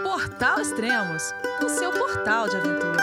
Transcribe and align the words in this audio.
Portal 0.00 0.58
Extremos, 0.58 1.34
o 1.62 1.68
seu 1.68 1.92
portal 1.92 2.48
de 2.48 2.56
aventura. 2.56 3.02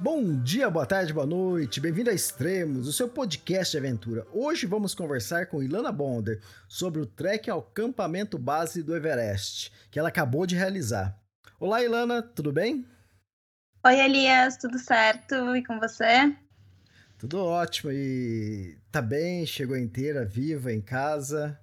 Bom 0.00 0.42
dia, 0.42 0.68
boa 0.68 0.84
tarde, 0.84 1.12
boa 1.12 1.24
noite, 1.24 1.80
bem-vindo 1.80 2.10
a 2.10 2.12
Extremos, 2.12 2.88
o 2.88 2.92
seu 2.92 3.08
podcast 3.08 3.70
de 3.70 3.78
aventura. 3.78 4.26
Hoje 4.32 4.66
vamos 4.66 4.94
conversar 4.94 5.46
com 5.46 5.62
Ilana 5.62 5.92
Bonder 5.92 6.42
sobre 6.68 7.00
o 7.00 7.06
trek 7.06 7.48
ao 7.48 7.62
campamento 7.62 8.36
base 8.36 8.82
do 8.82 8.96
Everest, 8.96 9.72
que 9.90 9.98
ela 9.98 10.08
acabou 10.08 10.46
de 10.46 10.56
realizar. 10.56 11.16
Olá, 11.60 11.82
Ilana, 11.82 12.20
tudo 12.22 12.52
bem? 12.52 12.84
Oi, 13.86 14.00
Elias, 14.00 14.56
tudo 14.56 14.78
certo? 14.78 15.54
E 15.54 15.64
com 15.64 15.78
você? 15.78 16.34
Tudo 17.18 17.44
ótimo. 17.44 17.90
E 17.92 18.76
tá 18.90 19.00
bem? 19.00 19.46
Chegou 19.46 19.76
inteira, 19.76 20.24
viva, 20.24 20.72
em 20.72 20.80
casa? 20.80 21.58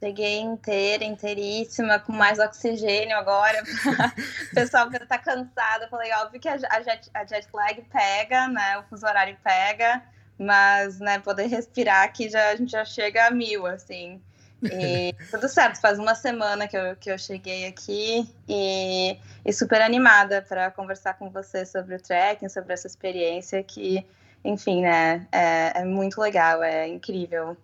Cheguei 0.00 0.38
inteira, 0.38 1.04
inteiríssima, 1.04 1.98
com 1.98 2.12
mais 2.12 2.38
oxigênio 2.38 3.16
agora. 3.16 3.60
o 4.52 4.54
pessoal 4.54 4.88
que 4.88 4.98
tá 5.06 5.18
cansado, 5.18 5.82
eu 5.82 5.88
falei, 5.88 6.12
óbvio 6.12 6.40
que 6.40 6.48
a 6.48 6.56
jet, 6.56 7.10
a 7.12 7.24
jet 7.24 7.48
lag 7.52 7.82
pega, 7.92 8.46
né? 8.46 8.78
O 8.78 8.84
fuso 8.84 9.04
horário 9.04 9.36
pega, 9.42 10.00
mas, 10.38 11.00
né, 11.00 11.18
poder 11.18 11.46
respirar 11.46 12.04
aqui 12.04 12.28
já, 12.28 12.50
a 12.50 12.56
gente 12.56 12.70
já 12.70 12.84
chega 12.84 13.26
a 13.26 13.30
mil, 13.32 13.66
assim. 13.66 14.22
E 14.62 15.12
tudo 15.32 15.48
certo, 15.48 15.80
faz 15.80 15.98
uma 15.98 16.14
semana 16.14 16.68
que 16.68 16.76
eu, 16.76 16.94
que 16.94 17.10
eu 17.10 17.18
cheguei 17.18 17.66
aqui 17.66 18.32
e, 18.48 19.18
e 19.44 19.52
super 19.52 19.80
animada 19.80 20.42
para 20.42 20.70
conversar 20.70 21.14
com 21.14 21.28
você 21.28 21.66
sobre 21.66 21.96
o 21.96 22.00
trekking, 22.00 22.48
sobre 22.48 22.72
essa 22.72 22.86
experiência 22.86 23.64
que 23.64 24.06
enfim, 24.44 24.82
né, 24.82 25.26
é, 25.32 25.80
é, 25.80 25.84
muito 25.84 26.20
legal, 26.20 26.62
é 26.62 26.86
incrível 26.88 27.56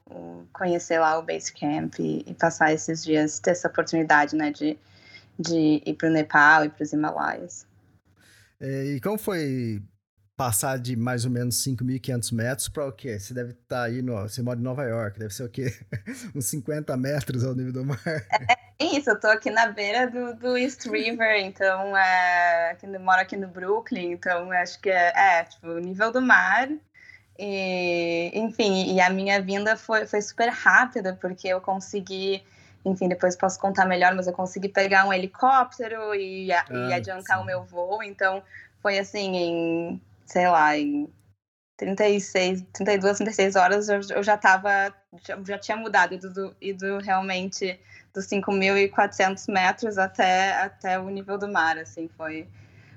conhecer 0.53 0.99
lá 0.99 1.19
o 1.19 1.23
Basecamp 1.23 1.99
e, 1.99 2.25
e 2.27 2.35
passar 2.35 2.73
esses 2.73 3.05
dias, 3.05 3.39
ter 3.39 3.51
essa 3.51 3.69
oportunidade, 3.69 4.37
né, 4.37 4.51
de, 4.51 4.79
de 5.39 5.83
ir 5.85 5.95
para 5.95 6.09
o 6.09 6.13
Nepal 6.13 6.65
e 6.65 6.69
para 6.69 6.83
os 6.83 6.93
Himalaias. 6.93 7.67
É, 8.61 8.85
e 8.85 9.01
como 9.01 9.19
foi 9.19 9.83
passar 10.37 10.79
de 10.79 10.97
mais 10.97 11.25
ou 11.25 11.31
menos 11.31 11.63
5.500 11.65 12.33
metros 12.35 12.69
para 12.69 12.87
o 12.87 12.93
quê? 12.93 13.19
Você 13.19 13.33
deve 13.33 13.53
estar 13.53 13.77
tá 13.77 13.83
aí, 13.85 14.03
no, 14.03 14.21
você 14.23 14.43
mora 14.43 14.59
em 14.59 14.63
Nova 14.63 14.83
York, 14.85 15.19
deve 15.19 15.33
ser 15.33 15.45
o 15.45 15.49
quê? 15.49 15.73
Uns 16.35 16.47
50 16.47 16.97
metros 16.97 17.45
ao 17.45 17.55
nível 17.55 17.73
do 17.73 17.85
mar. 17.85 18.01
É, 18.79 18.85
isso, 18.85 19.11
eu 19.11 19.21
tô 19.21 19.29
aqui 19.29 19.51
na 19.51 19.67
beira 19.69 20.11
do, 20.11 20.35
do 20.35 20.59
East 20.59 20.87
River, 20.87 21.41
então, 21.41 21.97
é, 21.97 22.73
aqui, 22.73 22.87
moro 22.87 23.21
aqui 23.21 23.37
no 23.37 23.47
Brooklyn, 23.47 24.13
então 24.13 24.51
acho 24.51 24.81
que 24.81 24.91
é, 24.91 25.13
é 25.15 25.45
tipo, 25.45 25.69
o 25.69 25.79
nível 25.79 26.11
do 26.11 26.21
mar. 26.21 26.69
E, 27.39 28.31
enfim, 28.35 28.95
e 28.95 29.01
a 29.01 29.11
minha 29.11 29.41
vinda 29.41 29.77
foi, 29.77 30.07
foi 30.07 30.21
super 30.21 30.49
rápida, 30.49 31.17
porque 31.21 31.49
eu 31.49 31.61
consegui 31.61 32.43
enfim, 32.85 33.09
depois 33.09 33.35
posso 33.35 33.59
contar 33.59 33.87
melhor, 33.87 34.15
mas 34.15 34.27
eu 34.27 34.33
consegui 34.35 34.69
pegar 34.69 35.07
um 35.07 35.13
helicóptero 35.13 36.15
e, 36.15 36.53
ah, 36.53 36.67
e 36.71 36.93
adiantar 36.93 37.39
sim. 37.39 37.43
o 37.43 37.47
meu 37.47 37.65
voo, 37.65 38.03
então 38.03 38.43
foi 38.83 38.99
assim, 38.99 39.35
em 39.35 40.01
sei 40.27 40.49
lá, 40.49 40.77
em 40.77 41.09
36, 41.77 42.65
32, 42.73 43.19
36 43.19 43.57
horas 43.57 43.89
eu, 43.89 44.23
já 44.23 44.35
estava, 44.35 44.95
já, 45.45 45.59
tinha 45.59 45.77
mudado, 45.77 46.15
ido, 46.15 46.57
ido 46.61 46.99
realmente 46.99 47.79
dos 48.13 48.27
5.400 48.27 49.53
metros 49.53 49.99
até, 49.99 50.53
até 50.63 50.99
o 50.99 51.09
nível 51.09 51.37
do 51.37 51.49
mar, 51.49 51.77
assim, 51.79 52.09
foi, 52.17 52.49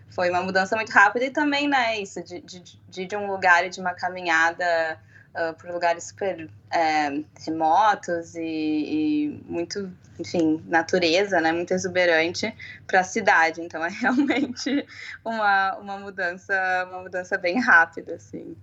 foi 0.10 0.30
uma 0.30 0.44
mudança 0.44 0.76
muito 0.76 0.92
rápida 0.92 1.26
e 1.26 1.32
também, 1.32 1.68
né, 1.68 2.00
isso, 2.00 2.24
de, 2.24 2.40
de, 2.42 2.60
de, 2.88 3.06
de 3.06 3.16
um 3.16 3.28
lugar 3.28 3.66
e 3.66 3.70
de 3.70 3.80
uma 3.80 3.94
caminhada 3.96 5.00
uh, 5.38 5.54
por 5.54 5.70
lugares 5.72 6.06
super 6.06 6.50
é, 6.72 7.24
remotos 7.46 8.36
e, 8.36 8.42
e, 8.42 9.44
muito, 9.46 9.92
enfim, 10.20 10.64
natureza, 10.68 11.40
né, 11.40 11.52
muito 11.52 11.74
exuberante 11.74 12.54
para 12.86 13.02
a 13.02 13.04
cidade. 13.04 13.62
Então 13.62 13.86
é 13.86 13.90
realmente 14.02 14.86
uma, 15.24 15.78
uma 15.78 15.98
mudança, 16.00 16.54
uma 16.90 17.04
mudança 17.04 17.38
bem 17.38 17.60
rápida, 17.60 18.16
assim. 18.16 18.56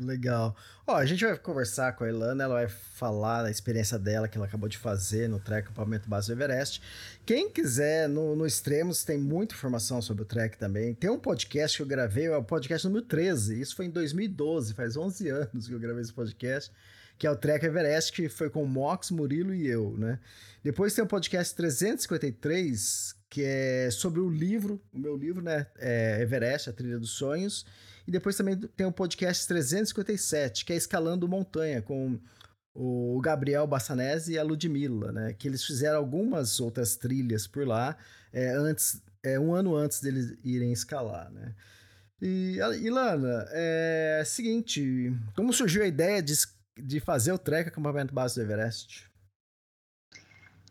Legal. 0.00 0.56
Ó, 0.86 0.94
a 0.94 1.04
gente 1.04 1.24
vai 1.24 1.36
conversar 1.36 1.92
com 1.94 2.04
a 2.04 2.08
Ilana, 2.08 2.44
ela 2.44 2.54
vai 2.54 2.68
falar 2.68 3.42
da 3.42 3.50
experiência 3.50 3.98
dela 3.98 4.28
que 4.28 4.38
ela 4.38 4.46
acabou 4.46 4.68
de 4.68 4.78
fazer 4.78 5.28
no 5.28 5.40
trek 5.40 5.66
Acampamento 5.66 6.08
Base 6.08 6.28
do 6.28 6.32
Everest. 6.32 6.80
Quem 7.26 7.50
quiser, 7.50 8.08
no, 8.08 8.36
no 8.36 8.46
Extremos 8.46 9.04
tem 9.04 9.18
muita 9.18 9.54
informação 9.54 10.00
sobre 10.00 10.22
o 10.22 10.26
trek 10.26 10.56
também. 10.56 10.94
Tem 10.94 11.10
um 11.10 11.18
podcast 11.18 11.76
que 11.76 11.82
eu 11.82 11.86
gravei, 11.86 12.26
é 12.26 12.36
o 12.36 12.44
podcast 12.44 12.86
número 12.86 13.04
13. 13.04 13.60
Isso 13.60 13.74
foi 13.74 13.86
em 13.86 13.90
2012, 13.90 14.72
faz 14.74 14.96
11 14.96 15.28
anos 15.28 15.66
que 15.66 15.74
eu 15.74 15.80
gravei 15.80 16.02
esse 16.02 16.12
podcast, 16.12 16.72
que 17.18 17.26
é 17.26 17.30
o 17.30 17.36
Trek 17.36 17.66
Everest, 17.66 18.12
que 18.12 18.28
foi 18.28 18.48
com 18.48 18.62
o 18.62 18.68
Mox, 18.68 19.10
Murilo 19.10 19.52
e 19.52 19.66
eu, 19.66 19.96
né? 19.98 20.20
Depois 20.62 20.94
tem 20.94 21.02
o 21.02 21.08
podcast 21.08 21.54
353, 21.56 23.16
que 23.28 23.42
é 23.42 23.90
sobre 23.90 24.20
o 24.20 24.30
livro, 24.30 24.80
o 24.92 24.98
meu 24.98 25.16
livro, 25.16 25.42
né? 25.42 25.66
É 25.76 26.20
Everest, 26.22 26.70
a 26.70 26.72
Trilha 26.72 26.98
dos 26.98 27.10
Sonhos. 27.10 27.66
E 28.08 28.10
depois 28.10 28.34
também 28.38 28.56
tem 28.56 28.86
o 28.86 28.90
podcast 28.90 29.46
357, 29.46 30.64
que 30.64 30.72
é 30.72 30.76
Escalando 30.76 31.28
Montanha, 31.28 31.82
com 31.82 32.18
o 32.74 33.20
Gabriel 33.20 33.66
Bassanese 33.66 34.32
e 34.32 34.38
a 34.38 34.42
Ludmilla, 34.42 35.12
né? 35.12 35.34
Que 35.34 35.46
eles 35.46 35.62
fizeram 35.62 35.98
algumas 35.98 36.58
outras 36.58 36.96
trilhas 36.96 37.46
por 37.46 37.66
lá, 37.66 37.98
é, 38.32 38.48
antes, 38.52 39.02
é, 39.22 39.38
um 39.38 39.54
ano 39.54 39.76
antes 39.76 40.00
deles 40.00 40.34
irem 40.42 40.72
escalar, 40.72 41.30
né? 41.30 41.54
E, 42.18 42.56
Ilana, 42.80 43.46
é 43.50 44.22
seguinte, 44.24 45.12
como 45.36 45.52
surgiu 45.52 45.82
a 45.82 45.86
ideia 45.86 46.22
de, 46.22 46.34
de 46.82 47.00
fazer 47.00 47.32
o 47.32 47.38
trek 47.38 47.68
acampamento 47.68 48.14
base 48.14 48.36
do 48.36 48.40
Everest? 48.40 49.06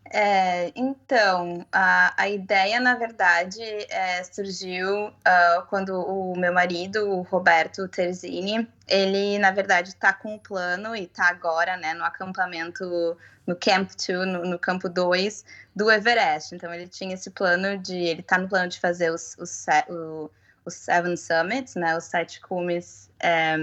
É, 0.10 0.72
então, 0.76 1.66
a, 1.72 2.14
a 2.22 2.30
ideia, 2.30 2.80
na 2.80 2.96
verdade, 2.96 3.62
é, 3.62 4.24
surgiu 4.24 5.08
uh, 5.08 5.66
quando 5.70 6.00
o 6.00 6.38
meu 6.38 6.54
marido, 6.54 7.10
o 7.10 7.22
Roberto 7.24 7.88
Terzini, 7.88 8.68
ele, 8.88 9.38
na 9.38 9.52
verdade, 9.52 9.90
está 9.90 10.14
com 10.14 10.36
o 10.36 10.40
plano 10.40 10.96
e 10.96 11.04
está 11.04 11.28
agora 11.30 11.76
né, 11.78 11.94
no 11.94 12.06
acampamento, 12.06 13.18
no 13.46 13.56
Camp 13.56 13.90
2, 14.08 14.28
no, 14.28 14.46
no 14.46 14.60
campo 14.60 14.88
2 14.88 15.44
do 15.76 15.92
Everest. 15.92 16.56
Então, 16.56 16.74
ele 16.74 16.88
tinha 16.88 17.14
esse 17.14 17.30
plano 17.30 17.78
de, 17.78 17.98
ele 17.98 18.22
está 18.22 18.38
no 18.38 18.48
plano 18.48 18.70
de 18.70 18.80
fazer 18.80 19.12
os, 19.12 19.36
os, 19.38 19.66
o, 19.90 20.32
os 20.64 20.74
Seven 20.74 21.18
Summits, 21.18 21.76
né, 21.76 21.98
os 21.98 22.06
sete 22.06 22.40
cumes, 22.40 23.10
é, 23.20 23.58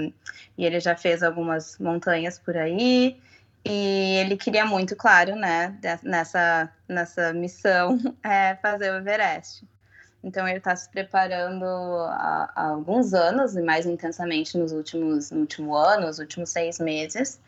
e 0.59 0.65
ele 0.67 0.79
já 0.79 0.95
fez 0.95 1.23
algumas 1.23 1.79
montanhas 1.79 2.39
por 2.39 2.57
aí, 2.57 3.19
e 3.65 4.17
ele 4.19 4.37
queria 4.37 4.67
muito, 4.67 4.95
claro, 4.95 5.35
né, 5.35 5.75
nessa, 6.03 6.71
nessa 6.89 7.33
missão, 7.33 7.99
é, 8.23 8.57
fazer 8.57 8.91
o 8.91 8.97
Everest. 8.97 9.67
Então 10.23 10.49
ele 10.49 10.59
está 10.59 10.75
se 10.75 10.89
preparando 10.91 11.65
há, 11.65 12.51
há, 12.55 12.67
alguns 12.69 13.13
anos 13.13 13.57
e 13.57 13.63
mais 13.63 13.85
intensamente 13.85 14.57
nos 14.57 14.73
últimos 14.73 15.31
no 15.31 15.41
último 15.41 15.75
ano, 15.75 16.07
nos 16.07 16.19
últimos 16.19 16.51
seis 16.51 16.79
meses. 16.79 17.41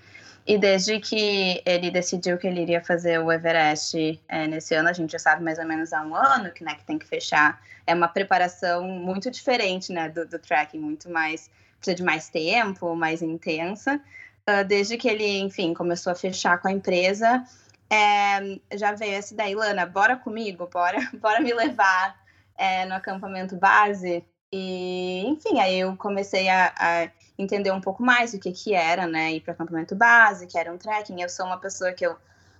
E 0.47 0.57
desde 0.59 1.01
que 1.01 1.61
ele 1.67 1.91
decidiu 1.91 2.39
que 2.39 2.47
ele 2.47 2.61
iria 2.61 2.85
fazer 2.85 3.19
o 3.19 3.33
Everest 3.33 4.21
é, 4.29 4.47
nesse 4.47 4.75
ano, 4.75 4.89
a 4.89 4.93
gente 4.93 5.11
já 5.11 5.19
sabe 5.19 5.43
mais 5.43 5.59
ou 5.59 5.65
menos 5.65 5.93
há 5.93 6.03
um 6.03 6.15
ano 6.15 6.53
que, 6.53 6.63
né, 6.63 6.75
que 6.75 6.85
tem 6.85 6.99
que 6.99 7.07
fechar. 7.07 7.61
É 7.87 7.95
uma 7.95 8.09
preparação 8.09 8.87
muito 8.87 9.31
diferente 9.31 9.93
né, 9.93 10.09
do, 10.09 10.27
do 10.27 10.39
tracking, 10.39 10.79
muito 10.79 11.11
mais 11.11 11.51
precisa 11.79 11.97
de 11.97 12.03
mais 12.03 12.29
tempo, 12.29 12.95
mais 12.95 13.23
intensa. 13.23 14.01
Ah, 14.47 14.63
desde 14.63 14.97
que 14.97 15.09
ele, 15.09 15.41
enfim, 15.41 15.75
começou 15.75 16.13
a 16.13 16.15
fechar 16.15 16.59
com 16.59 16.69
a 16.69 16.73
empresa, 16.73 17.45
é, 17.91 18.61
já 18.77 18.93
veio 18.93 19.15
essa 19.15 19.35
ideia, 19.35 19.51
Ilana, 19.51 19.85
bora 19.85 20.17
comigo, 20.17 20.69
bora, 20.73 20.99
bora 21.21 21.41
me 21.41 21.53
levar 21.53 22.17
é, 22.57 22.85
no 22.87 22.95
acampamento 22.95 23.57
base. 23.57 24.25
E, 24.53 25.25
enfim, 25.27 25.59
aí 25.59 25.81
eu 25.81 25.97
comecei 25.97 26.49
a, 26.49 26.73
a, 26.79 27.11
entender 27.37 27.73
um 27.73 27.81
pouco 27.81 28.03
mais 28.03 28.35
o 28.35 28.39
que 28.39 28.53
que 28.53 28.73
era, 28.73 29.07
né, 29.07 29.33
ir 29.33 29.41
para 29.41 29.53
acampamento 29.53 29.97
base, 29.97 30.47
que 30.47 30.57
era 30.57 30.73
um 30.73 30.79
trekking. 30.79 31.21
Eu 31.21 31.29
sou 31.29 31.47
uma 31.47 31.59
pessoa 31.59 31.93
que 31.93 32.07
eu 32.07 32.17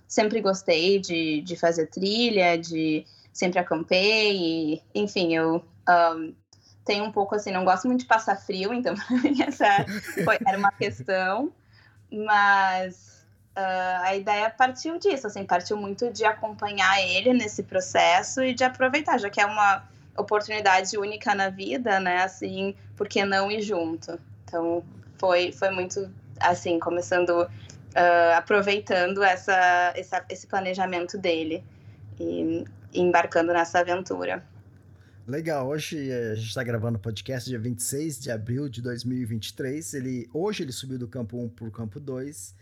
sempre 0.07 0.41
gostei 0.41 0.99
de, 0.99 1.41
de 1.41 1.55
fazer 1.55 1.87
trilha, 1.87 2.57
de 2.57 3.05
sempre 3.31 3.59
acampei, 3.59 4.35
e, 4.35 4.83
enfim, 4.93 5.33
eu 5.35 5.63
um, 5.89 6.33
tenho 6.83 7.05
um 7.05 7.11
pouco 7.11 7.35
assim, 7.35 7.51
não 7.51 7.63
gosto 7.63 7.87
muito 7.87 8.01
de 8.01 8.07
passar 8.07 8.35
frio, 8.35 8.73
então 8.73 8.95
para 9.07 9.17
mim 9.17 9.41
essa 9.41 9.85
foi, 10.25 10.37
era 10.45 10.57
uma 10.57 10.71
questão. 10.71 11.53
Mas 12.11 13.25
uh, 13.57 14.03
a 14.03 14.15
ideia 14.15 14.49
partiu 14.49 14.97
disso, 14.97 15.27
assim, 15.27 15.45
partiu 15.45 15.77
muito 15.77 16.11
de 16.11 16.23
acompanhar 16.25 17.01
ele 17.01 17.33
nesse 17.33 17.63
processo 17.63 18.41
e 18.43 18.53
de 18.53 18.63
aproveitar, 18.63 19.17
já 19.17 19.29
que 19.29 19.41
é 19.41 19.45
uma 19.45 19.83
oportunidade 20.17 20.97
única 20.97 21.35
na 21.35 21.49
vida, 21.49 21.99
né? 21.99 22.23
Assim, 22.23 22.75
por 22.95 23.07
que 23.07 23.23
não 23.25 23.51
ir 23.51 23.61
junto? 23.61 24.19
Então, 24.45 24.83
foi, 25.17 25.51
foi 25.51 25.69
muito, 25.69 26.09
assim, 26.39 26.79
começando, 26.79 27.29
uh, 27.29 28.35
aproveitando 28.35 29.23
essa, 29.23 29.93
essa, 29.95 30.25
esse 30.29 30.47
planejamento 30.47 31.17
dele 31.17 31.63
e, 32.19 32.63
e 32.93 33.01
embarcando 33.01 33.53
nessa 33.53 33.79
aventura. 33.79 34.43
Legal, 35.27 35.67
hoje 35.67 36.09
eh, 36.09 36.31
a 36.31 36.35
gente 36.35 36.47
está 36.47 36.63
gravando 36.63 36.97
o 36.97 37.01
podcast 37.01 37.49
dia 37.49 37.59
26 37.59 38.17
de 38.17 38.31
abril 38.31 38.69
de 38.69 38.81
2023. 38.81 39.93
Ele, 39.95 40.29
hoje 40.33 40.63
ele 40.63 40.71
subiu 40.71 40.97
do 40.97 41.05
campo 41.05 41.37
1 41.37 41.49
para 41.49 41.67
o 41.67 41.71
campo 41.71 41.99
2. 41.99 42.55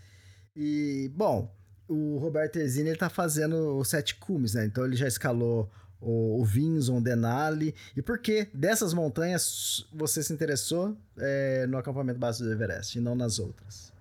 E, 0.55 1.11
bom, 1.15 1.55
o 1.87 2.17
Roberto 2.17 2.53
Terzini 2.53 2.89
ele 2.89 2.97
tá 2.97 3.07
fazendo 3.07 3.77
os 3.77 3.87
sete 3.87 4.15
cumes, 4.15 4.55
né? 4.55 4.65
Então 4.65 4.83
ele 4.83 4.95
já 4.95 5.07
escalou 5.07 5.69
o, 6.01 6.41
o 6.41 6.43
Vinson, 6.43 7.03
Denali. 7.03 7.75
E 7.95 8.01
por 8.01 8.17
que 8.17 8.47
dessas 8.51 8.95
montanhas 8.95 9.87
você 9.93 10.23
se 10.23 10.33
interessou 10.33 10.97
é, 11.19 11.67
no 11.67 11.77
acampamento 11.77 12.17
base 12.17 12.43
do 12.43 12.51
Everest 12.51 12.97
e 12.97 13.01
não 13.01 13.13
nas 13.13 13.37
outras? 13.37 13.93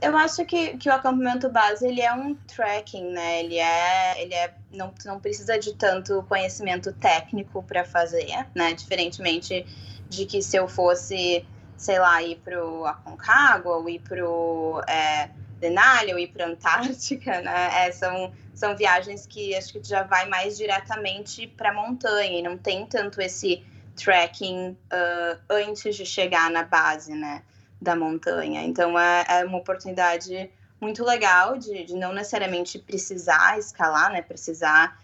Eu 0.00 0.16
acho 0.16 0.44
que, 0.44 0.76
que 0.76 0.88
o 0.88 0.92
acampamento 0.92 1.48
base 1.48 1.86
ele 1.86 2.00
é 2.00 2.12
um 2.12 2.34
trekking, 2.34 3.10
né? 3.10 3.40
Ele 3.40 3.58
é, 3.58 4.22
ele 4.22 4.34
é 4.34 4.54
não, 4.70 4.94
não 5.04 5.18
precisa 5.18 5.58
de 5.58 5.74
tanto 5.74 6.22
conhecimento 6.28 6.92
técnico 6.92 7.62
para 7.62 7.84
fazer, 7.84 8.46
né? 8.54 8.74
Diferentemente 8.74 9.66
de 10.08 10.24
que 10.24 10.40
se 10.40 10.56
eu 10.56 10.68
fosse, 10.68 11.44
sei 11.76 11.98
lá, 11.98 12.22
ir 12.22 12.36
pro 12.44 12.86
Aconcagua 12.86 13.76
ou 13.76 13.88
ir 13.88 13.98
pro 14.00 14.80
é, 14.86 15.30
Denali 15.58 16.12
ou 16.12 16.18
ir 16.18 16.28
para 16.28 16.46
Antártica, 16.46 17.40
né? 17.42 17.86
É, 17.86 17.90
são, 17.90 18.32
são 18.54 18.76
viagens 18.76 19.26
que 19.26 19.56
acho 19.56 19.72
que 19.72 19.82
já 19.82 20.04
vai 20.04 20.28
mais 20.28 20.56
diretamente 20.56 21.48
para 21.48 21.72
montanha 21.72 22.38
e 22.38 22.42
não 22.42 22.56
tem 22.56 22.86
tanto 22.86 23.20
esse 23.20 23.64
trekking 23.96 24.76
uh, 24.92 25.40
antes 25.50 25.96
de 25.96 26.06
chegar 26.06 26.50
na 26.50 26.62
base, 26.62 27.14
né? 27.14 27.42
Da 27.84 27.94
montanha. 27.94 28.64
Então 28.64 28.98
é, 28.98 29.24
é 29.28 29.44
uma 29.44 29.58
oportunidade 29.58 30.50
muito 30.80 31.04
legal 31.04 31.56
de, 31.56 31.84
de, 31.84 31.94
não 31.94 32.12
necessariamente 32.12 32.78
precisar 32.78 33.58
escalar, 33.58 34.10
né? 34.10 34.22
Precisar 34.22 34.98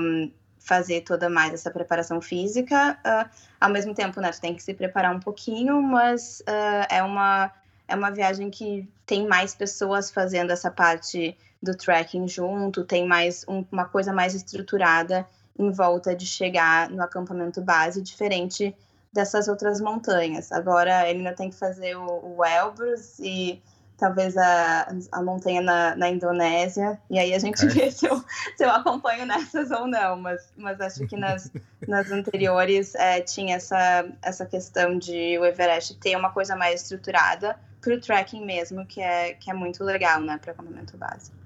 um, 0.00 0.30
fazer 0.58 1.02
toda 1.02 1.28
mais 1.28 1.52
essa 1.52 1.70
preparação 1.70 2.20
física. 2.20 2.98
Uh, 3.04 3.28
ao 3.60 3.68
mesmo 3.68 3.94
tempo, 3.94 4.20
né? 4.20 4.30
Tu 4.30 4.40
tem 4.40 4.54
que 4.54 4.62
se 4.62 4.72
preparar 4.72 5.14
um 5.14 5.20
pouquinho, 5.20 5.82
mas 5.82 6.40
uh, 6.40 6.86
é 6.88 7.02
uma 7.02 7.52
é 7.88 7.94
uma 7.94 8.10
viagem 8.10 8.48
que 8.48 8.88
tem 9.04 9.26
mais 9.26 9.54
pessoas 9.54 10.10
fazendo 10.10 10.50
essa 10.50 10.70
parte 10.70 11.36
do 11.62 11.76
trekking 11.76 12.26
junto, 12.26 12.84
tem 12.84 13.06
mais 13.06 13.44
um, 13.46 13.64
uma 13.70 13.84
coisa 13.84 14.12
mais 14.12 14.34
estruturada 14.34 15.26
em 15.58 15.70
volta 15.70 16.14
de 16.14 16.24
chegar 16.24 16.88
no 16.88 17.02
acampamento 17.02 17.60
base, 17.60 18.00
diferente 18.00 18.74
dessas 19.12 19.48
outras 19.48 19.80
montanhas. 19.80 20.50
Agora 20.50 21.08
ele 21.08 21.18
ainda 21.18 21.34
tem 21.34 21.50
que 21.50 21.56
fazer 21.56 21.96
o, 21.96 22.36
o 22.36 22.44
Elbrus 22.44 23.18
e 23.18 23.62
talvez 24.02 24.36
a, 24.36 24.88
a 25.12 25.22
montanha 25.22 25.60
na, 25.60 25.94
na 25.94 26.08
Indonésia, 26.08 27.00
e 27.08 27.20
aí 27.20 27.32
a 27.32 27.38
gente 27.38 27.64
vê 27.66 27.88
se 27.88 28.04
eu, 28.04 28.18
se 28.56 28.64
eu 28.64 28.70
acompanho 28.70 29.24
nessas 29.26 29.70
ou 29.70 29.86
não, 29.86 30.16
mas, 30.16 30.42
mas 30.56 30.80
acho 30.80 31.06
que 31.06 31.16
nas, 31.16 31.52
nas 31.86 32.10
anteriores 32.10 32.96
é, 32.96 33.20
tinha 33.20 33.54
essa, 33.54 34.04
essa 34.20 34.44
questão 34.44 34.98
de 34.98 35.38
o 35.38 35.44
Everest 35.44 35.94
ter 35.98 36.16
uma 36.16 36.32
coisa 36.32 36.56
mais 36.56 36.82
estruturada 36.82 37.56
para 37.80 37.94
o 37.94 38.00
trekking 38.00 38.44
mesmo, 38.44 38.84
que 38.86 39.00
é, 39.00 39.34
que 39.34 39.48
é 39.48 39.54
muito 39.54 39.84
legal, 39.84 40.20
né, 40.20 40.36
para 40.36 40.50
acampamento 40.50 40.96
básico. 40.96 41.41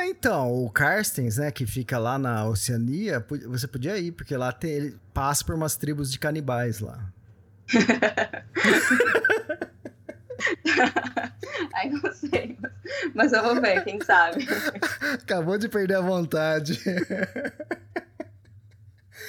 É, 0.00 0.06
então, 0.06 0.64
o 0.64 0.70
Carstens, 0.70 1.36
né, 1.36 1.50
que 1.50 1.66
fica 1.66 1.98
lá 1.98 2.18
na 2.18 2.46
Oceania, 2.46 3.22
você 3.46 3.68
podia 3.68 3.98
ir, 3.98 4.12
porque 4.12 4.34
lá 4.34 4.50
tem, 4.50 4.70
ele 4.70 4.96
passa 5.12 5.44
por 5.44 5.54
umas 5.54 5.76
tribos 5.76 6.10
de 6.10 6.18
canibais 6.18 6.80
lá. 6.80 7.12
Ai, 11.74 11.90
não 11.90 12.10
sei, 12.14 12.56
mas 13.14 13.34
eu 13.34 13.42
vou 13.42 13.60
ver, 13.60 13.84
quem 13.84 14.00
sabe. 14.00 14.48
Acabou 15.12 15.58
de 15.58 15.68
perder 15.68 15.96
a 15.96 16.00
vontade. 16.00 16.80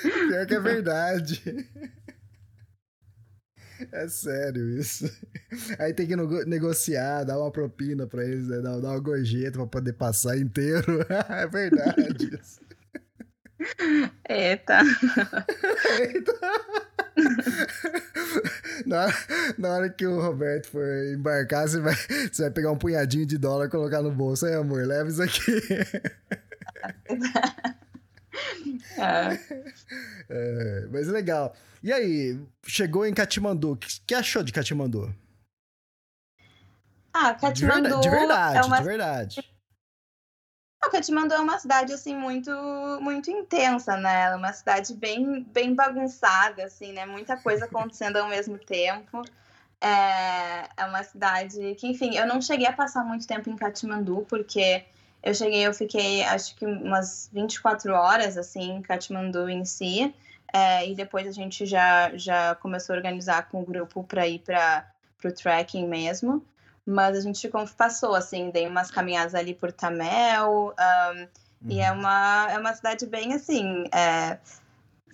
Pior 0.02 0.48
que 0.48 0.56
é 0.56 0.60
verdade. 0.60 1.70
É 3.92 4.08
sério 4.08 4.80
isso. 4.80 5.10
Aí 5.80 5.94
tem 5.94 6.08
que 6.08 6.16
negociar, 6.46 7.24
dar 7.24 7.40
uma 7.40 7.52
propina 7.52 8.08
pra 8.08 8.24
eles, 8.24 8.48
né? 8.48 8.60
dar, 8.60 8.80
dar 8.80 8.90
uma 8.90 9.00
gorjeta 9.00 9.58
pra 9.60 9.68
poder 9.68 9.94
passar 9.94 10.38
inteiro. 10.38 11.06
é 11.30 11.48
verdade 11.48 12.36
isso. 12.36 12.62
Eita. 14.28 14.82
Eita. 16.00 16.34
Na, 18.86 19.14
na 19.58 19.70
hora 19.70 19.90
que 19.90 20.06
o 20.06 20.20
Roberto 20.20 20.68
for 20.68 20.86
embarcar, 21.14 21.68
você 21.68 21.80
vai, 21.80 21.96
você 22.32 22.44
vai 22.44 22.52
pegar 22.52 22.72
um 22.72 22.78
punhadinho 22.78 23.26
de 23.26 23.38
dólar 23.38 23.66
e 23.66 23.70
colocar 23.70 24.02
no 24.02 24.12
bolso. 24.12 24.46
Aí, 24.46 24.54
amor, 24.56 24.86
leva 24.86 25.10
isso 25.10 25.22
aqui. 25.22 25.62
É. 28.98 29.40
É, 30.30 30.88
mas 30.92 31.08
legal. 31.08 31.56
E 31.82 31.92
aí, 31.92 32.40
chegou 32.66 33.06
em 33.06 33.14
Katmandu. 33.14 33.72
O 33.72 33.78
que, 33.78 33.88
que 34.06 34.14
achou 34.14 34.44
de 34.44 34.52
Katmandu? 34.52 35.14
Ah, 37.14 37.34
Katmandu. 37.34 38.00
De, 38.02 38.10
verdade, 38.10 38.58
é 38.58 38.62
uma... 38.62 38.78
de 38.78 38.84
verdade. 38.84 39.52
O 40.84 40.90
Katmandu 40.90 41.34
é 41.34 41.40
uma 41.40 41.60
cidade 41.60 41.94
assim 41.94 42.16
muito 42.16 42.52
muito 43.02 43.30
intensa, 43.30 43.96
né? 43.98 44.24
Ela 44.24 44.34
é 44.34 44.38
uma 44.38 44.54
cidade 44.54 44.94
bem 44.94 45.44
bem 45.44 45.76
bagunçada, 45.76 46.66
assim, 46.66 46.92
né? 46.92 47.06
Muita 47.06 47.38
coisa 47.38 47.66
acontecendo 47.66 48.18
ao 48.18 48.28
mesmo 48.28 48.58
tempo. 48.58 49.22
É, 49.80 50.70
é 50.78 50.86
uma 50.86 51.04
cidade 51.04 51.76
que, 51.76 51.88
enfim, 51.88 52.16
eu 52.16 52.28
não 52.28 52.40
cheguei 52.42 52.68
a 52.68 52.74
passar 52.74 53.04
muito 53.04 53.28
tempo 53.28 53.50
em 53.50 53.56
Katmandu 53.56 54.26
porque 54.30 54.86
eu 55.24 55.34
cheguei, 55.34 55.66
eu 55.66 55.74
fiquei 55.74 56.24
acho 56.24 56.56
que 56.56 56.66
umas 56.66 57.30
24 57.32 57.94
horas 57.94 58.38
assim 58.38 58.78
em 58.78 58.82
Katmandu 58.82 59.50
em 59.50 59.66
si. 59.66 60.14
É, 60.54 60.88
e 60.88 60.96
depois 60.96 61.26
a 61.28 61.32
gente 61.32 61.66
já, 61.66 62.12
já 62.16 62.56
começou 62.56 62.94
a 62.94 62.98
organizar 62.98 63.48
com 63.50 63.62
o 63.62 63.66
grupo 63.66 64.04
para 64.04 64.28
ir 64.28 64.40
para 64.40 64.86
o 65.24 65.32
trekking 65.32 65.88
mesmo. 65.88 66.46
Mas 66.86 67.16
a 67.16 67.22
gente 67.22 67.50
passou, 67.78 68.16
assim, 68.16 68.50
dei 68.50 68.68
umas 68.68 68.92
caminhadas 68.92 69.36
ali 69.36 69.54
por 69.54 69.72
Tamel. 69.72 70.74
Um. 70.78 71.28
E 71.70 71.80
é 71.80 71.92
uhum. 71.92 72.00
uma, 72.00 72.48
é 72.52 72.58
uma 72.58 72.74
cidade 72.74 73.06
bem, 73.06 73.34
assim, 73.34 73.86
é, 73.94 74.40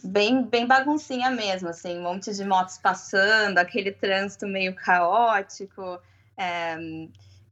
bem, 0.01 0.44
bem 0.44 0.65
baguncinha 0.65 1.30
mesmo, 1.30 1.68
assim. 1.69 2.00
Um 2.00 2.04
monte 2.04 2.33
de 2.33 2.45
motos 2.45 2.77
passando, 2.77 3.57
aquele 3.57 3.92
trânsito 3.92 4.48
meio 4.48 4.74
caótico. 4.74 6.00
É, 6.38 6.77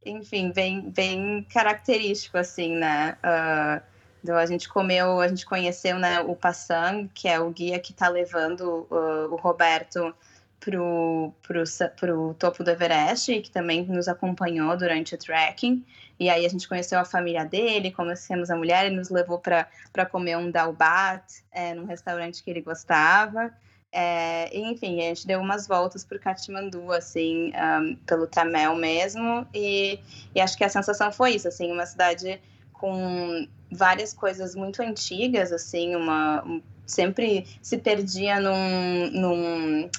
enfim, 0.05 0.51
bem, 0.51 0.89
bem 0.89 1.45
característico, 1.51 2.37
assim, 2.37 2.75
né? 2.75 3.17
Uh, 3.23 4.33
a 4.33 4.45
gente 4.45 4.67
comeu, 4.69 5.19
a 5.19 5.27
gente 5.27 5.45
conheceu 5.45 5.99
né, 5.99 6.19
o 6.19 6.35
Passang, 6.35 7.09
que 7.13 7.27
é 7.27 7.39
o 7.39 7.49
guia 7.49 7.79
que 7.79 7.91
está 7.91 8.07
levando 8.07 8.87
uh, 8.89 9.31
o 9.31 9.35
Roberto 9.35 10.15
pro, 10.59 11.31
pro, 11.43 11.63
pro 11.95 12.33
topo 12.33 12.63
do 12.63 12.71
Everest 12.71 13.39
que 13.41 13.51
também 13.51 13.85
nos 13.85 14.07
acompanhou 14.07 14.75
durante 14.75 15.13
o 15.13 15.17
trekking. 15.17 15.85
E 16.19 16.29
aí 16.29 16.45
a 16.45 16.49
gente 16.49 16.67
conheceu 16.67 16.97
a 16.97 17.05
família 17.05 17.45
dele, 17.45 17.91
conhecemos 17.91 18.49
a 18.49 18.55
mulher, 18.55 18.85
ele 18.85 18.95
nos 18.95 19.09
levou 19.09 19.37
para 19.37 20.05
comer 20.09 20.37
um 20.37 20.49
dalbat 20.49 21.43
é, 21.51 21.73
num 21.73 21.85
restaurante 21.85 22.41
que 22.41 22.49
ele 22.49 22.61
gostava. 22.61 23.53
É, 23.97 24.49
enfim, 24.53 24.99
a 24.99 25.03
gente 25.03 25.25
deu 25.25 25.39
umas 25.39 25.65
voltas 25.65 26.03
por 26.03 26.19
Katmandu, 26.19 26.91
assim, 26.91 27.53
um, 27.55 27.95
pelo 28.05 28.27
Tamel 28.27 28.75
mesmo, 28.75 29.47
e, 29.53 29.97
e 30.35 30.41
acho 30.41 30.57
que 30.57 30.65
a 30.65 30.69
sensação 30.69 31.13
foi 31.13 31.35
isso, 31.35 31.47
assim, 31.47 31.71
uma 31.71 31.85
cidade 31.85 32.41
com 32.73 33.47
várias 33.71 34.11
coisas 34.11 34.53
muito 34.53 34.81
antigas, 34.81 35.53
assim, 35.53 35.95
uma 35.95 36.43
um, 36.45 36.61
sempre 36.85 37.47
se 37.61 37.77
perdia 37.77 38.37
num, 38.37 39.09
num 39.11 39.89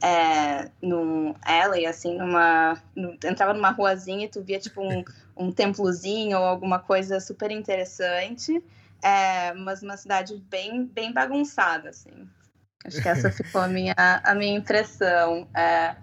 é, 0.00 0.70
num 0.80 1.34
alley, 1.42 1.86
assim, 1.86 2.16
numa 2.16 2.80
no, 2.94 3.14
entrava 3.24 3.52
numa 3.52 3.70
ruazinha 3.70 4.26
e 4.26 4.28
tu 4.28 4.40
via 4.44 4.60
tipo 4.60 4.80
um, 4.80 5.02
um 5.36 5.50
templozinho 5.50 6.38
ou 6.38 6.44
alguma 6.44 6.78
coisa 6.78 7.18
super 7.18 7.50
interessante, 7.50 8.62
é, 9.02 9.52
mas 9.54 9.82
uma 9.82 9.96
cidade 9.96 10.36
bem 10.48 10.84
bem 10.84 11.12
bagunçada, 11.12 11.88
assim. 11.88 12.28
Acho 12.84 13.02
que 13.02 13.08
essa 13.08 13.30
ficou 13.30 13.60
a 13.60 13.68
minha 13.68 13.94
a 13.96 14.34
minha 14.34 14.56
impressão. 14.56 15.46
É, 15.54 15.94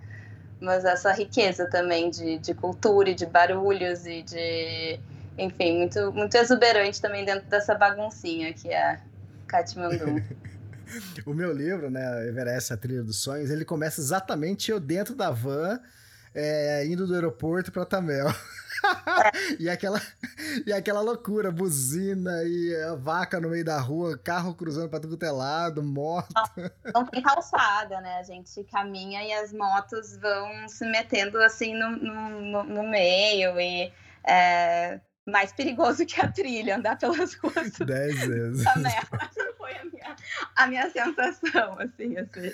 mas 0.59 0.85
essa 0.85 1.11
riqueza 1.11 1.69
também 1.69 2.09
de, 2.09 2.39
de 2.39 2.53
cultura 2.53 3.09
e 3.09 3.15
de 3.15 3.25
barulhos 3.25 4.05
e 4.05 4.23
de 4.23 4.99
enfim, 5.37 5.77
muito, 5.77 6.11
muito 6.11 6.35
exuberante 6.35 6.99
também 6.99 7.23
dentro 7.23 7.47
dessa 7.47 7.75
baguncinha 7.75 8.53
que 8.53 8.69
é 8.69 8.99
Katmandu. 9.47 10.21
o 11.25 11.33
meu 11.33 11.53
livro, 11.53 11.89
né, 11.89 12.27
Everest, 12.27 12.73
a 12.73 12.77
Trilha 12.77 13.03
dos 13.03 13.21
Sonhos, 13.21 13.51
ele 13.51 13.63
começa 13.63 14.01
exatamente 14.01 14.71
eu 14.71 14.79
dentro 14.79 15.15
da 15.15 15.29
van, 15.29 15.79
é, 16.37 16.85
indo 16.85 17.07
do 17.07 17.15
aeroporto 17.15 17.71
para 17.71 17.83
Tamel. 17.83 18.27
e, 19.59 19.67
aquela, 19.67 19.99
e 20.67 20.71
aquela 20.71 21.01
loucura, 21.01 21.51
buzina 21.51 22.43
e 22.43 22.75
a 22.83 22.93
vaca 22.93 23.39
no 23.41 23.49
meio 23.49 23.65
da 23.65 23.79
rua, 23.79 24.15
carro 24.19 24.53
cruzando 24.53 24.87
para 24.87 24.99
tudo 24.99 25.25
é 25.25 25.31
lado, 25.31 25.81
moto. 25.81 26.27
Não, 26.35 26.91
não, 26.93 27.05
tem 27.07 27.23
calçada, 27.23 27.99
né? 28.01 28.19
A 28.19 28.23
gente 28.23 28.63
caminha 28.65 29.23
e 29.23 29.33
as 29.33 29.51
motos 29.51 30.15
vão 30.17 30.69
se 30.69 30.85
metendo 30.85 31.39
assim 31.39 31.73
no, 31.73 31.89
no, 31.89 32.63
no 32.63 32.83
meio 32.83 33.59
e 33.59 33.91
é, 34.23 35.01
mais 35.27 35.51
perigoso 35.51 36.05
que 36.05 36.21
a 36.21 36.31
trilha, 36.31 36.77
andar 36.77 36.99
pelas 36.99 37.33
ruas. 37.33 37.71
Dez 37.79 38.15
vezes. 38.27 38.63
Essa 38.63 39.53
foi 39.57 39.75
a 39.75 39.85
minha, 39.85 40.15
a 40.55 40.67
minha 40.67 40.89
sensação, 40.91 41.79
assim, 41.79 42.15
assim. 42.15 42.53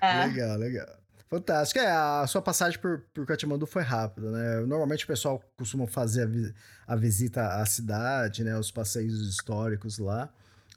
É. 0.00 0.26
Legal, 0.26 0.56
legal. 0.56 1.05
Fantástico. 1.28 1.80
É, 1.80 1.90
a 1.90 2.26
sua 2.26 2.40
passagem 2.40 2.78
por, 2.78 3.02
por 3.12 3.26
Katmandu 3.26 3.66
foi 3.66 3.82
rápida, 3.82 4.30
né? 4.30 4.60
Normalmente 4.60 5.04
o 5.04 5.08
pessoal 5.08 5.42
costuma 5.56 5.86
fazer 5.86 6.22
a, 6.22 6.26
vi 6.26 6.54
a 6.86 6.94
visita 6.94 7.60
à 7.60 7.66
cidade, 7.66 8.44
né? 8.44 8.56
Os 8.56 8.70
passeios 8.70 9.20
históricos 9.28 9.98
lá. 9.98 10.28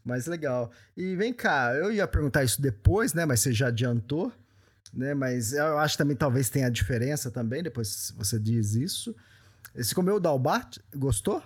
Mas 0.04 0.26
legal. 0.26 0.72
E 0.98 1.16
vem 1.16 1.32
cá, 1.34 1.74
eu 1.76 1.92
ia 1.92 2.08
perguntar 2.08 2.44
isso 2.44 2.62
depois, 2.62 3.14
né? 3.14 3.26
Mas 3.26 3.42
você 3.42 3.54
já 3.54 3.68
adiantou, 3.68 4.32
né? 4.92 5.14
Mas 5.14 5.54
eu 5.54 5.78
acho 5.78 5.98
também 5.98 6.16
talvez 6.16 6.50
tenha 6.50 6.70
diferença 6.72 7.30
também, 7.30 7.62
depois 7.62 8.12
você 8.18 8.40
diz 8.40 8.74
isso. 8.74 9.16
Você 9.76 9.94
comeu 9.94 10.16
o 10.16 10.20
dalbat? 10.20 10.80
Gostou? 10.96 11.44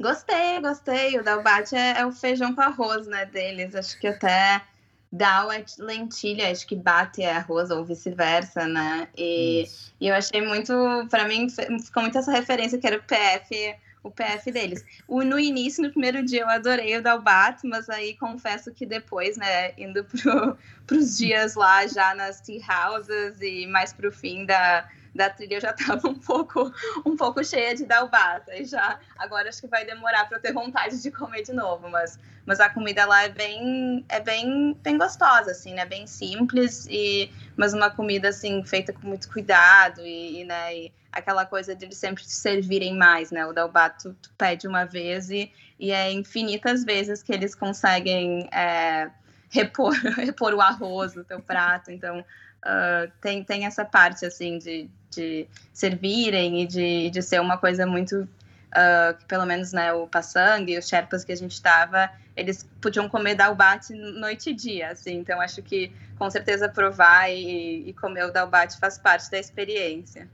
Gostei, 0.00 0.60
gostei. 0.60 1.18
O 1.18 1.24
dalbat 1.24 1.74
é, 1.74 1.98
é, 1.98 2.06
o 2.06 2.12
feijão 2.12 2.54
com 2.54 2.60
arroz, 2.60 3.08
né, 3.08 3.26
deles. 3.26 3.74
Acho 3.74 3.98
que 3.98 4.06
até 4.06 4.62
dal 5.10 5.50
é 5.50 5.64
lentilha, 5.78 6.50
acho 6.50 6.66
que 6.66 6.76
bate 6.76 7.22
é 7.22 7.32
arroz 7.32 7.70
ou 7.70 7.84
vice-versa, 7.84 8.66
né? 8.66 9.08
E, 9.16 9.64
e, 10.00 10.08
eu 10.08 10.14
achei 10.14 10.40
muito, 10.42 10.72
para 11.10 11.26
mim, 11.26 11.48
ficou 11.48 12.02
muito 12.02 12.18
essa 12.18 12.30
referência 12.30 12.78
que 12.78 12.86
era 12.86 12.98
o 12.98 13.02
PF, 13.02 13.76
o 14.02 14.10
PF 14.10 14.52
deles. 14.52 14.84
O, 15.06 15.22
no 15.22 15.38
início, 15.38 15.82
no 15.82 15.90
primeiro 15.90 16.24
dia, 16.24 16.42
eu 16.42 16.48
adorei 16.48 16.96
o 16.96 17.02
dalbat, 17.02 17.66
mas 17.66 17.88
aí 17.88 18.16
confesso 18.16 18.72
que 18.72 18.84
depois, 18.84 19.36
né, 19.36 19.72
indo 19.78 20.04
para 20.04 20.56
os 20.96 21.16
dias 21.16 21.54
lá 21.54 21.86
já 21.86 22.14
nas 22.14 22.40
tea 22.40 22.62
houses 22.90 23.40
e 23.40 23.66
mais 23.66 23.92
para 23.92 24.08
o 24.08 24.12
fim 24.12 24.44
da 24.44 24.88
da 25.18 25.28
trilha 25.28 25.56
eu 25.56 25.60
já 25.60 25.70
estava 25.70 26.08
um 26.08 26.14
pouco, 26.14 26.72
um 27.04 27.16
pouco 27.16 27.44
cheia 27.44 27.74
de 27.74 27.84
dalbata. 27.84 28.56
E 28.56 28.64
já 28.64 28.98
agora 29.18 29.48
acho 29.48 29.60
que 29.60 29.66
vai 29.66 29.84
demorar 29.84 30.26
para 30.26 30.38
eu 30.38 30.40
ter 30.40 30.52
vontade 30.52 31.02
de 31.02 31.10
comer 31.10 31.42
de 31.42 31.52
novo, 31.52 31.90
mas, 31.90 32.18
mas 32.46 32.60
a 32.60 32.70
comida 32.70 33.04
lá 33.04 33.24
é 33.24 33.28
bem 33.28 34.04
é 34.08 34.20
bem, 34.20 34.78
bem 34.80 34.96
gostosa 34.96 35.50
assim, 35.50 35.74
né? 35.74 35.84
Bem 35.84 36.06
simples 36.06 36.86
e 36.88 37.30
mas 37.56 37.74
uma 37.74 37.90
comida 37.90 38.28
assim 38.28 38.64
feita 38.64 38.92
com 38.92 39.08
muito 39.08 39.28
cuidado 39.28 40.00
e, 40.00 40.40
e 40.40 40.44
né, 40.44 40.76
e 40.76 40.92
aquela 41.10 41.44
coisa 41.44 41.74
de 41.74 41.84
eles 41.84 41.98
sempre 41.98 42.22
te 42.22 42.32
servirem 42.32 42.96
mais, 42.96 43.32
né? 43.32 43.44
O 43.44 43.52
dalbata 43.52 43.96
tu, 44.00 44.16
tu, 44.22 44.30
pede 44.38 44.68
uma 44.68 44.84
vez 44.84 45.30
e, 45.30 45.50
e 45.80 45.90
é 45.90 46.12
infinitas 46.12 46.84
vezes 46.84 47.24
que 47.24 47.32
eles 47.32 47.56
conseguem 47.56 48.48
é, 48.52 49.10
repor, 49.50 49.92
repor 50.16 50.54
o 50.54 50.60
arroz 50.60 51.14
no 51.14 51.24
teu 51.24 51.40
prato, 51.40 51.90
então 51.90 52.24
uh, 52.64 53.10
tem, 53.20 53.44
tem 53.44 53.66
essa 53.66 53.84
parte, 53.84 54.24
assim, 54.24 54.58
de, 54.58 54.90
de 55.10 55.46
servirem 55.72 56.62
e 56.62 56.66
de, 56.66 57.10
de 57.10 57.22
ser 57.22 57.40
uma 57.40 57.58
coisa 57.58 57.86
muito... 57.86 58.28
Uh, 58.68 59.16
que 59.18 59.24
pelo 59.24 59.46
menos, 59.46 59.72
né, 59.72 59.94
o 59.94 60.06
Passang 60.06 60.70
e 60.70 60.76
os 60.76 60.86
Sherpas 60.86 61.24
que 61.24 61.32
a 61.32 61.36
gente 61.36 61.52
estava, 61.52 62.10
eles 62.36 62.68
podiam 62.82 63.08
comer 63.08 63.34
dalbate 63.34 63.94
noite 63.94 64.50
e 64.50 64.54
dia, 64.54 64.90
assim, 64.90 65.14
então 65.14 65.40
acho 65.40 65.62
que 65.62 65.90
com 66.18 66.30
certeza 66.30 66.68
provar 66.68 67.30
e, 67.30 67.88
e 67.88 67.94
comer 67.94 68.26
o 68.26 68.30
dalbate 68.30 68.78
faz 68.78 68.98
parte 68.98 69.30
da 69.30 69.38
experiência. 69.38 70.28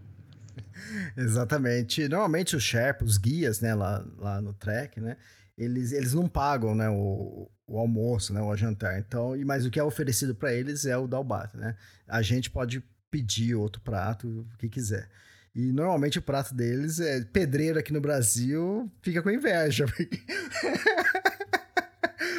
Exatamente. 1.16 2.08
Normalmente 2.08 2.56
os 2.56 2.62
Sherpas, 2.64 3.08
os 3.08 3.18
guias, 3.18 3.60
né, 3.60 3.72
lá, 3.72 4.04
lá 4.18 4.40
no 4.40 4.52
trek, 4.52 5.00
né, 5.00 5.16
eles, 5.56 5.92
eles 5.92 6.12
não 6.12 6.28
pagam, 6.28 6.74
né, 6.74 6.88
o, 6.90 7.48
o 7.66 7.78
almoço, 7.78 8.32
né, 8.32 8.40
o 8.40 8.56
jantar. 8.56 8.98
Então, 8.98 9.36
e 9.36 9.44
mas 9.44 9.64
o 9.64 9.70
que 9.70 9.80
é 9.80 9.82
oferecido 9.82 10.34
para 10.34 10.52
eles 10.52 10.84
é 10.84 10.96
o 10.96 11.06
dalbat, 11.06 11.56
né? 11.56 11.76
A 12.06 12.22
gente 12.22 12.50
pode 12.50 12.82
pedir 13.10 13.54
outro 13.54 13.80
prato, 13.80 14.46
o 14.54 14.58
que 14.58 14.68
quiser. 14.68 15.08
E 15.54 15.72
normalmente 15.72 16.18
o 16.18 16.22
prato 16.22 16.52
deles 16.52 16.98
é 16.98 17.22
pedreiro 17.24 17.78
aqui 17.78 17.92
no 17.92 18.00
Brasil, 18.00 18.90
fica 19.02 19.22
com 19.22 19.30
inveja. 19.30 19.86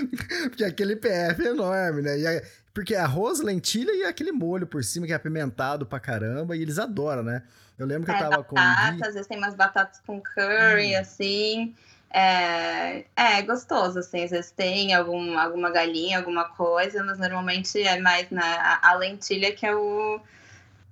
Porque, 0.10 0.50
porque 0.50 0.64
aquele 0.64 0.96
PF 0.96 1.42
é 1.42 1.50
enorme, 1.50 2.02
né? 2.02 2.18
E 2.20 2.44
porque 2.74 2.94
é 2.94 3.00
arroz, 3.00 3.40
lentilha 3.40 3.92
e 3.94 4.04
aquele 4.04 4.34
molho 4.34 4.68
por 4.68 4.84
cima 4.84 5.06
que 5.06 5.14
é 5.14 5.16
apimentado 5.16 5.86
pra 5.86 6.00
caramba, 6.00 6.56
e 6.56 6.62
eles 6.62 6.78
adoram, 6.78 7.24
né? 7.24 7.44
Eu 7.80 7.86
lembro 7.86 8.06
que 8.06 8.12
é, 8.12 8.16
eu 8.16 8.20
tava 8.20 8.30
batata, 8.32 8.50
com. 8.50 8.56
Batata, 8.56 9.08
às 9.08 9.14
vezes 9.14 9.28
tem 9.28 9.38
umas 9.38 9.56
batatas 9.56 10.02
com 10.06 10.22
curry, 10.22 10.96
hum. 10.96 11.00
assim. 11.00 11.76
É, 12.12 13.04
é 13.16 13.42
gostoso, 13.42 14.00
assim, 14.00 14.24
às 14.24 14.32
vezes 14.32 14.52
tem 14.52 14.94
algum, 14.94 15.38
alguma 15.38 15.70
galinha, 15.70 16.18
alguma 16.18 16.46
coisa, 16.46 17.04
mas 17.04 17.20
normalmente 17.20 17.82
é 17.82 18.00
mais 18.00 18.30
na, 18.30 18.46
a, 18.46 18.92
a 18.92 18.94
lentilha 18.96 19.54
que 19.54 19.66
é 19.66 19.76
o, 19.76 20.22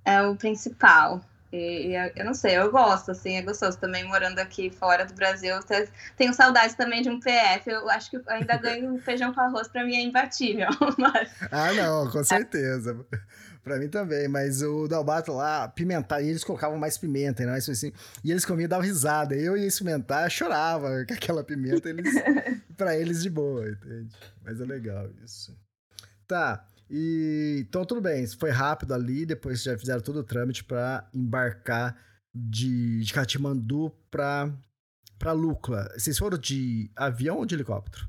é 0.04 0.22
o 0.22 0.36
principal. 0.36 1.20
E, 1.54 1.92
e, 1.92 2.12
eu 2.16 2.24
não 2.24 2.34
sei, 2.34 2.58
eu 2.58 2.70
gosto, 2.70 3.12
assim, 3.12 3.36
é 3.36 3.42
gostoso. 3.42 3.78
Também 3.78 4.02
morando 4.04 4.40
aqui 4.40 4.70
fora 4.70 5.06
do 5.06 5.14
Brasil, 5.14 5.54
tenho 6.16 6.34
saudades 6.34 6.74
também 6.74 7.00
de 7.00 7.08
um 7.08 7.20
PF. 7.20 7.70
Eu 7.70 7.88
acho 7.88 8.10
que 8.10 8.20
ainda 8.26 8.56
ganho 8.56 9.00
feijão 9.00 9.32
com 9.32 9.40
arroz, 9.40 9.68
para 9.68 9.84
mim 9.84 9.94
é 9.94 10.02
imbatível. 10.02 10.68
Mas... 10.98 11.30
Ah, 11.52 11.72
não, 11.72 12.10
com 12.10 12.24
certeza. 12.24 13.06
Pra 13.64 13.78
mim 13.78 13.88
também, 13.88 14.28
mas 14.28 14.60
o 14.60 14.86
Dalbato 14.86 15.32
lá, 15.32 15.66
pimentar, 15.66 16.22
e 16.22 16.28
eles 16.28 16.44
colocavam 16.44 16.76
mais 16.76 16.98
pimenta, 16.98 17.46
né? 17.46 17.54
assim, 17.56 17.90
e 18.22 18.30
eles 18.30 18.44
comiam 18.44 18.66
e 18.66 18.68
davam 18.68 18.84
risada. 18.84 19.34
Eu 19.34 19.56
ia 19.56 19.66
experimentar, 19.66 20.30
chorava 20.30 21.02
com 21.08 21.14
aquela 21.14 21.42
pimenta, 21.42 21.88
eles, 21.88 22.14
pra 22.76 22.94
eles 22.94 23.22
de 23.22 23.30
boa, 23.30 23.66
entende? 23.66 24.14
Mas 24.44 24.60
é 24.60 24.66
legal 24.66 25.08
isso. 25.24 25.56
Tá, 26.28 26.68
e 26.90 27.64
então 27.66 27.86
tudo 27.86 28.02
bem, 28.02 28.26
foi 28.26 28.50
rápido 28.50 28.92
ali, 28.92 29.24
depois 29.24 29.62
já 29.62 29.78
fizeram 29.78 30.02
todo 30.02 30.18
o 30.18 30.24
trâmite 30.24 30.62
para 30.62 31.08
embarcar 31.14 31.96
de, 32.34 33.00
de 33.00 33.14
Katmandu 33.14 33.90
pra, 34.10 34.52
pra 35.18 35.32
Lukla. 35.32 35.88
Vocês 35.96 36.18
foram 36.18 36.36
de 36.36 36.90
avião 36.94 37.38
ou 37.38 37.46
de 37.46 37.54
helicóptero? 37.54 38.06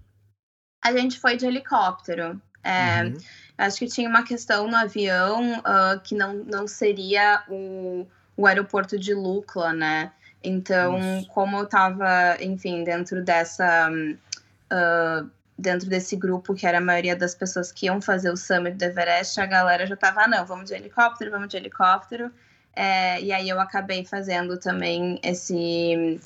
A 0.83 0.91
gente 0.91 1.17
foi 1.17 1.38
de 1.38 1.45
helicóptero. 1.45 2.41
É, 2.62 3.03
uhum. 3.03 3.17
Acho 3.57 3.79
que 3.79 3.88
tinha 3.88 4.09
uma 4.09 4.24
questão 4.24 4.67
no 4.67 4.75
avião 4.75 5.59
uh, 5.59 6.00
que 6.03 6.13
não, 6.13 6.33
não 6.33 6.67
seria 6.67 7.43
o, 7.47 8.05
o 8.35 8.45
aeroporto 8.45 9.00
de 9.00 9.13
Lukla, 9.13 9.71
né? 9.71 10.12
Então, 10.43 11.00
Isso. 11.19 11.27
como 11.29 11.57
eu 11.57 11.63
estava, 11.63 12.38
enfim, 12.41 12.83
dentro 12.83 13.24
dessa. 13.24 13.89
Uh, 13.91 15.29
dentro 15.57 15.88
desse 15.88 16.17
grupo, 16.17 16.53
que 16.53 16.67
era 16.67 16.79
a 16.79 16.81
maioria 16.81 17.15
das 17.15 17.33
pessoas 17.33 17.71
que 17.71 17.85
iam 17.85 18.01
fazer 18.01 18.29
o 18.29 18.35
summit 18.35 18.75
do 18.75 18.83
Everest, 18.83 19.39
a 19.39 19.45
galera 19.45 19.88
já 19.88 19.93
estava, 19.93 20.24
ah, 20.24 20.27
não, 20.27 20.45
vamos 20.45 20.65
de 20.65 20.75
helicóptero, 20.75 21.31
vamos 21.31 21.47
de 21.47 21.55
helicóptero. 21.55 22.29
É, 22.75 23.21
e 23.21 23.31
aí 23.31 23.47
eu 23.47 23.59
acabei 23.59 24.05
fazendo 24.05 24.57
também 24.57 25.17
esse 25.24 26.19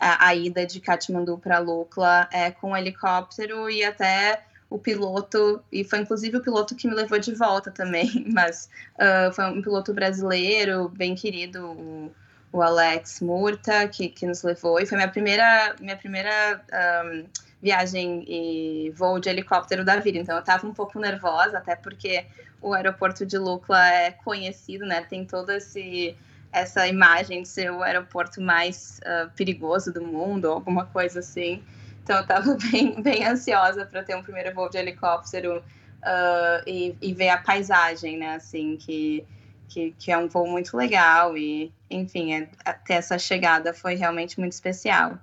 a, 0.00 0.26
a 0.26 0.34
ida 0.34 0.66
de 0.66 0.80
Kathmandu 0.80 1.38
para 1.38 1.60
Lukla 1.60 2.28
é, 2.32 2.50
com 2.50 2.76
helicóptero 2.76 3.70
e 3.70 3.84
até 3.84 4.42
o 4.72 4.78
piloto, 4.78 5.62
e 5.70 5.84
foi 5.84 5.98
inclusive 6.00 6.38
o 6.38 6.42
piloto 6.42 6.74
que 6.74 6.88
me 6.88 6.94
levou 6.94 7.18
de 7.18 7.34
volta 7.34 7.70
também, 7.70 8.24
mas 8.32 8.70
uh, 8.94 9.32
foi 9.32 9.44
um 9.46 9.60
piloto 9.60 9.92
brasileiro, 9.92 10.88
bem 10.88 11.14
querido, 11.14 11.66
o, 11.66 12.12
o 12.50 12.62
Alex 12.62 13.20
Murta, 13.20 13.86
que, 13.88 14.08
que 14.08 14.26
nos 14.26 14.42
levou, 14.42 14.80
e 14.80 14.86
foi 14.86 14.96
minha 14.96 15.10
primeira, 15.10 15.76
minha 15.78 15.96
primeira 15.96 16.64
um, 17.04 17.24
viagem 17.60 18.24
e 18.26 18.90
voo 18.96 19.20
de 19.20 19.28
helicóptero 19.28 19.84
da 19.84 19.96
vida, 19.96 20.18
então 20.18 20.34
eu 20.36 20.40
estava 20.40 20.66
um 20.66 20.72
pouco 20.72 20.98
nervosa, 20.98 21.58
até 21.58 21.76
porque 21.76 22.24
o 22.60 22.72
aeroporto 22.72 23.26
de 23.26 23.36
Lukla 23.36 23.86
é 23.86 24.10
conhecido, 24.10 24.86
né, 24.86 25.02
tem 25.02 25.26
todo 25.26 25.50
esse 25.50 26.16
essa 26.50 26.86
imagem 26.86 27.42
de 27.42 27.48
ser 27.48 27.72
o 27.72 27.82
aeroporto 27.82 28.38
mais 28.38 29.00
uh, 29.04 29.30
perigoso 29.34 29.90
do 29.90 30.02
mundo, 30.02 30.50
alguma 30.50 30.84
coisa 30.84 31.20
assim. 31.20 31.62
Então 32.02 32.16
eu 32.16 32.22
estava 32.22 32.56
bem, 32.70 33.00
bem 33.00 33.24
ansiosa 33.24 33.86
para 33.86 34.02
ter 34.02 34.16
um 34.16 34.22
primeiro 34.22 34.54
voo 34.54 34.68
de 34.68 34.78
helicóptero 34.78 35.58
uh, 35.58 36.62
e, 36.66 36.96
e, 37.00 37.14
ver 37.14 37.30
a 37.30 37.38
paisagem, 37.38 38.18
né? 38.18 38.34
Assim, 38.34 38.76
que, 38.76 39.24
que, 39.68 39.92
que, 39.98 40.12
é 40.12 40.18
um 40.18 40.28
voo 40.28 40.46
muito 40.46 40.76
legal 40.76 41.36
e, 41.36 41.72
enfim, 41.90 42.34
é, 42.34 42.48
ter 42.84 42.94
essa 42.94 43.18
chegada 43.18 43.72
foi 43.72 43.94
realmente 43.94 44.38
muito 44.38 44.52
especial. 44.52 45.18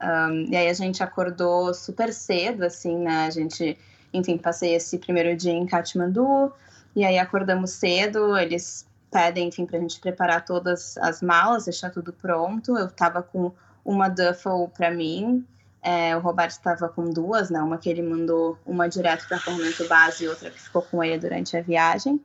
Um, 0.00 0.46
e 0.50 0.56
aí 0.56 0.68
a 0.68 0.74
gente 0.74 1.02
acordou 1.02 1.74
super 1.74 2.12
cedo, 2.12 2.64
assim, 2.64 2.96
né? 2.98 3.26
A 3.26 3.30
gente, 3.30 3.76
enfim, 4.12 4.38
passei 4.38 4.74
esse 4.74 4.98
primeiro 4.98 5.36
dia 5.36 5.52
em 5.52 5.66
Kathmandu 5.66 6.52
e 6.94 7.04
aí 7.04 7.18
acordamos 7.18 7.70
cedo, 7.72 8.36
eles 8.36 8.86
pedem, 9.10 9.48
enfim, 9.48 9.66
para 9.66 9.78
a 9.78 9.80
gente 9.80 9.98
preparar 10.00 10.44
todas 10.44 10.96
as 10.98 11.22
malas, 11.22 11.64
deixar 11.64 11.90
tudo 11.90 12.12
pronto. 12.12 12.76
Eu 12.76 12.86
estava 12.86 13.22
com 13.22 13.52
uma 13.84 14.08
duffel 14.08 14.70
para 14.76 14.90
mim, 14.90 15.44
é, 15.82 16.16
o 16.16 16.20
Roberto 16.20 16.52
estava 16.52 16.88
com 16.88 17.10
duas, 17.10 17.50
né? 17.50 17.60
Uma 17.60 17.78
que 17.78 17.88
ele 17.88 18.02
mandou, 18.02 18.58
uma 18.66 18.88
direto 18.88 19.26
para 19.28 19.36
acampamento 19.36 19.86
base 19.88 20.24
e 20.24 20.28
outra 20.28 20.50
que 20.50 20.60
ficou 20.60 20.82
com 20.82 21.02
ele 21.02 21.18
durante 21.18 21.56
a 21.56 21.62
viagem. 21.62 22.20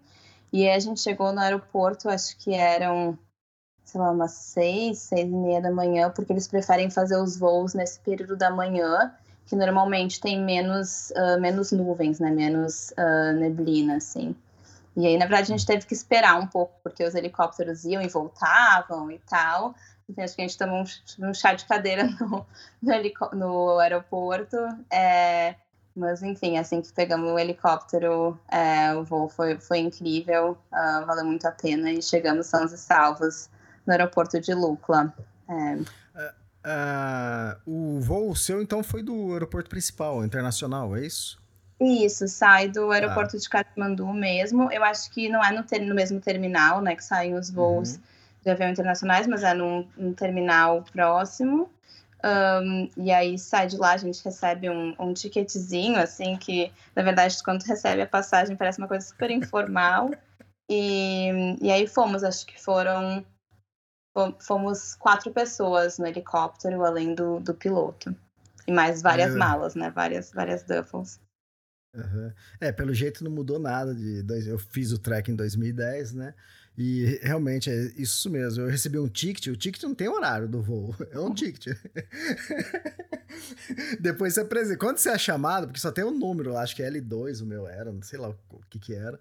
E 0.51 0.67
aí 0.67 0.75
a 0.75 0.79
gente 0.79 0.99
chegou 0.99 1.31
no 1.31 1.39
aeroporto, 1.39 2.09
acho 2.09 2.37
que 2.37 2.53
eram, 2.53 3.17
sei 3.83 3.99
lá, 3.99 4.11
umas 4.11 4.31
seis, 4.31 4.99
seis 4.99 5.27
e 5.27 5.35
meia 5.35 5.61
da 5.61 5.71
manhã, 5.71 6.11
porque 6.11 6.31
eles 6.31 6.47
preferem 6.47 6.89
fazer 6.89 7.17
os 7.17 7.37
voos 7.37 7.73
nesse 7.73 7.99
período 7.99 8.35
da 8.35 8.51
manhã, 8.51 9.11
que 9.45 9.55
normalmente 9.55 10.19
tem 10.19 10.39
menos, 10.39 11.11
uh, 11.11 11.39
menos 11.39 11.71
nuvens, 11.71 12.19
né? 12.19 12.31
Menos 12.31 12.91
uh, 12.91 13.33
neblina, 13.39 13.97
assim. 13.97 14.35
E 14.95 15.07
aí, 15.07 15.17
na 15.17 15.25
verdade, 15.25 15.51
a 15.51 15.57
gente 15.57 15.65
teve 15.65 15.85
que 15.85 15.93
esperar 15.93 16.39
um 16.39 16.45
pouco, 16.45 16.73
porque 16.83 17.03
os 17.03 17.15
helicópteros 17.15 17.83
iam 17.83 18.01
e 18.01 18.07
voltavam 18.07 19.09
e 19.09 19.19
tal. 19.19 19.73
Então, 20.09 20.23
acho 20.23 20.35
que 20.35 20.41
a 20.41 20.47
gente 20.47 20.57
tomou 20.57 20.83
um, 20.83 21.29
um 21.29 21.33
chá 21.33 21.53
de 21.53 21.65
cadeira 21.65 22.03
no, 22.19 22.45
no, 22.81 23.29
no 23.33 23.79
aeroporto. 23.79 24.57
É, 24.91 25.55
Mas, 25.95 26.23
enfim, 26.23 26.57
assim 26.57 26.81
que 26.81 26.91
pegamos 26.91 27.31
o 27.31 27.37
helicóptero, 27.37 28.39
é, 28.51 28.93
o 28.95 29.03
voo 29.03 29.29
foi, 29.29 29.59
foi 29.59 29.79
incrível, 29.79 30.57
uh, 30.71 31.05
valeu 31.05 31.25
muito 31.25 31.45
a 31.45 31.51
pena 31.51 31.91
e 31.91 32.01
chegamos 32.01 32.47
sãos 32.47 32.71
e 32.71 32.77
salvos 32.77 33.49
no 33.85 33.93
aeroporto 33.93 34.39
de 34.39 34.53
Lukla. 34.53 35.13
É. 35.47 36.03
Uh, 36.65 37.59
o 37.65 37.99
voo 37.99 38.33
seu, 38.35 38.61
então, 38.61 38.81
foi 38.81 39.03
do 39.03 39.33
aeroporto 39.33 39.69
principal, 39.69 40.23
internacional, 40.23 40.95
é 40.95 41.05
isso? 41.05 41.37
Isso, 41.79 42.27
sai 42.27 42.69
do 42.69 42.89
aeroporto 42.91 43.35
ah. 43.35 43.39
de 43.39 43.49
Katmandu 43.49 44.07
mesmo. 44.13 44.71
Eu 44.71 44.83
acho 44.83 45.11
que 45.11 45.27
não 45.27 45.43
é 45.43 45.51
no, 45.51 45.63
ter, 45.63 45.79
no 45.79 45.93
mesmo 45.93 46.21
terminal, 46.21 46.81
né, 46.81 46.95
que 46.95 47.03
saem 47.03 47.35
os 47.35 47.49
voos 47.49 47.95
uhum. 47.95 48.01
De 48.43 48.49
avião 48.49 48.69
internacionais, 48.69 49.27
mas 49.27 49.43
é 49.43 49.53
num, 49.53 49.87
num 49.97 50.13
terminal 50.13 50.83
próximo. 50.91 51.69
Um, 52.25 52.89
e 52.95 53.11
aí 53.11 53.37
sai 53.37 53.67
de 53.67 53.77
lá, 53.77 53.93
a 53.93 53.97
gente 53.97 54.23
recebe 54.23 54.69
um, 54.69 54.95
um 54.97 55.13
ticketzinho, 55.13 55.97
assim, 55.97 56.37
que 56.37 56.71
na 56.95 57.03
verdade 57.03 57.43
quando 57.43 57.63
recebe 57.63 58.01
a 58.01 58.07
passagem 58.07 58.55
parece 58.55 58.79
uma 58.79 58.87
coisa 58.87 59.05
super 59.05 59.29
informal. 59.29 60.09
E, 60.69 61.57
e 61.61 61.71
aí 61.71 61.85
fomos, 61.87 62.23
acho 62.23 62.45
que 62.45 62.61
foram 62.61 63.25
fomos 64.39 64.95
quatro 64.95 65.31
pessoas 65.31 65.97
no 65.97 66.05
helicóptero, 66.05 66.83
além 66.83 67.15
do, 67.15 67.39
do 67.39 67.53
piloto. 67.53 68.15
E 68.67 68.71
mais 68.71 69.01
várias 69.01 69.33
é. 69.33 69.37
malas, 69.37 69.75
né? 69.75 69.89
Várias, 69.89 70.31
várias 70.31 70.63
duffels. 70.63 71.19
Uhum. 71.95 72.31
É, 72.59 72.71
pelo 72.71 72.93
jeito 72.93 73.23
não 73.23 73.31
mudou 73.31 73.59
nada. 73.59 73.93
De 73.93 74.23
dois, 74.23 74.47
eu 74.47 74.57
fiz 74.57 74.91
o 74.91 74.99
track 74.99 75.31
em 75.31 75.35
2010, 75.35 76.13
né? 76.13 76.33
E 76.77 77.19
realmente 77.21 77.69
é 77.69 77.91
isso 77.97 78.29
mesmo. 78.29 78.63
Eu 78.63 78.69
recebi 78.69 78.97
um 78.97 79.07
ticket, 79.07 79.47
o 79.47 79.55
ticket 79.55 79.83
não 79.83 79.93
tem 79.93 80.07
horário 80.07 80.47
do 80.47 80.61
voo, 80.61 80.95
é 81.11 81.19
um 81.19 81.33
ticket. 81.33 81.77
Depois 83.99 84.33
você 84.33 84.41
apresenta. 84.41 84.79
Quando 84.79 84.97
você 84.97 85.09
é 85.09 85.17
chamado, 85.17 85.67
porque 85.67 85.79
só 85.79 85.91
tem 85.91 86.03
um 86.03 86.17
número, 86.17 86.57
acho 86.57 86.75
que 86.75 86.81
é 86.81 86.89
L2 86.89 87.41
o 87.41 87.45
meu 87.45 87.67
era, 87.67 87.91
não 87.91 88.01
sei 88.01 88.17
lá 88.17 88.29
o 88.29 88.35
que 88.69 88.79
que 88.79 88.95
era. 88.95 89.19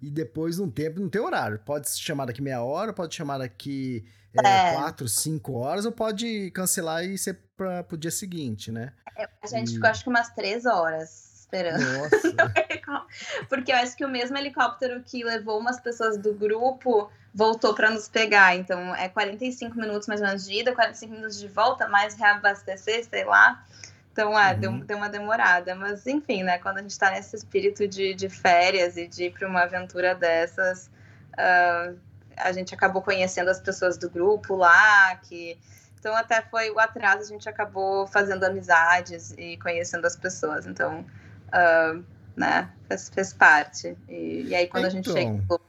E 0.00 0.10
depois, 0.10 0.58
num 0.58 0.70
tempo, 0.70 1.00
não 1.00 1.08
tem 1.08 1.20
horário. 1.20 1.58
Pode 1.60 1.88
se 1.88 2.00
chamar 2.00 2.26
daqui 2.26 2.42
meia 2.42 2.62
hora, 2.62 2.92
pode 2.92 3.14
chamar 3.14 3.38
daqui 3.38 4.04
é, 4.34 4.48
é. 4.48 4.74
quatro, 4.74 5.08
cinco 5.08 5.52
horas, 5.52 5.84
ou 5.84 5.92
pode 5.92 6.50
cancelar 6.52 7.04
e 7.04 7.18
ser 7.18 7.38
para 7.56 7.86
o 7.92 7.96
dia 7.96 8.10
seguinte, 8.10 8.72
né? 8.72 8.92
É, 9.16 9.28
a 9.42 9.46
gente 9.46 9.70
e... 9.70 9.74
ficou 9.74 9.88
acho 9.88 10.02
que 10.02 10.10
umas 10.10 10.30
três 10.30 10.66
horas 10.66 11.31
esperando. 11.52 12.08
Porque 13.48 13.70
eu 13.70 13.76
acho 13.76 13.96
que 13.96 14.04
o 14.04 14.08
mesmo 14.08 14.36
helicóptero 14.36 15.02
que 15.04 15.22
levou 15.22 15.60
umas 15.60 15.78
pessoas 15.78 16.16
do 16.16 16.32
grupo 16.32 17.10
voltou 17.34 17.74
para 17.74 17.90
nos 17.90 18.08
pegar. 18.08 18.56
Então 18.56 18.94
é 18.94 19.08
45 19.08 19.76
minutos 19.76 20.08
mais 20.08 20.20
ou 20.20 20.26
menos 20.26 20.46
de 20.46 20.60
ida, 20.60 20.72
45 20.72 21.12
minutos 21.12 21.38
de 21.38 21.48
volta, 21.48 21.88
mais 21.88 22.14
reabastecer, 22.14 23.04
sei 23.04 23.24
lá. 23.24 23.62
Então, 24.10 24.38
é, 24.38 24.52
uhum. 24.52 24.60
deu, 24.60 24.72
deu 24.84 24.96
uma 24.98 25.08
demorada. 25.08 25.74
Mas, 25.74 26.06
enfim, 26.06 26.42
né? 26.42 26.58
Quando 26.58 26.78
a 26.78 26.82
gente 26.82 26.90
está 26.90 27.10
nesse 27.10 27.34
espírito 27.34 27.88
de, 27.88 28.12
de 28.12 28.28
férias 28.28 28.98
e 28.98 29.06
de 29.06 29.24
ir 29.24 29.32
para 29.32 29.48
uma 29.48 29.62
aventura 29.62 30.14
dessas, 30.14 30.90
uh, 31.32 31.98
a 32.36 32.52
gente 32.52 32.74
acabou 32.74 33.00
conhecendo 33.00 33.48
as 33.48 33.58
pessoas 33.58 33.96
do 33.96 34.10
grupo 34.10 34.54
lá, 34.54 35.16
que 35.16 35.58
então 35.98 36.16
até 36.16 36.42
foi 36.42 36.68
o 36.68 36.80
atraso, 36.80 37.22
a 37.22 37.26
gente 37.26 37.48
acabou 37.48 38.08
fazendo 38.08 38.42
amizades 38.42 39.32
e 39.38 39.56
conhecendo 39.58 40.04
as 40.04 40.16
pessoas. 40.16 40.66
Então, 40.66 41.06
uh, 41.52 42.02
né, 42.36 42.70
fez, 42.88 43.08
fez 43.08 43.32
parte. 43.32 43.96
E, 44.08 44.46
e, 44.48 44.54
aí 44.54 44.66
quando 44.66 44.86
então... 44.86 45.00
a 45.00 45.02
gente 45.02 45.12
chega, 45.12 45.30
então. 45.30 45.60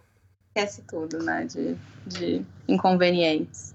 esquece 0.47 0.81
tudo, 0.87 1.19
né, 1.23 1.45
de, 1.45 1.75
de 2.07 2.45
inconvenientes. 2.67 3.73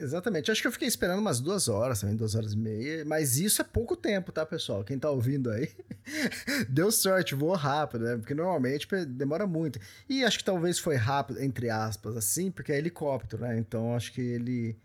Exatamente. 0.00 0.50
Acho 0.50 0.62
que 0.62 0.66
eu 0.66 0.72
fiquei 0.72 0.88
esperando 0.88 1.18
umas 1.18 1.40
duas 1.40 1.68
horas, 1.68 2.00
também 2.00 2.16
duas 2.16 2.34
horas 2.34 2.54
e 2.54 2.56
meia. 2.56 3.04
Mas 3.04 3.36
isso 3.36 3.60
é 3.60 3.64
pouco 3.64 3.94
tempo, 3.94 4.32
tá, 4.32 4.46
pessoal? 4.46 4.82
Quem 4.82 4.98
tá 4.98 5.10
ouvindo 5.10 5.50
aí, 5.50 5.68
deu 6.68 6.90
sorte, 6.90 7.34
voou 7.34 7.54
rápido, 7.54 8.04
né? 8.04 8.16
Porque 8.16 8.32
normalmente 8.32 8.88
demora 9.04 9.46
muito. 9.46 9.78
E 10.08 10.24
acho 10.24 10.38
que 10.38 10.44
talvez 10.44 10.78
foi 10.78 10.96
rápido, 10.96 11.42
entre 11.42 11.68
aspas, 11.68 12.16
assim, 12.16 12.50
porque 12.50 12.72
é 12.72 12.78
helicóptero, 12.78 13.42
né? 13.42 13.58
Então 13.58 13.94
acho 13.94 14.12
que 14.12 14.22
ele 14.22 14.76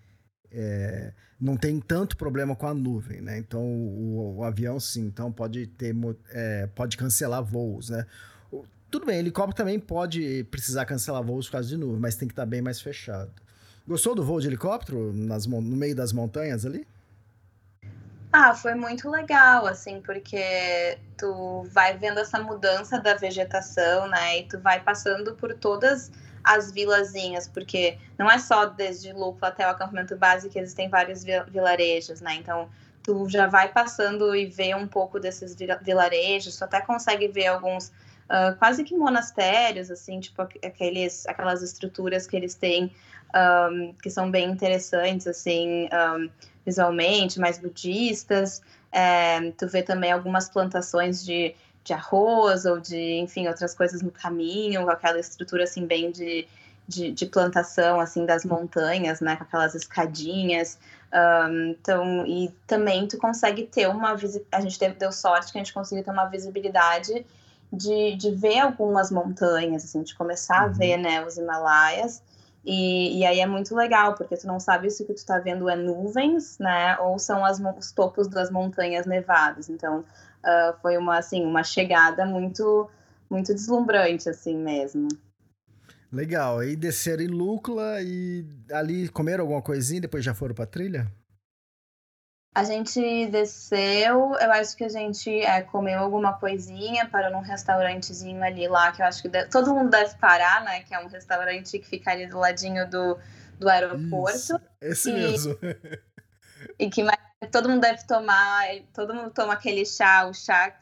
é, 0.52 1.14
não 1.40 1.58
tem 1.58 1.80
tanto 1.80 2.18
problema 2.18 2.56
com 2.56 2.68
a 2.68 2.74
nuvem, 2.74 3.22
né? 3.22 3.38
Então 3.38 3.62
o, 3.62 4.38
o 4.38 4.44
avião 4.44 4.80
sim, 4.80 5.06
então 5.06 5.32
pode 5.32 5.68
ter 5.68 5.96
é, 6.30 6.68
pode 6.74 6.98
cancelar 6.98 7.44
voos, 7.44 7.90
né? 7.90 8.06
O, 8.52 8.64
tudo 8.90 9.06
bem, 9.06 9.20
helicóptero 9.20 9.58
também 9.58 9.80
pode 9.80 10.44
precisar 10.46 10.86
cancelar 10.86 11.24
voos 11.24 11.48
por 11.48 11.54
causa 11.54 11.70
de 11.70 11.78
nuvem, 11.78 12.00
mas 12.00 12.16
tem 12.16 12.28
que 12.28 12.34
estar 12.34 12.46
bem 12.46 12.62
mais 12.62 12.82
fechado. 12.82 13.32
Gostou 13.88 14.16
do 14.16 14.24
voo 14.24 14.40
de 14.40 14.48
helicóptero 14.48 15.14
nas, 15.14 15.46
no 15.46 15.62
meio 15.62 15.96
das 15.96 16.12
montanhas 16.12 16.66
ali? 16.66 16.88
Ah, 18.38 18.54
foi 18.54 18.76
muito 18.76 19.10
legal, 19.10 19.66
assim, 19.66 20.02
porque 20.02 20.98
tu 21.18 21.66
vai 21.72 21.98
vendo 21.98 22.20
essa 22.20 22.38
mudança 22.38 23.00
da 23.00 23.14
vegetação, 23.14 24.10
né? 24.10 24.40
E 24.40 24.44
tu 24.48 24.60
vai 24.60 24.84
passando 24.84 25.36
por 25.36 25.54
todas 25.54 26.12
as 26.46 26.72
vilazinhas, 26.72 27.48
porque 27.48 27.98
não 28.18 28.30
é 28.30 28.38
só 28.38 28.66
desde 28.66 29.12
Lupa 29.12 29.48
até 29.48 29.66
o 29.66 29.72
acampamento 29.72 30.16
base 30.16 30.50
que 30.50 30.60
existem 30.60 30.90
vários 30.90 31.24
vilarejos, 31.24 32.22
né? 32.22 32.36
Então, 32.36 32.70
tu 33.04 33.30
já 33.30 33.48
vai 33.48 33.72
passando 33.72 34.36
e 34.36 34.46
vê 34.46 34.74
um 34.74 34.88
pouco 34.88 35.20
desses 35.20 35.56
vilarejos, 35.82 36.58
tu 36.58 36.64
até 36.64 36.82
consegue 36.82 37.28
ver 37.28 37.48
alguns 37.48 37.88
uh, 38.30 38.56
quase 38.58 38.84
que 38.84 38.96
monastérios, 38.96 39.92
assim, 39.92 40.20
tipo 40.20 40.42
aqueles, 40.42 41.26
aquelas 41.28 41.62
estruturas 41.62 42.26
que 42.28 42.36
eles 42.36 42.56
têm 42.56 42.92
um, 43.36 43.94
que 44.02 44.10
são 44.10 44.32
bem 44.32 44.50
interessantes, 44.50 45.28
assim, 45.28 45.88
um, 45.94 46.30
visualmente, 46.66 47.40
mais 47.40 47.58
budistas. 47.58 48.62
É, 48.92 49.52
tu 49.52 49.68
vê 49.68 49.84
também 49.84 50.12
algumas 50.12 50.50
plantações 50.50 51.24
de 51.24 51.54
de 51.86 51.94
arroz 51.94 52.66
ou 52.66 52.80
de, 52.80 53.20
enfim, 53.20 53.48
outras 53.48 53.76
coisas 53.76 54.02
no 54.02 54.12
caminho, 54.12 54.84
com 54.84 54.90
aquela 54.90 55.20
estrutura, 55.20 55.64
assim, 55.64 55.86
bem 55.86 56.12
de, 56.12 56.48
de, 56.88 57.12
de 57.12 57.26
plantação, 57.28 58.00
assim, 58.00 58.26
das 58.26 58.44
montanhas, 58.44 59.22
né, 59.22 59.36
com 59.36 59.44
aquelas 59.44 59.76
escadinhas. 59.76 60.80
Um, 61.14 61.70
então, 61.70 62.26
e 62.26 62.52
também 62.66 63.08
tu 63.08 63.18
consegue 63.20 63.68
ter 63.68 63.88
uma 63.88 64.18
a 64.52 64.62
gente 64.62 64.80
teve, 64.80 64.96
deu 64.96 65.12
sorte 65.12 65.52
que 65.52 65.60
a 65.60 65.64
gente 65.64 65.74
conseguiu 65.74 66.04
ter 66.04 66.12
uma 66.12 66.26
visibilidade 66.26 67.24
de, 67.72 68.16
de 68.16 68.32
ver 68.32 68.60
algumas 68.60 69.12
montanhas, 69.12 69.86
assim, 69.86 70.02
de 70.02 70.16
começar 70.16 70.64
uhum. 70.64 70.66
a 70.66 70.68
ver, 70.70 70.98
né, 70.98 71.24
os 71.24 71.38
Himalaias. 71.38 72.24
E, 72.66 73.20
e 73.20 73.26
aí 73.28 73.40
é 73.40 73.46
muito 73.46 73.76
legal, 73.76 74.16
porque 74.16 74.36
tu 74.36 74.48
não 74.48 74.60
sabe 74.60 74.90
se 74.90 75.04
o 75.04 75.06
que 75.06 75.14
tu 75.14 75.24
tá 75.24 75.38
vendo 75.38 75.70
é 75.70 75.76
nuvens, 75.76 76.58
né, 76.58 76.98
ou 76.98 77.20
são 77.20 77.46
as, 77.46 77.62
os 77.78 77.92
topos 77.92 78.28
das 78.28 78.50
montanhas 78.50 79.06
nevadas. 79.06 79.70
Então, 79.70 80.04
uh, 80.46 80.80
foi 80.82 80.98
uma 80.98 81.18
assim 81.18 81.44
uma 81.44 81.64
chegada 81.64 82.26
muito 82.26 82.90
muito 83.30 83.54
deslumbrante 83.54 84.30
assim 84.30 84.58
mesmo. 84.58 85.08
Legal. 86.12 86.64
E 86.64 86.76
desceram 86.76 87.24
em 87.24 87.28
Lúcula 87.28 88.02
e 88.02 88.46
ali 88.72 89.10
comeram 89.10 89.44
alguma 89.44 89.62
coisinha 89.62 90.02
depois 90.02 90.24
já 90.24 90.34
foram 90.34 90.56
para 90.56 90.66
trilha? 90.66 91.12
A 92.56 92.64
gente 92.64 93.28
desceu, 93.28 94.34
eu 94.40 94.52
acho 94.54 94.78
que 94.78 94.86
a 94.86 94.90
gente 94.90 95.30
é, 95.30 95.62
comeu 95.62 96.00
alguma 96.00 96.40
coisinha, 96.40 97.06
parou 97.06 97.30
num 97.30 97.42
restaurantezinho 97.42 98.42
ali 98.42 98.66
lá, 98.66 98.94
que 98.94 99.02
eu 99.02 99.06
acho 99.06 99.22
que 99.22 99.28
deve, 99.28 99.50
todo 99.50 99.74
mundo 99.74 99.90
deve 99.90 100.16
parar, 100.16 100.64
né? 100.64 100.80
Que 100.84 100.96
é 100.96 101.00
um 101.04 101.10
restaurante 101.10 101.78
que 101.78 101.86
fica 101.86 102.12
ali 102.12 102.28
do 102.28 102.38
ladinho 102.38 102.90
do, 102.90 103.18
do 103.60 103.68
aeroporto. 103.68 104.38
Isso, 104.38 104.62
esse 104.80 105.10
e, 105.10 105.14
mesmo. 105.14 105.58
e 106.80 106.90
que 106.90 107.04
mais 107.04 107.20
todo 107.52 107.70
mundo 107.70 107.82
deve 107.82 108.06
tomar, 108.06 108.66
todo 108.94 109.14
mundo 109.14 109.32
toma 109.32 109.54
aquele 109.54 109.86
chá, 109.86 110.26
o 110.26 110.34
chá. 110.34 110.74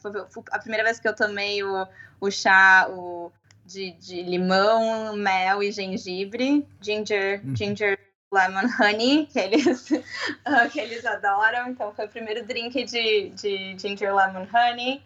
A 0.51 0.59
primeira 0.59 0.83
vez 0.83 0.99
que 0.99 1.07
eu 1.07 1.15
tomei 1.15 1.63
o, 1.63 1.87
o 2.19 2.31
chá 2.31 2.87
o, 2.89 3.31
de, 3.65 3.91
de 3.93 4.21
limão, 4.23 5.15
mel 5.15 5.63
e 5.63 5.71
gengibre, 5.71 6.67
ginger, 6.81 7.41
uhum. 7.45 7.55
ginger 7.55 7.99
lemon 8.31 8.67
honey, 8.79 9.27
que 9.27 9.39
eles, 9.39 9.87
que 10.71 10.79
eles 10.79 11.05
adoram. 11.05 11.69
Então 11.69 11.93
foi 11.93 12.05
o 12.05 12.09
primeiro 12.09 12.45
drink 12.45 12.83
de, 12.83 13.29
de 13.29 13.77
ginger 13.77 14.13
lemon 14.13 14.47
honey. 14.53 15.01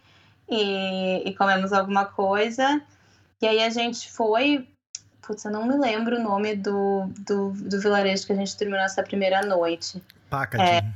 E, 0.50 1.28
e 1.28 1.36
comemos 1.36 1.74
alguma 1.74 2.06
coisa. 2.06 2.82
E 3.42 3.48
aí 3.48 3.62
a 3.62 3.70
gente 3.70 4.10
foi. 4.12 4.68
Putz, 5.22 5.44
eu 5.44 5.52
não 5.52 5.68
me 5.68 5.78
lembro 5.78 6.18
o 6.18 6.24
nome 6.24 6.56
do, 6.56 7.08
do, 7.20 7.52
do 7.52 7.82
vilarejo 7.82 8.26
que 8.26 8.32
a 8.32 8.36
gente 8.36 8.56
terminou 8.56 8.84
essa 8.84 9.04
primeira 9.04 9.42
noite. 9.42 10.02
Packaging. 10.30 10.64
É, 10.64 10.94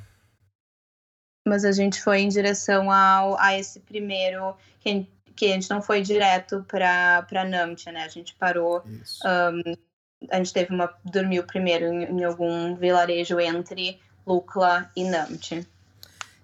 mas 1.48 1.66
a 1.66 1.72
gente 1.72 2.02
foi 2.02 2.20
em 2.20 2.30
direção 2.30 2.92
ao, 2.92 3.40
a 3.40 3.58
esse 3.58 3.80
primeiro, 3.80 4.56
que, 4.80 5.08
que 5.36 5.46
a 5.48 5.54
gente 5.54 5.70
não 5.70 5.82
foi 5.82 6.02
direto 6.02 6.64
para 6.68 7.46
Namche, 7.50 7.92
né? 7.92 8.04
A 8.04 8.10
gente 8.10 8.36
parou. 8.36 8.84
Um, 9.26 9.76
a 10.30 10.38
gente 10.38 10.54
teve 10.54 10.74
uma. 10.74 10.94
dormiu 11.04 11.44
primeiro 11.44 11.86
em, 11.86 12.04
em 12.04 12.24
algum 12.24 12.76
vilarejo 12.76 13.40
entre 13.40 14.00
Lukla 14.26 14.92
e 14.96 15.04
Namche. 15.04 15.66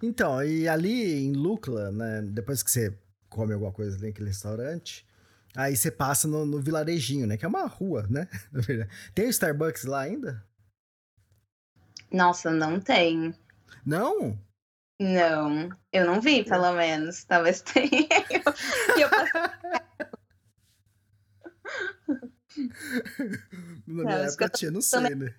Então, 0.01 0.43
e 0.43 0.67
ali 0.67 1.25
em 1.25 1.33
Lukla, 1.33 1.91
né? 1.91 2.21
Depois 2.23 2.63
que 2.63 2.71
você 2.71 2.97
come 3.29 3.53
alguma 3.53 3.71
coisa 3.71 3.97
ali 3.97 4.07
naquele 4.07 4.29
restaurante, 4.29 5.05
aí 5.55 5.75
você 5.75 5.91
passa 5.91 6.27
no, 6.27 6.45
no 6.45 6.60
vilarejinho, 6.60 7.27
né? 7.27 7.38
Que 7.38 7.45
é 7.45 7.47
uma 7.47 7.65
rua, 7.65 8.05
né? 8.10 8.27
Tem 9.13 9.27
o 9.27 9.29
Starbucks 9.29 9.86
lá 9.86 10.01
ainda? 10.01 10.43
Nossa, 12.12 12.49
não 12.51 12.79
tem. 12.79 13.36
Não? 13.86 14.39
Não, 14.99 15.69
eu 15.93 16.05
não 16.05 16.19
vi, 16.19 16.43
pelo 16.43 16.73
menos. 16.73 17.23
Talvez 17.23 17.62
tenha. 17.62 18.07
eu 18.97 19.10
Na 23.86 24.03
minha 24.03 24.17
não, 24.17 24.25
época 24.25 24.49
tinha, 24.49 24.71
não 24.71 24.81
sei, 24.81 25.01
né? 25.15 25.36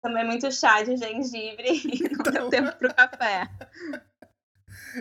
Tomei 0.00 0.24
muito 0.24 0.50
chá 0.50 0.82
de 0.82 0.96
gengibre 0.96 1.68
e 1.84 2.02
não 2.02 2.10
então... 2.12 2.32
deu 2.32 2.50
tempo 2.50 2.76
pro 2.76 2.94
café. 2.94 3.48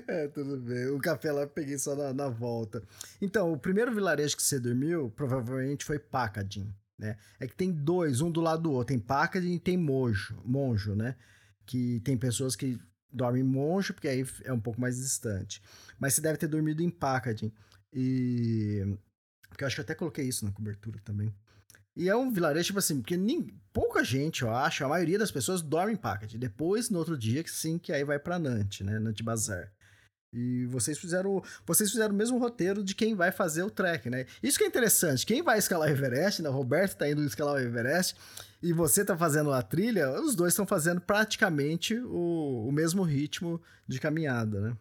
É, 0.07 0.27
tudo 0.27 0.57
bem. 0.57 0.87
O 0.87 0.99
café 0.99 1.31
lá 1.31 1.41
eu 1.41 1.47
peguei 1.47 1.77
só 1.77 1.95
na, 1.95 2.13
na, 2.13 2.29
volta. 2.29 2.83
Então, 3.21 3.51
o 3.51 3.57
primeiro 3.57 3.93
vilarejo 3.93 4.35
que 4.35 4.43
você 4.43 4.59
dormiu 4.59 5.11
provavelmente 5.15 5.85
foi 5.85 5.97
Packaging, 5.99 6.71
né? 6.97 7.17
É 7.39 7.47
que 7.47 7.55
tem 7.55 7.71
dois, 7.71 8.21
um 8.21 8.31
do 8.31 8.41
lado 8.41 8.63
do 8.63 8.71
outro. 8.71 8.93
Tem 8.93 8.99
Packaging 8.99 9.53
e 9.53 9.59
tem 9.59 9.77
Monjo, 9.77 10.39
Monjo, 10.45 10.95
né? 10.95 11.15
Que 11.65 11.99
tem 12.01 12.17
pessoas 12.17 12.55
que 12.55 12.79
dormem 13.11 13.41
em 13.41 13.45
Monjo, 13.45 13.93
porque 13.93 14.07
aí 14.07 14.25
é 14.43 14.53
um 14.53 14.59
pouco 14.59 14.79
mais 14.79 14.97
distante. 14.97 15.61
Mas 15.99 16.13
você 16.13 16.21
deve 16.21 16.37
ter 16.37 16.47
dormido 16.47 16.81
em 16.81 16.89
Packaging. 16.89 17.51
E... 17.93 18.97
Porque 19.49 19.63
eu 19.63 19.67
acho 19.67 19.75
que 19.75 19.81
eu 19.81 19.83
até 19.83 19.95
coloquei 19.95 20.25
isso 20.25 20.45
na 20.45 20.51
cobertura 20.51 20.99
também. 21.03 21.33
E 21.95 22.07
é 22.07 22.15
um 22.15 22.31
vilarejo, 22.31 22.67
tipo 22.67 22.79
assim, 22.79 23.01
porque 23.01 23.17
nem, 23.17 23.47
pouca 23.73 24.03
gente, 24.03 24.43
eu 24.43 24.55
acho, 24.55 24.85
a 24.85 24.87
maioria 24.87 25.19
das 25.19 25.31
pessoas 25.31 25.61
dorme 25.61 25.93
em 25.93 25.97
Packaging. 25.97 26.39
Depois, 26.39 26.89
no 26.89 26.99
outro 26.99 27.17
dia, 27.17 27.43
sim, 27.47 27.77
que 27.77 27.91
aí 27.91 28.03
vai 28.03 28.17
pra 28.17 28.39
Nant, 28.39 28.81
né? 28.81 28.97
Nant 28.97 29.21
Bazar. 29.21 29.71
E 30.33 30.65
vocês 30.67 30.97
fizeram, 30.97 31.43
vocês 31.65 31.91
fizeram 31.91 32.13
o 32.13 32.17
mesmo 32.17 32.37
roteiro 32.37 32.83
de 32.83 32.95
quem 32.95 33.15
vai 33.15 33.31
fazer 33.31 33.63
o 33.63 33.69
trek, 33.69 34.09
né? 34.09 34.25
Isso 34.41 34.57
que 34.57 34.63
é 34.63 34.67
interessante. 34.67 35.25
Quem 35.25 35.41
vai 35.41 35.57
escalar 35.57 35.89
o 35.89 35.91
Everest, 35.91 36.41
né? 36.41 36.49
O 36.49 36.53
Roberto 36.53 36.97
tá 36.97 37.09
indo 37.09 37.23
escalar 37.23 37.55
o 37.55 37.59
Everest 37.59 38.15
e 38.63 38.71
você 38.71 39.03
tá 39.03 39.17
fazendo 39.17 39.51
a 39.51 39.61
trilha, 39.61 40.09
os 40.21 40.35
dois 40.35 40.53
estão 40.53 40.65
fazendo 40.65 41.01
praticamente 41.01 41.97
o, 41.97 42.67
o 42.67 42.71
mesmo 42.71 43.03
ritmo 43.03 43.61
de 43.87 43.99
caminhada, 43.99 44.61
né? 44.61 44.77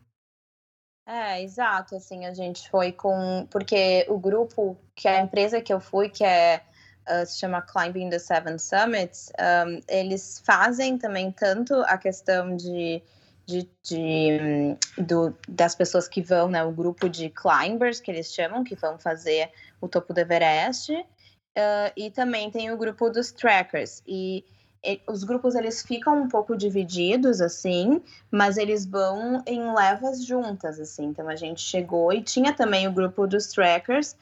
É, 1.10 1.42
exato. 1.42 1.96
Assim, 1.96 2.24
a 2.26 2.32
gente 2.32 2.70
foi 2.70 2.92
com. 2.92 3.48
Porque 3.50 4.06
o 4.08 4.18
grupo, 4.18 4.78
que 4.94 5.08
é 5.08 5.18
a 5.18 5.22
empresa 5.22 5.60
que 5.60 5.72
eu 5.72 5.80
fui, 5.80 6.08
que 6.08 6.22
é. 6.22 6.62
Uh, 7.08 7.26
se 7.26 7.40
chama 7.40 7.62
Climbing 7.62 8.10
the 8.10 8.18
Seven 8.20 8.56
Summits, 8.58 9.32
um, 9.66 9.80
eles 9.88 10.40
fazem 10.44 10.96
também 10.96 11.32
tanto 11.32 11.74
a 11.86 11.96
questão 11.96 12.54
de 12.54 13.02
de, 13.50 13.68
de 13.82 14.76
do, 14.96 15.36
das 15.48 15.74
pessoas 15.74 16.08
que 16.08 16.22
vão, 16.22 16.48
né, 16.48 16.62
o 16.64 16.70
grupo 16.70 17.08
de 17.08 17.28
climbers, 17.30 18.00
que 18.00 18.10
eles 18.10 18.32
chamam, 18.32 18.62
que 18.62 18.76
vão 18.76 18.98
fazer 18.98 19.50
o 19.80 19.88
topo 19.88 20.14
do 20.14 20.18
Everest, 20.18 20.92
uh, 20.92 21.92
e 21.96 22.10
também 22.10 22.50
tem 22.50 22.70
o 22.70 22.76
grupo 22.76 23.10
dos 23.10 23.32
trackers. 23.32 24.02
E, 24.06 24.44
e, 24.84 25.00
os 25.08 25.24
grupos, 25.24 25.54
eles 25.54 25.82
ficam 25.82 26.22
um 26.22 26.28
pouco 26.28 26.56
divididos, 26.56 27.40
assim, 27.40 28.00
mas 28.30 28.56
eles 28.56 28.86
vão 28.86 29.42
em 29.46 29.74
levas 29.74 30.24
juntas, 30.24 30.78
assim. 30.78 31.06
Então, 31.06 31.28
a 31.28 31.36
gente 31.36 31.60
chegou 31.60 32.12
e 32.12 32.22
tinha 32.22 32.52
também 32.52 32.86
o 32.86 32.92
grupo 32.92 33.26
dos 33.26 33.48
trackers, 33.48 34.16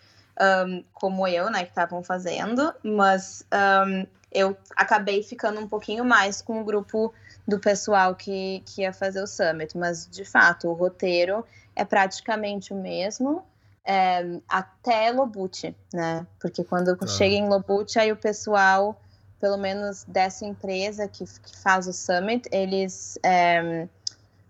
um, 0.67 0.83
como 0.93 1.27
eu, 1.27 1.51
né, 1.51 1.65
que 1.65 1.71
estavam 1.71 2.03
fazendo, 2.03 2.73
mas 2.83 3.45
um, 3.87 4.07
eu 4.33 4.57
acabei 4.77 5.23
ficando 5.23 5.61
um 5.61 5.69
pouquinho 5.69 6.05
mais 6.05 6.43
com 6.43 6.61
o 6.61 6.65
grupo 6.65 7.13
do 7.49 7.59
pessoal 7.59 8.15
que, 8.15 8.63
que 8.67 8.83
ia 8.83 8.93
fazer 8.93 9.23
o 9.23 9.27
summit, 9.27 9.77
mas 9.77 10.07
de 10.07 10.23
fato 10.23 10.69
o 10.69 10.75
roteiro 10.75 11.43
é 11.75 11.83
praticamente 11.83 12.75
o 12.75 12.77
mesmo 12.77 13.43
é, 13.89 14.39
até 14.47 15.11
Lobut, 15.11 15.75
né? 15.95 16.27
Porque 16.39 16.63
quando 16.63 16.95
tá. 16.95 17.07
chega 17.07 17.35
em 17.35 17.49
Lobut, 17.49 17.99
aí 17.99 18.13
o 18.13 18.17
pessoal, 18.17 19.01
pelo 19.41 19.57
menos 19.57 20.05
dessa 20.05 20.45
empresa 20.45 21.09
que, 21.09 21.25
que 21.25 21.57
faz 21.57 21.89
o 21.89 21.93
summit, 21.95 22.47
eles 22.53 23.19
é, 23.25 23.89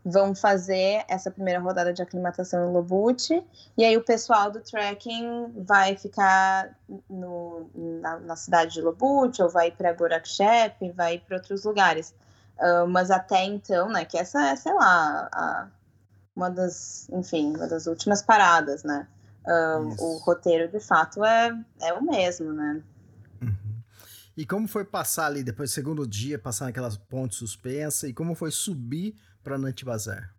vão 0.05 0.35
fazer 0.35 1.05
essa 1.07 1.31
primeira 1.31 1.61
rodada 1.61 1.93
de 1.93 2.03
aclimatação 2.03 2.69
em 2.69 2.73
Lobut, 2.73 3.41
e 3.77 3.85
aí 3.85 3.97
o 3.97 4.03
pessoal 4.03 4.51
do 4.51 4.59
trekking 4.59 5.53
vai 5.59 5.97
ficar 5.97 6.77
no, 7.09 7.71
na, 7.73 8.19
na 8.19 8.35
cidade 8.35 8.73
de 8.73 8.81
Lobut, 8.81 9.41
ou 9.41 9.49
vai 9.49 9.71
para 9.71 9.93
Gorakchep, 9.93 10.91
vai 10.91 11.21
para 11.21 11.37
outros 11.37 11.63
lugares. 11.63 12.13
Uh, 12.59 12.89
mas 12.89 13.11
até 13.11 13.45
então, 13.45 13.89
né, 13.89 14.05
que 14.05 14.19
essa 14.19 14.49
é, 14.49 14.57
sei 14.57 14.75
lá, 14.75 15.29
a, 15.33 15.69
uma 16.35 16.51
das, 16.51 17.09
enfim, 17.11 17.55
uma 17.55 17.67
das 17.67 17.87
últimas 17.87 18.23
paradas, 18.23 18.83
né? 18.85 19.07
Uh, 19.45 20.03
o 20.03 20.19
roteiro, 20.19 20.71
de 20.71 20.81
fato, 20.81 21.25
é, 21.25 21.51
é 21.81 21.93
o 21.95 22.03
mesmo, 22.03 22.53
né? 22.53 22.83
Uhum. 23.41 23.83
E 24.37 24.45
como 24.45 24.69
foi 24.69 24.85
passar 24.85 25.27
ali, 25.27 25.43
depois 25.43 25.71
do 25.71 25.75
segundo 25.75 26.07
dia, 26.07 26.39
passar 26.39 26.67
naquelas 26.67 26.97
pontes 26.97 27.39
suspensas, 27.39 28.11
e 28.11 28.13
como 28.13 28.35
foi 28.35 28.51
subir 28.51 29.17
para 29.43 29.57
Nantibazar? 29.57 30.38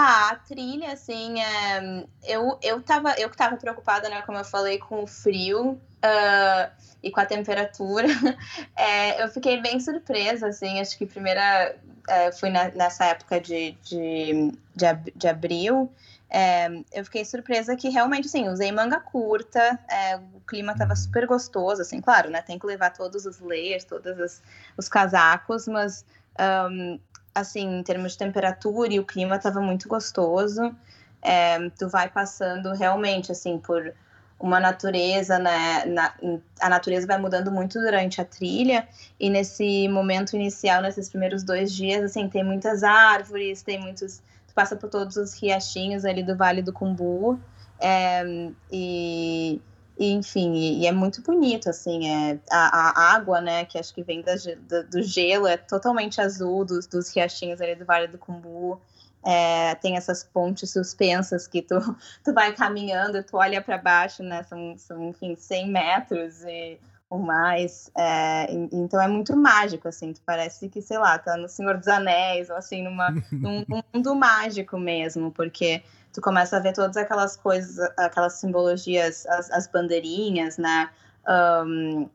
Ah, 0.00 0.30
a 0.30 0.36
trilha, 0.36 0.92
assim, 0.92 1.40
é... 1.40 2.06
eu, 2.22 2.56
eu, 2.62 2.80
tava, 2.80 3.14
eu 3.18 3.28
que 3.28 3.36
tava 3.36 3.56
preocupada, 3.56 4.08
né, 4.08 4.22
como 4.22 4.38
eu 4.38 4.44
falei, 4.44 4.78
com 4.78 5.02
o 5.02 5.08
frio 5.08 5.70
uh, 5.72 6.70
e 7.02 7.10
com 7.10 7.18
a 7.18 7.26
temperatura. 7.26 8.06
É, 8.76 9.24
eu 9.24 9.28
fiquei 9.28 9.60
bem 9.60 9.80
surpresa, 9.80 10.46
assim, 10.46 10.78
acho 10.80 10.96
que 10.96 11.04
primeira 11.04 11.76
é, 12.08 12.30
fui 12.30 12.48
na, 12.48 12.68
nessa 12.68 13.06
época 13.06 13.40
de, 13.40 13.72
de, 13.82 14.52
de, 14.76 14.86
ab, 14.86 15.12
de 15.16 15.26
abril. 15.26 15.92
É, 16.30 16.68
eu 16.92 17.04
fiquei 17.04 17.24
surpresa 17.24 17.74
que 17.74 17.88
realmente, 17.88 18.26
assim, 18.26 18.48
usei 18.48 18.70
manga 18.70 19.00
curta, 19.00 19.80
é, 19.90 20.14
o 20.16 20.40
clima 20.46 20.76
tava 20.76 20.94
super 20.94 21.26
gostoso, 21.26 21.82
assim, 21.82 22.00
claro, 22.00 22.30
né, 22.30 22.40
tem 22.40 22.56
que 22.56 22.66
levar 22.66 22.92
todos 22.92 23.26
os 23.26 23.40
layers, 23.40 23.82
todos 23.82 24.40
os 24.76 24.88
casacos, 24.88 25.66
mas 25.66 26.04
um, 26.38 27.00
assim, 27.38 27.78
em 27.78 27.82
termos 27.82 28.12
de 28.12 28.18
temperatura 28.18 28.92
e 28.92 29.00
o 29.00 29.04
clima 29.04 29.36
estava 29.36 29.60
muito 29.60 29.88
gostoso. 29.88 30.74
É, 31.22 31.70
tu 31.70 31.88
vai 31.88 32.08
passando 32.08 32.72
realmente, 32.72 33.32
assim, 33.32 33.58
por 33.58 33.92
uma 34.38 34.60
natureza, 34.60 35.38
né? 35.38 35.84
Na, 35.86 36.14
a 36.60 36.68
natureza 36.68 37.06
vai 37.06 37.18
mudando 37.18 37.50
muito 37.50 37.80
durante 37.80 38.20
a 38.20 38.24
trilha 38.24 38.86
e 39.18 39.28
nesse 39.28 39.88
momento 39.88 40.36
inicial, 40.36 40.80
nesses 40.80 41.08
primeiros 41.08 41.42
dois 41.42 41.72
dias, 41.72 42.04
assim, 42.04 42.28
tem 42.28 42.44
muitas 42.44 42.82
árvores, 42.82 43.62
tem 43.62 43.80
muitos... 43.80 44.22
Tu 44.46 44.54
passa 44.54 44.76
por 44.76 44.88
todos 44.88 45.16
os 45.16 45.34
riachinhos 45.34 46.04
ali 46.04 46.22
do 46.22 46.36
Vale 46.36 46.62
do 46.62 46.72
Cumbu 46.72 47.38
é, 47.80 48.50
e 48.70 49.60
e, 49.98 50.12
enfim, 50.12 50.54
e, 50.54 50.82
e, 50.82 50.86
é 50.86 50.92
muito 50.92 51.20
bonito, 51.22 51.68
assim, 51.68 52.08
é, 52.08 52.38
a, 52.50 52.90
a, 52.90 53.14
água, 53.14 53.40
né, 53.40 53.64
que 53.64 53.76
acho 53.76 53.92
que 53.92 54.02
vem 54.02 54.22
da, 54.22 54.34
da, 54.68 54.82
do 54.82 55.02
gelo, 55.02 55.46
é 55.46 55.56
totalmente 55.56 56.20
azul, 56.20 56.64
dos, 56.64 56.86
dos 56.86 57.12
riachinhos 57.12 57.60
ali 57.60 57.74
do 57.74 57.84
Vale 57.84 58.06
do 58.06 58.16
Cumbu, 58.16 58.80
é, 59.26 59.74
tem 59.74 59.96
essas 59.96 60.22
pontes 60.22 60.72
suspensas 60.72 61.48
que 61.48 61.62
tu, 61.62 61.74
tu 62.22 62.32
vai 62.32 62.54
caminhando, 62.54 63.24
tu 63.24 63.36
olha 63.36 63.60
para 63.60 63.76
baixo, 63.76 64.22
né, 64.22 64.44
são, 64.44 64.78
são, 64.78 65.08
enfim, 65.08 65.34
100 65.34 65.68
metros 65.68 66.44
e, 66.44 66.78
ou 67.10 67.18
mais, 67.18 67.90
é, 67.96 68.46
então 68.52 69.00
é 69.00 69.08
muito 69.08 69.34
mágico, 69.36 69.88
assim, 69.88 70.12
tu 70.12 70.20
parece 70.24 70.68
que, 70.68 70.80
sei 70.80 70.98
lá, 70.98 71.18
tá 71.18 71.36
no 71.36 71.48
Senhor 71.48 71.76
dos 71.76 71.88
Anéis, 71.88 72.50
ou 72.50 72.56
assim, 72.56 72.84
numa, 72.84 73.10
num, 73.32 73.64
num 73.66 73.82
mundo 73.92 74.14
mágico 74.14 74.78
mesmo, 74.78 75.32
porque 75.32 75.82
tu 76.12 76.20
começa 76.20 76.56
a 76.56 76.60
ver 76.60 76.72
todas 76.72 76.96
aquelas 76.96 77.36
coisas, 77.36 77.78
aquelas 77.96 78.34
simbologias, 78.34 79.26
as, 79.26 79.50
as 79.50 79.68
bandeirinhas, 79.68 80.58
né? 80.58 80.90
Um, 81.28 82.08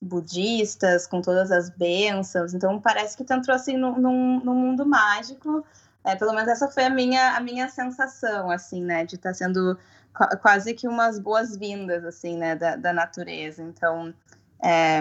budistas, 0.00 1.06
com 1.06 1.20
todas 1.20 1.50
as 1.50 1.70
bênçãos. 1.70 2.54
Então 2.54 2.80
parece 2.80 3.16
que 3.16 3.24
tu 3.24 3.32
entrou 3.32 3.54
assim 3.54 3.76
num, 3.76 3.98
num, 3.98 4.54
mundo 4.54 4.86
mágico. 4.86 5.64
É, 6.04 6.14
pelo 6.14 6.32
menos 6.32 6.48
essa 6.48 6.68
foi 6.68 6.84
a 6.84 6.90
minha, 6.90 7.36
a 7.36 7.40
minha 7.40 7.68
sensação, 7.68 8.50
assim, 8.50 8.82
né? 8.82 9.04
De 9.04 9.16
estar 9.16 9.30
tá 9.30 9.34
sendo 9.34 9.78
quase 10.42 10.74
que 10.74 10.86
umas 10.86 11.18
boas-vindas, 11.18 12.04
assim, 12.04 12.36
né? 12.36 12.54
Da, 12.54 12.76
da 12.76 12.92
natureza. 12.92 13.62
Então, 13.62 14.14
é 14.62 15.00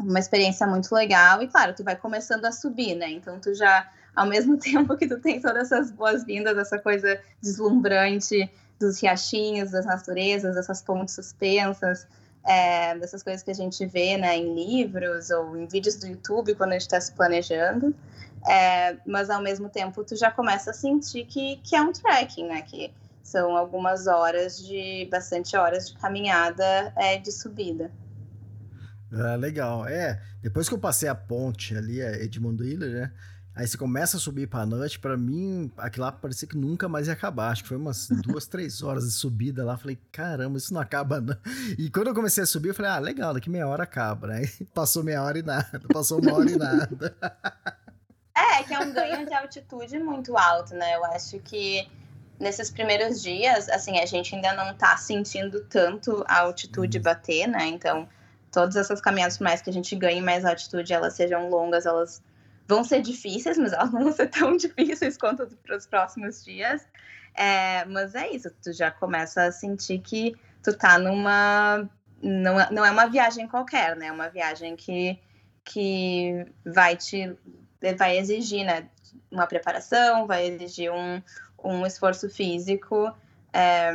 uma 0.00 0.18
experiência 0.18 0.66
muito 0.66 0.92
legal. 0.94 1.42
E, 1.42 1.48
claro, 1.48 1.74
tu 1.74 1.84
vai 1.84 1.96
começando 1.96 2.44
a 2.44 2.52
subir, 2.52 2.94
né? 2.94 3.10
Então, 3.10 3.38
tu 3.38 3.54
já 3.54 3.88
ao 4.18 4.26
mesmo 4.26 4.58
tempo 4.58 4.96
que 4.96 5.06
tu 5.06 5.18
tem 5.20 5.40
todas 5.40 5.70
essas 5.70 5.90
boas-vindas, 5.92 6.58
essa 6.58 6.78
coisa 6.78 7.20
deslumbrante 7.40 8.50
dos 8.78 9.00
riachinhos, 9.00 9.70
das 9.70 9.86
naturezas, 9.86 10.54
dessas 10.54 10.82
pontes 10.82 11.14
suspensas, 11.14 12.06
é, 12.46 12.96
dessas 12.98 13.22
coisas 13.22 13.42
que 13.42 13.50
a 13.50 13.54
gente 13.54 13.84
vê 13.86 14.16
né, 14.16 14.36
em 14.36 14.54
livros 14.54 15.30
ou 15.30 15.56
em 15.56 15.66
vídeos 15.66 15.96
do 15.96 16.06
YouTube 16.06 16.54
quando 16.54 16.70
a 16.70 16.72
gente 16.74 16.82
está 16.82 17.00
se 17.00 17.12
planejando. 17.12 17.94
É, 18.48 18.96
mas 19.06 19.30
ao 19.30 19.42
mesmo 19.42 19.68
tempo 19.68 20.04
tu 20.04 20.16
já 20.16 20.30
começa 20.30 20.70
a 20.70 20.74
sentir 20.74 21.24
que, 21.24 21.56
que 21.56 21.76
é 21.76 21.82
um 21.82 21.92
trekking, 21.92 22.46
né? 22.46 22.62
Que 22.62 22.92
são 23.22 23.56
algumas 23.56 24.06
horas 24.06 24.64
de 24.64 25.06
bastante 25.10 25.56
horas 25.56 25.90
de 25.90 25.98
caminhada 25.98 26.92
é, 26.96 27.18
de 27.18 27.30
subida. 27.32 27.90
Ah, 29.12 29.34
legal. 29.36 29.86
É, 29.86 30.20
depois 30.40 30.68
que 30.68 30.74
eu 30.74 30.78
passei 30.78 31.08
a 31.08 31.14
ponte 31.14 31.76
ali, 31.76 32.00
a 32.00 32.12
Edmundo 32.12 32.64
Hiller, 32.64 32.90
né? 32.90 33.12
Aí 33.58 33.66
você 33.66 33.76
começa 33.76 34.18
a 34.18 34.20
subir 34.20 34.46
pra 34.46 34.64
noite, 34.64 35.00
para 35.00 35.16
mim, 35.16 35.68
aquilo 35.78 36.06
lá 36.06 36.12
parecia 36.12 36.46
que 36.46 36.56
nunca 36.56 36.88
mais 36.88 37.08
ia 37.08 37.12
acabar. 37.12 37.50
Acho 37.50 37.64
que 37.64 37.68
foi 37.68 37.76
umas 37.76 38.06
duas, 38.22 38.46
três 38.46 38.84
horas 38.84 39.02
de 39.02 39.10
subida 39.10 39.64
lá. 39.64 39.76
Falei, 39.76 39.98
caramba, 40.12 40.58
isso 40.58 40.72
não 40.72 40.80
acaba, 40.80 41.20
não. 41.20 41.36
E 41.76 41.90
quando 41.90 42.06
eu 42.06 42.14
comecei 42.14 42.44
a 42.44 42.46
subir, 42.46 42.68
eu 42.68 42.74
falei, 42.74 42.92
ah, 42.92 42.98
legal, 43.00 43.34
daqui 43.34 43.50
meia 43.50 43.66
hora 43.66 43.82
acaba, 43.82 44.28
né? 44.28 44.36
Aí 44.36 44.64
passou 44.72 45.02
meia 45.02 45.24
hora 45.24 45.40
e 45.40 45.42
nada, 45.42 45.82
passou 45.92 46.22
uma 46.22 46.34
hora 46.34 46.48
e 46.48 46.56
nada. 46.56 47.16
É, 48.40 48.62
que 48.62 48.72
é 48.72 48.78
um 48.78 48.92
ganho 48.92 49.26
de 49.26 49.34
altitude 49.34 49.98
muito 49.98 50.38
alto, 50.38 50.72
né? 50.72 50.94
Eu 50.94 51.04
acho 51.06 51.40
que 51.40 51.88
nesses 52.38 52.70
primeiros 52.70 53.20
dias, 53.20 53.68
assim, 53.68 53.98
a 53.98 54.06
gente 54.06 54.32
ainda 54.32 54.52
não 54.52 54.72
tá 54.74 54.96
sentindo 54.96 55.64
tanto 55.64 56.24
a 56.28 56.42
altitude 56.42 56.98
uhum. 56.98 57.02
bater, 57.02 57.48
né? 57.48 57.66
Então, 57.66 58.08
todas 58.52 58.76
essas 58.76 59.00
caminhadas, 59.00 59.36
por 59.36 59.42
mais 59.42 59.60
que 59.60 59.68
a 59.68 59.72
gente 59.72 59.96
ganhe 59.96 60.20
mais 60.20 60.44
altitude, 60.44 60.92
elas 60.92 61.14
sejam 61.14 61.50
longas, 61.50 61.84
elas 61.84 62.22
vão 62.68 62.84
ser 62.84 63.00
difíceis, 63.00 63.56
mas 63.56 63.72
elas 63.72 63.90
não 63.90 64.04
vão 64.04 64.12
ser 64.12 64.28
tão 64.28 64.54
difíceis 64.56 65.16
quanto 65.16 65.46
para 65.46 65.76
os 65.76 65.86
próximos 65.86 66.44
dias. 66.44 66.86
É, 67.34 67.84
mas 67.86 68.14
é 68.14 68.30
isso, 68.30 68.50
tu 68.62 68.72
já 68.72 68.90
começa 68.90 69.44
a 69.44 69.52
sentir 69.52 70.00
que 70.00 70.36
tu 70.62 70.76
tá 70.76 70.98
numa. 70.98 71.88
Não, 72.22 72.60
é, 72.60 72.70
não 72.70 72.84
é 72.84 72.90
uma 72.90 73.06
viagem 73.06 73.48
qualquer, 73.48 73.96
né? 73.96 74.06
É 74.06 74.12
uma 74.12 74.28
viagem 74.28 74.76
que, 74.76 75.18
que 75.64 76.46
vai 76.64 76.96
te. 76.96 77.34
vai 77.96 78.18
exigir, 78.18 78.64
né? 78.64 78.88
Uma 79.30 79.46
preparação, 79.46 80.26
vai 80.26 80.46
exigir 80.46 80.92
um, 80.92 81.22
um 81.64 81.86
esforço 81.86 82.28
físico. 82.28 83.14
É, 83.52 83.92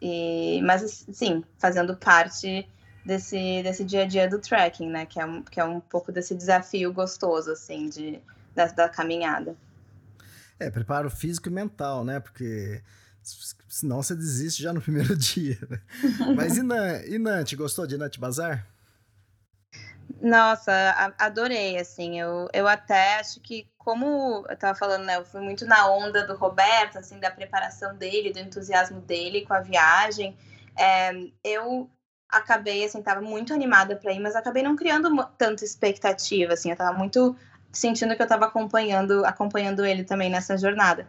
e, 0.00 0.62
mas, 0.62 1.04
sim, 1.12 1.44
fazendo 1.58 1.96
parte 1.96 2.66
desse, 3.08 3.62
desse 3.62 3.84
dia 3.84 4.02
a 4.02 4.06
dia 4.06 4.28
do 4.28 4.38
trekking, 4.38 4.90
né? 4.90 5.06
Que 5.06 5.18
é, 5.18 5.24
um, 5.24 5.42
que 5.42 5.58
é 5.58 5.64
um 5.64 5.80
pouco 5.80 6.12
desse 6.12 6.34
desafio 6.34 6.92
gostoso, 6.92 7.50
assim, 7.50 7.88
de, 7.88 8.20
da, 8.54 8.66
da 8.66 8.88
caminhada. 8.88 9.56
É, 10.60 10.70
preparo 10.70 11.08
físico 11.08 11.48
e 11.48 11.52
mental, 11.52 12.04
né? 12.04 12.20
Porque 12.20 12.82
senão 13.66 14.02
você 14.02 14.14
desiste 14.14 14.62
já 14.62 14.74
no 14.74 14.80
primeiro 14.82 15.16
dia. 15.16 15.58
Né? 15.70 15.80
Mas 16.36 16.58
e, 16.58 16.62
Nan, 16.62 17.00
e 17.06 17.18
Nant, 17.18 17.54
gostou 17.54 17.86
de 17.86 17.96
Nant 17.96 18.18
Bazar? 18.18 18.66
Nossa, 20.20 20.72
adorei, 21.18 21.78
assim, 21.78 22.18
eu, 22.18 22.48
eu 22.52 22.66
até 22.66 23.20
acho 23.20 23.40
que, 23.40 23.70
como 23.78 24.44
eu 24.48 24.56
tava 24.56 24.76
falando, 24.76 25.04
né, 25.04 25.16
eu 25.16 25.24
fui 25.24 25.40
muito 25.40 25.64
na 25.64 25.88
onda 25.90 26.26
do 26.26 26.34
Roberto, 26.34 26.98
assim, 26.98 27.20
da 27.20 27.30
preparação 27.30 27.94
dele, 27.94 28.32
do 28.32 28.38
entusiasmo 28.38 29.00
dele 29.02 29.46
com 29.46 29.52
a 29.52 29.60
viagem, 29.60 30.36
é, 30.76 31.12
eu 31.44 31.88
acabei, 32.28 32.84
assim, 32.84 33.02
tava 33.02 33.20
muito 33.20 33.54
animada 33.54 33.96
para 33.96 34.12
ir, 34.12 34.20
mas 34.20 34.36
acabei 34.36 34.62
não 34.62 34.76
criando 34.76 35.10
tanta 35.38 35.64
expectativa, 35.64 36.52
assim, 36.52 36.70
eu 36.70 36.76
tava 36.76 36.96
muito 36.96 37.36
sentindo 37.72 38.14
que 38.16 38.22
eu 38.22 38.26
tava 38.26 38.46
acompanhando, 38.46 39.24
acompanhando 39.24 39.84
ele 39.84 40.04
também 40.04 40.30
nessa 40.30 40.56
jornada. 40.56 41.06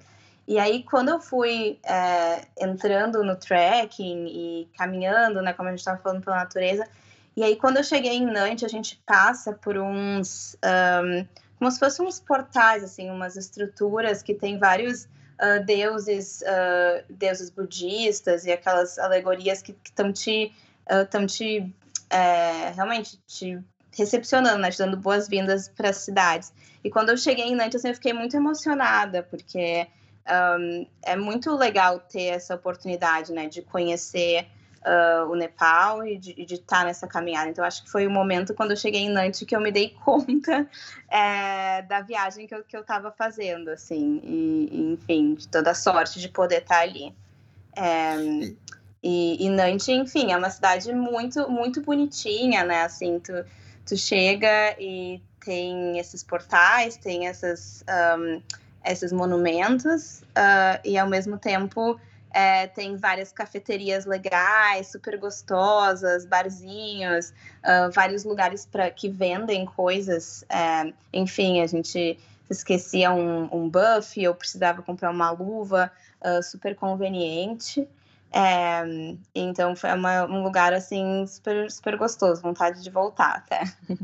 E 0.47 0.57
aí, 0.57 0.83
quando 0.83 1.09
eu 1.09 1.19
fui 1.19 1.79
é, 1.83 2.47
entrando 2.59 3.23
no 3.23 3.35
trekking 3.35 4.25
e 4.27 4.69
caminhando, 4.77 5.41
né, 5.41 5.53
como 5.53 5.67
a 5.69 5.71
gente 5.71 5.79
estava 5.79 5.99
falando 5.99 6.23
pela 6.23 6.37
natureza, 6.37 6.87
e 7.35 7.43
aí 7.43 7.55
quando 7.55 7.77
eu 7.77 7.83
cheguei 7.83 8.17
em 8.17 8.25
Nantes, 8.25 8.63
a 8.63 8.67
gente 8.67 9.01
passa 9.05 9.53
por 9.53 9.77
uns, 9.77 10.57
um, 10.65 11.25
como 11.57 11.71
se 11.71 11.79
fossem 11.79 12.05
uns 12.05 12.19
portais, 12.19 12.83
assim, 12.83 13.09
umas 13.09 13.37
estruturas 13.37 14.23
que 14.23 14.33
tem 14.33 14.57
vários 14.57 15.03
uh, 15.03 15.63
deuses, 15.65 16.41
uh, 16.41 17.03
deuses 17.09 17.49
budistas 17.49 18.45
e 18.45 18.51
aquelas 18.51 18.97
alegorias 18.97 19.61
que 19.61 19.75
estão 19.85 20.11
te 20.11 20.51
estão 20.89 21.25
te 21.25 21.73
é, 22.09 22.71
realmente 22.71 23.19
te 23.27 23.59
recepcionando, 23.91 24.57
né, 24.59 24.71
te 24.71 24.77
dando 24.77 24.97
boas-vindas 24.97 25.67
para 25.69 25.89
as 25.89 25.97
cidades. 25.97 26.53
E 26.83 26.89
quando 26.89 27.09
eu 27.09 27.17
cheguei 27.17 27.45
em 27.45 27.55
Nantes, 27.55 27.77
assim, 27.77 27.89
eu 27.89 27.95
fiquei 27.95 28.13
muito 28.13 28.35
emocionada, 28.35 29.23
porque 29.23 29.87
um, 30.59 30.87
é 31.03 31.15
muito 31.15 31.55
legal 31.55 31.99
ter 31.99 32.25
essa 32.25 32.55
oportunidade, 32.55 33.33
né, 33.33 33.47
de 33.47 33.61
conhecer 33.61 34.47
uh, 34.79 35.29
o 35.29 35.35
Nepal 35.35 36.05
e 36.05 36.17
de, 36.17 36.41
estar 36.41 36.79
tá 36.79 36.85
nessa 36.85 37.07
caminhada. 37.07 37.49
Então, 37.49 37.65
acho 37.65 37.83
que 37.83 37.89
foi 37.89 38.07
o 38.07 38.11
momento 38.11 38.53
quando 38.53 38.71
eu 38.71 38.77
cheguei 38.77 39.01
em 39.01 39.09
Nantes 39.09 39.43
que 39.43 39.55
eu 39.55 39.61
me 39.61 39.71
dei 39.71 39.89
conta 40.05 40.67
é, 41.09 41.81
da 41.83 42.01
viagem 42.01 42.47
que 42.47 42.55
eu, 42.55 42.81
estava 42.81 43.11
fazendo, 43.11 43.69
assim, 43.69 44.21
e, 44.23 44.93
enfim, 44.93 45.33
de 45.33 45.47
toda 45.47 45.71
a 45.71 45.75
sorte 45.75 46.19
de 46.19 46.29
poder 46.29 46.61
estar 46.61 46.75
tá 46.75 46.81
ali. 46.81 47.13
É, 47.75 48.15
e, 49.01 49.45
e 49.45 49.49
Nantes, 49.49 49.87
enfim, 49.87 50.31
é 50.31 50.37
uma 50.37 50.49
cidade 50.49 50.93
muito, 50.93 51.49
muito 51.49 51.81
bonitinha, 51.81 52.63
né? 52.63 52.83
Assim, 52.83 53.19
tu, 53.19 53.33
tu 53.85 53.97
chega 53.97 54.75
e 54.79 55.21
tem 55.43 55.97
esses 55.97 56.23
portais, 56.23 56.97
tem 56.97 57.27
essas, 57.27 57.83
um, 58.17 58.41
esses 58.85 59.11
monumentos, 59.11 60.21
uh, 60.21 60.79
e 60.83 60.97
ao 60.97 61.07
mesmo 61.07 61.37
tempo 61.37 61.99
é, 62.31 62.67
tem 62.67 62.95
várias 62.95 63.31
cafeterias 63.31 64.05
legais, 64.05 64.87
super 64.91 65.17
gostosas, 65.17 66.25
barzinhos, 66.25 67.29
uh, 67.63 67.91
vários 67.91 68.23
lugares 68.23 68.65
para 68.65 68.89
que 68.91 69.09
vendem 69.09 69.65
coisas. 69.65 70.43
É, 70.49 70.93
enfim, 71.11 71.61
a 71.61 71.67
gente 71.67 72.19
esquecia 72.49 73.11
um, 73.11 73.49
um 73.51 73.69
buff, 73.69 74.21
eu 74.21 74.33
precisava 74.35 74.81
comprar 74.81 75.09
uma 75.11 75.31
luva 75.31 75.91
uh, 76.21 76.43
super 76.43 76.75
conveniente. 76.75 77.87
É, 78.31 78.83
então 79.33 79.75
foi 79.75 79.91
uma, 79.93 80.25
um 80.25 80.43
lugar 80.43 80.73
assim 80.73 81.25
super, 81.27 81.69
super 81.71 81.97
gostoso, 81.97 82.41
vontade 82.41 82.81
de 82.83 82.89
voltar 82.89 83.35
até. 83.37 83.63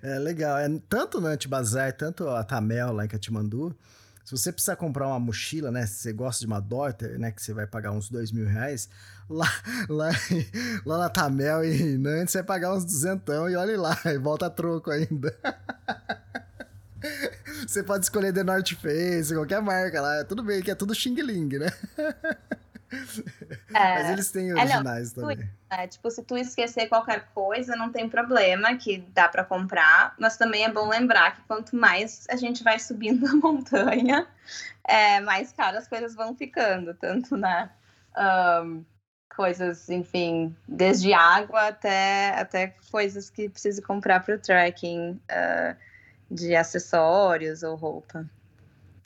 É 0.00 0.18
legal, 0.18 0.56
é 0.56 0.68
tanto 0.88 1.20
no 1.20 1.26
Antibazar, 1.26 1.92
tanto 1.92 2.28
a 2.28 2.42
Tamel 2.44 2.92
lá 2.92 3.04
em 3.04 3.08
Katmandu. 3.08 3.76
Se 4.24 4.36
você 4.36 4.52
precisar 4.52 4.76
comprar 4.76 5.06
uma 5.06 5.18
mochila, 5.18 5.70
né? 5.70 5.86
Se 5.86 5.94
você 5.94 6.12
gosta 6.12 6.40
de 6.40 6.46
uma 6.46 6.60
Dorter, 6.60 7.18
né? 7.18 7.32
Que 7.32 7.42
você 7.42 7.52
vai 7.52 7.66
pagar 7.66 7.92
uns 7.92 8.10
dois 8.10 8.30
mil 8.30 8.46
reais, 8.46 8.88
lá, 9.28 9.48
lá, 9.88 10.10
lá 10.84 10.98
na 10.98 11.08
Tamel 11.08 11.64
e 11.64 11.96
Nantes 11.96 12.32
você 12.32 12.38
vai 12.38 12.46
pagar 12.46 12.74
uns 12.74 12.84
duzentão 12.84 13.48
e 13.48 13.56
olhe 13.56 13.76
lá, 13.76 13.98
e 14.06 14.18
volta 14.18 14.50
troco 14.50 14.90
ainda. 14.90 15.34
Você 17.66 17.82
pode 17.82 18.04
escolher 18.04 18.32
The 18.32 18.44
North 18.44 18.74
Face, 18.74 19.34
qualquer 19.34 19.62
marca 19.62 20.00
lá. 20.00 20.24
Tudo 20.24 20.42
bem 20.42 20.62
que 20.62 20.70
é 20.70 20.74
tudo 20.74 20.94
Xing 20.94 21.20
Ling, 21.22 21.58
né? 21.58 21.72
É, 23.74 23.94
Mas 23.94 24.10
eles 24.10 24.32
têm 24.32 24.52
originais 24.52 25.12
é, 25.12 25.20
não, 25.20 25.28
também. 25.28 25.50
É, 25.70 25.86
tipo, 25.86 26.10
se 26.10 26.22
tu 26.22 26.36
esquecer 26.36 26.88
qualquer 26.88 27.28
coisa, 27.34 27.76
não 27.76 27.92
tem 27.92 28.08
problema, 28.08 28.76
que 28.76 28.98
dá 29.12 29.28
para 29.28 29.44
comprar. 29.44 30.14
Mas 30.18 30.36
também 30.36 30.64
é 30.64 30.72
bom 30.72 30.88
lembrar 30.88 31.36
que 31.36 31.42
quanto 31.42 31.76
mais 31.76 32.26
a 32.30 32.36
gente 32.36 32.64
vai 32.64 32.78
subindo 32.78 33.26
a 33.28 33.34
montanha, 33.34 34.26
é, 34.84 35.20
mais 35.20 35.52
caras 35.52 35.82
as 35.82 35.88
coisas 35.88 36.14
vão 36.14 36.34
ficando. 36.34 36.94
Tanto 36.94 37.36
na 37.36 37.70
um, 38.64 38.84
coisas, 39.36 39.88
enfim, 39.88 40.54
desde 40.66 41.12
água 41.12 41.68
até, 41.68 42.30
até 42.30 42.74
coisas 42.90 43.30
que 43.30 43.48
precisa 43.48 43.80
comprar 43.82 44.24
para 44.24 44.34
o 44.34 44.38
trekking, 44.38 45.20
uh, 45.30 45.76
de 46.30 46.54
acessórios 46.54 47.62
ou 47.62 47.76
roupa. 47.76 48.28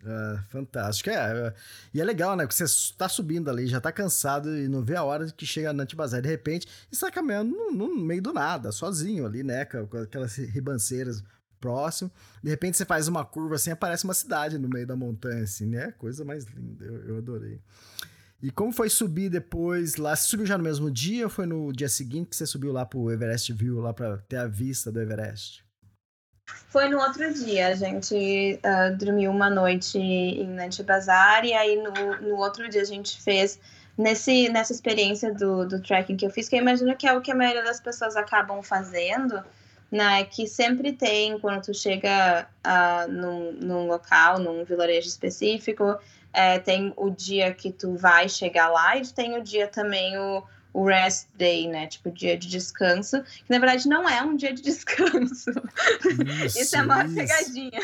É, 0.05 0.39
fantástico. 0.49 1.11
É, 1.11 1.15
é, 1.15 1.55
e 1.95 2.01
é 2.01 2.05
legal, 2.05 2.37
né? 2.37 2.45
Porque 2.45 2.57
você 2.57 2.65
está 2.65 3.09
subindo 3.09 3.49
ali, 3.49 3.67
já 3.67 3.79
está 3.79 3.93
cansado 3.93 4.57
e 4.57 4.67
não 4.67 4.83
vê 4.83 4.97
a 4.97 5.05
hora 5.05 5.27
que 5.31 5.47
chega 5.47 5.73
na 5.73 5.85
Antibazar. 5.85 6.21
De 6.21 6.29
repente, 6.29 6.67
e 6.91 6.95
está 6.95 7.11
caminhando 7.11 7.51
no, 7.51 7.71
no, 7.71 7.97
meio 7.97 8.21
do 8.21 8.33
nada, 8.33 8.73
sozinho 8.73 9.25
ali, 9.25 9.43
né? 9.43 9.65
Com 9.65 9.99
aquelas 9.99 10.37
ribanceiras 10.37 11.23
próximo. 11.61 12.11
De 12.43 12.51
repente 12.51 12.77
você 12.77 12.85
faz 12.85 13.07
uma 13.07 13.25
curva 13.25 13.55
assim, 13.55 13.71
aparece 13.71 14.03
uma 14.03 14.15
cidade 14.15 14.59
no 14.59 14.69
meio 14.69 14.87
da 14.87 14.97
montanha, 14.97 15.45
assim, 15.45 15.67
né? 15.67 15.93
Coisa 15.93 16.25
mais 16.25 16.45
linda. 16.45 16.85
Eu, 16.85 17.09
eu 17.09 17.17
adorei. 17.19 17.61
E 18.43 18.51
como 18.51 18.73
foi 18.73 18.91
subir 18.91 19.31
depois 19.31 19.95
lá? 19.95 20.17
Você 20.17 20.27
subiu 20.27 20.45
já 20.45 20.59
no 20.59 20.65
mesmo 20.65 20.91
dia 20.91 21.25
ou 21.25 21.31
foi 21.31 21.47
no 21.47 21.73
dia 21.73 21.89
seguinte 21.89 22.31
que 22.31 22.37
você 22.37 22.45
subiu 22.45 22.73
lá 22.73 22.85
pro 22.85 23.09
Everest 23.09 23.53
View, 23.53 23.79
lá 23.79 23.95
para 23.95 24.19
ter 24.19 24.37
a 24.37 24.49
vista 24.49 24.91
do 24.91 25.01
Everest? 25.01 25.65
Foi 26.47 26.89
no 26.89 26.99
outro 26.99 27.33
dia, 27.35 27.69
a 27.69 27.75
gente 27.75 28.59
uh, 28.65 28.97
dormiu 28.97 29.31
uma 29.31 29.51
noite 29.51 29.99
em 29.99 30.49
Nantes 30.49 30.81
Bazar 30.85 31.45
e 31.45 31.53
aí 31.53 31.77
no, 31.77 32.17
no 32.29 32.37
outro 32.37 32.69
dia 32.69 32.81
a 32.81 32.87
gente 32.87 33.21
fez 33.21 33.61
nesse, 33.97 34.49
nessa 34.49 34.73
experiência 34.73 35.33
do, 35.35 35.67
do 35.67 35.83
trekking 35.83 36.17
que 36.17 36.25
eu 36.25 36.31
fiz, 36.31 36.49
que 36.49 36.57
eu 36.57 36.61
imagino 36.61 36.97
que 36.97 37.07
é 37.07 37.13
o 37.13 37.21
que 37.21 37.31
a 37.31 37.35
maioria 37.35 37.63
das 37.63 37.81
pessoas 37.81 38.17
acabam 38.17 38.63
fazendo, 38.63 39.43
né? 39.91 40.25
Que 40.25 40.47
sempre 40.47 40.95
tem, 40.95 41.39
quando 41.39 41.63
tu 41.63 41.75
chega 41.75 42.49
uh, 42.67 43.11
num, 43.11 43.53
num 43.53 43.87
local, 43.87 44.39
num 44.39 44.65
vilarejo 44.65 45.09
específico, 45.09 45.99
é, 46.33 46.59
tem 46.59 46.95
o 46.97 47.11
dia 47.11 47.53
que 47.53 47.71
tu 47.71 47.95
vai 47.95 48.29
chegar 48.29 48.69
lá 48.69 48.97
e 48.97 49.07
tem 49.07 49.39
o 49.39 49.43
dia 49.43 49.69
também 49.69 50.17
o 50.17 50.43
o 50.73 50.85
rest 50.85 51.29
day, 51.37 51.69
né? 51.69 51.87
Tipo, 51.87 52.11
dia 52.11 52.37
de 52.37 52.49
descanso, 52.49 53.23
que 53.23 53.51
na 53.51 53.59
verdade 53.59 53.89
não 53.89 54.09
é 54.09 54.23
um 54.23 54.37
dia 54.37 54.53
de 54.53 54.63
descanso. 54.63 55.51
Isso, 56.45 56.61
isso 56.61 56.77
é 56.77 56.83
uma 56.83 57.05
isso. 57.05 57.15
pegadinha. 57.15 57.81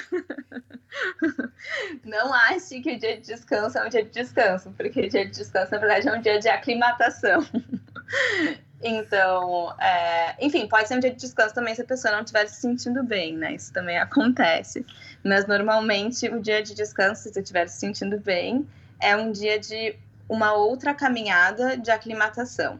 não 2.04 2.32
ache 2.32 2.80
que 2.80 2.92
o 2.92 2.98
dia 2.98 3.16
de 3.16 3.26
descanso 3.26 3.78
é 3.78 3.86
um 3.86 3.88
dia 3.88 4.02
de 4.02 4.10
descanso, 4.10 4.72
porque 4.76 5.00
o 5.00 5.08
dia 5.08 5.26
de 5.26 5.32
descanso, 5.32 5.72
na 5.72 5.78
verdade, 5.78 6.08
é 6.08 6.12
um 6.12 6.20
dia 6.20 6.38
de 6.38 6.48
aclimatação. 6.48 7.44
Então, 8.80 9.74
é, 9.80 10.36
enfim, 10.40 10.68
pode 10.68 10.86
ser 10.86 10.94
um 10.96 11.00
dia 11.00 11.10
de 11.10 11.16
descanso 11.16 11.52
também 11.52 11.74
se 11.74 11.82
a 11.82 11.84
pessoa 11.84 12.12
não 12.12 12.20
estiver 12.20 12.46
se 12.46 12.60
sentindo 12.60 13.02
bem, 13.02 13.36
né? 13.36 13.54
Isso 13.54 13.72
também 13.72 13.98
acontece. 13.98 14.86
Mas 15.24 15.46
normalmente 15.46 16.28
o 16.28 16.40
dia 16.40 16.62
de 16.62 16.74
descanso, 16.74 17.22
se 17.22 17.32
você 17.32 17.40
estiver 17.40 17.68
se 17.68 17.80
sentindo 17.80 18.20
bem, 18.20 18.66
é 19.00 19.16
um 19.16 19.32
dia 19.32 19.58
de 19.58 19.96
uma 20.28 20.52
outra 20.52 20.94
caminhada 20.94 21.76
de 21.76 21.90
aclimatação. 21.90 22.78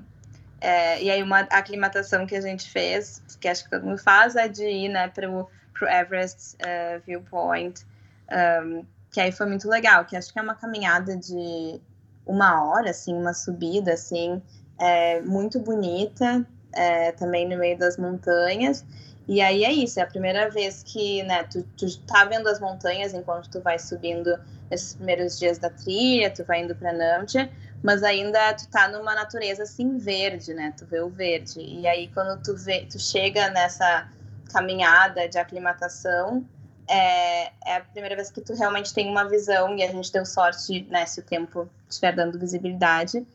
É, 0.61 1.03
e 1.03 1.11
aí, 1.11 1.23
uma 1.23 1.41
aclimatação 1.41 2.27
que 2.27 2.35
a 2.35 2.41
gente 2.41 2.69
fez, 2.69 3.23
que 3.41 3.49
acho 3.49 3.65
que 3.65 3.71
todo 3.71 3.85
mundo 3.85 3.99
faz, 3.99 4.35
é 4.35 4.49
de 4.49 4.65
ir 4.65 4.89
né, 4.89 5.09
para 5.09 5.31
o 5.31 5.49
Everest 5.83 6.57
uh, 6.57 7.01
Viewpoint 7.07 7.87
Um, 8.31 8.85
que 9.11 9.21
aí 9.21 9.33
foi 9.33 9.47
muito 9.47 9.69
legal, 9.69 10.05
que 10.05 10.17
acho 10.17 10.33
que 10.33 10.39
é 10.39 10.43
uma 10.43 10.55
caminhada 10.55 11.17
de 11.17 11.81
uma 12.27 12.63
hora, 12.63 12.91
assim, 12.91 13.15
uma 13.15 13.33
subida, 13.33 13.95
assim, 13.95 14.43
é, 14.79 15.21
muito 15.23 15.59
bonita, 15.59 16.47
é, 16.75 17.13
também 17.13 17.49
no 17.49 17.57
meio 17.57 17.79
das 17.79 17.97
montanhas. 17.97 18.85
E 19.29 19.43
aí 19.43 19.63
é 19.63 19.71
isso, 19.71 20.01
é 20.01 20.03
a 20.03 20.07
primeira 20.07 20.49
vez 20.49 20.83
que, 20.83 21.23
né, 21.25 21.45
tu, 21.45 21.63
tu 21.77 21.99
tá 22.07 22.25
vendo 22.25 22.49
as 22.49 22.59
montanhas 22.59 23.13
enquanto 23.13 23.51
tu 23.51 23.61
vai 23.61 23.79
subindo 23.79 24.39
nesses 24.71 24.95
primeiros 24.95 25.39
dias 25.39 25.59
da 25.59 25.69
trilha, 25.69 26.31
tu 26.31 26.45
vai 26.45 26.63
indo 26.63 26.75
para 26.75 26.95
Namche, 26.95 27.51
mas 27.83 28.03
ainda 28.03 28.55
tu 28.55 28.67
tá 28.69 28.89
numa 28.89 29.15
natureza 29.15 29.65
assim 29.65 29.99
verde, 29.99 30.55
né? 30.55 30.73
Tu 30.77 30.87
vê 30.87 31.01
o 31.01 31.11
verde. 31.11 31.61
E 31.61 31.87
aí 31.87 32.09
quando 32.09 32.43
tu 32.43 32.57
vê, 32.57 32.87
tu 32.91 32.99
chega 32.99 33.51
nessa 33.51 34.09
caminhada 34.51 35.29
de 35.29 35.39
aclimatação, 35.39 36.43
é, 36.89 37.51
é 37.67 37.77
a 37.77 37.81
primeira 37.81 38.17
vez 38.17 38.31
que 38.31 38.41
tu 38.41 38.55
realmente 38.55 38.95
tem 38.95 39.11
uma 39.11 39.29
visão 39.29 39.77
e 39.77 39.83
a 39.83 39.89
gente 39.89 40.11
deu 40.11 40.25
sorte, 40.25 40.87
né, 40.89 41.05
se 41.05 41.21
o 41.21 41.23
tempo 41.23 41.69
estiver 41.87 42.15
dando 42.15 42.39
visibilidade, 42.39 43.27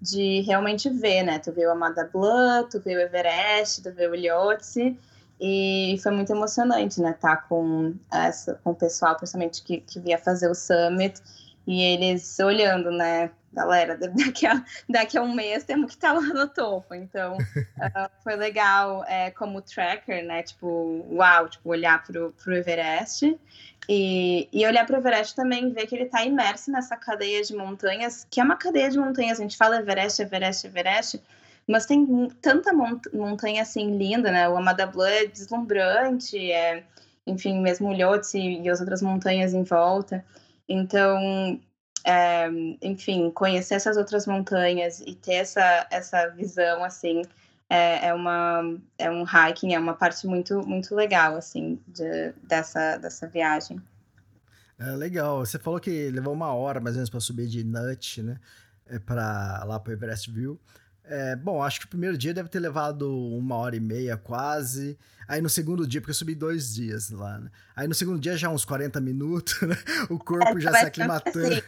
de 0.00 0.40
realmente 0.40 0.88
ver, 0.88 1.22
né? 1.22 1.38
Tu 1.38 1.52
vê 1.52 1.66
o 1.66 1.70
Amada 1.70 2.08
Blanc, 2.12 2.70
tu 2.70 2.80
vê 2.80 2.96
o 2.96 3.00
Everest, 3.00 3.82
tu 3.82 3.92
vê 3.92 4.08
o 4.08 4.14
Lhotse, 4.14 4.98
e 5.44 5.98
foi 6.00 6.12
muito 6.12 6.30
emocionante, 6.30 7.00
né? 7.00 7.10
Estar 7.10 7.36
tá 7.36 7.42
com, 7.48 7.96
essa, 8.12 8.54
com 8.62 8.70
o 8.70 8.74
pessoal, 8.76 9.16
principalmente 9.16 9.60
que, 9.64 9.78
que 9.80 9.98
via 9.98 10.16
fazer 10.16 10.48
o 10.48 10.54
summit, 10.54 11.20
e 11.66 11.82
eles 11.82 12.38
olhando, 12.38 12.92
né? 12.92 13.28
Galera, 13.52 13.98
daqui 14.14 14.46
a, 14.46 14.64
daqui 14.88 15.18
a 15.18 15.22
um 15.22 15.34
mês 15.34 15.64
temos 15.64 15.90
que 15.90 15.96
estar 15.96 16.14
tá 16.14 16.20
lá 16.20 16.26
no 16.28 16.46
topo. 16.46 16.94
Então, 16.94 17.36
uh, 17.36 18.10
foi 18.22 18.36
legal 18.36 19.04
é, 19.08 19.32
como 19.32 19.60
tracker, 19.60 20.24
né? 20.24 20.44
Tipo, 20.44 21.04
uau, 21.10 21.48
tipo, 21.48 21.68
olhar 21.70 22.04
pro, 22.04 22.32
pro 22.32 22.54
Everest. 22.54 23.36
E, 23.88 24.48
e 24.52 24.64
olhar 24.64 24.86
para 24.86 24.96
o 24.96 25.00
Everest 25.00 25.34
também, 25.34 25.72
ver 25.72 25.88
que 25.88 25.96
ele 25.96 26.04
está 26.04 26.24
imerso 26.24 26.70
nessa 26.70 26.96
cadeia 26.96 27.42
de 27.42 27.52
montanhas, 27.52 28.24
que 28.30 28.40
é 28.40 28.44
uma 28.44 28.54
cadeia 28.54 28.88
de 28.88 28.96
montanhas. 28.96 29.40
A 29.40 29.42
gente 29.42 29.56
fala 29.56 29.78
Everest, 29.78 30.22
Everest, 30.22 30.66
Everest, 30.68 31.20
mas 31.68 31.86
tem 31.86 32.28
tanta 32.40 32.72
montanha 33.12 33.62
assim 33.62 33.96
linda, 33.96 34.30
né? 34.30 34.48
O 34.48 34.56
Amada 34.56 34.86
Blanc 34.86 35.24
é 35.24 35.26
deslumbrante, 35.26 36.50
é, 36.50 36.84
enfim, 37.26 37.60
mesmo 37.60 37.88
o 37.88 37.92
Lhotse 37.92 38.38
e 38.38 38.68
as 38.68 38.80
outras 38.80 39.02
montanhas 39.02 39.54
em 39.54 39.62
volta. 39.62 40.24
Então, 40.68 41.60
é, 42.04 42.48
enfim, 42.82 43.30
conhecer 43.30 43.74
essas 43.74 43.96
outras 43.96 44.26
montanhas 44.26 45.00
e 45.00 45.14
ter 45.14 45.34
essa, 45.34 45.86
essa 45.90 46.28
visão, 46.28 46.82
assim, 46.84 47.22
é, 47.68 48.08
é, 48.08 48.14
uma, 48.14 48.62
é 48.98 49.10
um 49.10 49.24
hiking, 49.24 49.74
é 49.74 49.78
uma 49.78 49.94
parte 49.94 50.26
muito, 50.26 50.66
muito 50.66 50.94
legal, 50.94 51.36
assim, 51.36 51.80
de, 51.86 52.32
dessa, 52.42 52.98
dessa 52.98 53.26
viagem. 53.28 53.80
É 54.78 54.90
legal. 54.90 55.38
Você 55.38 55.58
falou 55.58 55.78
que 55.78 56.10
levou 56.10 56.34
uma 56.34 56.52
hora 56.52 56.80
mais 56.80 56.96
ou 56.96 56.98
menos 56.98 57.10
para 57.10 57.20
subir 57.20 57.46
de 57.46 57.62
Nut, 57.62 58.22
né? 58.22 58.38
É 58.86 58.98
para 58.98 59.62
lá 59.64 59.78
para 59.78 59.92
Everest 59.92 60.30
View. 60.30 60.60
É, 61.14 61.36
bom, 61.36 61.62
acho 61.62 61.78
que 61.78 61.84
o 61.84 61.90
primeiro 61.90 62.16
dia 62.16 62.32
deve 62.32 62.48
ter 62.48 62.58
levado 62.58 63.14
uma 63.36 63.56
hora 63.56 63.76
e 63.76 63.80
meia 63.80 64.16
quase. 64.16 64.98
Aí 65.28 65.42
no 65.42 65.48
segundo 65.50 65.86
dia, 65.86 66.00
porque 66.00 66.12
eu 66.12 66.14
subi 66.14 66.34
dois 66.34 66.74
dias 66.74 67.10
lá, 67.10 67.38
né? 67.38 67.50
Aí 67.76 67.86
no 67.86 67.92
segundo 67.92 68.18
dia 68.18 68.34
já 68.34 68.48
uns 68.48 68.64
40 68.64 68.98
minutos, 68.98 69.60
né? 69.60 69.76
O 70.08 70.18
corpo 70.18 70.56
é, 70.56 70.60
já 70.62 70.72
se 70.72 70.86
aclimatando. 70.86 71.62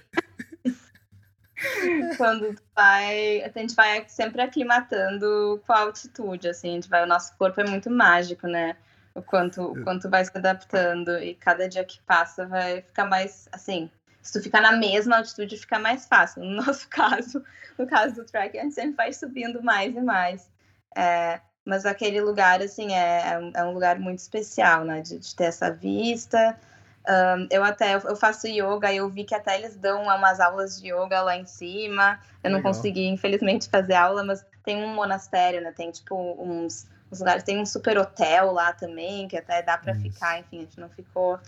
Assim. 0.64 2.16
Quando 2.16 2.57
vai, 2.74 3.42
a 3.42 3.50
gente 3.50 3.74
vai 3.74 4.07
sempre 4.09 4.40
aclimatando 4.40 5.62
com 5.66 5.72
a 5.74 5.80
altitude, 5.80 6.48
assim, 6.48 6.70
a 6.70 6.74
gente 6.76 6.88
vai, 6.88 7.04
o 7.04 7.07
nosso 7.07 7.37
corpo 7.37 7.61
é 7.61 7.68
muito 7.68 7.90
mágico, 7.90 8.46
né? 8.46 8.74
O 9.14 9.20
quanto, 9.20 9.61
o 9.61 9.85
quanto 9.85 10.09
vai 10.09 10.24
se 10.24 10.33
adaptando 10.35 11.18
e 11.18 11.35
cada 11.35 11.68
dia 11.68 11.85
que 11.85 12.00
passa 12.07 12.46
vai 12.46 12.80
ficar 12.80 13.04
mais, 13.04 13.46
assim, 13.52 13.90
se 14.24 14.32
tu 14.32 14.42
ficar 14.42 14.62
na 14.62 14.72
mesma 14.72 15.18
altitude, 15.18 15.58
fica 15.58 15.78
mais 15.78 16.06
fácil. 16.06 16.42
No 16.42 16.64
nosso 16.64 16.88
caso, 16.90 17.44
no 17.78 17.87
caso 17.87 18.14
do 18.16 18.24
track, 18.24 18.58
a 18.58 18.62
gente 18.62 18.74
sempre 18.74 18.96
vai 18.96 19.12
subindo 19.12 19.62
mais 19.62 19.94
e 19.94 20.00
mais. 20.00 20.50
É, 20.96 21.40
mas 21.62 21.84
aquele 21.84 22.22
lugar, 22.22 22.62
assim, 22.62 22.94
é, 22.94 23.34
é 23.34 23.38
um 23.38 23.52
é 23.54 23.64
lugar 23.64 23.98
muito 23.98 24.20
especial, 24.20 24.82
né? 24.82 25.02
De, 25.02 25.18
de 25.18 25.37
ter 25.37 25.44
essa 25.44 25.70
vista. 25.70 26.58
Um, 27.06 27.46
eu 27.50 27.62
até 27.62 27.96
eu 27.96 28.16
faço 28.16 28.46
yoga 28.46 28.90
eu 28.90 29.10
vi 29.10 29.24
que 29.24 29.34
até 29.34 29.58
eles 29.58 29.76
dão 29.76 30.04
umas 30.04 30.40
aulas 30.40 30.80
de 30.80 30.88
yoga 30.88 31.20
lá 31.20 31.37
em 31.37 31.44
cima. 31.44 32.18
Eu 32.42 32.50
não 32.50 32.58
Legal. 32.58 32.72
consegui, 32.72 33.06
infelizmente, 33.06 33.68
fazer 33.68 33.92
aula, 33.92 34.24
mas 34.24 34.44
tem 34.64 34.82
um 34.82 34.94
monastério, 34.94 35.60
né? 35.60 35.70
Tem 35.70 35.90
tipo 35.90 36.16
uns, 36.16 36.87
uns 37.12 37.18
lugares, 37.18 37.42
tem 37.42 37.60
um 37.60 37.66
super 37.66 37.98
hotel 37.98 38.52
lá 38.52 38.72
também, 38.72 39.28
que 39.28 39.37
até 39.37 39.60
dá 39.62 39.76
para 39.76 39.94
ficar, 39.94 40.40
enfim, 40.40 40.60
a 40.60 40.62
gente 40.62 40.80
não 40.80 40.88
ficou 40.88 41.38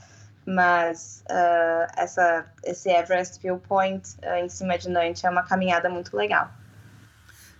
mas 0.47 1.25
uh, 1.29 1.93
essa, 1.97 2.47
esse 2.65 2.89
Everest 2.89 3.41
Viewpoint 3.43 4.17
uh, 4.23 4.37
em 4.37 4.49
cima 4.49 4.79
de 4.79 4.89
Nantes 4.89 5.25
é 5.25 5.31
uma 5.31 5.43
caminhada 5.43 5.89
muito 5.89 6.17
legal. 6.17 6.51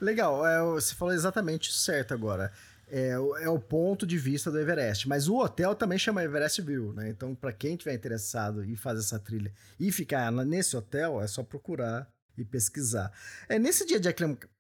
Legal, 0.01 0.47
é, 0.47 0.63
você 0.63 0.95
falou 0.95 1.13
exatamente 1.13 1.73
certo 1.73 2.15
agora. 2.15 2.53
É, 2.89 3.11
é, 3.41 3.49
o 3.49 3.59
ponto 3.59 4.07
de 4.07 4.17
vista 4.17 4.49
do 4.51 4.61
Everest, 4.61 5.09
mas 5.09 5.27
o 5.27 5.39
hotel 5.39 5.75
também 5.75 5.99
chama 5.99 6.23
Everest 6.23 6.63
View, 6.63 6.93
né? 6.93 7.09
Então, 7.09 7.35
para 7.35 7.53
quem 7.53 7.77
tiver 7.77 7.95
interessado 7.95 8.65
em 8.65 8.77
fazer 8.77 9.01
essa 9.01 9.19
trilha 9.19 9.53
e 9.81 9.91
ficar 9.91 10.31
nesse 10.31 10.77
hotel, 10.77 11.21
é 11.21 11.27
só 11.27 11.43
procurar 11.43 12.09
e 12.39 12.45
pesquisar. 12.45 13.11
É 13.49 13.59
nesse 13.59 13.85
dia 13.87 13.99
de, 13.99 14.09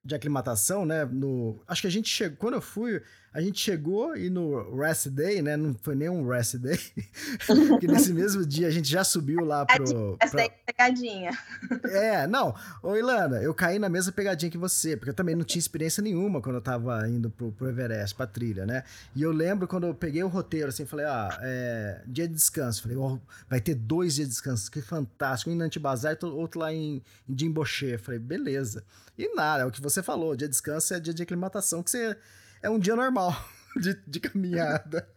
de 0.06 0.14
aclimatação, 0.14 0.86
né? 0.86 1.04
No, 1.04 1.60
acho 1.66 1.82
que 1.82 1.88
a 1.88 1.90
gente 1.90 2.08
chegou, 2.08 2.36
quando 2.36 2.54
eu 2.54 2.60
fui, 2.60 3.02
a 3.36 3.40
gente 3.42 3.60
chegou 3.60 4.16
e 4.16 4.30
no 4.30 4.74
rest 4.78 5.08
day, 5.08 5.42
né? 5.42 5.58
Não 5.58 5.74
foi 5.82 5.94
nem 5.94 6.08
um 6.08 6.26
rest 6.26 6.56
day, 6.56 6.78
porque 7.68 7.86
nesse 7.86 8.10
mesmo 8.10 8.46
dia 8.46 8.68
a 8.68 8.70
gente 8.70 8.88
já 8.88 9.04
subiu 9.04 9.44
lá 9.44 9.66
pro. 9.66 10.16
Essa 10.18 10.36
pra... 10.36 10.48
pegadinha. 10.64 11.36
É, 11.84 12.26
não. 12.26 12.54
Ô, 12.82 12.96
Ilana, 12.96 13.42
eu 13.42 13.52
caí 13.52 13.78
na 13.78 13.88
mesma 13.90 14.10
pegadinha 14.10 14.50
que 14.50 14.56
você, 14.56 14.96
porque 14.96 15.10
eu 15.10 15.14
também 15.14 15.34
não 15.34 15.44
tinha 15.44 15.60
experiência 15.60 16.02
nenhuma 16.02 16.40
quando 16.40 16.56
eu 16.56 16.62
tava 16.62 17.06
indo 17.08 17.28
pro, 17.28 17.52
pro 17.52 17.68
Everest, 17.68 18.14
pra 18.14 18.26
trilha, 18.26 18.64
né? 18.64 18.84
E 19.14 19.22
eu 19.22 19.32
lembro 19.32 19.68
quando 19.68 19.86
eu 19.86 19.94
peguei 19.94 20.22
o 20.22 20.28
roteiro, 20.28 20.68
assim, 20.68 20.86
falei, 20.86 21.04
ah, 21.04 21.38
é, 21.42 22.02
dia 22.06 22.26
de 22.26 22.32
descanso. 22.32 22.80
Falei, 22.80 22.96
oh, 22.96 23.18
vai 23.50 23.60
ter 23.60 23.74
dois 23.74 24.14
dias 24.14 24.28
de 24.28 24.32
descanso, 24.32 24.70
que 24.70 24.80
fantástico. 24.80 25.50
Um 25.50 25.52
em 25.52 25.56
Nantibazar 25.56 26.16
e 26.16 26.24
outro 26.24 26.60
lá 26.60 26.72
em, 26.72 27.02
em 27.28 27.38
Jimboche. 27.38 27.98
Falei, 27.98 28.18
beleza. 28.18 28.82
E 29.18 29.34
nada, 29.34 29.62
é 29.62 29.66
o 29.66 29.70
que 29.70 29.80
você 29.80 29.95
falou, 30.02 30.36
dia 30.36 30.48
de 30.48 30.52
descanso 30.52 30.94
é 30.94 31.00
dia 31.00 31.14
de 31.14 31.22
aclimatação, 31.22 31.82
que 31.82 31.90
você 31.90 32.16
é 32.62 32.70
um 32.70 32.78
dia 32.78 32.96
normal 32.96 33.32
de, 33.80 33.94
de 34.06 34.20
caminhada. 34.20 35.08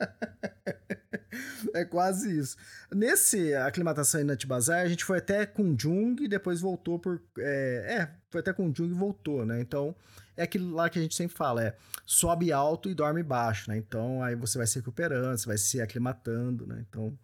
é 1.74 1.86
quase 1.86 2.38
isso. 2.38 2.58
Nesse 2.94 3.54
aclimatação 3.56 4.22
em 4.22 4.24
Natibazar, 4.24 4.82
a 4.82 4.88
gente 4.88 5.06
foi 5.06 5.20
até 5.20 5.46
Kunjung 5.46 6.16
e 6.22 6.28
depois 6.28 6.62
voltou 6.62 7.00
por. 7.00 7.22
É, 7.38 7.98
é, 8.00 8.10
foi 8.30 8.42
até 8.42 8.54
Kunjung 8.54 8.90
e 8.90 8.94
voltou, 8.94 9.46
né? 9.46 9.62
Então, 9.62 9.96
é 10.36 10.44
aquilo 10.44 10.74
lá 10.74 10.90
que 10.90 11.00
a 11.00 11.02
gente 11.02 11.16
sempre 11.16 11.36
fala: 11.36 11.64
é 11.64 11.76
sobe 12.06 12.52
alto 12.52 12.90
e 12.90 12.96
dorme 12.96 13.24
baixo, 13.24 13.70
né? 13.70 13.78
Então, 13.78 14.24
aí 14.24 14.36
você 14.36 14.58
vai 14.58 14.68
se 14.68 14.78
recuperando, 14.80 15.38
você 15.38 15.46
vai 15.46 15.58
se 15.58 15.82
aclimatando, 15.82 16.66
né? 16.66 16.84
Então. 16.88 17.18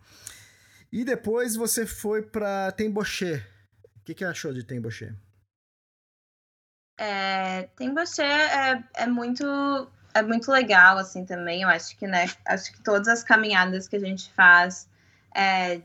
E 0.91 1.03
depois 1.03 1.55
você 1.55 1.85
foi 1.85 2.21
para 2.21 2.71
Temboché. 2.71 3.43
O 3.97 4.05
que, 4.05 4.13
que 4.13 4.23
achou 4.23 4.53
de 4.53 4.63
Temboché? 4.63 5.13
É, 6.97 7.63
Temboché 7.75 8.23
é, 8.23 8.83
é 8.95 9.07
muito 9.07 9.45
é 10.13 10.21
muito 10.21 10.49
legal, 10.49 10.97
assim, 10.97 11.25
também. 11.25 11.63
Eu 11.63 11.69
acho 11.69 11.97
que, 11.97 12.07
né, 12.07 12.29
acho 12.47 12.71
que 12.71 12.81
todas 12.81 13.09
as 13.09 13.21
caminhadas 13.21 13.85
que 13.87 13.97
a 13.97 13.99
gente 13.99 14.31
faz 14.31 14.87
é, 15.35 15.81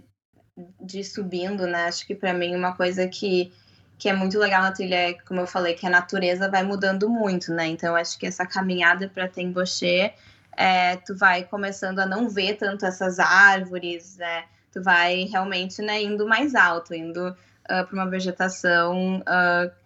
de 0.81 1.03
subindo, 1.03 1.67
né, 1.67 1.87
acho 1.87 2.07
que 2.07 2.15
para 2.15 2.33
mim 2.33 2.55
uma 2.55 2.75
coisa 2.77 3.09
que, 3.09 3.53
que 3.99 4.09
é 4.09 4.13
muito 4.13 4.39
legal 4.39 4.63
na 4.63 4.71
trilha 4.71 5.11
é, 5.11 5.15
como 5.15 5.41
eu 5.41 5.47
falei, 5.47 5.75
que 5.75 5.87
a 5.87 5.91
natureza 5.91 6.49
vai 6.49 6.63
mudando 6.63 7.09
muito, 7.09 7.53
né, 7.53 7.67
então 7.67 7.97
acho 7.97 8.17
que 8.19 8.27
essa 8.27 8.47
caminhada 8.47 9.09
para 9.09 9.29
Temboché, 9.29 10.15
é, 10.57 10.97
tu 10.97 11.17
vai 11.17 11.45
começando 11.45 11.99
a 11.99 12.07
não 12.07 12.29
ver 12.29 12.55
tanto 12.55 12.87
essas 12.87 13.19
árvores, 13.19 14.17
né, 14.17 14.45
tu 14.73 14.83
vai 14.83 15.25
realmente, 15.25 15.83
né, 15.83 16.03
indo 16.03 16.27
mais 16.27 16.55
alto, 16.55 16.95
indo 16.95 17.31
uh, 17.31 17.37
para 17.67 17.93
uma 17.93 18.09
vegetação 18.09 19.19
uh, 19.21 19.80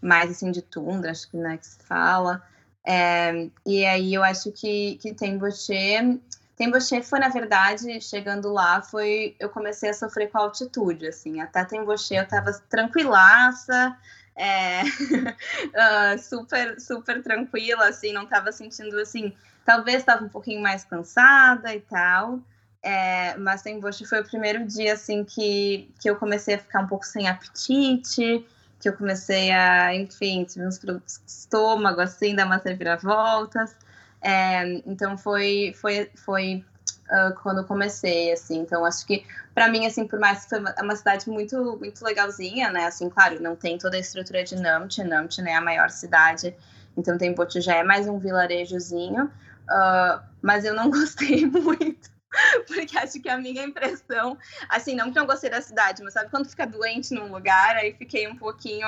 mais, 0.00 0.30
assim, 0.30 0.50
de 0.50 0.62
tundra, 0.62 1.10
acho 1.10 1.30
que, 1.30 1.36
né, 1.36 1.56
que 1.56 1.66
se 1.66 1.78
fala, 1.84 2.42
é, 2.84 3.48
e 3.66 3.84
aí 3.84 4.14
eu 4.14 4.22
acho 4.22 4.52
que, 4.52 4.96
que 5.02 5.12
Temboché, 5.12 6.18
Temboché 6.56 7.02
foi, 7.02 7.18
na 7.18 7.28
verdade, 7.28 8.00
chegando 8.00 8.52
lá, 8.52 8.80
foi 8.80 9.34
eu 9.40 9.48
comecei 9.48 9.90
a 9.90 9.94
sofrer 9.94 10.30
com 10.30 10.38
a 10.38 10.42
altitude, 10.42 11.08
assim, 11.08 11.40
até 11.40 11.64
Temboché 11.64 12.20
eu 12.20 12.28
tava 12.28 12.52
tranquilaça, 12.70 13.96
é, 14.36 14.82
uh, 14.84 16.18
super, 16.22 16.80
super 16.80 17.22
tranquila, 17.22 17.88
assim, 17.88 18.12
não 18.12 18.24
tava 18.24 18.52
sentindo, 18.52 18.98
assim, 19.00 19.34
talvez 19.64 19.98
estava 19.98 20.24
um 20.24 20.28
pouquinho 20.28 20.62
mais 20.62 20.84
cansada 20.84 21.74
e 21.74 21.80
tal, 21.80 22.38
é, 22.80 23.36
mas 23.36 23.62
Temboché 23.62 24.04
foi 24.04 24.20
o 24.20 24.24
primeiro 24.24 24.64
dia, 24.64 24.92
assim, 24.92 25.24
que, 25.24 25.92
que 26.00 26.08
eu 26.08 26.14
comecei 26.14 26.54
a 26.54 26.58
ficar 26.58 26.82
um 26.82 26.86
pouco 26.86 27.04
sem 27.04 27.26
apetite, 27.26 28.46
que 28.86 28.90
eu 28.90 28.96
comecei 28.96 29.50
a, 29.50 29.92
enfim, 29.96 30.44
tive 30.44 30.64
uns 30.64 30.78
problemas 30.78 31.20
de 31.24 31.30
estômago, 31.32 32.00
assim, 32.00 32.36
dar 32.36 32.46
umas 32.46 32.62
reviravoltas. 32.62 33.74
É, 34.22 34.80
então 34.86 35.18
foi, 35.18 35.74
foi, 35.74 36.08
foi 36.14 36.64
uh, 37.10 37.34
quando 37.42 37.64
comecei, 37.64 38.32
assim. 38.32 38.60
Então, 38.60 38.84
acho 38.84 39.04
que, 39.04 39.26
para 39.52 39.68
mim, 39.68 39.86
assim, 39.86 40.06
por 40.06 40.20
mais 40.20 40.44
que 40.44 40.50
foi 40.50 40.60
uma, 40.60 40.70
é 40.70 40.82
uma, 40.82 40.94
cidade 40.94 41.28
muito, 41.28 41.76
muito 41.78 42.04
legalzinha, 42.04 42.70
né? 42.70 42.86
Assim, 42.86 43.10
claro, 43.10 43.42
não 43.42 43.56
tem 43.56 43.76
toda 43.76 43.96
a 43.96 44.00
estrutura 44.00 44.44
de 44.44 44.54
Namche. 44.54 45.02
Namche, 45.02 45.42
né, 45.42 45.50
é 45.50 45.56
a 45.56 45.60
maior 45.60 45.90
cidade. 45.90 46.54
Então, 46.96 47.18
tem 47.18 47.34
já 47.56 47.74
é 47.74 47.82
mais 47.82 48.06
um 48.06 48.20
vilarejozinho. 48.20 49.24
Uh, 49.24 50.22
mas 50.40 50.64
eu 50.64 50.74
não 50.74 50.90
gostei 50.90 51.44
muito. 51.44 52.15
Porque 52.66 52.96
acho 52.98 53.20
que 53.20 53.28
a 53.28 53.38
minha 53.38 53.64
impressão, 53.64 54.36
assim, 54.68 54.94
não 54.94 55.12
que 55.12 55.18
eu 55.18 55.26
gostei 55.26 55.50
da 55.50 55.60
cidade, 55.60 56.02
mas 56.02 56.12
sabe 56.12 56.30
quando 56.30 56.48
fica 56.48 56.66
doente 56.66 57.14
num 57.14 57.30
lugar, 57.30 57.76
aí 57.76 57.94
fiquei 57.94 58.28
um 58.28 58.36
pouquinho. 58.36 58.86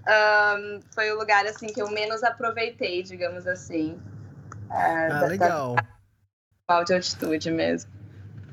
Um, 0.00 0.80
foi 0.94 1.12
o 1.12 1.18
lugar 1.18 1.44
assim 1.46 1.66
que 1.66 1.80
eu 1.80 1.90
menos 1.90 2.22
aproveitei, 2.22 3.02
digamos 3.02 3.46
assim. 3.46 3.92
Uh, 4.68 4.72
ah, 4.72 5.08
da, 5.08 5.26
legal. 5.26 5.76
Da 6.68 6.84
de 6.84 6.94
altitude 6.94 7.50
mesmo. 7.50 7.90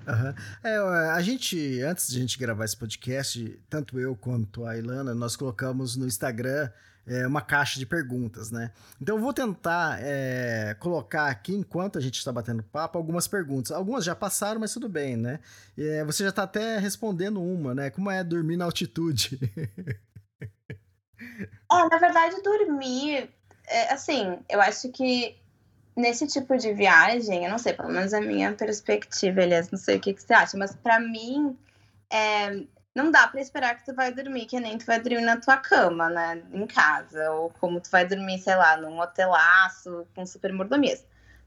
Uhum. 0.08 0.34
É, 0.64 0.78
a 1.12 1.22
gente, 1.22 1.82
antes 1.82 2.08
de 2.08 2.18
a 2.18 2.22
gente 2.22 2.40
gravar 2.40 2.66
esse 2.66 2.78
podcast, 2.78 3.62
tanto 3.70 4.00
eu 4.00 4.16
quanto 4.16 4.66
a 4.66 4.78
Ilana, 4.78 5.14
nós 5.14 5.36
colocamos 5.36 5.98
no 5.98 6.08
Instagram 6.08 6.70
é, 7.08 7.26
uma 7.26 7.42
caixa 7.42 7.80
de 7.80 7.86
perguntas, 7.86 8.52
né? 8.52 8.72
Então 9.02 9.16
eu 9.16 9.22
vou 9.22 9.34
tentar 9.34 9.98
é, 10.02 10.76
colocar 10.80 11.28
aqui, 11.28 11.56
enquanto 11.56 11.98
a 11.98 12.02
gente 12.02 12.18
está 12.18 12.32
batendo 12.32 12.62
papo, 12.62 12.98
algumas 12.98 13.28
perguntas. 13.28 13.72
Algumas 13.72 14.04
já 14.04 14.14
passaram, 14.14 14.60
mas 14.60 14.74
tudo 14.74 14.90
bem, 14.90 15.16
né? 15.16 15.40
É, 15.78 16.04
você 16.04 16.24
já 16.24 16.30
está 16.30 16.44
até 16.44 16.78
respondendo 16.78 17.42
uma, 17.42 17.74
né? 17.74 17.90
Como 17.90 18.12
é 18.12 18.24
dormir 18.24 18.58
na 18.58 18.66
altitude? 18.66 19.40
é, 20.42 21.90
na 21.90 21.98
verdade, 21.98 22.42
dormir, 22.44 23.30
é, 23.66 23.94
assim, 23.94 24.38
eu 24.50 24.60
acho 24.60 24.90
que 24.90 25.38
nesse 25.96 26.28
tipo 26.28 26.58
de 26.58 26.74
viagem, 26.74 27.46
eu 27.46 27.50
não 27.50 27.58
sei, 27.58 27.74
pelo 27.74 27.90
menos 27.90 28.14
a 28.14 28.22
minha 28.22 28.52
perspectiva, 28.54 29.42
aliás, 29.42 29.72
não 29.72 29.80
sei 29.80 29.98
o 29.98 30.00
que, 30.00 30.14
que 30.14 30.22
você 30.22 30.34
acha, 30.34 30.58
mas 30.58 30.76
para 30.76 31.00
mim, 31.00 31.58
é, 32.12 32.64
não 32.98 33.12
dá 33.12 33.28
para 33.28 33.40
esperar 33.40 33.78
que 33.78 33.86
tu 33.86 33.94
vai 33.94 34.12
dormir 34.12 34.48
que 34.48 34.60
nem 34.60 34.76
tu 34.76 34.86
vai 34.88 35.00
dormir 35.00 35.22
na 35.22 35.38
tua 35.38 35.56
cama, 35.58 36.10
né, 36.10 36.42
em 36.52 36.66
casa, 36.66 37.32
ou 37.32 37.52
como 37.60 37.80
tu 37.80 37.92
vai 37.92 38.08
dormir, 38.08 38.40
sei 38.40 38.56
lá, 38.56 38.76
num 38.76 39.00
hotelaço 39.00 40.08
com 40.16 40.26
super 40.26 40.52
mordomias. 40.52 41.06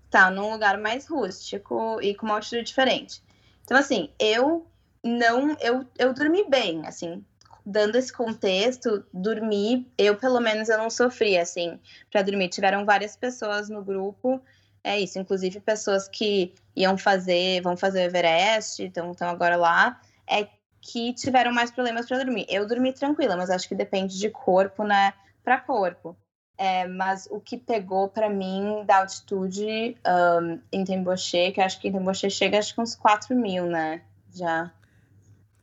Tá 0.08 0.30
num 0.30 0.52
lugar 0.52 0.78
mais 0.78 1.08
rústico 1.08 2.00
e 2.00 2.14
com 2.14 2.26
uma 2.26 2.36
altitude 2.36 2.62
diferente. 2.62 3.20
Então, 3.64 3.76
assim, 3.76 4.10
eu 4.18 4.64
não, 5.02 5.56
eu, 5.60 5.84
eu 5.98 6.14
dormi 6.14 6.48
bem, 6.48 6.86
assim, 6.86 7.24
dando 7.66 7.96
esse 7.96 8.12
contexto, 8.12 9.04
dormir, 9.12 9.90
eu 9.98 10.16
pelo 10.16 10.38
menos 10.40 10.68
eu 10.68 10.78
não 10.78 10.88
sofri, 10.88 11.36
assim, 11.36 11.80
para 12.12 12.22
dormir. 12.22 12.48
Tiveram 12.48 12.84
várias 12.84 13.16
pessoas 13.16 13.68
no 13.68 13.82
grupo, 13.82 14.40
é 14.84 15.00
isso, 15.00 15.18
inclusive 15.18 15.58
pessoas 15.58 16.08
que 16.08 16.54
iam 16.76 16.96
fazer, 16.96 17.60
vão 17.60 17.76
fazer 17.76 18.00
o 18.00 18.04
Everest, 18.04 18.84
então 18.84 19.10
estão 19.10 19.28
agora 19.28 19.56
lá, 19.56 20.00
é 20.28 20.48
que 20.80 21.12
tiveram 21.14 21.52
mais 21.52 21.70
problemas 21.70 22.06
para 22.06 22.24
dormir. 22.24 22.46
Eu 22.48 22.66
dormi 22.66 22.92
tranquila, 22.92 23.36
mas 23.36 23.50
acho 23.50 23.68
que 23.68 23.74
depende 23.74 24.18
de 24.18 24.30
corpo, 24.30 24.84
né, 24.84 25.12
para 25.44 25.60
corpo. 25.60 26.16
É, 26.56 26.86
mas 26.86 27.26
o 27.30 27.40
que 27.40 27.56
pegou 27.56 28.08
para 28.08 28.28
mim 28.28 28.84
da 28.84 28.98
altitude 28.98 29.96
um, 30.06 30.60
em 30.70 30.84
Temboche, 30.84 31.52
que 31.52 31.60
acho 31.60 31.80
que 31.80 31.88
em 31.88 31.92
Temboche 31.92 32.28
chega 32.28 32.58
acho 32.58 32.74
que 32.74 32.80
uns 32.82 32.94
4 32.94 33.34
mil, 33.34 33.64
né? 33.64 34.02
Já. 34.34 34.70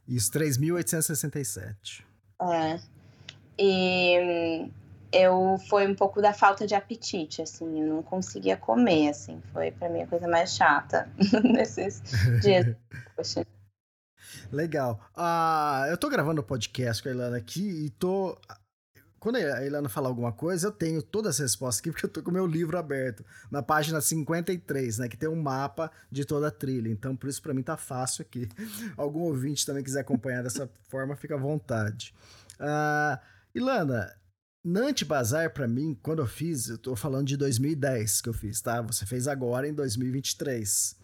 Isso, 0.07 0.31
3.867. 0.31 2.03
É. 2.41 2.79
E 3.59 4.71
eu 5.11 5.57
foi 5.69 5.87
um 5.87 5.95
pouco 5.95 6.21
da 6.21 6.33
falta 6.33 6.65
de 6.65 6.75
apetite, 6.75 7.41
assim, 7.41 7.81
eu 7.81 7.87
não 7.87 8.03
conseguia 8.03 8.57
comer, 8.57 9.09
assim, 9.09 9.41
foi 9.53 9.71
para 9.71 9.89
mim 9.89 10.01
a 10.01 10.07
coisa 10.07 10.27
mais 10.27 10.55
chata 10.55 11.09
nesses 11.43 12.01
dias. 12.41 12.75
Poxa. 13.15 13.45
Legal. 14.51 14.99
Ah, 15.15 15.85
eu 15.89 15.97
tô 15.97 16.09
gravando 16.09 16.41
o 16.41 16.43
podcast 16.43 17.01
com 17.01 17.09
a 17.09 17.11
Ilana 17.11 17.37
aqui 17.37 17.85
e 17.85 17.89
tô 17.91 18.37
quando 19.19 19.37
a 19.37 19.65
Ilana 19.65 19.89
falar 19.89 20.09
alguma 20.09 20.31
coisa, 20.31 20.67
eu 20.67 20.71
tenho 20.71 21.01
todas 21.01 21.35
as 21.35 21.39
respostas 21.39 21.79
aqui, 21.79 21.91
porque 21.91 22.05
eu 22.05 22.09
tô 22.09 22.21
com 22.21 22.29
o 22.29 22.33
meu 22.33 22.45
livro 22.45 22.77
aberto, 22.77 23.25
na 23.49 23.63
página 23.63 23.99
53, 23.99 24.99
né? 24.99 25.09
Que 25.09 25.17
tem 25.17 25.27
um 25.27 25.41
mapa 25.41 25.91
de 26.11 26.23
toda 26.23 26.47
a 26.47 26.51
trilha. 26.51 26.89
Então, 26.89 27.15
por 27.15 27.27
isso, 27.27 27.41
para 27.41 27.53
mim, 27.53 27.63
tá 27.63 27.75
fácil 27.75 28.21
aqui. 28.21 28.47
Algum 28.95 29.21
ouvinte 29.21 29.65
também 29.65 29.83
quiser 29.83 30.01
acompanhar 30.01 30.43
dessa 30.43 30.69
forma, 30.87 31.15
fica 31.15 31.33
à 31.35 31.37
vontade. 31.37 32.13
Uh, 32.59 33.19
Ilana, 33.55 34.15
Nantes 34.63 35.07
Bazar, 35.07 35.51
para 35.51 35.67
mim, 35.67 35.97
quando 36.01 36.19
eu 36.19 36.27
fiz, 36.27 36.69
eu 36.69 36.77
tô 36.77 36.95
falando 36.95 37.27
de 37.27 37.37
2010 37.37 38.21
que 38.21 38.29
eu 38.29 38.33
fiz, 38.33 38.61
tá? 38.61 38.81
Você 38.81 39.05
fez 39.05 39.27
agora 39.27 39.67
em 39.67 39.73
2023. 39.73 40.95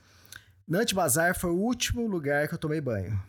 Nantes 0.67 0.93
Bazar 0.93 1.37
foi 1.37 1.51
o 1.51 1.59
último 1.59 2.07
lugar 2.07 2.47
que 2.47 2.53
eu 2.53 2.57
tomei 2.57 2.79
banho. 2.79 3.21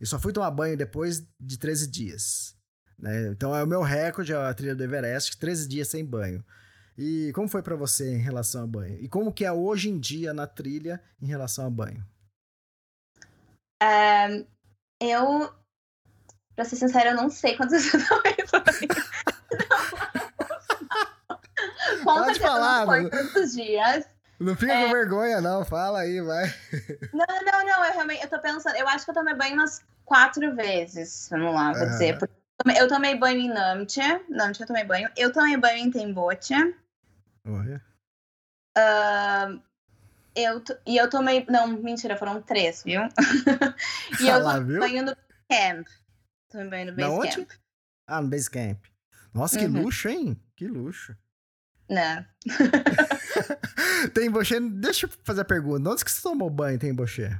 E 0.00 0.06
só 0.06 0.18
fui 0.18 0.32
tomar 0.32 0.50
banho 0.50 0.76
depois 0.76 1.26
de 1.40 1.58
13 1.58 1.86
dias. 1.86 2.56
Né? 2.98 3.28
Então 3.28 3.54
é 3.54 3.62
o 3.62 3.66
meu 3.66 3.82
recorde, 3.82 4.34
a 4.34 4.52
trilha 4.52 4.74
do 4.74 4.82
Everest, 4.82 5.38
13 5.38 5.68
dias 5.68 5.88
sem 5.88 6.04
banho. 6.04 6.44
E 6.98 7.30
como 7.34 7.48
foi 7.48 7.62
para 7.62 7.76
você 7.76 8.14
em 8.14 8.18
relação 8.18 8.64
a 8.64 8.66
banho? 8.66 8.98
E 9.00 9.08
como 9.08 9.32
que 9.32 9.44
é 9.44 9.52
hoje 9.52 9.88
em 9.90 9.98
dia 9.98 10.32
na 10.32 10.46
trilha 10.46 11.02
em 11.20 11.26
relação 11.26 11.66
a 11.66 11.70
banho? 11.70 12.04
É, 13.82 14.44
eu, 15.00 15.52
pra 16.54 16.64
ser 16.64 16.76
sincera, 16.76 17.10
eu 17.10 17.16
não 17.16 17.28
sei 17.28 17.56
quantas 17.56 17.84
vezes 17.92 17.94
eu 17.94 18.08
tomei 18.08 18.36
banho. 18.50 18.88
Pode 22.02 22.40
falar, 22.40 22.86
não 22.86 23.10
tantos 23.10 23.52
dias. 23.52 24.06
Não 24.38 24.54
fica 24.54 24.72
é... 24.72 24.84
com 24.84 24.92
vergonha, 24.92 25.40
não. 25.40 25.64
Fala 25.64 26.00
aí, 26.00 26.20
vai. 26.20 26.44
Não, 27.12 27.26
não, 27.26 27.66
não. 27.66 27.84
Eu 27.84 27.92
realmente 27.92 28.22
eu 28.22 28.28
tô 28.28 28.38
pensando. 28.38 28.76
Eu 28.76 28.86
acho 28.88 29.04
que 29.04 29.10
eu 29.10 29.14
tomei 29.14 29.34
banho 29.34 29.54
umas 29.54 29.82
quatro 30.04 30.54
vezes. 30.54 31.28
Vamos 31.30 31.54
lá, 31.54 31.72
vou 31.72 31.82
uhum. 31.82 31.88
dizer. 31.88 32.18
Porque 32.18 32.34
eu 32.78 32.88
tomei 32.88 33.16
banho 33.16 33.40
em 33.40 33.48
Namche. 33.48 34.00
Namche 34.28 34.62
eu 34.62 34.66
tomei 34.66 34.84
banho. 34.84 35.08
Eu 35.16 35.32
tomei 35.32 35.56
banho 35.56 35.86
em 35.86 35.90
Temboche. 35.90 36.54
Olha. 37.46 37.82
Uh, 38.76 39.60
eu, 40.34 40.62
e 40.86 40.96
eu 40.96 41.08
tomei. 41.08 41.46
Não, 41.48 41.66
mentira, 41.68 42.16
foram 42.16 42.42
três, 42.42 42.82
viu? 42.84 43.00
e 44.20 44.28
eu 44.28 44.42
tomei 44.42 44.64
viu? 44.64 44.80
banho 44.80 45.02
no 45.04 45.16
camp. 45.48 45.86
Tomei 46.50 46.68
banho 46.68 46.92
no 46.92 46.96
base 46.96 47.36
camp. 47.36 47.50
Ah, 48.06 48.20
no 48.20 48.28
base 48.28 48.50
camp. 48.50 48.84
Nossa, 49.32 49.58
que 49.58 49.64
uhum. 49.64 49.82
luxo, 49.82 50.08
hein? 50.08 50.40
Que 50.54 50.66
luxo. 50.66 51.16
Não. 51.88 52.24
tem 54.14 54.30
bochê. 54.30 54.60
Deixa 54.60 55.06
eu 55.06 55.10
fazer 55.24 55.42
a 55.42 55.44
pergunta. 55.44 55.90
Onde 55.90 56.04
que 56.04 56.10
você 56.10 56.22
tomou 56.22 56.50
banho 56.50 56.78
tem 56.78 56.94
bochê? 56.94 57.30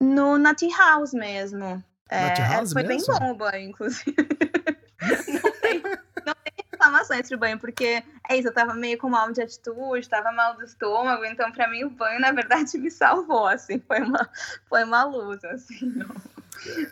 No 0.00 0.36
Nutty 0.38 0.68
House 0.76 1.12
mesmo. 1.12 1.82
É, 2.10 2.34
House 2.42 2.72
foi 2.72 2.82
mesmo? 2.82 3.06
bem 3.06 3.18
bom 3.18 3.30
o 3.32 3.36
banho, 3.36 3.70
inclusive. 3.70 4.14
não, 5.28 5.52
tem, 5.60 5.82
não 6.26 6.34
tem 6.34 6.54
reclamação 6.70 7.16
entre 7.16 7.34
o 7.34 7.38
banho, 7.38 7.58
porque 7.58 8.02
é 8.28 8.36
isso, 8.36 8.48
eu 8.48 8.54
tava 8.54 8.74
meio 8.74 8.98
com 8.98 9.08
mal 9.08 9.32
de 9.32 9.42
atitude, 9.42 10.08
tava 10.08 10.30
mal 10.32 10.54
do 10.54 10.64
estômago, 10.64 11.24
então 11.24 11.50
pra 11.50 11.68
mim 11.68 11.84
o 11.84 11.90
banho, 11.90 12.20
na 12.20 12.32
verdade, 12.32 12.76
me 12.78 12.90
salvou, 12.90 13.46
assim, 13.46 13.80
foi 13.80 14.00
uma, 14.00 14.28
foi 14.68 14.84
uma 14.84 15.04
luz, 15.04 15.42
assim, 15.44 15.86
no, 15.86 16.14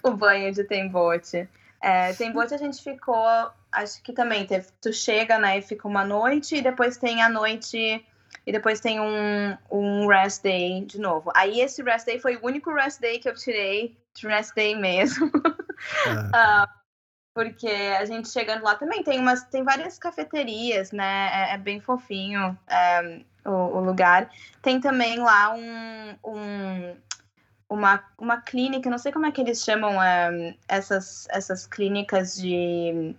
o 0.02 0.12
banho 0.12 0.52
de 0.52 0.64
Tembote. 0.64 1.48
É, 1.80 2.12
Tembote 2.14 2.54
a 2.54 2.58
gente 2.58 2.82
ficou, 2.82 3.50
acho 3.72 4.02
que 4.02 4.12
também 4.12 4.46
teve, 4.46 4.68
tu 4.80 4.92
chega, 4.92 5.38
né, 5.38 5.58
e 5.58 5.62
fica 5.62 5.88
uma 5.88 6.04
noite, 6.04 6.56
e 6.56 6.62
depois 6.62 6.96
tem 6.96 7.22
a 7.22 7.28
noite 7.28 8.04
e 8.46 8.52
depois 8.52 8.80
tem 8.80 9.00
um, 9.00 9.56
um 9.70 10.06
rest 10.06 10.42
day 10.42 10.84
de 10.84 11.00
novo. 11.00 11.30
Aí 11.34 11.60
esse 11.60 11.82
rest 11.82 12.06
day 12.06 12.18
foi 12.18 12.36
o 12.36 12.46
único 12.46 12.72
rest 12.72 13.00
day 13.00 13.18
que 13.18 13.28
eu 13.28 13.34
tirei 13.34 13.96
Rest 14.20 14.54
Day 14.54 14.74
mesmo. 14.74 15.30
Ah. 16.34 16.68
uh, 16.68 16.82
porque 17.34 17.68
a 17.68 18.04
gente 18.04 18.28
chegando 18.28 18.62
lá 18.62 18.74
também 18.74 19.02
tem 19.02 19.18
umas 19.18 19.42
tem 19.44 19.64
várias 19.64 19.98
cafeterias, 19.98 20.92
né? 20.92 21.30
É, 21.32 21.54
é 21.54 21.58
bem 21.58 21.80
fofinho 21.80 22.56
é, 22.68 23.20
o, 23.44 23.50
o, 23.50 23.80
lugar. 23.80 24.30
Tem 24.60 24.78
também 24.80 25.18
lá 25.18 25.54
um, 25.54 26.14
um, 26.24 26.96
uma, 27.70 28.04
uma 28.18 28.40
clínica, 28.40 28.90
não 28.90 28.98
sei 28.98 29.12
como 29.12 29.24
é 29.24 29.32
que 29.32 29.40
eles 29.40 29.64
chamam 29.64 30.02
é, 30.02 30.54
essas, 30.68 31.26
essas 31.30 31.66
clínicas 31.66 32.36
de 32.36 33.14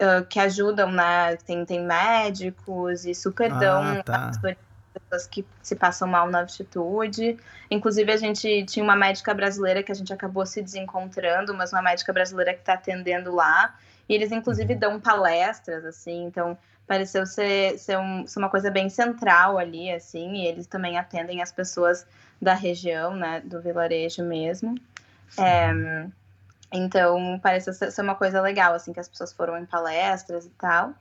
uh, 0.00 0.24
que 0.26 0.38
ajudam, 0.38 0.90
né? 0.90 1.36
Tem, 1.36 1.64
tem 1.64 1.84
médicos 1.84 3.04
e 3.04 3.14
super 3.14 3.52
ah, 3.52 3.58
dão 3.58 4.02
tá 4.02 4.30
pessoas 4.94 5.26
que 5.26 5.44
se 5.62 5.74
passam 5.74 6.08
mal 6.08 6.28
na 6.28 6.40
altitude. 6.40 7.36
Inclusive, 7.70 8.12
a 8.12 8.16
gente 8.16 8.64
tinha 8.64 8.84
uma 8.84 8.96
médica 8.96 9.34
brasileira 9.34 9.82
que 9.82 9.90
a 9.90 9.94
gente 9.94 10.12
acabou 10.12 10.46
se 10.46 10.62
desencontrando, 10.62 11.52
mas 11.54 11.72
uma 11.72 11.82
médica 11.82 12.12
brasileira 12.12 12.54
que 12.54 12.60
está 12.60 12.74
atendendo 12.74 13.34
lá. 13.34 13.74
E 14.08 14.14
eles, 14.14 14.30
inclusive, 14.30 14.74
dão 14.74 15.00
palestras, 15.00 15.84
assim, 15.84 16.24
então 16.24 16.56
pareceu 16.86 17.24
ser, 17.24 17.78
ser, 17.78 17.98
um, 17.98 18.26
ser 18.26 18.38
uma 18.38 18.50
coisa 18.50 18.70
bem 18.70 18.90
central 18.90 19.58
ali, 19.58 19.90
assim, 19.90 20.34
e 20.34 20.46
eles 20.46 20.66
também 20.66 20.98
atendem 20.98 21.42
as 21.42 21.50
pessoas 21.50 22.06
da 22.40 22.52
região, 22.52 23.16
né, 23.16 23.40
do 23.40 23.60
vilarejo 23.60 24.22
mesmo. 24.22 24.74
É, 25.38 25.72
então, 26.74 27.38
pareceu 27.40 27.72
ser 27.72 28.02
uma 28.02 28.16
coisa 28.16 28.40
legal, 28.40 28.74
assim, 28.74 28.92
que 28.92 29.00
as 29.00 29.08
pessoas 29.08 29.32
foram 29.32 29.56
em 29.56 29.64
palestras 29.64 30.44
e 30.44 30.50
tal. 30.50 30.92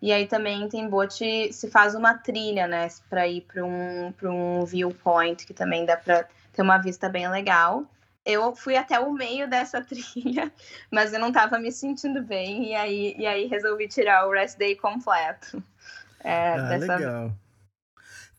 E 0.00 0.12
aí 0.12 0.26
também 0.26 0.62
em 0.62 0.68
Tembote 0.68 1.52
se 1.52 1.70
faz 1.70 1.94
uma 1.94 2.14
trilha, 2.14 2.66
né, 2.66 2.88
para 3.10 3.26
ir 3.26 3.42
para 3.42 3.64
um, 3.64 4.14
um 4.22 4.64
viewpoint, 4.64 5.44
que 5.44 5.52
também 5.52 5.84
dá 5.84 5.96
para 5.96 6.26
ter 6.52 6.62
uma 6.62 6.78
vista 6.78 7.08
bem 7.08 7.28
legal. 7.28 7.84
Eu 8.24 8.54
fui 8.54 8.76
até 8.76 8.98
o 8.98 9.12
meio 9.12 9.48
dessa 9.48 9.80
trilha, 9.84 10.52
mas 10.90 11.12
eu 11.12 11.18
não 11.18 11.28
estava 11.28 11.58
me 11.58 11.72
sentindo 11.72 12.22
bem, 12.22 12.70
e 12.70 12.74
aí, 12.74 13.14
e 13.18 13.26
aí 13.26 13.46
resolvi 13.46 13.88
tirar 13.88 14.26
o 14.26 14.32
rest 14.32 14.56
day 14.56 14.76
completo. 14.76 15.62
É, 16.24 16.52
ah, 16.52 16.62
dessa... 16.68 16.96
legal. 16.96 17.32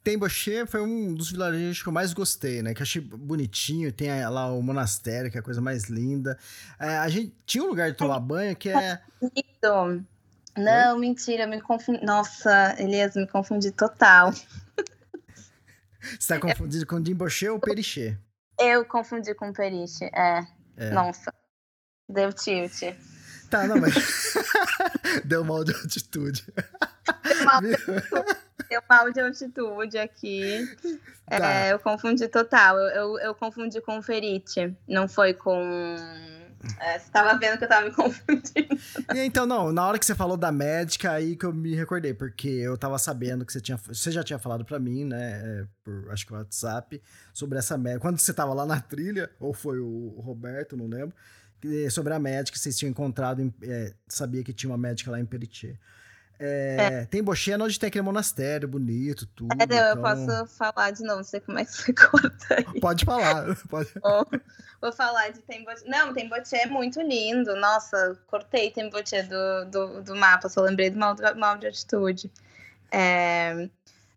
Temboche 0.09 0.65
foi 0.65 0.81
um 0.81 1.13
dos 1.13 1.31
vilarejos 1.31 1.83
que 1.83 1.87
eu 1.87 1.93
mais 1.93 2.13
gostei, 2.13 2.63
né? 2.63 2.73
Que 2.73 2.81
eu 2.81 2.83
achei 2.83 2.99
bonitinho, 2.99 3.93
tem 3.93 4.09
lá 4.27 4.51
o 4.51 4.59
monastério, 4.59 5.29
que 5.29 5.37
é 5.37 5.39
a 5.39 5.43
coisa 5.43 5.61
mais 5.61 5.83
linda. 5.83 6.35
É, 6.79 6.97
a 6.97 7.07
gente 7.09 7.31
tinha 7.45 7.63
um 7.63 7.67
lugar 7.67 7.91
de 7.91 7.97
tomar 7.97 8.19
banho 8.19 8.55
que 8.55 8.69
é. 8.69 8.99
Lindo. 9.21 10.03
Não, 10.57 10.95
Oi? 10.95 10.99
mentira, 10.99 11.45
me 11.45 11.61
confundi. 11.61 12.03
Nossa, 12.03 12.75
Elias, 12.79 13.15
me 13.15 13.27
confundi 13.27 13.71
total. 13.71 14.33
Você 16.19 16.33
tá 16.33 16.39
confundido 16.39 16.87
com 16.87 16.99
Dimboche 16.99 17.47
ou 17.47 17.59
Periche? 17.59 18.17
Eu 18.59 18.83
confundi 18.85 19.35
com 19.35 19.53
Periche, 19.53 20.05
é. 20.05 20.43
é. 20.75 20.89
Nossa, 20.89 21.31
deu 22.09 22.33
tilt. 22.33 22.95
Tá, 23.47 23.67
não, 23.67 23.79
mas. 23.79 23.93
deu 25.23 25.43
mal 25.43 25.63
de 25.63 25.73
altitude. 25.75 26.43
Deu 27.23 27.45
mal 27.45 27.61
de 27.61 27.73
altitude 27.91 28.38
deu 28.69 28.81
mal 28.87 29.11
de 29.11 29.19
altitude 29.19 29.97
aqui. 29.97 30.67
Tá. 31.27 31.53
É, 31.53 31.73
eu 31.73 31.79
confundi 31.79 32.27
total. 32.27 32.77
Eu, 32.77 32.89
eu, 32.89 33.19
eu, 33.19 33.35
confundi 33.35 33.81
com 33.81 34.01
ferite. 34.01 34.75
Não 34.87 35.07
foi 35.07 35.33
com. 35.33 35.95
É, 36.79 36.99
você 36.99 37.09
tava 37.11 37.37
vendo 37.37 37.57
que 37.57 37.63
eu 37.63 37.69
tava 37.69 37.85
me 37.85 37.91
confundindo. 37.95 38.75
E, 39.13 39.19
então, 39.19 39.45
não, 39.45 39.71
na 39.71 39.87
hora 39.87 39.97
que 39.97 40.05
você 40.05 40.13
falou 40.13 40.35
da 40.35 40.51
médica, 40.51 41.11
aí 41.11 41.35
que 41.35 41.45
eu 41.45 41.53
me 41.53 41.73
recordei, 41.73 42.13
porque 42.13 42.47
eu 42.47 42.77
tava 42.77 42.97
sabendo 42.97 43.45
que 43.45 43.53
você 43.53 43.61
tinha. 43.61 43.77
Você 43.77 44.11
já 44.11 44.23
tinha 44.23 44.39
falado 44.39 44.63
para 44.63 44.79
mim, 44.79 45.05
né? 45.05 45.41
É, 45.43 45.65
por 45.83 46.11
acho 46.11 46.25
que 46.25 46.33
o 46.33 46.35
WhatsApp, 46.35 47.01
sobre 47.33 47.57
essa 47.57 47.77
médica. 47.77 48.01
Quando 48.01 48.19
você 48.19 48.33
tava 48.33 48.53
lá 48.53 48.65
na 48.65 48.79
trilha, 48.79 49.29
ou 49.39 49.53
foi 49.53 49.79
o 49.79 50.19
Roberto, 50.19 50.77
não 50.77 50.87
lembro. 50.87 51.15
Sobre 51.91 52.13
a 52.13 52.19
médica 52.19 52.57
vocês 52.57 52.77
tinham 52.77 52.89
encontrado, 52.89 53.53
é, 53.61 53.93
sabia 54.07 54.41
que 54.43 54.53
tinha 54.53 54.69
uma 54.71 54.77
médica 54.77 55.11
lá 55.11 55.19
em 55.19 55.25
Peritier. 55.25 55.77
É, 56.39 56.77
é. 56.79 57.05
Tem 57.05 57.21
Bochena 57.21 57.65
onde 57.65 57.77
tem 57.77 57.87
aquele 57.87 58.03
monastério 58.03 58.67
bonito, 58.67 59.25
tudo. 59.35 59.51
É, 59.59 59.65
então... 59.65 59.77
eu 59.77 59.97
posso 59.97 60.47
falar 60.55 60.91
de 60.91 61.03
novo, 61.03 61.17
não 61.17 61.23
sei 61.23 61.41
como 61.41 61.59
é 61.59 61.65
que 61.65 61.71
você 61.71 61.91
corta 61.93 62.55
aí. 62.55 62.79
Pode 62.79 63.03
falar. 63.03 63.57
Pode. 63.67 63.89
Vou, 64.01 64.27
vou 64.81 64.93
falar 64.93 65.29
de 65.29 65.41
Temboche. 65.41 65.83
Não, 65.85 66.13
Temboche 66.13 66.55
é 66.55 66.65
muito 66.65 67.01
lindo. 67.01 67.55
Nossa, 67.57 68.17
cortei 68.27 68.71
Temboche 68.71 69.21
do, 69.23 69.65
do, 69.65 70.03
do 70.03 70.15
mapa, 70.15 70.47
só 70.47 70.61
lembrei 70.61 70.89
do 70.89 70.97
mal, 70.97 71.13
mal 71.35 71.57
de 71.57 71.67
atitude. 71.67 72.31
É... 72.89 73.69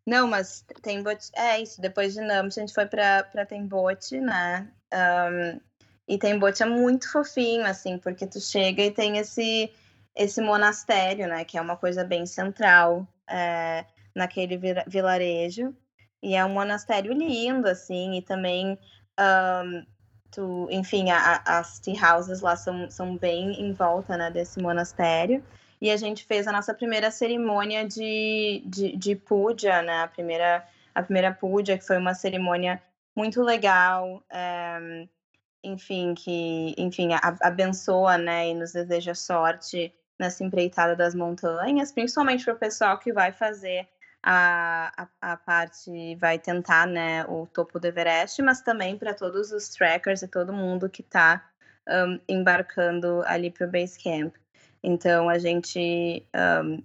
Não, 0.07 0.29
mas 0.29 0.65
Temboche... 0.81 1.31
É 1.35 1.61
isso, 1.61 1.81
depois 1.81 2.15
de 2.15 2.21
Namche 2.21 2.61
a 2.61 2.63
gente 2.63 2.75
foi 2.75 2.87
pra, 2.87 3.25
pra 3.25 3.45
Temboche, 3.45 4.21
né? 4.21 4.69
Um, 4.93 5.61
e 6.07 6.19
Temboche 6.19 6.63
é 6.63 6.67
muito 6.67 7.11
fofinho, 7.11 7.65
assim, 7.65 7.99
porque 7.99 8.27
tu 8.27 8.41
chega 8.41 8.83
e 8.83 8.91
tem 8.91 9.19
esse 9.19 9.73
esse 10.15 10.41
monastério, 10.41 11.27
né, 11.27 11.45
que 11.45 11.57
é 11.57 11.61
uma 11.61 11.77
coisa 11.77 12.05
bem 12.05 12.27
central 12.27 13.07
é, 13.29 13.85
naquele 14.15 14.59
vilarejo. 14.87 15.75
E 16.23 16.35
é 16.35 16.45
um 16.45 16.51
monastério 16.51 17.13
lindo, 17.13 17.67
assim, 17.67 18.17
e 18.19 18.23
também, 18.23 18.79
um, 19.19 19.85
tu, 20.31 20.69
enfim, 20.71 21.11
a, 21.11 21.43
as 21.45 21.81
tea 21.81 22.15
houses 22.15 22.41
lá 22.41 22.55
são, 22.55 22.89
são 22.91 23.17
bem 23.17 23.61
em 23.61 23.73
volta, 23.73 24.17
né, 24.17 24.31
desse 24.31 24.61
monastério. 24.61 25.45
E 25.81 25.91
a 25.91 25.97
gente 25.97 26.25
fez 26.25 26.47
a 26.47 26.53
nossa 26.53 26.73
primeira 26.73 27.11
cerimônia 27.11 27.87
de, 27.87 28.63
de, 28.67 28.97
de 28.97 29.17
puja, 29.17 29.83
né, 29.83 30.03
a 30.03 30.09
primeira, 30.09 30.65
a 30.95 31.03
primeira 31.03 31.33
puja, 31.33 31.77
que 31.77 31.85
foi 31.85 31.99
uma 31.99 32.15
cerimônia 32.15 32.81
muito 33.17 33.43
legal, 33.43 34.23
é, 34.31 35.09
enfim, 35.65 36.15
que, 36.15 36.75
enfim, 36.79 37.09
abençoa, 37.41 38.17
né, 38.17 38.51
e 38.51 38.55
nos 38.55 38.73
deseja 38.73 39.15
sorte 39.15 39.93
nessa 40.23 40.45
empreitada 40.45 40.95
das 40.95 41.15
montanhas, 41.15 41.93
principalmente 41.93 42.45
para 42.45 42.55
o 42.55 42.59
pessoal 42.59 42.99
que 42.99 43.13
vai 43.13 43.33
fazer 43.33 43.89
a, 44.23 44.93
a, 44.97 45.33
a, 45.33 45.37
parte, 45.37 46.15
vai 46.15 46.39
tentar 46.39 46.87
né, 46.87 47.25
o 47.27 47.47
topo 47.47 47.81
do 47.81 47.87
Everest, 47.87 48.41
mas 48.41 48.61
também 48.61 48.97
para 48.97 49.13
todos 49.13 49.51
os 49.51 49.69
trackers 49.69 50.23
e 50.23 50.29
todo 50.29 50.53
mundo 50.53 50.89
que 50.89 51.03
está 51.03 51.45
um, 51.89 52.21
embarcando 52.29 53.23
ali 53.27 53.51
para 53.51 53.67
o 53.67 53.71
base 53.71 53.99
camp. 54.01 54.35
Então 54.81 55.29
a 55.29 55.39
gente, 55.39 56.25
um, 56.65 56.83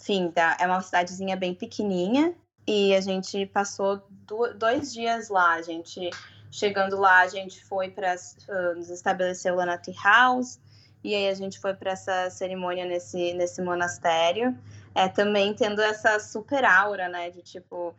enfim, 0.00 0.30
tá, 0.32 0.56
é 0.60 0.66
uma 0.66 0.80
cidadezinha 0.80 1.36
bem 1.36 1.54
pequenininha 1.54 2.34
e 2.66 2.94
a 2.96 3.00
gente 3.00 3.46
passou 3.46 4.04
do, 4.10 4.54
dois 4.54 4.92
dias 4.92 5.28
lá. 5.28 5.54
A 5.54 5.62
gente 5.62 6.10
chegando 6.50 6.98
lá, 6.98 7.20
a 7.20 7.28
gente 7.28 7.64
foi 7.64 7.90
para 7.90 8.14
uh, 8.14 8.74
nos 8.76 8.90
estabeleceu 8.90 9.54
lá 9.54 9.66
na 9.66 9.78
Tea 9.78 9.94
House. 10.02 10.58
E 11.04 11.14
aí 11.14 11.28
a 11.28 11.34
gente 11.34 11.60
foi 11.60 11.74
para 11.74 11.92
essa 11.92 12.30
cerimônia 12.30 12.86
nesse, 12.86 13.34
nesse 13.34 13.60
monastério, 13.60 14.56
é, 14.94 15.06
também 15.06 15.52
tendo 15.52 15.82
essa 15.82 16.18
super 16.18 16.64
aura, 16.64 17.10
né? 17.10 17.28
De 17.28 17.42
tipo, 17.42 17.94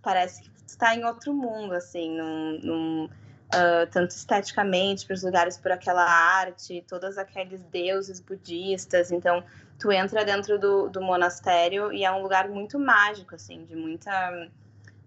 parece 0.00 0.42
que 0.42 0.50
está 0.64 0.94
em 0.94 1.04
outro 1.04 1.34
mundo, 1.34 1.74
assim, 1.74 2.16
num, 2.16 2.60
num 2.62 3.04
uh, 3.06 3.90
tanto 3.90 4.10
esteticamente, 4.10 5.04
para 5.04 5.14
os 5.14 5.24
lugares 5.24 5.58
por 5.58 5.72
aquela 5.72 6.04
arte, 6.04 6.84
todos 6.88 7.18
aqueles 7.18 7.62
deuses 7.64 8.20
budistas. 8.20 9.10
Então, 9.10 9.42
tu 9.76 9.90
entra 9.90 10.24
dentro 10.24 10.56
do, 10.56 10.88
do 10.88 11.00
monastério 11.00 11.92
e 11.92 12.04
é 12.04 12.12
um 12.12 12.22
lugar 12.22 12.48
muito 12.48 12.78
mágico, 12.78 13.34
assim, 13.34 13.64
de 13.64 13.74
muita. 13.74 14.48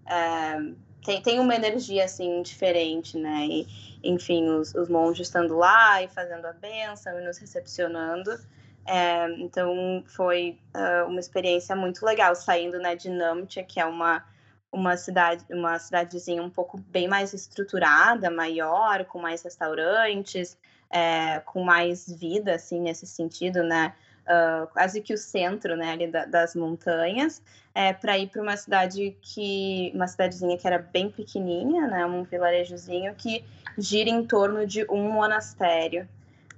Uh, 0.04 0.89
tem, 1.04 1.22
tem 1.22 1.40
uma 1.40 1.54
energia, 1.54 2.04
assim, 2.04 2.42
diferente, 2.42 3.18
né? 3.18 3.46
E, 3.46 3.66
enfim, 4.02 4.48
os, 4.48 4.74
os 4.74 4.88
monges 4.88 5.26
estando 5.26 5.56
lá 5.56 6.02
e 6.02 6.08
fazendo 6.08 6.46
a 6.46 6.52
benção 6.52 7.18
e 7.20 7.24
nos 7.24 7.38
recepcionando. 7.38 8.38
É, 8.86 9.30
então 9.38 10.02
foi 10.06 10.58
uh, 10.74 11.08
uma 11.08 11.20
experiência 11.20 11.76
muito 11.76 12.04
legal 12.04 12.34
saindo 12.34 12.78
né, 12.78 12.96
de 12.96 13.10
Namche, 13.10 13.62
que 13.62 13.78
é 13.78 13.84
uma, 13.84 14.24
uma 14.72 14.96
cidade, 14.96 15.44
uma 15.50 15.78
cidadezinha 15.78 16.42
um 16.42 16.50
pouco 16.50 16.78
bem 16.78 17.06
mais 17.06 17.32
estruturada, 17.32 18.30
maior, 18.30 19.04
com 19.04 19.18
mais 19.18 19.42
restaurantes, 19.42 20.58
é, 20.90 21.40
com 21.40 21.62
mais 21.62 22.08
vida, 22.08 22.54
assim, 22.54 22.80
nesse 22.80 23.06
sentido, 23.06 23.62
né? 23.62 23.94
Uh, 24.30 24.66
quase 24.68 25.00
que 25.00 25.12
o 25.12 25.18
centro, 25.18 25.76
né, 25.76 25.90
ali 25.90 26.06
da, 26.06 26.24
das 26.24 26.54
montanhas, 26.54 27.42
é, 27.74 27.92
para 27.92 28.16
ir 28.16 28.28
para 28.28 28.40
uma 28.40 28.56
cidade 28.56 29.16
que, 29.20 29.90
uma 29.92 30.06
cidadezinha 30.06 30.56
que 30.56 30.64
era 30.64 30.78
bem 30.78 31.10
pequenininha, 31.10 31.88
né, 31.88 32.06
um 32.06 32.22
vilarejozinho 32.22 33.12
que 33.16 33.44
gira 33.76 34.08
em 34.08 34.24
torno 34.24 34.64
de 34.64 34.86
um 34.88 35.10
monastério. 35.10 36.08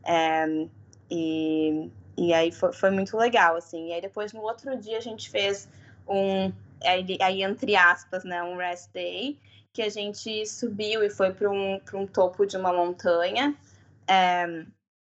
É, 0.05 0.67
e, 1.11 1.91
e 2.17 2.35
aí 2.35 2.53
foi, 2.53 2.73
foi, 2.75 2.91
muito 2.91 3.17
legal, 3.17 3.57
assim. 3.57 3.89
E 3.89 3.93
aí 3.95 4.01
depois, 4.01 4.33
no 4.35 4.43
outro 4.43 4.77
dia, 4.77 4.99
a 4.99 5.03
gente 5.03 5.31
fez 5.31 5.67
um, 6.07 6.53
aí 7.21 7.43
entre 7.43 7.77
aspas, 7.77 8.25
né, 8.25 8.43
um 8.43 8.57
rest 8.57 8.91
day, 8.93 9.39
que 9.73 9.83
a 9.83 9.89
gente 9.89 10.45
subiu 10.47 11.03
e 11.03 11.11
foi 11.11 11.33
para 11.33 11.51
um, 11.51 11.81
um 11.95 12.07
topo 12.07 12.45
de 12.45 12.57
uma 12.57 12.73
montanha, 12.73 13.57
é, 14.07 14.65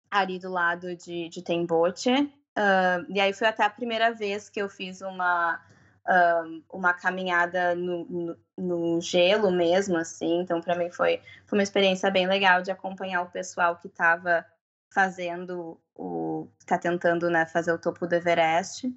ali 0.10 0.40
do 0.40 0.50
lado 0.50 0.96
de, 0.96 1.28
de 1.30 1.42
Temboche. 1.42 2.32
Uh, 2.58 3.06
e 3.10 3.20
aí 3.20 3.34
foi 3.34 3.48
até 3.48 3.64
a 3.64 3.70
primeira 3.70 4.14
vez 4.14 4.50
que 4.50 4.62
eu 4.62 4.70
fiz 4.70 5.02
uma 5.02 5.62
um, 6.08 6.64
uma 6.72 6.94
caminhada 6.94 7.74
no, 7.76 8.06
no, 8.06 8.38
no, 8.58 9.02
gelo 9.02 9.52
mesmo, 9.52 9.98
assim. 9.98 10.42
Então, 10.42 10.62
para 10.62 10.76
mim 10.76 10.92
foi, 10.92 11.22
foi 11.46 11.58
uma 11.58 11.64
experiência 11.64 12.12
bem 12.12 12.28
legal 12.28 12.62
de 12.62 12.72
acompanhar 12.72 13.24
o 13.24 13.30
pessoal 13.30 13.76
que 13.78 13.88
estava 13.88 14.46
fazendo 14.90 15.80
o. 15.96 16.48
está 16.60 16.78
tentando 16.78 17.30
né, 17.30 17.46
fazer 17.46 17.72
o 17.72 17.80
topo 17.80 18.06
do 18.08 18.14
Everest. 18.14 18.94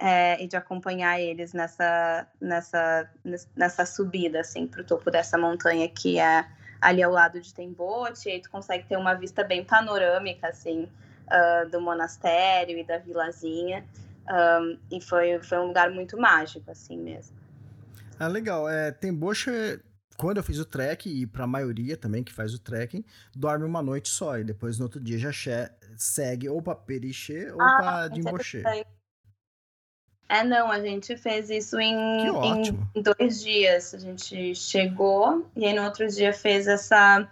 É, 0.00 0.40
e 0.40 0.46
de 0.46 0.56
acompanhar 0.56 1.20
eles 1.20 1.52
nessa, 1.52 2.24
nessa, 2.40 3.10
nessa 3.56 3.84
subida, 3.84 4.38
assim, 4.38 4.64
para 4.64 4.80
o 4.80 4.84
topo 4.84 5.10
dessa 5.10 5.36
montanha 5.36 5.88
que 5.88 6.20
é 6.20 6.48
ali 6.80 7.02
ao 7.02 7.10
lado 7.10 7.40
de 7.40 7.52
Tembote, 7.52 8.28
e 8.28 8.32
aí 8.32 8.40
tu 8.40 8.48
consegue 8.48 8.86
ter 8.86 8.96
uma 8.96 9.14
vista 9.14 9.42
bem 9.42 9.64
panorâmica, 9.64 10.50
assim, 10.50 10.88
uh, 11.28 11.68
do 11.70 11.80
monastério 11.80 12.78
e 12.78 12.84
da 12.84 12.98
vilazinha. 12.98 13.84
Um, 14.28 14.78
e 14.90 15.00
foi, 15.00 15.40
foi 15.42 15.58
um 15.58 15.68
lugar 15.68 15.90
muito 15.90 16.18
mágico, 16.18 16.70
assim 16.70 16.98
mesmo. 16.98 17.36
Ah, 18.18 18.28
legal. 18.28 18.68
É, 18.68 18.90
tem 18.90 19.12
bocha. 19.12 19.80
Quando 20.16 20.38
eu 20.38 20.42
fiz 20.42 20.58
o 20.58 20.64
trek, 20.64 21.08
e 21.08 21.26
para 21.26 21.44
a 21.44 21.46
maioria 21.46 21.96
também 21.96 22.24
que 22.24 22.32
faz 22.32 22.52
o 22.52 22.58
trekking, 22.58 23.04
dorme 23.34 23.64
uma 23.64 23.80
noite 23.80 24.08
só, 24.08 24.36
e 24.36 24.42
depois 24.42 24.76
no 24.76 24.84
outro 24.84 25.00
dia 25.00 25.16
já 25.16 25.30
segue 25.96 26.48
ou 26.48 26.60
para 26.60 26.74
Periché 26.74 27.52
ou 27.52 27.62
ah, 27.62 27.76
para 27.78 28.08
Dimboché. 28.08 28.62
É, 30.28 30.44
não, 30.44 30.70
a 30.70 30.80
gente 30.80 31.16
fez 31.16 31.48
isso 31.48 31.78
em, 31.78 31.94
em, 32.94 33.02
dois 33.02 33.40
dias. 33.40 33.94
A 33.94 33.98
gente 33.98 34.54
chegou 34.54 35.48
e 35.56 35.64
aí 35.64 35.72
no 35.72 35.84
outro 35.84 36.06
dia 36.06 36.34
fez 36.34 36.66
essa, 36.66 37.26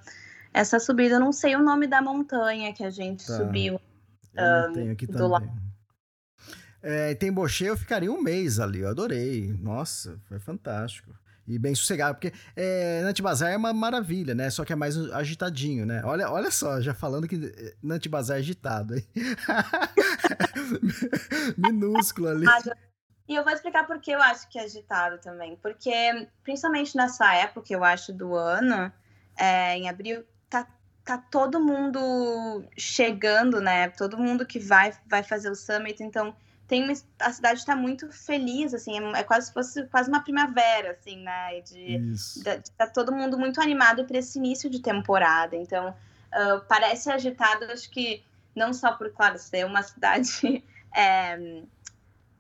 essa 0.55 0.79
subida. 0.81 1.17
Eu 1.17 1.21
não 1.21 1.33
sei 1.33 1.55
o 1.57 1.63
nome 1.63 1.87
da 1.87 2.01
montanha 2.01 2.73
que 2.73 2.83
a 2.83 2.91
gente 2.91 3.27
tá. 3.27 3.37
subiu. 3.37 3.79
Eu 4.37 4.71
um, 4.71 4.73
tenho 4.73 4.93
aqui 4.93 5.07
também. 5.07 5.29
lado 5.29 5.51
É, 6.83 7.15
tem 7.15 7.33
Bochê, 7.33 7.69
eu 7.69 7.77
ficaria 7.77 8.13
um 8.13 8.23
mês 8.23 8.61
ali, 8.61 8.81
eu 8.81 8.89
adorei. 8.89 9.53
Nossa, 9.61 10.21
foi 10.29 10.39
fantástico. 10.39 11.13
E 11.49 11.59
bem 11.59 11.75
sossegado, 11.75 12.17
porque 12.17 12.33
é, 12.57 13.03
Nantibazar 13.03 13.53
é 13.53 13.57
uma 13.57 13.73
maravilha, 13.73 14.35
né? 14.35 14.51
Só 14.51 14.65
que 14.65 14.73
é 14.73 14.77
mais 14.77 14.97
agitadinho, 15.13 15.87
né? 15.87 16.03
Olha, 16.05 16.29
olha 16.29 16.51
só, 16.51 16.81
já 16.81 16.93
falando 16.93 17.29
que 17.29 17.75
Nantibazar 17.81 18.37
é 18.37 18.41
agitado, 18.41 18.97
hein? 18.97 19.07
Minúsculo 21.57 22.29
ali. 22.29 22.47
E 23.29 23.35
eu 23.35 23.45
vou 23.45 23.53
explicar 23.53 23.87
por 23.87 24.01
que 24.01 24.11
eu 24.11 24.21
acho 24.21 24.49
que 24.49 24.59
é 24.59 24.65
agitado 24.65 25.19
também. 25.19 25.57
Porque, 25.57 26.29
principalmente 26.43 26.97
nessa 26.97 27.33
época, 27.35 27.73
eu 27.73 27.85
acho, 27.85 28.13
do 28.13 28.35
ano, 28.35 28.93
é, 29.37 29.77
em 29.77 29.89
abril, 29.89 30.25
tá, 30.49 30.67
tá 31.07 31.17
todo 31.17 31.61
mundo 31.61 32.65
chegando, 32.77 33.61
né? 33.61 33.89
Todo 33.91 34.19
mundo 34.19 34.45
que 34.45 34.59
vai, 34.59 34.93
vai 35.07 35.23
fazer 35.23 35.49
o 35.49 35.55
summit, 35.55 36.03
então 36.03 36.35
tem 36.67 36.83
uma, 36.83 36.93
a 37.21 37.33
cidade 37.33 37.61
está 37.61 37.77
muito 37.77 38.11
feliz, 38.11 38.75
assim, 38.75 38.99
é, 38.99 39.21
é, 39.21 39.23
quase 39.23 39.47
se 39.47 39.53
fosse 39.53 39.85
quase 39.87 40.11
uma 40.11 40.25
primavera, 40.25 40.91
assim, 40.91 41.23
né? 41.23 41.61
De, 41.61 41.99
de, 41.99 42.43
de 42.43 42.71
tá 42.73 42.89
todo 42.89 43.13
mundo 43.13 43.39
muito 43.39 43.61
animado 43.61 44.05
para 44.05 44.19
esse 44.19 44.37
início 44.37 44.69
de 44.69 44.81
temporada. 44.81 45.55
Então, 45.55 45.91
uh, 45.91 46.61
parece 46.69 47.09
agitado, 47.09 47.67
acho 47.67 47.89
que 47.89 48.25
não 48.55 48.75
só 48.75 48.93
por, 48.93 49.09
claro, 49.13 49.39
ser 49.39 49.65
uma 49.65 49.85
cidade, 49.85 50.65
é, 50.93 51.63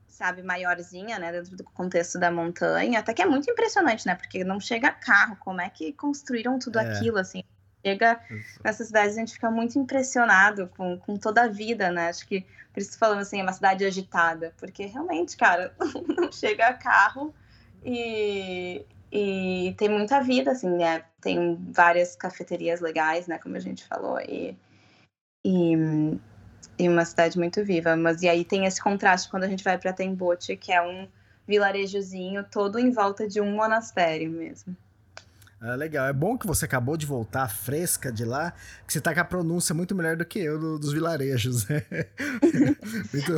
sabe, 0.09 0.43
maiorzinha, 0.43 1.21
né, 1.21 1.31
dentro 1.31 1.57
do 1.57 1.63
contexto 1.63 2.19
da 2.19 2.33
montanha, 2.33 2.99
até 2.99 3.15
que 3.15 3.23
é 3.23 3.27
muito 3.27 3.49
impressionante, 3.49 4.05
né? 4.09 4.17
Porque 4.17 4.43
não 4.43 4.59
chega 4.59 4.91
carro, 4.91 5.37
como 5.37 5.61
é 5.61 5.71
que 5.71 5.93
construíram 5.93 6.59
tudo 6.59 6.81
é. 6.81 6.83
aquilo, 6.83 7.19
assim? 7.19 7.45
Chega 7.87 8.21
nessa 8.65 8.85
cidade, 8.85 9.11
a 9.11 9.13
gente 9.13 9.35
fica 9.35 9.49
muito 9.49 9.79
impressionado 9.79 10.67
com, 10.77 10.99
com 10.99 11.17
toda 11.17 11.45
a 11.45 11.47
vida, 11.47 11.89
né? 11.89 12.09
Acho 12.09 12.27
que 12.27 12.45
por 12.75 12.81
isso 12.81 12.99
falando 12.99 13.21
assim, 13.21 13.39
é 13.39 13.45
uma 13.45 13.53
cidade 13.53 13.85
agitada, 13.85 14.53
porque 14.59 14.87
realmente, 14.87 15.37
cara, 15.37 15.73
não 16.19 16.33
chega 16.33 16.75
carro 16.75 17.33
e, 17.85 18.85
e 19.13 19.73
tem 19.79 19.89
muita 19.89 20.21
vida, 20.21 20.51
assim, 20.51 20.69
né? 20.69 21.05
Tem 21.21 21.55
várias 21.73 22.17
cafeterias 22.17 22.81
legais, 22.81 23.29
né? 23.29 23.39
Como 23.39 23.55
a 23.55 23.61
gente 23.61 23.85
falou, 23.85 24.19
e, 24.21 24.59
e, 25.45 25.75
e 26.81 26.89
uma 26.89 27.05
cidade 27.05 27.39
muito 27.39 27.65
viva. 27.65 27.95
Mas 27.95 28.21
e 28.21 28.29
aí 28.29 28.45
tem 28.45 28.67
esse 28.67 28.83
contraste 28.83 29.31
quando 29.31 29.45
a 29.45 29.49
gente 29.49 29.63
vai 29.63 29.79
para 29.79 29.93
Tembote, 29.93 30.57
que 30.57 30.73
é 30.73 30.83
um 30.83 31.07
vilarejozinho 31.47 32.43
todo 32.51 32.81
em 32.81 32.91
volta 32.91 33.29
de 33.29 33.41
um 33.41 33.55
monastério 33.55 34.29
mesmo. 34.29 34.77
Ah, 35.61 35.75
legal. 35.75 36.07
É 36.07 36.13
bom 36.13 36.37
que 36.37 36.47
você 36.47 36.67
acabou 36.67 36.97
de 36.97 37.07
voltar 37.07 37.49
fresca 37.49 38.13
de 38.13 38.25
lá, 38.25 38.53
que 38.87 38.93
você 38.93 39.01
tá 39.01 39.15
com 39.15 39.21
a 39.21 39.25
pronúncia 39.25 39.75
muito 39.75 39.95
melhor 39.95 40.15
do 40.15 40.25
que 40.25 40.39
eu 40.39 40.59
do, 40.59 40.79
dos 40.79 40.93
vilarejos. 40.93 41.67
Né? 41.67 41.83
muito... 43.13 43.33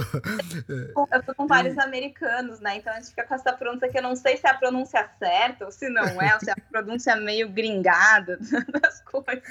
Eu 1.12 1.22
tô 1.22 1.34
com 1.34 1.46
vários 1.46 1.78
americanos, 1.78 2.58
né? 2.60 2.76
Então 2.76 2.92
a 2.92 2.96
gente 2.96 3.10
fica 3.10 3.24
com 3.24 3.34
essa 3.34 3.52
pronúncia 3.52 3.88
que 3.88 3.98
eu 3.98 4.02
não 4.02 4.16
sei 4.16 4.36
se 4.36 4.46
é 4.46 4.50
a 4.50 4.54
pronúncia 4.54 5.08
certa 5.18 5.64
ou 5.64 5.70
se 5.70 5.88
não 5.88 6.20
é, 6.20 6.34
ou 6.34 6.40
se 6.40 6.50
é 6.50 6.52
a 6.52 6.70
pronúncia 6.70 7.14
meio 7.14 7.48
gringada 7.50 8.36
das 8.82 9.00
coisas. 9.02 9.42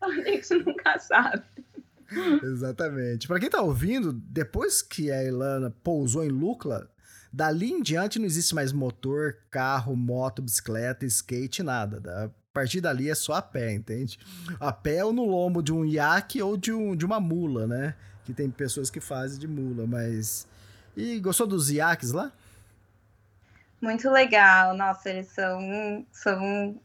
A 0.00 0.10
gente 0.10 0.54
nunca 0.66 0.98
sabe. 0.98 1.42
Exatamente. 2.42 3.26
Para 3.26 3.40
quem 3.40 3.48
tá 3.48 3.62
ouvindo, 3.62 4.12
depois 4.12 4.82
que 4.82 5.10
a 5.10 5.24
Ilana 5.24 5.74
pousou 5.82 6.22
em 6.22 6.28
Lucla, 6.28 6.91
Dali 7.32 7.70
em 7.70 7.82
diante 7.82 8.18
não 8.18 8.26
existe 8.26 8.54
mais 8.54 8.72
motor, 8.72 9.38
carro, 9.50 9.96
moto, 9.96 10.42
bicicleta, 10.42 11.06
skate, 11.06 11.62
nada. 11.62 12.26
A 12.26 12.30
partir 12.52 12.80
dali 12.80 13.08
é 13.08 13.14
só 13.14 13.34
a 13.34 13.42
pé, 13.42 13.72
entende? 13.72 14.18
A 14.60 14.70
pé 14.70 15.02
ou 15.02 15.12
no 15.12 15.24
lombo 15.24 15.62
de 15.62 15.72
um 15.72 15.84
iaque 15.84 16.42
ou 16.42 16.56
de, 16.56 16.72
um, 16.72 16.94
de 16.94 17.06
uma 17.06 17.18
mula, 17.18 17.66
né? 17.66 17.94
Que 18.24 18.34
tem 18.34 18.50
pessoas 18.50 18.90
que 18.90 19.00
fazem 19.00 19.38
de 19.38 19.48
mula, 19.48 19.86
mas. 19.86 20.46
E 20.94 21.18
gostou 21.20 21.46
dos 21.46 21.70
iaques 21.70 22.12
lá? 22.12 22.30
Muito 23.80 24.10
legal. 24.10 24.76
Nossa, 24.76 25.08
eles 25.08 25.28
são, 25.28 26.06
são 26.12 26.78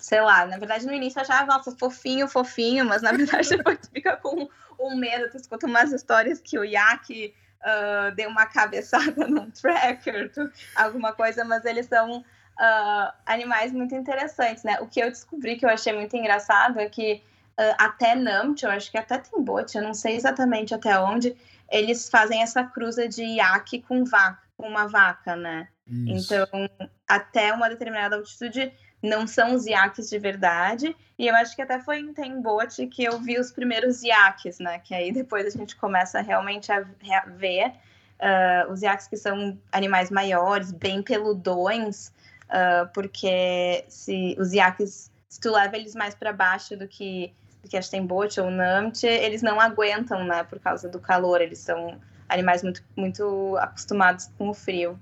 sei 0.00 0.20
lá, 0.20 0.46
na 0.46 0.58
verdade 0.58 0.86
no 0.86 0.92
início 0.92 1.18
eu 1.18 1.22
achava, 1.22 1.46
nossa, 1.46 1.70
fofinho, 1.76 2.26
fofinho, 2.26 2.84
mas 2.84 3.02
na 3.02 3.12
verdade 3.16 3.48
depois 3.48 3.78
fica 3.92 4.16
com 4.16 4.48
um 4.78 4.96
medo, 4.96 5.30
tu 5.30 5.36
escuta 5.36 5.66
umas 5.66 5.92
histórias 5.92 6.40
que 6.40 6.58
o 6.58 6.64
iaque 6.64 7.34
uh, 7.62 8.14
deu 8.14 8.28
uma 8.28 8.46
cabeçada 8.50 9.26
num 9.26 9.50
tracker, 9.50 10.30
alguma 10.74 11.12
coisa, 11.12 11.44
mas 11.44 11.64
eles 11.64 11.86
são 11.86 12.18
uh, 12.20 13.12
animais 13.26 13.72
muito 13.72 13.94
interessantes, 13.94 14.64
né? 14.64 14.78
O 14.80 14.86
que 14.86 15.00
eu 15.00 15.08
descobri 15.08 15.56
que 15.56 15.64
eu 15.64 15.70
achei 15.70 15.92
muito 15.92 16.16
engraçado 16.16 16.78
é 16.78 16.88
que 16.88 17.22
uh, 17.58 17.74
até 17.78 18.14
Namche, 18.14 18.64
eu 18.64 18.70
acho 18.70 18.90
que 18.90 18.98
até 18.98 19.18
tem 19.18 19.42
bote, 19.42 19.76
eu 19.76 19.82
não 19.82 19.94
sei 19.94 20.16
exatamente 20.16 20.74
até 20.74 20.98
onde, 20.98 21.36
eles 21.70 22.08
fazem 22.08 22.42
essa 22.42 22.64
cruza 22.64 23.08
de 23.08 23.22
iaque 23.22 23.82
com 23.82 24.04
vaca, 24.04 24.42
com 24.56 24.66
uma 24.66 24.86
vaca, 24.86 25.36
né? 25.36 25.68
Isso. 25.86 26.34
Então, 26.34 26.68
até 27.06 27.52
uma 27.52 27.68
determinada 27.68 28.16
altitude, 28.16 28.72
não 29.02 29.26
são 29.26 29.54
os 29.54 29.66
iaques 29.66 30.08
de 30.10 30.18
verdade. 30.18 30.96
E 31.18 31.26
eu 31.26 31.34
acho 31.36 31.54
que 31.54 31.62
até 31.62 31.78
foi 31.80 32.00
em 32.00 32.12
Tembote 32.12 32.86
que 32.86 33.04
eu 33.04 33.18
vi 33.18 33.38
os 33.38 33.50
primeiros 33.50 34.02
iaques, 34.02 34.58
né? 34.58 34.78
Que 34.80 34.94
aí 34.94 35.12
depois 35.12 35.46
a 35.46 35.50
gente 35.50 35.76
começa 35.76 36.20
realmente 36.20 36.70
a 36.72 36.80
ver 37.26 37.72
uh, 38.18 38.72
os 38.72 38.82
iaques 38.82 39.08
que 39.08 39.16
são 39.16 39.58
animais 39.72 40.10
maiores, 40.10 40.72
bem 40.72 41.02
peludões, 41.02 42.08
uh, 42.44 42.88
porque 42.92 43.84
se 43.88 44.36
os 44.38 44.52
iaques, 44.52 45.10
se 45.28 45.40
tu 45.40 45.52
leva 45.52 45.76
eles 45.76 45.94
mais 45.94 46.14
para 46.14 46.32
baixo 46.32 46.76
do 46.76 46.86
que 46.86 47.32
do 47.62 47.68
que 47.68 47.76
as 47.76 47.88
Tembote 47.88 48.40
ou 48.40 48.50
Namche, 48.50 49.06
eles 49.06 49.42
não 49.42 49.60
aguentam, 49.60 50.24
né? 50.24 50.44
Por 50.44 50.60
causa 50.60 50.88
do 50.88 51.00
calor, 51.00 51.40
eles 51.40 51.58
são 51.58 52.00
animais 52.28 52.62
muito, 52.62 52.84
muito 52.96 53.56
acostumados 53.58 54.30
com 54.38 54.48
o 54.48 54.54
frio. 54.54 54.98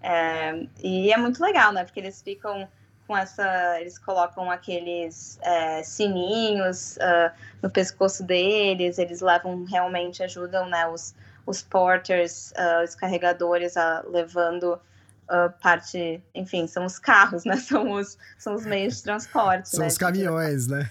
É, 0.00 0.66
e 0.82 1.12
é 1.12 1.16
muito 1.16 1.42
legal, 1.42 1.72
né? 1.72 1.84
Porque 1.84 1.98
eles 1.98 2.22
ficam 2.22 2.68
com 3.06 3.16
essa. 3.16 3.80
Eles 3.80 3.98
colocam 3.98 4.50
aqueles 4.50 5.38
é, 5.42 5.82
sininhos 5.82 6.96
uh, 6.96 7.32
no 7.62 7.70
pescoço 7.70 8.24
deles, 8.24 8.98
eles 8.98 9.20
levam 9.20 9.64
realmente, 9.64 10.22
ajudam 10.22 10.68
né, 10.68 10.86
os, 10.86 11.14
os 11.46 11.62
porters, 11.62 12.52
uh, 12.52 12.84
os 12.84 12.94
carregadores, 12.94 13.76
a, 13.76 14.02
levando 14.08 14.74
uh, 14.74 15.50
parte. 15.62 16.22
Enfim, 16.34 16.66
são 16.66 16.84
os 16.84 16.98
carros, 16.98 17.44
né? 17.44 17.56
São 17.66 17.92
os, 17.92 18.18
são 18.38 18.54
os 18.54 18.66
meios 18.66 18.96
de 18.96 19.04
transporte. 19.04 19.68
são 19.68 19.80
né, 19.80 19.86
os 19.86 19.98
caminhões, 19.98 20.66
né? 20.66 20.90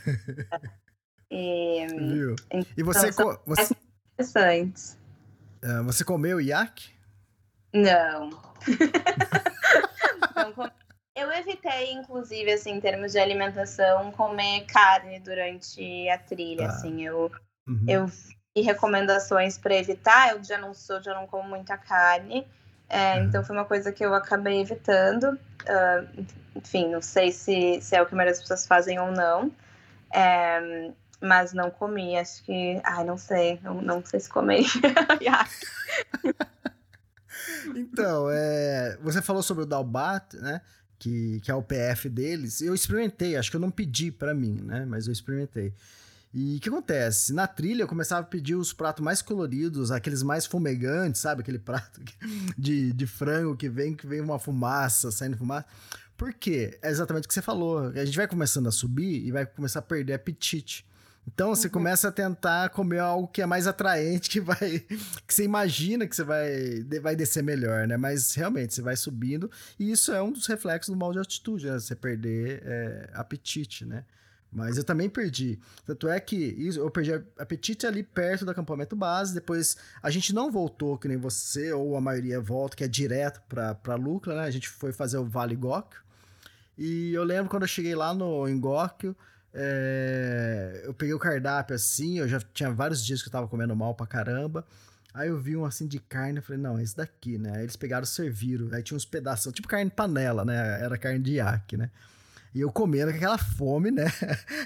E, 1.29 1.87
Viu? 1.87 2.35
Então, 2.51 2.71
e 2.77 2.83
você. 2.83 3.11
Você... 3.11 3.75
interessantes. 4.13 4.97
Uh, 5.63 5.83
você 5.83 6.03
comeu 6.03 6.39
iaque? 6.39 6.91
Não. 7.73 8.29
não 10.35 10.53
comi 10.53 10.84
eu 11.15 11.31
evitei, 11.31 11.93
inclusive, 11.93 12.51
assim, 12.51 12.71
em 12.71 12.81
termos 12.81 13.13
de 13.13 13.19
alimentação, 13.19 14.11
comer 14.11 14.65
carne 14.65 15.19
durante 15.19 16.09
a 16.09 16.17
trilha, 16.17 16.65
ah. 16.65 16.69
assim, 16.69 17.05
eu, 17.05 17.31
uhum. 17.67 17.85
eu 17.87 18.05
vi 18.07 18.61
recomendações 18.61 19.57
para 19.57 19.75
evitar, 19.75 20.33
eu 20.33 20.43
já 20.43 20.57
não 20.57 20.73
sou, 20.73 21.01
já 21.01 21.13
não 21.13 21.25
como 21.25 21.47
muita 21.47 21.77
carne, 21.77 22.45
é, 22.89 23.15
uhum. 23.15 23.23
então 23.25 23.43
foi 23.43 23.55
uma 23.55 23.65
coisa 23.65 23.93
que 23.93 24.05
eu 24.05 24.13
acabei 24.13 24.59
evitando, 24.59 25.23
uh, 25.33 26.25
enfim, 26.53 26.89
não 26.89 27.01
sei 27.01 27.31
se, 27.31 27.79
se 27.81 27.95
é 27.95 28.01
o 28.01 28.05
que 28.05 28.13
a 28.13 28.17
maioria 28.17 28.33
das 28.33 28.41
pessoas 28.41 28.67
fazem 28.67 28.99
ou 28.99 29.11
não, 29.11 29.49
é, 30.13 30.91
mas 31.21 31.53
não 31.53 31.71
comi, 31.71 32.17
acho 32.17 32.43
que, 32.43 32.79
ai, 32.83 33.05
não 33.05 33.17
sei, 33.17 33.57
não, 33.63 33.81
não 33.81 34.05
sei 34.05 34.19
se 34.19 34.29
comer. 34.29 34.65
então, 37.73 38.29
é, 38.29 38.97
você 39.01 39.21
falou 39.21 39.41
sobre 39.41 39.63
o 39.63 39.65
Dalbat, 39.67 40.35
né? 40.37 40.61
Que, 41.05 41.39
que 41.41 41.51
é 41.51 41.55
o 41.55 41.61
PF 41.61 42.09
deles, 42.09 42.61
eu 42.61 42.73
experimentei, 42.73 43.37
acho 43.37 43.51
que 43.51 43.57
eu 43.57 43.61
não 43.61 43.69
pedi 43.69 44.11
para 44.11 44.33
mim, 44.33 44.59
né? 44.63 44.85
Mas 44.85 45.05
eu 45.05 45.13
experimentei. 45.13 45.71
E 46.33 46.57
o 46.57 46.59
que 46.59 46.67
acontece? 46.67 47.31
Na 47.31 47.45
trilha 47.47 47.83
eu 47.83 47.87
começava 47.87 48.21
a 48.21 48.23
pedir 48.29 48.55
os 48.55 48.73
pratos 48.73 49.03
mais 49.03 49.21
coloridos, 49.21 49.91
aqueles 49.91 50.23
mais 50.23 50.47
fumegantes, 50.47 51.21
sabe? 51.21 51.41
Aquele 51.41 51.59
prato 51.59 52.01
de, 52.57 52.91
de 52.91 53.07
frango 53.07 53.55
que 53.55 53.69
vem, 53.69 53.95
que 53.95 54.07
vem 54.07 54.19
uma 54.19 54.39
fumaça, 54.39 55.11
saindo 55.11 55.37
fumaça. 55.37 55.67
Por 56.17 56.33
quê? 56.33 56.77
É 56.81 56.89
exatamente 56.89 57.25
o 57.25 57.27
que 57.27 57.33
você 57.33 57.41
falou. 57.41 57.89
A 57.89 58.03
gente 58.03 58.17
vai 58.17 58.27
começando 58.27 58.67
a 58.67 58.71
subir 58.71 59.25
e 59.25 59.31
vai 59.31 59.45
começar 59.45 59.79
a 59.79 59.83
perder 59.83 60.13
apetite. 60.13 60.85
Então 61.27 61.49
você 61.49 61.67
uhum. 61.67 61.73
começa 61.73 62.07
a 62.07 62.11
tentar 62.11 62.69
comer 62.69 62.99
algo 62.99 63.27
que 63.27 63.41
é 63.41 63.45
mais 63.45 63.67
atraente, 63.67 64.29
que 64.29 64.39
vai. 64.39 64.79
que 65.27 65.33
você 65.33 65.43
imagina 65.43 66.07
que 66.07 66.15
você 66.15 66.23
vai, 66.23 66.83
vai 67.01 67.15
descer 67.15 67.43
melhor, 67.43 67.87
né? 67.87 67.97
Mas 67.97 68.33
realmente 68.33 68.73
você 68.73 68.81
vai 68.81 68.95
subindo, 68.95 69.49
e 69.79 69.91
isso 69.91 70.11
é 70.13 70.21
um 70.21 70.31
dos 70.31 70.45
reflexos 70.47 70.93
do 70.93 70.99
mal 70.99 71.11
de 71.11 71.19
altitude, 71.19 71.67
né? 71.67 71.79
Você 71.79 71.95
perder 71.95 72.61
é, 72.63 73.09
apetite, 73.13 73.85
né? 73.85 74.05
Mas 74.55 74.77
eu 74.77 74.85
também 74.85 75.09
perdi. 75.09 75.59
Tanto 75.85 76.07
é 76.07 76.17
que 76.17 76.55
eu 76.77 76.89
perdi 76.89 77.11
apetite 77.37 77.85
ali 77.85 78.01
perto 78.01 78.45
do 78.45 78.51
acampamento 78.51 78.95
base. 78.95 79.33
Depois 79.33 79.75
a 80.01 80.09
gente 80.09 80.33
não 80.33 80.49
voltou, 80.49 80.97
que 80.97 81.09
nem 81.09 81.17
você, 81.17 81.73
ou 81.73 81.97
a 81.97 82.01
maioria 82.01 82.39
volta, 82.39 82.77
que 82.77 82.83
é 82.83 82.87
direto 82.87 83.41
para 83.49 83.95
Lucla, 83.95 84.35
né? 84.35 84.43
A 84.43 84.51
gente 84.51 84.69
foi 84.69 84.93
fazer 84.93 85.17
o 85.17 85.25
Vale 85.25 85.57
Góquio. 85.57 85.99
E 86.77 87.13
eu 87.13 87.25
lembro 87.25 87.49
quando 87.49 87.63
eu 87.63 87.67
cheguei 87.67 87.95
lá 87.95 88.13
no 88.13 88.47
Engóquio, 88.47 89.15
é, 89.57 90.81
eu 90.83 90.93
peguei 90.93 91.13
o 91.13 91.19
cardápio 91.19 91.73
assim, 91.75 92.19
eu 92.19 92.27
já 92.27 92.41
tinha 92.53 92.69
vários 92.71 93.03
dias 93.03 93.21
que 93.21 93.29
eu 93.29 93.31
tava 93.31 93.47
comendo 93.47 93.73
mal 93.73 93.95
pra 93.95 94.05
caramba. 94.05 94.65
Aí 95.13 95.29
eu 95.29 95.39
vi 95.39 95.55
um 95.55 95.63
assim 95.63 95.87
de 95.87 95.97
carne, 95.97 96.39
eu 96.39 96.43
falei, 96.43 96.61
não, 96.61 96.77
é 96.77 96.83
esse 96.83 96.97
daqui, 96.97 97.37
né? 97.37 97.53
Aí 97.55 97.63
eles 97.63 97.77
pegaram, 97.77 98.05
serviram, 98.05 98.67
aí 98.75 98.83
tinha 98.83 98.97
uns 98.97 99.05
pedaços, 99.05 99.53
tipo 99.53 99.65
carne 99.65 99.89
panela, 99.89 100.43
né? 100.43 100.81
Era 100.81 100.97
carne 100.97 101.19
de 101.19 101.35
iaque, 101.35 101.77
né? 101.77 101.89
E 102.53 102.61
eu 102.61 102.71
comendo 102.71 103.11
com 103.11 103.17
aquela 103.17 103.37
fome, 103.37 103.91
né? 103.91 104.05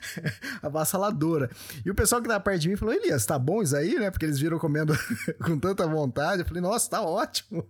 Avassaladora. 0.61 1.49
E 1.83 1.89
o 1.89 1.95
pessoal 1.95 2.21
que 2.21 2.27
tava 2.27 2.39
perto 2.39 2.61
de 2.61 2.69
mim 2.69 2.75
falou: 2.75 2.93
Elias, 2.93 3.25
tá 3.25 3.37
bom 3.37 3.63
isso 3.63 3.75
aí, 3.75 3.95
né? 3.95 4.11
Porque 4.11 4.25
eles 4.25 4.37
viram 4.37 4.59
comendo 4.59 4.93
com 5.43 5.57
tanta 5.57 5.87
vontade. 5.87 6.41
Eu 6.43 6.45
falei: 6.47 6.61
Nossa, 6.61 6.87
tá 6.87 7.01
ótimo. 7.01 7.67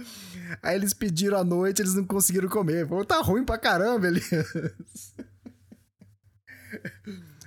Aí 0.62 0.74
eles 0.74 0.94
pediram 0.94 1.36
à 1.36 1.44
noite, 1.44 1.82
eles 1.82 1.92
não 1.92 2.04
conseguiram 2.04 2.48
comer. 2.48 2.88
Falou: 2.88 3.04
Tá 3.04 3.20
ruim 3.20 3.44
pra 3.44 3.58
caramba, 3.58 4.06
Elias. 4.06 5.14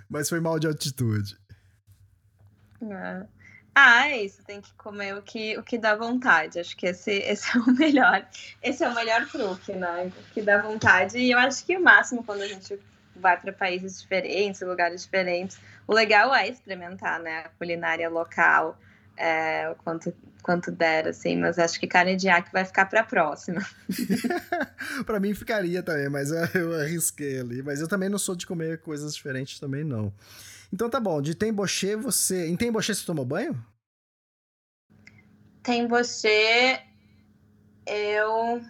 Mas 0.10 0.30
foi 0.30 0.40
mal 0.40 0.60
de 0.60 0.68
altitude. 0.68 1.38
É. 2.82 3.26
Ah, 3.74 4.10
é 4.10 4.24
isso, 4.24 4.44
tem 4.44 4.60
que 4.60 4.74
comer 4.74 5.16
o 5.16 5.22
que, 5.22 5.58
o 5.58 5.64
que 5.64 5.78
dá 5.78 5.96
vontade. 5.96 6.60
Acho 6.60 6.76
que 6.76 6.88
esse, 6.88 7.12
esse 7.12 7.58
é 7.58 7.60
o 7.60 7.72
melhor. 7.72 8.28
Esse 8.62 8.84
é 8.84 8.90
o 8.90 8.94
melhor 8.94 9.26
truque, 9.28 9.72
né? 9.72 10.08
O 10.08 10.34
que 10.34 10.42
dá 10.42 10.62
vontade. 10.62 11.18
E 11.18 11.32
eu 11.32 11.40
acho 11.40 11.66
que 11.66 11.78
o 11.78 11.82
máximo 11.82 12.24
quando 12.24 12.42
a 12.42 12.48
gente 12.48 12.78
vai 13.16 13.40
para 13.40 13.54
países 13.54 14.02
diferentes, 14.02 14.62
lugares 14.62 15.04
diferentes, 15.04 15.60
o 15.88 15.94
legal 15.94 16.34
é 16.36 16.50
experimentar, 16.50 17.20
né? 17.20 17.44
A 17.46 17.50
culinária 17.50 18.10
local, 18.10 18.78
é, 19.18 19.70
o 19.70 19.76
quanto, 19.76 20.14
quanto 20.42 20.72
der, 20.72 21.08
assim. 21.08 21.38
Mas 21.38 21.60
acho 21.60 21.80
que 21.80 21.88
carne 21.88 22.16
de 22.16 22.28
iaque 22.28 22.52
vai 22.52 22.66
ficar 22.66 22.86
para 22.86 23.02
a 23.02 23.04
próxima. 23.04 23.62
para 25.06 25.20
mim 25.20 25.34
ficaria 25.34 25.84
também, 25.84 26.10
mas 26.10 26.32
eu, 26.32 26.46
eu 26.62 26.80
arrisquei 26.80 27.40
ali. 27.40 27.62
Mas 27.62 27.82
eu 27.82 27.88
também 27.88 28.10
não 28.10 28.20
sou 28.20 28.36
de 28.36 28.46
comer 28.46 28.82
coisas 28.82 29.16
diferentes 29.16 29.60
também, 29.60 29.84
não. 29.84 30.14
Então 30.74 30.90
tá 30.90 31.00
bom, 31.00 31.22
de 31.22 31.36
Temboché 31.36 31.96
você. 31.96 32.48
Em 32.48 32.56
Temboché 32.56 32.94
você 32.94 33.06
tomou 33.06 33.26
banho? 33.26 33.64
Temboché, 35.62 36.84
eu. 37.86 38.62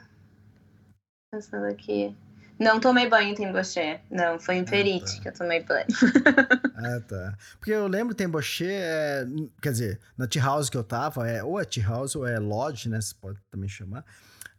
Pensando 1.31 1.65
aqui. 1.67 2.15
Não 2.62 2.80
tomei 2.80 3.09
banho 3.09 3.30
em 3.30 3.36
Temboché. 3.36 4.01
Não, 4.09 4.39
foi 4.39 4.55
em 4.55 4.64
Perite 4.64 5.03
ah, 5.03 5.16
tá. 5.16 5.22
que 5.22 5.28
eu 5.30 5.34
tomei 5.34 5.64
banho. 5.64 5.88
ah, 6.76 7.01
tá. 7.07 7.38
Porque 7.57 7.72
eu 7.72 7.88
lembro 7.88 8.14
Temboché, 8.14 8.72
é, 8.72 9.26
quer 9.62 9.72
dizer, 9.72 9.99
na 10.18 10.28
tea 10.28 10.43
house 10.43 10.70
que 10.70 10.78
eu 10.78 10.84
tava, 10.84 11.28
é, 11.28 11.43
ou 11.43 11.59
é 11.59 11.66
tea 11.66 11.84
house 11.84 12.16
ou 12.16 12.26
é 12.26 12.38
lodge, 12.38 12.88
né? 12.88 13.01
Você 13.01 13.16
pode 13.20 13.39
também 13.49 13.68
chamar 13.68 14.05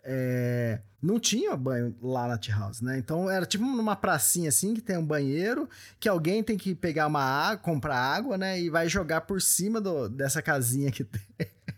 é, 0.04 0.80
não 1.00 1.20
tinha 1.20 1.56
banho 1.56 1.96
lá 2.02 2.26
na 2.26 2.36
tea 2.36 2.54
house, 2.54 2.80
né? 2.80 2.98
Então 2.98 3.30
era 3.30 3.46
tipo 3.46 3.64
numa 3.64 3.94
pracinha 3.94 4.48
assim 4.48 4.74
que 4.74 4.80
tem 4.80 4.96
um 4.96 5.06
banheiro 5.06 5.68
que 6.00 6.08
alguém 6.08 6.42
tem 6.42 6.58
que 6.58 6.74
pegar 6.74 7.06
uma 7.06 7.22
água, 7.22 7.58
comprar 7.58 7.96
água, 7.96 8.36
né? 8.36 8.60
E 8.60 8.68
vai 8.68 8.88
jogar 8.88 9.22
por 9.22 9.40
cima 9.40 9.80
do, 9.80 10.08
dessa 10.08 10.42
casinha 10.42 10.90
que 10.90 11.04
tem. 11.04 11.22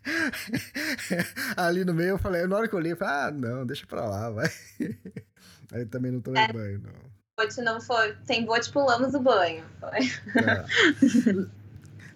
Ali 1.57 1.85
no 1.85 1.93
meio 1.93 2.11
eu 2.11 2.19
falei, 2.19 2.47
na 2.47 2.57
hora 2.57 2.69
que 2.69 2.75
eu 2.75 2.79
olhei, 2.79 2.93
eu 2.93 2.97
falei, 2.97 3.15
ah, 3.15 3.31
não, 3.31 3.67
deixa 3.67 3.87
pra 3.87 4.07
lá, 4.07 4.31
vai. 4.31 4.51
Aí 5.75 5.85
também 5.85 6.13
não 6.13 6.21
tomei 6.21 6.45
é, 6.45 6.53
banho, 6.53 6.79
não. 6.79 6.93
Bote 7.37 7.61
não 7.61 7.81
foi. 7.81 8.15
Tem 8.27 8.45
bote, 8.45 8.71
pulamos 8.71 9.13
o 9.13 9.19
banho. 9.19 9.65
Foi. 9.81 9.99
É. 10.41 11.65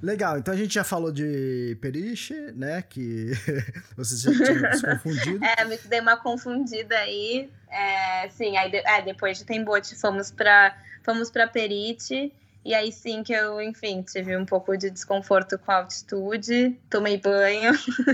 Legal, 0.00 0.38
então 0.38 0.54
a 0.54 0.56
gente 0.56 0.74
já 0.74 0.84
falou 0.84 1.10
de 1.10 1.76
Periche, 1.80 2.52
né? 2.52 2.82
Que 2.82 3.32
você 3.96 4.16
já 4.16 4.32
tinha 4.32 4.72
se 4.72 4.86
confundido. 4.86 5.44
É, 5.44 5.64
me 5.64 5.76
dei 5.76 6.00
uma 6.00 6.16
confundida 6.16 6.96
aí. 6.96 7.50
É, 7.68 8.28
sim, 8.28 8.56
aí 8.56 8.70
de, 8.70 8.76
é, 8.76 9.02
depois 9.02 9.38
de 9.38 9.44
Tembote 9.44 9.96
fomos 9.96 10.30
para 10.30 10.80
fomos 11.02 11.32
para 11.32 11.48
Perite. 11.48 12.32
E 12.64 12.72
aí 12.72 12.92
sim 12.92 13.24
que 13.24 13.32
eu, 13.32 13.60
enfim, 13.60 14.02
tive 14.02 14.36
um 14.36 14.44
pouco 14.44 14.76
de 14.76 14.88
desconforto 14.88 15.58
com 15.58 15.72
a 15.72 15.76
altitude, 15.78 16.78
tomei 16.88 17.18
banho. 17.18 17.72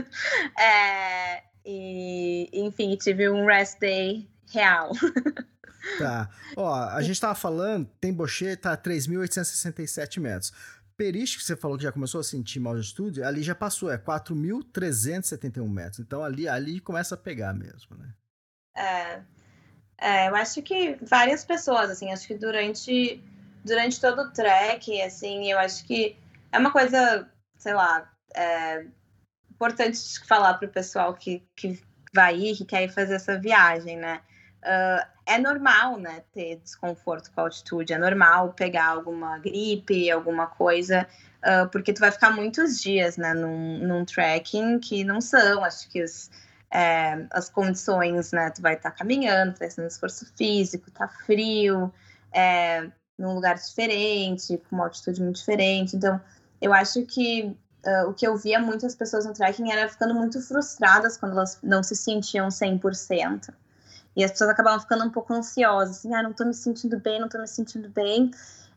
é, 0.59 1.42
e, 1.66 2.49
enfim, 2.53 2.97
tive 2.97 3.28
um 3.28 3.45
rest 3.45 3.78
day 3.78 4.26
real. 4.55 4.92
Tá. 5.98 6.30
Ó, 6.57 6.74
a 6.74 7.02
gente 7.02 7.20
tava 7.20 7.34
falando, 7.34 7.88
Temboche 8.00 8.57
tá 8.57 8.72
a 8.72 8.76
3.867 8.76 10.20
metros. 10.20 10.52
Periche, 10.96 11.38
que 11.38 11.44
você 11.44 11.57
falou 11.57 11.76
que 11.76 11.82
já 11.82 11.92
começou 11.92 12.20
a 12.20 12.24
sentir 12.24 12.61
mal 12.61 12.74
de 12.76 12.82
estúdio, 12.82 13.26
ali 13.26 13.42
já 13.42 13.55
passou, 13.55 13.90
é 13.90 13.98
4.371 13.98 15.68
metros. 15.68 15.98
Então 15.98 16.22
ali, 16.22 16.48
ali 16.48 16.78
começa 16.78 17.16
a 17.16 17.18
pegar 17.18 17.52
mesmo, 17.52 17.96
né? 17.96 18.14
É, 18.76 19.20
é, 19.98 20.28
eu 20.28 20.36
acho 20.36 20.62
que 20.62 20.96
várias 21.02 21.44
pessoas, 21.44 21.90
assim, 21.90 22.12
acho 22.12 22.26
que 22.26 22.34
durante, 22.34 23.22
durante 23.64 24.00
todo 24.00 24.22
o 24.22 24.30
trek, 24.30 25.02
assim, 25.02 25.50
eu 25.50 25.59
acho 25.59 25.84
que 25.84 26.16
é 26.52 26.59
uma 26.59 26.70
coisa, 26.70 27.28
sei 27.59 27.74
lá, 27.74 28.09
é, 28.36 28.86
importante 29.50 29.98
falar 30.26 30.55
para 30.55 30.68
o 30.68 30.72
pessoal 30.72 31.14
que, 31.14 31.42
que 31.57 31.80
vai 32.14 32.36
ir, 32.36 32.57
que 32.57 32.64
quer 32.64 32.84
ir 32.84 32.92
fazer 32.92 33.14
essa 33.14 33.38
viagem, 33.38 33.96
né? 33.96 34.20
Uh, 34.64 35.06
é 35.26 35.38
normal, 35.38 35.98
né, 35.98 36.22
ter 36.32 36.56
desconforto 36.56 37.30
com 37.32 37.40
a 37.40 37.44
altitude, 37.44 37.92
é 37.92 37.98
normal 37.98 38.52
pegar 38.52 38.88
alguma 38.88 39.38
gripe, 39.38 40.10
alguma 40.10 40.46
coisa, 40.46 41.06
uh, 41.42 41.68
porque 41.68 41.92
tu 41.92 42.00
vai 42.00 42.10
ficar 42.10 42.30
muitos 42.30 42.80
dias, 42.80 43.18
né, 43.18 43.34
num, 43.34 43.78
num 43.78 44.04
trekking 44.04 44.78
que 44.78 45.04
não 45.04 45.20
são, 45.20 45.64
acho 45.64 45.88
que 45.90 46.02
os, 46.02 46.30
é, 46.70 47.26
as 47.30 47.48
condições, 47.50 48.32
né, 48.32 48.50
tu 48.50 48.62
vai 48.62 48.74
estar 48.74 48.90
tá 48.90 48.96
caminhando, 48.96 49.52
tá 49.52 49.66
fazendo 49.66 49.86
esforço 49.86 50.26
físico, 50.36 50.90
tá 50.90 51.08
frio, 51.08 51.92
é, 52.32 52.90
num 53.18 53.34
lugar 53.34 53.56
diferente, 53.56 54.58
com 54.68 54.76
uma 54.76 54.84
altitude 54.84 55.22
muito 55.22 55.36
diferente, 55.36 55.96
então 55.96 56.20
eu 56.60 56.72
acho 56.72 57.02
que 57.06 57.56
uh, 57.86 58.08
o 58.08 58.14
que 58.14 58.26
eu 58.26 58.36
via 58.36 58.58
muitas 58.58 58.94
pessoas 58.94 59.26
no 59.26 59.32
trekking 59.32 59.70
era 59.70 59.88
ficando 59.88 60.14
muito 60.14 60.40
frustradas 60.40 61.16
quando 61.16 61.32
elas 61.32 61.58
não 61.62 61.82
se 61.82 61.94
sentiam 61.94 62.48
100%. 62.48 63.52
E 64.16 64.22
as 64.22 64.30
pessoas 64.30 64.50
acabavam 64.50 64.80
ficando 64.80 65.04
um 65.04 65.10
pouco 65.10 65.32
ansiosas, 65.34 65.98
assim, 65.98 66.14
ah, 66.14 66.22
não 66.22 66.32
tô 66.32 66.44
me 66.44 66.54
sentindo 66.54 66.98
bem, 66.98 67.20
não 67.20 67.28
tô 67.28 67.38
me 67.38 67.48
sentindo 67.48 67.88
bem, 67.88 68.30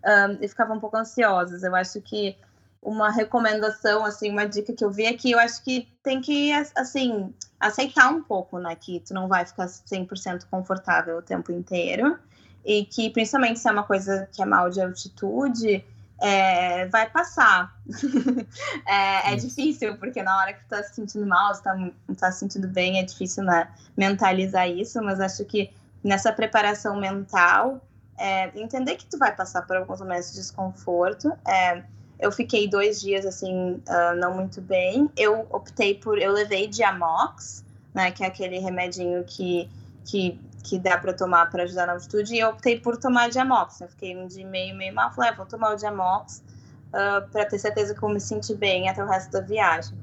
um, 0.03 0.43
e 0.43 0.47
ficavam 0.47 0.77
um 0.77 0.79
pouco 0.79 0.97
ansiosas. 0.97 1.63
Eu 1.63 1.75
acho 1.75 2.01
que 2.01 2.35
uma 2.81 3.11
recomendação, 3.11 4.05
assim, 4.05 4.31
uma 4.31 4.45
dica 4.45 4.73
que 4.73 4.83
eu 4.83 4.89
vi 4.89 5.05
é 5.05 5.13
que 5.13 5.31
eu 5.31 5.39
acho 5.39 5.63
que 5.63 5.87
tem 6.01 6.21
que, 6.21 6.51
assim, 6.75 7.33
aceitar 7.59 8.09
um 8.11 8.23
pouco, 8.23 8.59
né, 8.59 8.75
que 8.75 8.99
tu 9.01 9.13
não 9.13 9.27
vai 9.27 9.45
ficar 9.45 9.67
100% 9.67 10.45
confortável 10.49 11.17
o 11.17 11.21
tempo 11.21 11.51
inteiro, 11.51 12.17
e 12.65 12.85
que, 12.85 13.09
principalmente 13.09 13.59
se 13.59 13.67
é 13.67 13.71
uma 13.71 13.83
coisa 13.83 14.27
que 14.31 14.41
é 14.41 14.45
mal 14.45 14.69
de 14.69 14.81
altitude, 14.81 15.83
é, 16.19 16.85
vai 16.87 17.09
passar. 17.09 17.75
é, 18.85 19.33
é, 19.33 19.35
difícil, 19.35 19.97
porque 19.97 20.21
na 20.23 20.37
hora 20.37 20.53
que 20.53 20.59
tu 20.61 20.69
tá 20.69 20.83
se 20.83 20.95
sentindo 20.95 21.25
mal, 21.25 21.53
você 21.53 21.63
tá, 21.63 21.75
não 21.75 22.15
tá 22.15 22.31
se 22.31 22.39
sentindo 22.39 22.67
bem, 22.67 22.99
é 22.99 23.03
difícil 23.03 23.43
né, 23.43 23.69
mentalizar 23.95 24.69
isso, 24.69 25.01
mas 25.01 25.19
acho 25.19 25.45
que 25.45 25.71
nessa 26.03 26.31
preparação 26.31 26.99
mental, 26.99 27.81
é, 28.17 28.51
entender 28.59 28.95
que 28.95 29.05
tu 29.05 29.17
vai 29.17 29.35
passar 29.35 29.61
por 29.63 29.77
alguns 29.77 29.99
momentos 29.99 30.31
de 30.31 30.37
desconforto. 30.37 31.31
É, 31.47 31.83
eu 32.19 32.31
fiquei 32.31 32.67
dois 32.67 32.99
dias 32.99 33.25
assim, 33.25 33.73
uh, 33.73 34.15
não 34.17 34.33
muito 34.33 34.59
bem. 34.59 35.09
Eu 35.15 35.45
optei 35.51 35.95
por. 35.95 36.17
Eu 36.17 36.31
levei 36.31 36.67
Diamox, 36.67 37.63
né, 37.93 38.11
que 38.11 38.23
é 38.23 38.27
aquele 38.27 38.57
remedinho 38.57 39.23
que, 39.23 39.69
que 40.03 40.39
que 40.63 40.77
dá 40.79 40.97
para 40.97 41.13
tomar 41.13 41.49
para 41.49 41.63
ajudar 41.63 41.87
na 41.87 41.93
altitude, 41.93 42.35
e 42.35 42.39
eu 42.39 42.49
optei 42.49 42.79
por 42.79 42.97
tomar 42.97 43.29
Diamox. 43.29 43.81
Eu 43.81 43.87
fiquei 43.87 44.17
um 44.17 44.27
dia 44.27 44.45
meio, 44.45 44.75
meio 44.75 44.93
mal, 44.93 45.11
falei, 45.13 45.31
ah, 45.31 45.33
vou 45.35 45.45
tomar 45.45 45.73
o 45.73 45.75
Diamox 45.75 46.43
uh, 46.93 46.97
ah, 46.97 47.27
para 47.31 47.45
ter 47.45 47.59
certeza 47.59 47.93
que 47.95 48.03
eu 48.03 48.09
me 48.09 48.19
senti 48.19 48.53
bem 48.53 48.89
até 48.89 49.03
o 49.03 49.07
resto 49.07 49.31
da 49.31 49.41
viagem. 49.41 49.97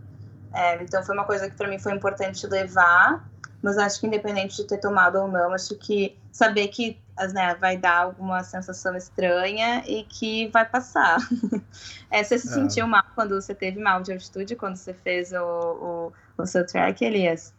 É, 0.53 0.81
então 0.83 1.03
foi 1.03 1.15
uma 1.15 1.25
coisa 1.25 1.51
que 1.51 1.57
para 1.57 1.69
mim 1.69 1.79
foi 1.79 1.93
importante 1.93 2.47
levar, 2.47 3.29
mas 3.61 3.77
acho 3.77 4.01
que 4.01 4.07
independente 4.07 4.57
de 4.57 4.65
ter 4.65 4.79
tomado 4.79 5.17
ou 5.17 5.27
não, 5.27 5.53
acho 5.53 5.75
que 5.77 6.17
saber 6.31 6.69
que 6.69 6.99
né, 7.33 7.55
vai 7.57 7.77
dar 7.77 8.03
alguma 8.03 8.43
sensação 8.45 8.97
estranha 8.97 9.83
e 9.87 10.05
que 10.05 10.49
vai 10.49 10.65
passar. 10.65 11.19
é, 12.11 12.23
você 12.23 12.39
se 12.39 12.49
é. 12.49 12.53
sentiu 12.53 12.87
mal 12.87 13.05
quando 13.15 13.41
você 13.41 13.55
teve 13.55 13.81
mal 13.81 14.03
de 14.03 14.13
altitude, 14.13 14.55
quando 14.57 14.77
você 14.77 14.93
fez 14.93 15.33
o, 15.33 16.13
o, 16.39 16.43
o 16.43 16.47
seu 16.47 16.65
track, 16.67 17.05
Elias? 17.05 17.53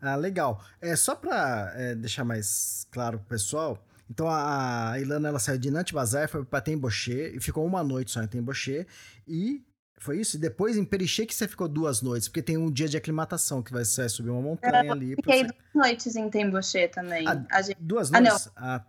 Ah, 0.00 0.16
legal. 0.16 0.64
É, 0.80 0.96
só 0.96 1.14
para 1.14 1.72
é, 1.76 1.94
deixar 1.94 2.24
mais 2.24 2.86
claro 2.90 3.18
pro 3.18 3.28
pessoal, 3.28 3.84
então 4.10 4.28
a, 4.28 4.94
Ilana 4.98 5.28
ela 5.28 5.38
saiu 5.38 5.58
de 5.58 5.70
Nantes 5.70 5.92
Bazar, 5.92 6.28
foi 6.28 6.44
para 6.44 6.60
Temboché 6.60 7.30
e 7.34 7.40
ficou 7.40 7.64
uma 7.64 7.82
noite 7.84 8.10
só 8.10 8.22
em 8.22 8.26
Temboché 8.26 8.86
e 9.26 9.64
foi 10.00 10.18
isso? 10.18 10.36
E 10.36 10.40
depois 10.40 10.76
em 10.76 10.84
Periché 10.84 11.26
que 11.26 11.34
você 11.34 11.46
ficou 11.46 11.68
duas 11.68 12.00
noites, 12.00 12.26
porque 12.26 12.42
tem 12.42 12.56
um 12.56 12.70
dia 12.70 12.88
de 12.88 12.96
aclimatação 12.96 13.62
que 13.62 13.70
vai, 13.70 13.84
vai 13.84 14.08
subir 14.08 14.30
uma 14.30 14.40
montanha 14.40 14.84
eu 14.86 14.92
ali. 14.92 15.14
Fiquei 15.14 15.44
duas 15.44 15.74
noites 15.74 16.16
em 16.16 16.28
Temboché 16.30 16.88
também. 16.88 17.26
Ah, 17.28 17.62
gente... 17.62 17.76
Duas 17.78 18.10
noites? 18.10 18.48
Ah, 18.56 18.76
ah, 18.76 18.84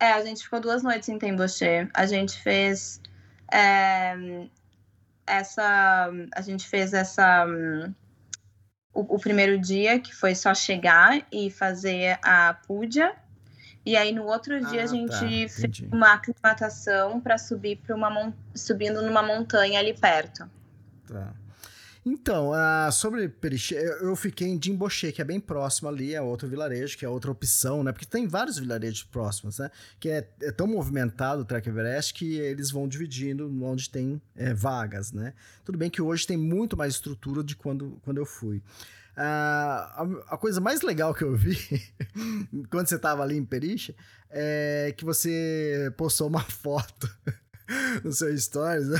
É, 0.00 0.12
a 0.12 0.24
gente 0.24 0.42
ficou 0.42 0.60
duas 0.60 0.82
noites 0.82 1.08
em 1.08 1.18
Temboché. 1.18 1.88
A 1.94 2.04
gente 2.04 2.36
fez 2.42 3.00
é, 3.52 4.48
essa, 5.24 6.10
a 6.34 6.40
gente 6.42 6.68
fez 6.68 6.92
essa 6.92 7.46
o, 8.98 9.14
o, 9.14 9.18
primeiro 9.18 9.58
dia, 9.58 10.00
que 10.00 10.14
foi 10.14 10.34
só 10.34 10.52
chegar 10.52 11.24
e 11.30 11.50
fazer 11.50 12.18
a 12.22 12.54
puja. 12.66 13.14
E 13.86 13.96
aí 13.96 14.12
no 14.12 14.24
outro 14.24 14.60
dia 14.66 14.80
ah, 14.80 14.84
a 14.84 14.86
gente 14.86 15.10
tá, 15.10 15.18
fez 15.20 15.82
uma 15.92 16.14
aclimatação 16.14 17.20
para 17.20 17.38
subir 17.38 17.76
para 17.76 17.94
uma 17.94 18.34
subindo 18.54 19.00
numa 19.00 19.22
montanha 19.22 19.78
ali 19.78 19.94
perto. 19.94 20.50
Tá. 21.06 21.32
Então, 22.10 22.52
uh, 22.52 22.90
sobre 22.90 23.28
Periche, 23.28 23.74
eu 23.74 24.16
fiquei 24.16 24.48
em 24.48 24.58
Jimboche, 24.60 25.12
que 25.12 25.20
é 25.20 25.24
bem 25.24 25.38
próximo 25.38 25.90
ali, 25.90 26.14
é 26.14 26.22
outro 26.22 26.48
vilarejo, 26.48 26.96
que 26.96 27.04
é 27.04 27.08
outra 27.08 27.30
opção, 27.30 27.84
né? 27.84 27.92
Porque 27.92 28.06
tem 28.06 28.26
vários 28.26 28.58
vilarejos 28.58 29.02
próximos, 29.02 29.58
né? 29.58 29.70
Que 30.00 30.08
é, 30.08 30.28
é 30.40 30.50
tão 30.50 30.66
movimentado 30.66 31.42
o 31.42 31.44
Trek 31.44 31.68
Everest 31.68 32.14
que 32.14 32.38
eles 32.38 32.70
vão 32.70 32.88
dividindo 32.88 33.46
onde 33.62 33.90
tem 33.90 34.22
é, 34.34 34.54
vagas, 34.54 35.12
né? 35.12 35.34
Tudo 35.66 35.76
bem 35.76 35.90
que 35.90 36.00
hoje 36.00 36.26
tem 36.26 36.38
muito 36.38 36.78
mais 36.78 36.94
estrutura 36.94 37.44
de 37.44 37.54
quando, 37.54 38.00
quando 38.02 38.16
eu 38.16 38.24
fui. 38.24 38.56
Uh, 38.56 39.20
a, 39.20 40.08
a, 40.28 40.38
coisa 40.38 40.62
mais 40.62 40.80
legal 40.80 41.12
que 41.12 41.24
eu 41.24 41.36
vi 41.36 41.58
quando 42.70 42.88
você 42.88 42.94
estava 42.94 43.22
ali 43.22 43.36
em 43.36 43.44
Periche 43.44 43.94
é 44.30 44.94
que 44.96 45.04
você 45.04 45.92
postou 45.96 46.28
uma 46.28 46.40
foto 46.48 47.10
no 48.02 48.12
seu 48.12 48.36
stories, 48.36 48.88
né? 48.88 48.98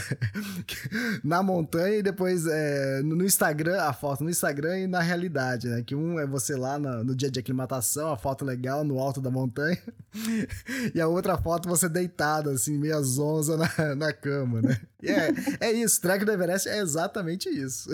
na 1.24 1.42
montanha 1.42 1.96
e 1.96 2.02
depois 2.02 2.46
é, 2.46 3.00
no 3.02 3.24
Instagram, 3.24 3.80
a 3.80 3.92
foto 3.92 4.22
no 4.22 4.30
Instagram 4.30 4.80
e 4.80 4.86
na 4.86 5.00
realidade, 5.00 5.68
né? 5.68 5.82
Que 5.82 5.94
um 5.94 6.18
é 6.18 6.26
você 6.26 6.54
lá 6.54 6.78
no, 6.78 7.04
no 7.04 7.16
dia 7.16 7.30
de 7.30 7.40
aclimatação, 7.40 8.12
a 8.12 8.16
foto 8.16 8.44
legal 8.44 8.84
no 8.84 8.98
alto 8.98 9.20
da 9.20 9.30
montanha, 9.30 9.78
e 10.94 11.00
a 11.00 11.08
outra 11.08 11.38
foto 11.38 11.68
você 11.68 11.88
deitado, 11.88 12.50
assim, 12.50 12.78
meia 12.78 13.00
zonza 13.00 13.56
na, 13.56 13.94
na 13.94 14.12
cama, 14.12 14.60
né? 14.60 14.80
E 15.02 15.10
é, 15.10 15.30
é 15.60 15.72
isso, 15.72 16.00
Trek 16.00 16.24
do 16.24 16.32
Everest 16.32 16.68
é 16.68 16.78
exatamente 16.78 17.48
isso. 17.48 17.90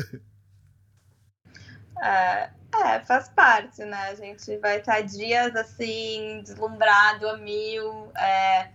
É, 2.03 2.51
é, 2.83 3.01
faz 3.05 3.29
parte, 3.29 3.85
né? 3.85 4.09
A 4.09 4.15
gente 4.15 4.57
vai 4.59 4.79
estar 4.79 5.01
dias 5.03 5.55
assim, 5.55 6.43
deslumbrado 6.45 7.29
a 7.29 7.39
mil, 7.39 8.11
é, 8.17 8.71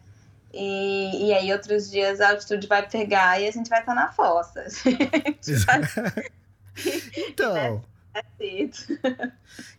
e, 0.53 1.27
e 1.27 1.33
aí 1.33 1.51
outros 1.51 1.89
dias 1.89 2.19
a 2.19 2.31
altitude 2.31 2.67
vai 2.67 2.87
pegar 2.87 3.39
e 3.39 3.47
a 3.47 3.51
gente 3.51 3.69
vai 3.69 3.79
estar 3.79 3.93
na 3.93 4.11
fossa. 4.11 4.65
Vai... 5.65 6.29
então. 7.29 7.83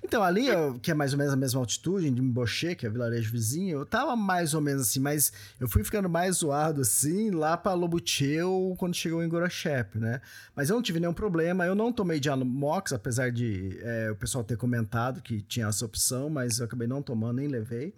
então, 0.03 0.23
ali, 0.23 0.47
que 0.83 0.91
é 0.91 0.95
mais 0.95 1.13
ou 1.13 1.19
menos 1.19 1.33
a 1.33 1.37
mesma 1.37 1.61
altitude, 1.61 2.11
de 2.11 2.23
Mboche, 2.23 2.75
que 2.75 2.87
é 2.87 2.89
o 2.89 2.93
vilarejo 2.93 3.33
vizinho, 3.33 3.79
eu 3.79 3.87
tava 3.87 4.15
mais 4.15 4.55
ou 4.55 4.61
menos 4.61 4.83
assim, 4.83 5.01
mas 5.01 5.33
eu 5.59 5.69
fui 5.69 5.83
ficando 5.83 6.09
mais 6.09 6.37
zoado 6.37 6.81
assim 6.81 7.31
lá 7.31 7.57
pra 7.57 7.75
Lobucheu 7.75 8.75
quando 8.79 8.95
chegou 8.95 9.23
em 9.23 9.29
Gorochep, 9.29 9.99
né? 9.99 10.21
Mas 10.55 10.71
eu 10.71 10.77
não 10.77 10.83
tive 10.83 11.01
nenhum 11.01 11.13
problema, 11.13 11.67
eu 11.67 11.75
não 11.75 11.93
tomei 11.93 12.21
Diamox, 12.21 12.93
apesar 12.93 13.31
de 13.33 13.79
é, 13.83 14.11
o 14.11 14.17
pessoal 14.17 14.45
ter 14.45 14.57
comentado 14.57 15.21
que 15.21 15.43
tinha 15.43 15.67
essa 15.67 15.85
opção, 15.85 16.31
mas 16.31 16.59
eu 16.59 16.67
acabei 16.67 16.87
não 16.87 17.03
tomando, 17.03 17.37
nem 17.37 17.49
levei. 17.49 17.95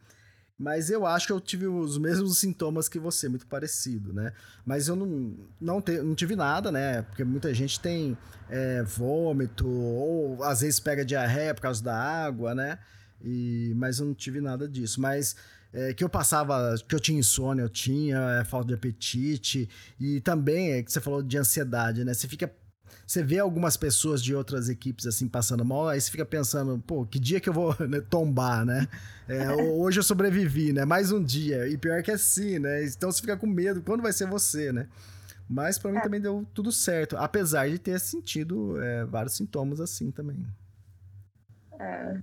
Mas 0.58 0.90
eu 0.90 1.04
acho 1.06 1.26
que 1.26 1.32
eu 1.32 1.40
tive 1.40 1.66
os 1.66 1.98
mesmos 1.98 2.38
sintomas 2.38 2.88
que 2.88 2.98
você, 2.98 3.28
muito 3.28 3.46
parecido, 3.46 4.12
né? 4.12 4.32
Mas 4.64 4.86
eu 4.88 4.94
não, 4.94 5.36
não, 5.60 5.80
te, 5.80 6.00
não 6.00 6.14
tive 6.14 6.36
nada, 6.36 6.70
né? 6.70 7.02
Porque 7.02 7.24
muita 7.24 7.52
gente 7.52 7.80
tem 7.80 8.16
é, 8.48 8.82
vômito, 8.82 9.68
ou 9.68 10.42
às 10.44 10.60
vezes 10.60 10.78
pega 10.78 11.04
diarreia 11.04 11.54
por 11.54 11.62
causa 11.62 11.82
da 11.82 11.96
água, 11.96 12.54
né? 12.54 12.78
E, 13.24 13.72
mas 13.76 13.98
eu 13.98 14.06
não 14.06 14.14
tive 14.14 14.40
nada 14.40 14.68
disso. 14.68 15.00
Mas 15.00 15.34
é, 15.72 15.94
que 15.94 16.04
eu 16.04 16.08
passava, 16.08 16.74
que 16.86 16.94
eu 16.94 17.00
tinha 17.00 17.18
insônia, 17.18 17.62
eu 17.62 17.68
tinha 17.68 18.18
é, 18.40 18.44
falta 18.44 18.68
de 18.68 18.74
apetite. 18.74 19.68
E 19.98 20.20
também, 20.20 20.72
é 20.72 20.82
que 20.82 20.92
você 20.92 21.00
falou 21.00 21.22
de 21.22 21.38
ansiedade, 21.38 22.04
né? 22.04 22.12
Você 22.12 22.28
fica 22.28 22.52
você 23.06 23.22
vê 23.22 23.38
algumas 23.38 23.76
pessoas 23.76 24.22
de 24.22 24.34
outras 24.34 24.68
equipes 24.68 25.06
assim 25.06 25.28
passando 25.28 25.64
mal, 25.64 25.88
aí 25.88 26.00
você 26.00 26.10
fica 26.10 26.24
pensando, 26.24 26.78
pô, 26.86 27.04
que 27.04 27.18
dia 27.18 27.40
que 27.40 27.48
eu 27.48 27.52
vou 27.52 27.76
né, 27.88 28.00
tombar, 28.00 28.64
né? 28.64 28.88
É, 29.28 29.50
hoje 29.54 29.98
eu 29.98 30.02
sobrevivi, 30.02 30.72
né? 30.72 30.84
Mais 30.84 31.12
um 31.12 31.22
dia. 31.22 31.68
E 31.68 31.76
pior 31.76 32.02
que 32.02 32.10
é 32.10 32.14
assim, 32.14 32.58
né? 32.58 32.84
Então 32.84 33.10
você 33.10 33.20
fica 33.20 33.36
com 33.36 33.46
medo, 33.46 33.82
quando 33.82 34.02
vai 34.02 34.12
ser 34.12 34.26
você, 34.26 34.72
né? 34.72 34.88
Mas 35.48 35.78
para 35.78 35.90
mim 35.90 35.98
é. 35.98 36.02
também 36.02 36.20
deu 36.20 36.46
tudo 36.54 36.72
certo, 36.72 37.16
apesar 37.16 37.68
de 37.68 37.78
ter 37.78 37.98
sentido 38.00 38.80
é, 38.82 39.04
vários 39.04 39.34
sintomas 39.34 39.80
assim 39.80 40.10
também. 40.10 40.36
É, 41.78 42.18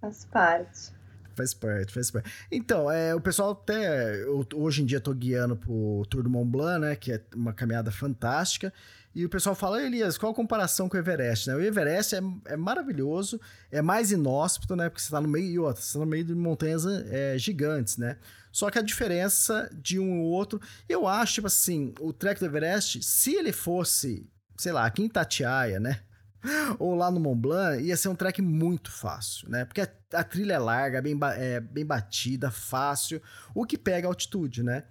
faz 0.00 0.24
parte. 0.26 0.92
Faz 1.34 1.52
parte, 1.52 1.92
faz 1.92 2.10
parte. 2.10 2.30
Então, 2.50 2.90
é, 2.90 3.14
o 3.14 3.20
pessoal 3.20 3.52
até. 3.52 4.22
Eu, 4.22 4.46
hoje 4.54 4.82
em 4.82 4.86
dia 4.86 5.00
tô 5.00 5.12
guiando 5.12 5.56
pro 5.56 6.04
Tour 6.08 6.22
do 6.22 6.30
Mont 6.30 6.48
Blanc, 6.48 6.80
né? 6.80 6.94
Que 6.94 7.12
é 7.12 7.20
uma 7.34 7.52
caminhada 7.52 7.90
fantástica. 7.90 8.72
E 9.14 9.24
o 9.24 9.28
pessoal 9.28 9.54
fala, 9.54 9.80
Elias, 9.80 10.18
qual 10.18 10.32
a 10.32 10.34
comparação 10.34 10.88
com 10.88 10.96
o 10.96 11.00
Everest? 11.00 11.48
Né? 11.48 11.54
O 11.54 11.60
Everest 11.60 12.16
é, 12.16 12.20
é 12.46 12.56
maravilhoso, 12.56 13.40
é 13.70 13.80
mais 13.80 14.10
inóspito, 14.10 14.74
né? 14.74 14.88
Porque 14.88 15.00
você 15.00 15.06
está 15.06 15.20
no 15.20 15.28
meio, 15.28 15.62
outra, 15.62 15.80
você 15.80 15.92
tá 15.92 16.00
no 16.00 16.10
meio 16.10 16.24
de 16.24 16.34
montanhas 16.34 16.84
é, 16.84 17.38
gigantes, 17.38 17.96
né? 17.96 18.16
Só 18.50 18.70
que 18.70 18.78
a 18.78 18.82
diferença 18.82 19.70
de 19.72 20.00
um 20.00 20.20
ou 20.20 20.30
outro, 20.30 20.60
eu 20.88 21.06
acho, 21.06 21.34
tipo 21.34 21.46
assim, 21.46 21.94
o 22.00 22.12
trek 22.12 22.40
do 22.40 22.46
Everest, 22.46 23.02
se 23.04 23.34
ele 23.34 23.52
fosse, 23.52 24.28
sei 24.56 24.72
lá, 24.72 24.84
aqui 24.84 25.02
em 25.02 25.08
Tatiaia, 25.08 25.78
né? 25.78 26.00
Ou 26.78 26.94
lá 26.94 27.10
no 27.10 27.18
Mont 27.18 27.40
Blanc, 27.40 27.82
ia 27.82 27.96
ser 27.96 28.08
um 28.08 28.14
trek 28.14 28.42
muito 28.42 28.90
fácil, 28.90 29.48
né? 29.48 29.64
Porque 29.64 29.80
a, 29.80 29.88
a 30.12 30.22
trilha 30.22 30.54
é 30.54 30.58
larga, 30.58 31.00
bem, 31.00 31.18
é, 31.36 31.58
bem 31.58 31.86
batida, 31.86 32.50
fácil, 32.50 33.20
o 33.54 33.64
que 33.64 33.78
pega 33.78 34.06
altitude, 34.06 34.62
né? 34.62 34.84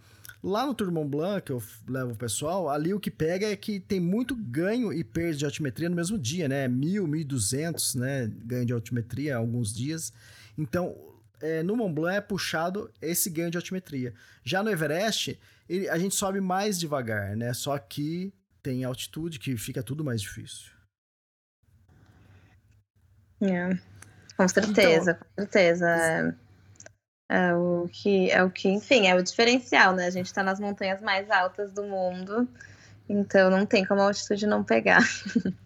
Lá 0.44 0.66
no 0.66 0.74
Tour 0.74 0.92
Mont 0.92 1.10
Blanc, 1.10 1.42
que 1.42 1.54
eu 1.54 1.64
levo 1.88 2.12
o 2.12 2.18
pessoal, 2.18 2.70
ali 2.70 2.94
o 2.94 3.00
que 3.00 3.10
pega 3.10 3.48
é 3.48 3.56
que 3.56 3.80
tem 3.80 4.00
muito 4.00 4.36
ganho 4.36 4.92
e 4.92 5.02
perda 5.02 5.38
de 5.38 5.46
altimetria 5.46 5.88
no 5.88 5.96
mesmo 5.96 6.20
dia, 6.20 6.50
né? 6.50 6.68
Mil, 6.68 7.08
mil 7.08 7.26
duzentos, 7.26 7.96
né? 7.96 8.30
Ganho 8.44 8.66
de 8.66 8.74
altimetria 8.74 9.38
alguns 9.38 9.74
dias. 9.74 10.12
Então, 10.58 10.98
é, 11.42 11.64
no 11.64 11.78
Mont 11.78 11.94
Blanc 11.94 12.18
é 12.18 12.22
puxado 12.22 12.92
esse 13.02 13.30
ganho 13.30 13.50
de 13.50 13.58
altimetria. 13.58 14.14
Já 14.44 14.62
no 14.62 14.70
Everest, 14.70 15.40
ele, 15.70 15.88
a 15.88 15.98
gente 15.98 16.14
sobe 16.14 16.42
mais 16.42 16.78
devagar, 16.78 17.38
né? 17.38 17.54
Só 17.54 17.78
que 17.78 18.34
tem 18.62 18.84
altitude 18.84 19.40
que 19.40 19.56
fica 19.56 19.82
tudo 19.82 20.04
mais 20.04 20.22
difícil. 20.22 20.74
É, 23.42 23.78
com 24.36 24.48
certeza, 24.48 25.12
então, 25.12 25.28
com 25.36 25.42
certeza. 25.42 26.38
É 27.36 27.56
o 27.56 27.90
que, 27.92 28.30
é 28.30 28.44
o 28.44 28.52
que, 28.52 28.70
enfim, 28.70 29.08
é 29.08 29.16
o 29.16 29.24
diferencial, 29.24 29.96
né? 29.96 30.06
A 30.06 30.12
gente 30.12 30.28
está 30.28 30.44
nas 30.44 30.60
montanhas 30.60 31.02
mais 31.02 31.32
altas 31.32 31.72
do 31.72 31.82
mundo, 31.82 32.48
então 33.10 33.50
não 33.50 33.66
tem 33.66 33.84
como 33.84 34.02
a 34.02 34.04
altitude 34.06 34.46
não 34.46 34.64
pegar. 34.64 35.02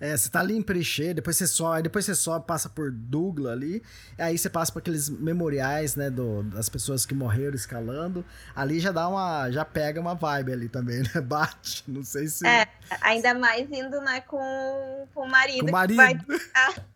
É, 0.00 0.14
você 0.14 0.28
tá 0.28 0.40
ali 0.40 0.56
em 0.56 0.60
Perichê, 0.60 1.14
depois 1.14 1.36
você 1.36 1.46
sobe, 1.46 1.82
depois 1.82 2.04
você 2.04 2.16
sobe, 2.16 2.44
passa 2.46 2.68
por 2.68 2.90
Douglas 2.90 3.52
ali, 3.52 3.82
aí 4.18 4.36
você 4.36 4.50
passa 4.50 4.72
por 4.72 4.80
aqueles 4.80 5.08
memoriais, 5.08 5.94
né, 5.94 6.10
do, 6.10 6.42
das 6.42 6.68
pessoas 6.68 7.06
que 7.06 7.14
morreram 7.14 7.54
escalando. 7.54 8.24
Ali 8.54 8.80
já 8.80 8.90
dá 8.90 9.08
uma, 9.08 9.50
já 9.52 9.64
pega 9.64 10.00
uma 10.00 10.14
vibe 10.14 10.52
ali 10.52 10.68
também, 10.68 10.98
né? 10.98 11.20
Bate, 11.22 11.84
não 11.86 12.02
sei 12.02 12.26
se. 12.26 12.46
É, 12.46 12.66
ainda 13.00 13.32
mais 13.34 13.70
indo, 13.70 14.00
né, 14.00 14.20
com, 14.22 15.06
com 15.14 15.20
o 15.22 15.30
marido. 15.30 15.60
Com 15.60 15.68
o 15.68 15.72
marido. 15.72 15.96
vai 15.96 16.18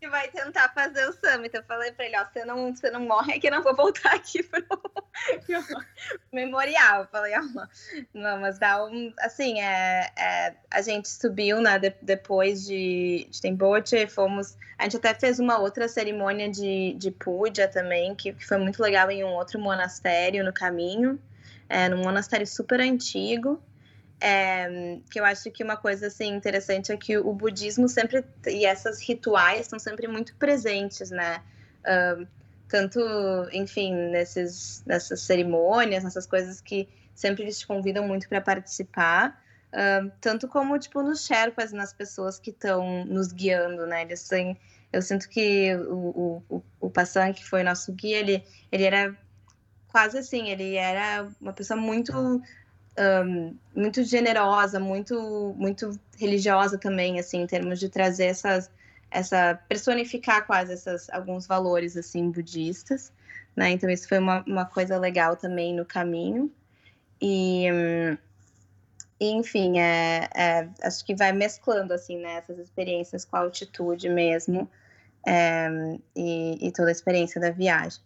que 0.00 0.08
vai 0.08 0.28
tentar 0.28 0.70
fazer 0.70 1.06
o 1.08 1.12
summit. 1.12 1.54
Eu 1.54 1.62
falei 1.64 1.92
pra 1.92 2.06
ele, 2.06 2.16
ó, 2.16 2.24
você 2.24 2.44
não, 2.44 2.74
você 2.74 2.90
não 2.90 3.00
morre 3.00 3.34
aqui, 3.34 3.50
não 3.50 3.62
vou 3.62 3.76
voltar 3.76 4.14
aqui 4.14 4.42
pro, 4.48 4.64
memorial. 6.32 7.02
Eu 7.02 7.08
falei, 7.08 7.34
ó, 7.36 8.38
mas 8.38 8.58
dá 8.58 8.82
um, 8.84 9.12
assim, 9.20 9.60
é, 9.60 10.10
é 10.16 10.54
a 10.70 10.80
gente 10.80 11.08
subiu, 11.08 11.60
né, 11.60 11.78
de, 11.78 11.94
depois 12.00 12.64
de, 12.64 13.28
de 13.30 13.40
Tembote, 13.42 14.06
fomos, 14.06 14.56
a 14.78 14.84
gente 14.84 14.96
até 14.96 15.12
fez 15.12 15.38
uma 15.38 15.58
outra 15.58 15.86
cerimônia 15.86 16.50
de, 16.50 16.94
de 16.94 17.10
puja 17.10 17.68
também, 17.68 18.14
que, 18.14 18.32
que 18.32 18.46
foi 18.46 18.56
muito 18.56 18.82
legal 18.82 19.10
em 19.10 19.22
um 19.22 19.34
outro 19.34 19.60
monastério 19.60 20.42
no 20.42 20.52
caminho, 20.52 21.20
é, 21.68 21.88
num 21.90 22.02
monastério 22.02 22.46
super 22.46 22.80
antigo, 22.80 23.62
é, 24.20 24.98
que 25.10 25.18
eu 25.18 25.24
acho 25.24 25.50
que 25.50 25.64
uma 25.64 25.76
coisa 25.76 26.08
assim 26.08 26.28
interessante 26.34 26.92
é 26.92 26.96
que 26.96 27.16
o 27.16 27.32
budismo 27.32 27.88
sempre 27.88 28.22
e 28.46 28.66
essas 28.66 29.00
rituais 29.00 29.62
estão 29.62 29.78
sempre 29.78 30.06
muito 30.06 30.36
presentes, 30.36 31.10
né? 31.10 31.42
Uh, 31.80 32.26
tanto, 32.68 33.00
enfim, 33.52 33.92
nesses, 34.10 34.84
nessas 34.86 35.22
cerimônias, 35.22 36.04
nessas 36.04 36.26
coisas 36.26 36.60
que 36.60 36.88
sempre 37.14 37.42
eles 37.42 37.58
te 37.58 37.66
convidam 37.66 38.06
muito 38.06 38.28
para 38.28 38.40
participar, 38.40 39.42
uh, 39.72 40.12
tanto 40.20 40.46
como 40.46 40.78
tipo 40.78 41.02
nos 41.02 41.24
Sherpas, 41.24 41.72
nas 41.72 41.92
pessoas 41.92 42.38
que 42.38 42.50
estão 42.50 43.04
nos 43.06 43.32
guiando, 43.32 43.86
né? 43.86 44.02
Eles 44.02 44.28
têm, 44.28 44.56
eu 44.92 45.00
sinto 45.00 45.28
que 45.28 45.74
o, 45.76 46.42
o, 46.48 46.62
o 46.78 46.90
Passan, 46.90 47.32
que 47.32 47.44
foi 47.44 47.62
nosso 47.62 47.90
guia, 47.92 48.18
ele, 48.18 48.44
ele 48.70 48.84
era 48.84 49.16
quase 49.88 50.18
assim, 50.18 50.48
ele 50.48 50.76
era 50.76 51.28
uma 51.40 51.52
pessoa 51.52 51.78
muito 51.78 52.12
um, 53.00 53.56
muito 53.74 54.04
generosa, 54.04 54.78
muito 54.78 55.54
muito 55.56 55.98
religiosa 56.18 56.78
também, 56.78 57.18
assim, 57.18 57.42
em 57.42 57.46
termos 57.46 57.78
de 57.80 57.88
trazer 57.88 58.26
essas 58.26 58.70
essa 59.10 59.58
personificar 59.68 60.46
quase 60.46 60.72
essas 60.72 61.10
alguns 61.10 61.46
valores 61.46 61.96
assim 61.96 62.30
budistas, 62.30 63.12
né? 63.56 63.70
Então 63.70 63.90
isso 63.90 64.08
foi 64.08 64.18
uma, 64.18 64.44
uma 64.46 64.64
coisa 64.64 64.98
legal 64.98 65.36
também 65.36 65.74
no 65.74 65.84
caminho 65.84 66.50
e, 67.20 67.66
enfim, 69.20 69.78
é, 69.78 70.28
é, 70.34 70.68
acho 70.82 71.04
que 71.04 71.14
vai 71.14 71.32
mesclando 71.32 71.92
assim, 71.92 72.18
né, 72.18 72.36
essas 72.36 72.58
experiências 72.58 73.24
com 73.24 73.36
a 73.36 73.40
altitude 73.40 74.08
mesmo 74.08 74.68
é, 75.26 75.68
e, 76.16 76.68
e 76.68 76.72
toda 76.72 76.88
a 76.88 76.92
experiência 76.92 77.40
da 77.40 77.50
viagem. 77.50 78.00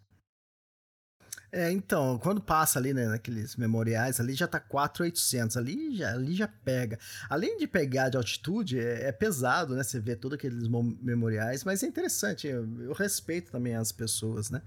É, 1.57 1.71
então, 1.71 2.19
quando 2.19 2.41
passa 2.41 2.81
ali, 2.81 2.93
né, 2.93 3.07
naqueles 3.07 3.55
memoriais, 3.55 4.19
ali 4.19 4.35
já 4.35 4.45
tá 4.45 4.59
4,800, 4.59 5.57
ali 5.57 5.97
já, 5.97 6.11
ali 6.13 6.35
já 6.35 6.49
pega. 6.49 6.99
Além 7.31 7.57
de 7.57 7.69
pegar 7.69 8.09
de 8.09 8.17
altitude, 8.17 8.81
é, 8.81 9.07
é 9.07 9.13
pesado, 9.13 9.77
né, 9.77 9.85
você 9.85 10.01
vê 10.01 10.17
todos 10.17 10.37
aqueles 10.37 10.67
memoriais, 11.01 11.63
mas 11.63 11.85
é 11.85 11.87
interessante, 11.87 12.49
eu, 12.49 12.67
eu, 12.81 12.93
respeito 12.93 13.53
também 13.53 13.77
as 13.77 13.93
pessoas, 13.93 14.51
né. 14.51 14.63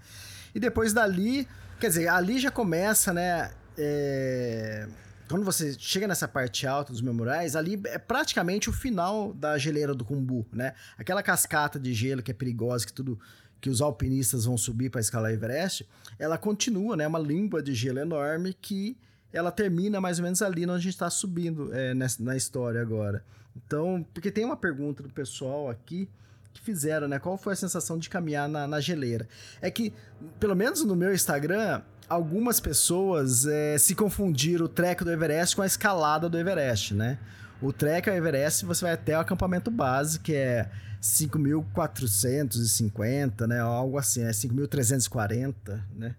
E 0.55 0.61
depois 0.61 0.93
dali, 0.93 1.45
quer 1.77 1.89
dizer, 1.89 2.07
ali 2.07 2.39
já 2.39 2.49
começa, 2.49 3.11
né, 3.11 3.51
é, 3.77 4.87
quando 5.27 5.43
você 5.43 5.75
chega 5.77 6.07
nessa 6.07 6.25
parte 6.25 6.65
alta 6.65 6.93
dos 6.93 7.01
memoriais, 7.01 7.57
ali 7.57 7.77
é 7.87 7.97
praticamente 7.97 8.69
o 8.69 8.73
final 8.73 9.33
da 9.33 9.57
geleira 9.57 9.93
do 9.93 10.05
Cumbu, 10.05 10.47
né, 10.53 10.73
aquela 10.97 11.21
cascata 11.21 11.77
de 11.77 11.93
gelo 11.93 12.23
que 12.23 12.31
é 12.31 12.33
perigosa, 12.33 12.85
que 12.85 12.93
tudo 12.93 13.19
que 13.59 13.69
os 13.69 13.81
alpinistas 13.81 14.45
vão 14.45 14.57
subir 14.57 14.89
para 14.89 15.01
escalar 15.01 15.31
Everest, 15.31 15.87
ela 16.19 16.37
continua, 16.37 16.95
né? 16.95 17.07
Uma 17.07 17.19
língua 17.19 17.61
de 17.61 17.73
gelo 17.73 17.99
enorme 17.99 18.53
que 18.53 18.97
ela 19.31 19.51
termina 19.51 19.99
mais 19.99 20.19
ou 20.19 20.23
menos 20.23 20.41
ali 20.41 20.63
onde 20.63 20.73
a 20.73 20.77
gente 20.79 20.93
está 20.93 21.09
subindo 21.09 21.73
é, 21.73 21.93
nessa, 21.93 22.21
na 22.23 22.35
história 22.35 22.81
agora. 22.81 23.23
Então, 23.55 24.05
porque 24.13 24.31
tem 24.31 24.45
uma 24.45 24.55
pergunta 24.55 25.01
do 25.01 25.09
pessoal 25.09 25.69
aqui 25.69 26.07
que 26.53 26.61
fizeram, 26.61 27.07
né? 27.07 27.19
Qual 27.19 27.37
foi 27.37 27.53
a 27.53 27.55
sensação 27.55 27.97
de 27.97 28.09
caminhar 28.09 28.47
na, 28.47 28.67
na 28.67 28.79
geleira? 28.79 29.27
É 29.61 29.69
que, 29.69 29.93
pelo 30.39 30.55
menos 30.55 30.83
no 30.83 30.95
meu 30.95 31.13
Instagram, 31.13 31.81
algumas 32.07 32.59
pessoas 32.59 33.45
é, 33.45 33.77
se 33.77 33.93
confundiram 33.95 34.65
o 34.65 34.69
treco 34.69 35.03
do 35.03 35.11
Everest 35.11 35.55
com 35.55 35.61
a 35.61 35.65
escalada 35.65 36.29
do 36.29 36.37
Everest, 36.37 36.93
né? 36.93 37.19
O 37.61 37.71
trek 37.73 38.09
ao 38.09 38.15
Everest 38.15 38.65
você 38.65 38.85
vai 38.85 38.93
até 38.93 39.17
o 39.17 39.21
acampamento 39.21 39.69
base, 39.71 40.19
que 40.19 40.35
é 40.35 40.69
5.450, 41.01 43.47
né? 43.47 43.59
Algo 43.59 43.97
assim, 43.97 44.23
é 44.23 44.29
5.340, 44.29 45.81
né? 45.95 46.15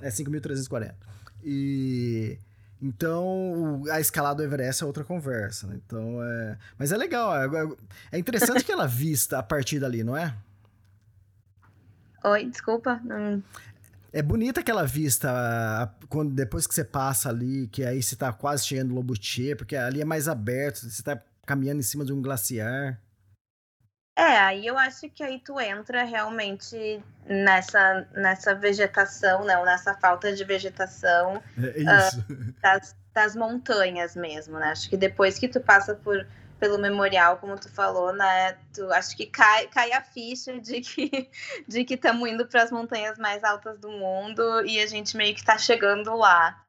É 0.00 0.08
5.340. 0.08 0.94
E 1.44 2.38
então 2.80 3.82
a 3.90 4.00
escalada 4.00 4.36
do 4.36 4.44
Everest 4.44 4.82
é 4.82 4.86
outra 4.86 5.04
conversa, 5.04 5.66
né? 5.66 5.78
Então 5.84 6.22
é, 6.22 6.56
mas 6.78 6.90
é 6.92 6.96
legal, 6.96 7.36
é, 7.36 7.50
é 8.12 8.18
interessante 8.18 8.62
que 8.64 8.72
ela 8.72 8.86
vista 8.86 9.38
a 9.38 9.42
partir 9.42 9.80
dali, 9.80 10.02
não 10.02 10.16
é? 10.16 10.34
Oi, 12.24 12.46
desculpa. 12.46 12.98
É 14.12 14.22
bonita 14.22 14.60
aquela 14.60 14.84
vista 14.84 15.28
quando 16.08 16.32
depois 16.32 16.66
que 16.66 16.74
você 16.74 16.84
passa 16.84 17.28
ali, 17.28 17.68
que 17.68 17.84
aí 17.84 18.02
você 18.02 18.16
tá 18.16 18.32
quase 18.32 18.66
chegando 18.66 18.88
no 18.88 18.94
Lobutier, 18.94 19.56
porque 19.56 19.76
ali 19.76 20.00
é 20.00 20.04
mais 20.04 20.28
aberto, 20.28 20.88
você 20.88 21.02
tá 21.02 21.20
caminhando 21.46 21.80
em 21.80 21.82
cima 21.82 22.04
de 22.04 22.12
um 22.12 22.22
glaciar. 22.22 22.98
É, 24.16 24.36
aí 24.38 24.66
eu 24.66 24.76
acho 24.76 25.08
que 25.10 25.22
aí 25.22 25.38
tu 25.38 25.60
entra 25.60 26.02
realmente 26.02 27.00
nessa, 27.24 28.08
nessa 28.14 28.52
vegetação, 28.52 29.44
não, 29.44 29.64
nessa 29.64 29.94
falta 29.94 30.34
de 30.34 30.42
vegetação 30.42 31.40
é. 31.56 31.82
Uh, 31.82 32.54
das, 32.60 32.96
das 33.14 33.36
montanhas 33.36 34.16
mesmo, 34.16 34.58
né? 34.58 34.72
Acho 34.72 34.90
que 34.90 34.96
depois 34.96 35.38
que 35.38 35.46
tu 35.46 35.60
passa 35.60 35.94
por, 35.94 36.26
pelo 36.58 36.78
memorial, 36.78 37.38
como 37.38 37.56
tu 37.56 37.70
falou, 37.70 38.12
né? 38.12 38.58
Tu, 38.74 38.90
acho 38.92 39.16
que 39.16 39.26
cai, 39.26 39.68
cai 39.68 39.92
a 39.92 40.02
ficha 40.02 40.60
de 40.60 40.80
que 40.80 41.30
de 41.66 41.84
que 41.84 41.94
estamos 41.94 42.28
indo 42.28 42.46
para 42.46 42.62
as 42.62 42.70
montanhas 42.70 43.18
mais 43.18 43.44
altas 43.44 43.78
do 43.78 43.90
mundo 43.90 44.64
e 44.66 44.80
a 44.80 44.86
gente 44.86 45.16
meio 45.16 45.34
que 45.34 45.40
está 45.40 45.56
chegando 45.56 46.14
lá. 46.16 46.60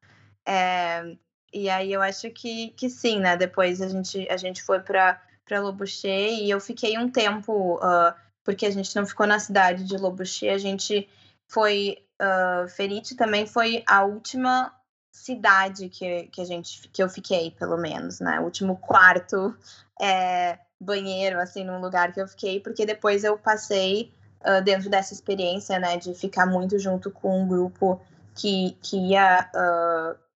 É, 0.48 1.16
e 1.54 1.70
aí 1.70 1.92
eu 1.92 2.02
acho 2.02 2.30
que, 2.32 2.70
que 2.72 2.90
sim, 2.90 3.20
né? 3.20 3.36
Depois 3.36 3.82
a 3.82 3.88
gente, 3.88 4.28
a 4.30 4.38
gente 4.38 4.62
foi 4.62 4.80
para 4.80 5.20
Lobuche 5.60 6.08
e 6.08 6.50
eu 6.50 6.60
fiquei 6.60 6.98
um 6.98 7.10
tempo, 7.10 7.76
uh, 7.78 8.14
porque 8.44 8.66
a 8.66 8.72
gente 8.72 8.96
não 8.96 9.06
ficou 9.06 9.26
na 9.26 9.40
cidade 9.40 9.84
de 9.84 9.98
Lobuche, 9.98 10.48
a 10.50 10.58
gente 10.58 11.10
foi. 11.48 11.98
Uh, 12.22 12.68
Ferite 12.68 13.16
também 13.16 13.48
foi 13.48 13.82
a 13.88 14.04
última 14.04 14.74
cidade 15.12 15.90
que, 15.90 16.24
que 16.28 16.42
a 16.42 16.46
gente 16.46 16.88
que 16.90 17.02
eu 17.02 17.10
fiquei, 17.10 17.52
pelo 17.52 17.78
menos, 17.78 18.20
né? 18.20 18.40
O 18.40 18.44
último 18.44 18.78
quarto 18.78 19.56
é, 20.02 20.60
banheiro, 20.80 21.40
assim, 21.40 21.64
num 21.64 21.80
lugar 21.80 22.12
que 22.14 22.22
eu 22.22 22.28
fiquei, 22.28 22.60
porque 22.60 22.86
depois 22.86 23.24
eu 23.24 23.38
passei 23.38 24.14
uh, 24.42 24.64
dentro 24.64 24.90
dessa 24.90 25.14
experiência, 25.14 25.80
né, 25.80 25.98
de 25.98 26.14
ficar 26.14 26.46
muito 26.46 26.80
junto 26.80 27.12
com 27.12 27.42
um 27.42 27.48
grupo 27.48 28.02
que, 28.36 28.78
que 28.82 28.98
ia. 28.98 29.50
Uh, 29.56 30.30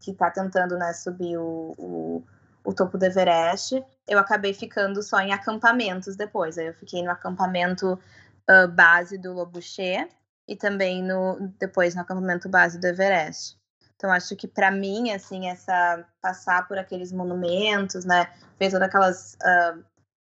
que 0.00 0.12
tá 0.14 0.30
tentando, 0.30 0.78
né, 0.78 0.92
subir 0.92 1.36
o, 1.36 1.74
o 1.76 2.24
o 2.68 2.74
topo 2.74 2.98
do 2.98 3.04
Everest, 3.04 3.82
eu 4.06 4.18
acabei 4.18 4.52
ficando 4.52 5.02
só 5.02 5.20
em 5.20 5.32
acampamentos 5.32 6.16
depois. 6.16 6.58
Aí 6.58 6.66
eu 6.66 6.74
fiquei 6.74 7.02
no 7.02 7.10
acampamento 7.10 7.94
uh, 7.94 8.68
base 8.68 9.16
do 9.16 9.32
Lobuche 9.32 10.06
e 10.46 10.54
também 10.54 11.02
no 11.02 11.50
depois 11.58 11.94
no 11.94 12.02
acampamento 12.02 12.46
base 12.46 12.78
do 12.78 12.86
Everest. 12.86 13.57
Então 13.98 14.12
acho 14.12 14.36
que 14.36 14.46
para 14.46 14.70
mim 14.70 15.10
assim 15.10 15.48
essa 15.48 16.06
passar 16.22 16.68
por 16.68 16.78
aqueles 16.78 17.10
monumentos, 17.12 18.04
né, 18.04 18.32
ver 18.58 18.70
todas 18.70 18.88
aquelas, 18.88 19.34
uh, 19.34 19.84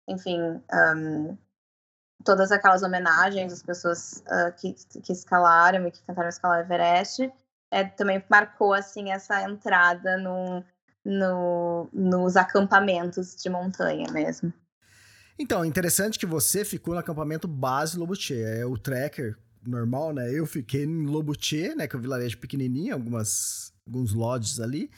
enfim, 0.07 0.39
um, 0.95 1.35
todas 2.23 2.51
aquelas 2.51 2.83
homenagens 2.83 3.51
às 3.51 3.63
pessoas 3.63 4.23
uh, 4.27 4.53
que, 4.55 4.75
que 5.01 5.11
escalaram 5.11 5.87
e 5.87 5.91
que 5.91 6.01
tentaram 6.03 6.29
escalar 6.29 6.59
o 6.59 6.61
Everest, 6.61 7.31
é, 7.71 7.83
também 7.83 8.23
marcou 8.29 8.71
assim 8.71 9.11
essa 9.11 9.41
entrada 9.41 10.15
num 10.17 10.63
no, 11.03 11.87
nos 11.93 12.35
acampamentos 12.35 13.35
de 13.35 13.49
montanha 13.49 14.11
mesmo. 14.11 14.51
Então, 15.37 15.63
interessante 15.63 16.17
que 16.17 16.25
você 16.25 16.65
ficou 16.65 16.93
no 16.93 16.99
acampamento 16.99 17.47
base 17.47 17.97
Lobuche, 17.97 18.41
é 18.41 18.65
o 18.65 18.77
tracker 18.77 19.37
normal, 19.67 20.13
né? 20.13 20.31
Eu 20.31 20.45
fiquei 20.45 20.83
em 20.83 21.05
Lobuche, 21.05 21.73
né, 21.75 21.87
que 21.87 21.95
é 21.95 21.99
um 21.99 22.01
vilarejo 22.01 22.37
pequenininho, 22.37 22.93
algumas 22.93 23.73
alguns 23.85 24.13
lodges 24.13 24.59
ali. 24.59 24.89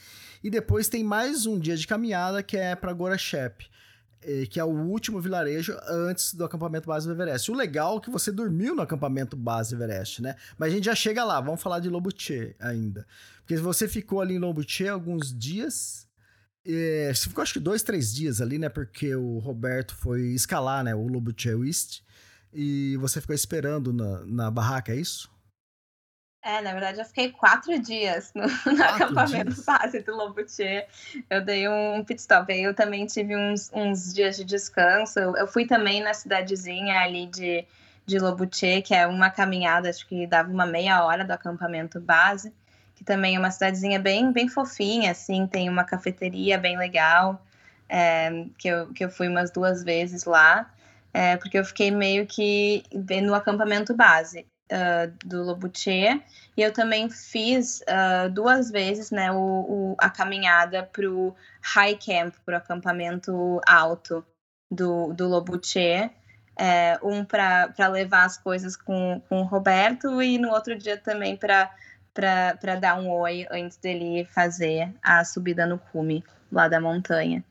E 0.42 0.48
depois 0.50 0.88
tem 0.88 1.04
mais 1.04 1.46
um 1.46 1.58
dia 1.58 1.76
de 1.76 1.86
caminhada 1.86 2.42
que 2.42 2.56
é 2.56 2.74
para 2.74 2.92
Gorachep, 2.92 3.66
eh, 4.22 4.46
que 4.46 4.58
é 4.58 4.64
o 4.64 4.68
último 4.68 5.20
vilarejo 5.20 5.76
antes 5.86 6.32
do 6.32 6.44
acampamento 6.44 6.86
base 6.86 7.06
do 7.06 7.12
Everest. 7.12 7.50
O 7.50 7.54
legal 7.54 7.98
é 7.98 8.00
que 8.00 8.10
você 8.10 8.32
dormiu 8.32 8.74
no 8.74 8.82
acampamento 8.82 9.36
base 9.36 9.76
do 9.76 9.82
Everest, 9.82 10.22
né? 10.22 10.36
Mas 10.56 10.72
a 10.72 10.76
gente 10.76 10.84
já 10.84 10.94
chega 10.94 11.24
lá, 11.24 11.40
vamos 11.40 11.60
falar 11.60 11.80
de 11.80 11.88
Lobuche 11.88 12.56
ainda. 12.58 13.06
Porque 13.40 13.56
você 13.56 13.88
ficou 13.88 14.20
ali 14.20 14.34
em 14.34 14.38
Lombuche 14.38 14.86
alguns 14.86 15.36
dias. 15.36 16.06
É, 16.66 17.10
você 17.14 17.28
ficou 17.28 17.40
acho 17.40 17.54
que 17.54 17.60
dois, 17.60 17.82
três 17.82 18.14
dias 18.14 18.40
ali, 18.40 18.58
né? 18.58 18.68
Porque 18.68 19.14
o 19.14 19.38
Roberto 19.38 19.94
foi 19.94 20.20
escalar, 20.28 20.84
né? 20.84 20.94
O 20.94 21.06
Lombuche 21.06 21.48
East. 21.48 22.02
E 22.52 22.96
você 22.98 23.20
ficou 23.20 23.34
esperando 23.34 23.92
na, 23.92 24.24
na 24.24 24.50
barraca, 24.50 24.92
é 24.92 24.96
isso? 24.96 25.30
É, 26.42 26.62
na 26.62 26.72
verdade 26.72 27.00
eu 27.00 27.04
fiquei 27.04 27.30
quatro 27.30 27.78
dias 27.78 28.32
no, 28.34 28.42
no 28.72 28.82
acampamento 28.82 29.52
dias? 29.52 29.64
base 29.64 30.00
do 30.00 30.16
Lombuche. 30.16 30.84
Eu 31.28 31.44
dei 31.44 31.68
um 31.68 32.04
pit 32.04 32.20
stop. 32.20 32.52
Aí 32.52 32.62
eu 32.62 32.74
também 32.74 33.06
tive 33.06 33.36
uns, 33.36 33.70
uns 33.72 34.14
dias 34.14 34.36
de 34.36 34.44
descanso. 34.44 35.18
Eu 35.18 35.46
fui 35.46 35.66
também 35.66 36.02
na 36.02 36.14
cidadezinha 36.14 37.00
ali 37.00 37.26
de, 37.26 37.66
de 38.06 38.18
Lobuche, 38.18 38.82
que 38.82 38.94
é 38.94 39.06
uma 39.06 39.30
caminhada, 39.30 39.90
acho 39.90 40.06
que 40.06 40.26
dava 40.26 40.50
uma 40.50 40.64
meia 40.64 41.04
hora 41.04 41.24
do 41.24 41.32
acampamento 41.32 42.00
base 42.00 42.52
que 42.98 43.04
também 43.04 43.36
é 43.36 43.38
uma 43.38 43.52
cidadezinha 43.52 44.00
bem, 44.00 44.32
bem 44.32 44.48
fofinha, 44.48 45.12
assim, 45.12 45.46
tem 45.46 45.68
uma 45.68 45.84
cafeteria 45.84 46.58
bem 46.58 46.76
legal, 46.76 47.40
é, 47.88 48.46
que, 48.58 48.66
eu, 48.66 48.92
que 48.92 49.04
eu 49.04 49.08
fui 49.08 49.28
umas 49.28 49.52
duas 49.52 49.84
vezes 49.84 50.24
lá, 50.24 50.68
é, 51.12 51.36
porque 51.36 51.58
eu 51.58 51.64
fiquei 51.64 51.90
meio 51.90 52.26
que 52.26 52.82
no 53.22 53.34
acampamento 53.34 53.94
base 53.94 54.46
uh, 54.70 55.12
do 55.26 55.42
Lobuche, 55.42 56.22
e 56.56 56.62
eu 56.62 56.72
também 56.72 57.08
fiz 57.08 57.80
uh, 57.80 58.30
duas 58.30 58.70
vezes, 58.70 59.10
né, 59.10 59.30
o, 59.32 59.36
o 59.36 59.96
a 59.98 60.10
caminhada 60.10 60.82
para 60.82 61.10
o 61.10 61.34
High 61.62 61.96
Camp, 61.96 62.34
para 62.44 62.54
o 62.54 62.58
acampamento 62.58 63.60
alto 63.66 64.24
do, 64.70 65.12
do 65.12 65.28
Lobuche, 65.28 66.10
é, 66.58 66.98
um 67.02 67.24
para 67.24 67.88
levar 67.88 68.24
as 68.24 68.36
coisas 68.36 68.76
com, 68.76 69.22
com 69.28 69.42
o 69.42 69.44
Roberto 69.44 70.20
e 70.20 70.38
no 70.38 70.50
outro 70.50 70.76
dia 70.76 70.96
também 70.96 71.36
para 71.36 71.70
para 72.12 72.74
dar 72.74 72.98
um 72.98 73.08
oi 73.12 73.46
antes 73.48 73.76
dele 73.76 74.24
fazer 74.24 74.92
a 75.00 75.24
subida 75.24 75.64
no 75.64 75.78
cume 75.78 76.24
lá 76.50 76.66
da 76.66 76.80
montanha. 76.80 77.44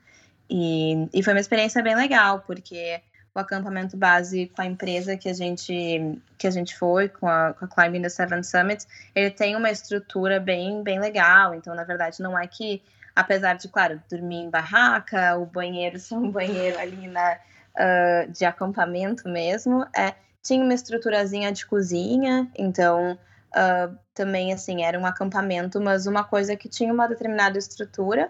E, 0.49 1.07
e 1.13 1.23
foi 1.23 1.31
uma 1.31 1.39
experiência 1.39 1.81
bem 1.81 1.95
legal, 1.95 2.43
porque 2.45 3.01
o 3.37 3.41
acampamento 3.41 3.95
base 3.95 4.51
com 4.55 4.61
a 4.61 4.65
empresa 4.65 5.15
que 5.15 5.29
a 5.29 5.33
gente 5.33 6.19
que 6.37 6.47
a 6.47 6.51
gente 6.51 6.75
foi 6.75 7.07
com 7.07 7.27
a, 7.27 7.53
com 7.53 7.65
a 7.65 7.67
Climbing 7.67 8.01
the 8.01 8.09
Seven 8.09 8.43
Summits 8.43 8.87
ele 9.13 9.29
tem 9.29 9.55
uma 9.55 9.69
estrutura 9.69 10.39
bem 10.39 10.83
bem 10.83 10.99
legal. 10.99 11.53
Então 11.53 11.75
na 11.75 11.83
verdade 11.83 12.21
não 12.21 12.37
é 12.37 12.47
que 12.47 12.81
apesar 13.15 13.55
de 13.55 13.67
claro 13.67 14.01
dormir 14.09 14.37
em 14.37 14.49
barraca 14.49 15.37
o 15.37 15.45
banheiro 15.45 15.99
ser 15.99 16.15
um 16.15 16.31
banheiro 16.31 16.79
ali 16.79 17.07
na 17.07 17.37
uh, 17.77 18.31
de 18.31 18.43
acampamento 18.43 19.29
mesmo 19.29 19.85
é 19.95 20.15
tinha 20.41 20.63
uma 20.63 20.73
estruturazinha 20.73 21.51
de 21.51 21.65
cozinha. 21.65 22.49
Então 22.57 23.17
Uh, 23.47 23.97
também, 24.13 24.53
assim, 24.53 24.83
era 24.83 24.99
um 24.99 25.05
acampamento, 25.05 25.79
mas 25.79 26.05
uma 26.05 26.23
coisa 26.23 26.55
que 26.55 26.67
tinha 26.67 26.93
uma 26.93 27.07
determinada 27.07 27.57
estrutura, 27.57 28.29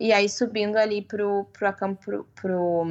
e 0.00 0.12
aí 0.12 0.28
subindo 0.28 0.76
ali 0.76 1.02
pro, 1.02 1.46
pro, 1.52 1.94
pro, 1.96 2.24
pro 2.34 2.86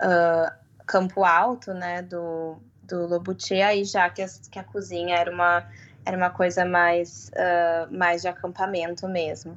uh, 0.00 0.59
campo 0.90 1.24
alto, 1.24 1.72
né, 1.72 2.02
do, 2.02 2.56
do 2.82 3.06
Lobuche, 3.06 3.62
aí 3.62 3.84
já 3.84 4.10
que 4.10 4.20
a, 4.20 4.26
que 4.50 4.58
a 4.58 4.64
cozinha 4.64 5.14
era 5.14 5.30
uma, 5.30 5.64
era 6.04 6.16
uma 6.16 6.30
coisa 6.30 6.64
mais, 6.64 7.30
uh, 7.30 7.96
mais 7.96 8.22
de 8.22 8.28
acampamento 8.28 9.06
mesmo. 9.06 9.56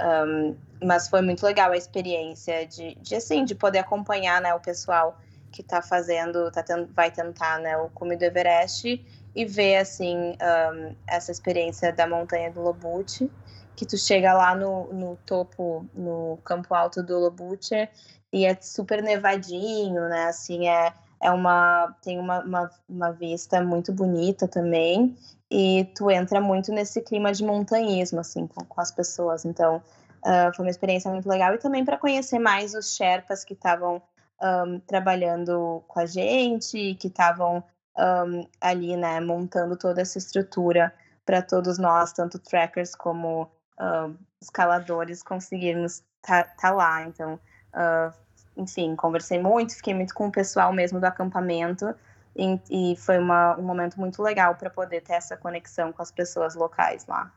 Um, 0.00 0.56
mas 0.82 1.06
foi 1.06 1.20
muito 1.20 1.44
legal 1.44 1.70
a 1.70 1.76
experiência 1.76 2.66
de, 2.66 2.94
de 2.94 3.14
assim, 3.14 3.44
de 3.44 3.54
poder 3.54 3.80
acompanhar, 3.80 4.40
né, 4.40 4.54
o 4.54 4.60
pessoal 4.60 5.18
que 5.52 5.60
está 5.60 5.82
fazendo, 5.82 6.50
tá 6.50 6.62
tent, 6.62 6.88
vai 6.96 7.10
tentar, 7.10 7.58
né, 7.58 7.76
o 7.76 7.90
cume 7.90 8.16
do 8.16 8.22
Everest 8.22 9.04
e 9.36 9.44
ver, 9.44 9.76
assim, 9.76 10.16
um, 10.32 10.94
essa 11.06 11.30
experiência 11.30 11.92
da 11.92 12.06
montanha 12.06 12.50
do 12.50 12.62
Lobute, 12.62 13.30
que 13.76 13.84
tu 13.84 13.98
chega 13.98 14.32
lá 14.32 14.54
no, 14.54 14.90
no 14.94 15.16
topo, 15.26 15.84
no 15.92 16.38
campo 16.42 16.74
alto 16.74 17.02
do 17.02 17.18
Lobute 17.18 17.86
e 18.32 18.44
é 18.44 18.54
super 18.60 19.02
nevadinho, 19.02 20.08
né, 20.08 20.24
assim, 20.24 20.68
é, 20.68 20.92
é 21.20 21.30
uma, 21.30 21.94
tem 22.02 22.18
uma, 22.18 22.40
uma, 22.44 22.70
uma 22.88 23.10
vista 23.12 23.62
muito 23.62 23.92
bonita 23.92 24.46
também. 24.46 25.16
E 25.50 25.84
tu 25.96 26.08
entra 26.10 26.40
muito 26.40 26.72
nesse 26.72 27.00
clima 27.00 27.32
de 27.32 27.44
montanhismo, 27.44 28.20
assim, 28.20 28.46
com, 28.46 28.64
com 28.64 28.80
as 28.80 28.92
pessoas, 28.92 29.44
então 29.44 29.82
Uh, 30.20 30.54
foi 30.54 30.66
uma 30.66 30.70
experiência 30.70 31.10
muito 31.10 31.26
legal. 31.26 31.54
E 31.54 31.58
também 31.58 31.82
para 31.82 31.96
conhecer 31.96 32.38
mais 32.38 32.74
os 32.74 32.94
Sherpas 32.94 33.42
que 33.42 33.54
estavam 33.54 34.02
um, 34.40 34.80
trabalhando 34.80 35.82
com 35.86 36.00
a 36.00 36.06
gente, 36.06 36.94
que 36.96 37.08
estavam 37.08 37.62
um, 37.98 38.46
ali, 38.60 38.96
né, 38.96 39.20
montando 39.20 39.76
toda 39.76 40.00
essa 40.00 40.18
estrutura 40.18 40.94
para 41.24 41.42
todos 41.42 41.78
nós, 41.78 42.12
tanto 42.12 42.38
trackers 42.38 42.94
como 42.94 43.42
uh, 43.78 44.14
escaladores, 44.40 45.22
conseguirmos 45.22 46.02
estar 46.22 46.44
tá, 46.44 46.54
tá 46.58 46.70
lá. 46.70 47.02
Então, 47.04 47.38
uh, 47.74 48.12
enfim, 48.56 48.94
conversei 48.96 49.40
muito, 49.40 49.74
fiquei 49.76 49.94
muito 49.94 50.14
com 50.14 50.28
o 50.28 50.32
pessoal 50.32 50.72
mesmo 50.72 51.00
do 51.00 51.04
acampamento 51.04 51.94
e, 52.36 52.92
e 52.92 52.96
foi 52.96 53.18
uma, 53.18 53.56
um 53.56 53.62
momento 53.62 53.98
muito 53.98 54.22
legal 54.22 54.54
para 54.54 54.70
poder 54.70 55.00
ter 55.02 55.14
essa 55.14 55.36
conexão 55.36 55.92
com 55.92 56.02
as 56.02 56.10
pessoas 56.10 56.54
locais 56.54 57.06
lá. 57.06 57.32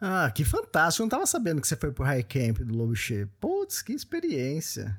Ah, 0.00 0.30
que 0.34 0.44
fantástico. 0.44 1.02
Eu 1.02 1.04
não 1.04 1.10
tava 1.10 1.26
sabendo 1.26 1.60
que 1.60 1.68
você 1.68 1.76
foi 1.76 1.92
pro 1.92 2.04
High 2.04 2.24
Camp 2.24 2.58
do 2.58 2.76
Lobo 2.76 2.96
Che. 2.96 3.26
Putz, 3.40 3.82
que 3.82 3.92
experiência. 3.92 4.98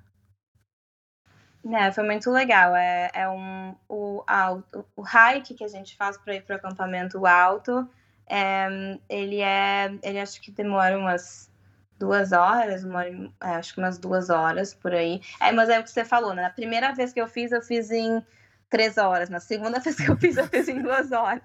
É, 1.72 1.92
foi 1.92 2.04
muito 2.06 2.32
legal. 2.32 2.76
É, 2.76 3.10
é 3.14 3.30
um, 3.30 3.76
o, 3.90 4.24
alto, 4.26 4.86
o 4.96 5.02
hike 5.02 5.56
que 5.56 5.64
a 5.64 5.68
gente 5.68 5.96
faz 5.98 6.18
para 6.18 6.36
ir 6.36 6.44
pro 6.44 6.56
acampamento 6.56 7.26
alto, 7.26 7.88
é, 8.28 8.98
ele 9.10 9.42
é. 9.42 9.94
Ele 10.02 10.20
acho 10.20 10.42
que 10.42 10.52
demora 10.52 10.98
umas 10.98 11.50
duas 12.04 12.34
horas, 12.34 12.84
uma, 12.84 13.06
é, 13.06 13.30
acho 13.42 13.74
que 13.74 13.80
umas 13.80 13.98
duas 13.98 14.30
horas 14.30 14.74
por 14.74 14.94
aí. 14.94 15.22
É, 15.40 15.54
mas 15.54 15.70
é 15.70 15.80
o 15.80 15.84
que 15.84 15.90
você 15.90 16.04
falou, 16.04 16.34
né? 16.34 16.42
Na 16.42 16.50
primeira 16.50 16.92
vez 16.92 17.14
que 17.14 17.22
eu 17.22 17.28
fiz, 17.28 17.54
eu 17.54 17.62
fiz 17.62 17.92
em 17.92 18.22
três 18.70 18.98
horas. 18.98 19.30
Na 19.30 19.40
segunda 19.40 19.80
vez 19.82 19.96
que 19.96 20.12
eu 20.12 20.18
fiz, 20.18 20.36
eu 20.36 20.46
fiz 20.48 20.68
em 20.68 20.82
duas 20.82 21.14
horas. 21.14 21.42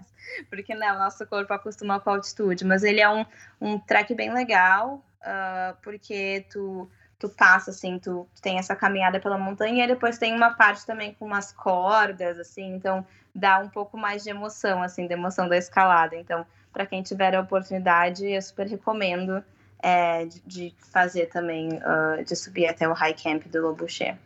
Porque 0.50 0.74
né, 0.74 0.92
o 0.92 0.98
nosso 0.98 1.24
corpo 1.28 1.52
acostuma 1.52 2.00
com 2.00 2.11
a 2.11 2.14
altitude. 2.14 2.64
Mas 2.64 2.82
ele 2.82 3.00
é 3.00 3.09
um, 3.09 3.24
um 3.61 3.78
track 3.78 4.12
bem 4.14 4.34
legal, 4.34 5.04
uh, 5.20 5.76
porque 5.80 6.44
tu, 6.50 6.90
tu 7.20 7.28
passa, 7.28 7.70
assim, 7.70 8.00
tu, 8.00 8.28
tem 8.42 8.59
essa 8.59 8.74
caminhada 8.74 9.20
pela 9.20 9.38
montanha 9.38 9.84
e 9.84 9.86
depois 9.86 10.18
tem 10.18 10.34
uma 10.34 10.54
parte 10.54 10.84
também 10.84 11.14
com 11.14 11.24
umas 11.24 11.52
cordas, 11.52 12.36
assim, 12.36 12.74
então 12.74 13.06
dá 13.32 13.61
um 13.61 13.68
pouco 13.68 13.96
mais 13.96 14.24
de 14.24 14.30
emoção, 14.30 14.82
assim, 14.82 15.06
de 15.06 15.12
emoção 15.12 15.48
da 15.48 15.56
escalada. 15.56 16.16
Então, 16.16 16.44
para 16.72 16.84
quem 16.84 17.00
tiver 17.00 17.36
a 17.36 17.40
oportunidade, 17.40 18.26
eu 18.26 18.42
super 18.42 18.66
recomendo 18.66 19.44
é, 19.83 20.24
de, 20.26 20.41
de, 20.47 20.74
fazer 20.93 21.26
também, 21.26 21.68
uh, 21.79 22.24
de 22.24 22.35
subir 22.35 22.66
até 22.66 22.89
o 22.89 22.93
High 22.93 23.14
Camp 23.14 23.47
do 23.47 23.61
Lobuche. 23.61 24.16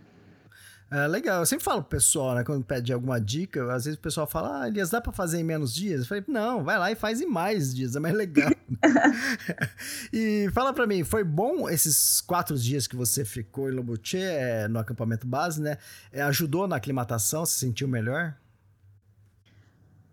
É 0.91 1.07
legal, 1.07 1.41
eu 1.41 1.47
sempre 1.47 1.65
falo 1.65 1.81
pro 1.81 1.97
pessoal, 1.97 2.35
né, 2.35 2.45
quando 2.45 2.63
pede 2.63 2.93
alguma 2.93 3.19
dica, 3.19 3.63
às 3.73 3.87
vezes 3.87 3.99
o 3.99 4.03
pessoal 4.03 4.27
fala, 4.27 4.61
ah, 4.61 4.69
Elias, 4.69 4.91
dá 4.91 5.01
pra 5.01 5.11
fazer 5.11 5.41
em 5.41 5.45
menos 5.45 5.75
dias? 5.75 6.03
Eu 6.03 6.07
falei, 6.07 6.23
não, 6.29 6.63
vai 6.63 6.79
lá 6.79 6.93
e 6.93 6.95
faz 6.95 7.23
em 7.23 7.27
mais 7.27 7.75
dias, 7.75 7.97
é 7.97 8.01
mais 8.01 8.15
legal. 8.15 8.51
e 10.13 10.51
fala 10.53 10.71
pra 10.75 10.87
mim, 10.87 11.03
foi 11.03 11.25
bom 11.25 11.67
esses 11.67 12.21
quatro 12.21 12.59
dias 12.59 12.87
que 12.87 12.95
você 12.95 13.25
ficou 13.25 13.71
em 13.71 13.75
Lobuche, 13.75 14.19
é, 14.19 14.69
no 14.69 14.79
acampamento 14.79 15.27
base, 15.27 15.63
né? 15.63 15.79
É, 16.13 16.21
ajudou 16.25 16.69
na 16.69 16.77
aclimatação, 16.77 17.47
se 17.47 17.59
sentiu 17.59 17.89
melhor? 17.89 18.35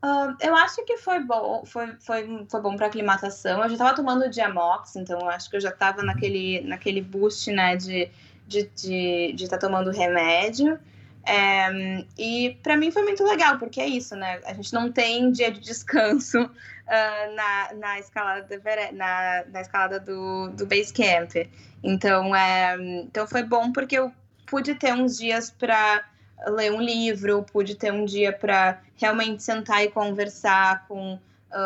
Uh, 0.02 0.34
eu 0.40 0.56
acho 0.56 0.86
que 0.86 0.98
foi 0.98 1.20
bom, 1.20 1.64
foi, 1.66 1.94
foi, 2.00 2.46
foi 2.50 2.62
bom 2.62 2.78
para 2.78 2.88
aclimatação. 2.88 3.62
Eu 3.62 3.68
já 3.68 3.74
estava 3.74 3.96
tomando 3.96 4.30
Diamox, 4.30 4.96
então 4.96 5.20
eu 5.20 5.30
acho 5.30 5.50
que 5.50 5.58
eu 5.58 5.62
já 5.62 5.70
estava 5.70 6.02
naquele, 6.04 6.62
naquele 6.62 7.02
boost, 7.02 7.52
né, 7.52 7.76
de 7.76 8.10
de 8.50 8.60
estar 8.60 8.76
de, 8.76 9.34
de 9.34 9.48
tá 9.48 9.58
tomando 9.58 9.92
remédio. 9.92 10.80
É, 11.24 12.06
e 12.18 12.58
para 12.64 12.76
mim 12.76 12.92
foi 12.92 13.04
muito 13.04 13.24
legal, 13.24 13.60
porque 13.60 13.80
é 13.80 13.86
isso, 13.86 14.16
né? 14.16 14.42
A 14.46 14.54
gente 14.54 14.74
não 14.74 14.92
tem 14.92 15.32
dia 15.32 15.52
de 15.52 15.60
descanso 15.60 16.42
uh, 16.42 17.36
na, 17.36 17.74
na 17.76 18.00
escalada, 18.00 18.42
do, 18.42 18.96
na, 18.96 19.46
na 19.52 19.62
escalada 19.62 20.00
do, 20.00 20.50
do 20.50 20.66
base 20.66 20.92
camp. 20.92 21.48
Então, 21.84 22.36
é, 22.36 22.76
então 23.04 23.28
foi 23.28 23.44
bom 23.44 23.72
porque 23.72 23.98
eu 24.00 24.12
pude 24.48 24.74
ter 24.74 24.94
uns 24.94 25.18
dias 25.20 25.52
para 25.52 26.04
ler 26.48 26.72
um 26.72 26.82
livro, 26.82 27.44
pude 27.44 27.76
ter 27.76 27.92
um 27.92 28.06
dia 28.06 28.32
para 28.32 28.82
realmente 28.96 29.44
sentar 29.44 29.84
e 29.84 29.90
conversar 29.90 30.88
com 30.88 31.16
uh, 31.16 31.20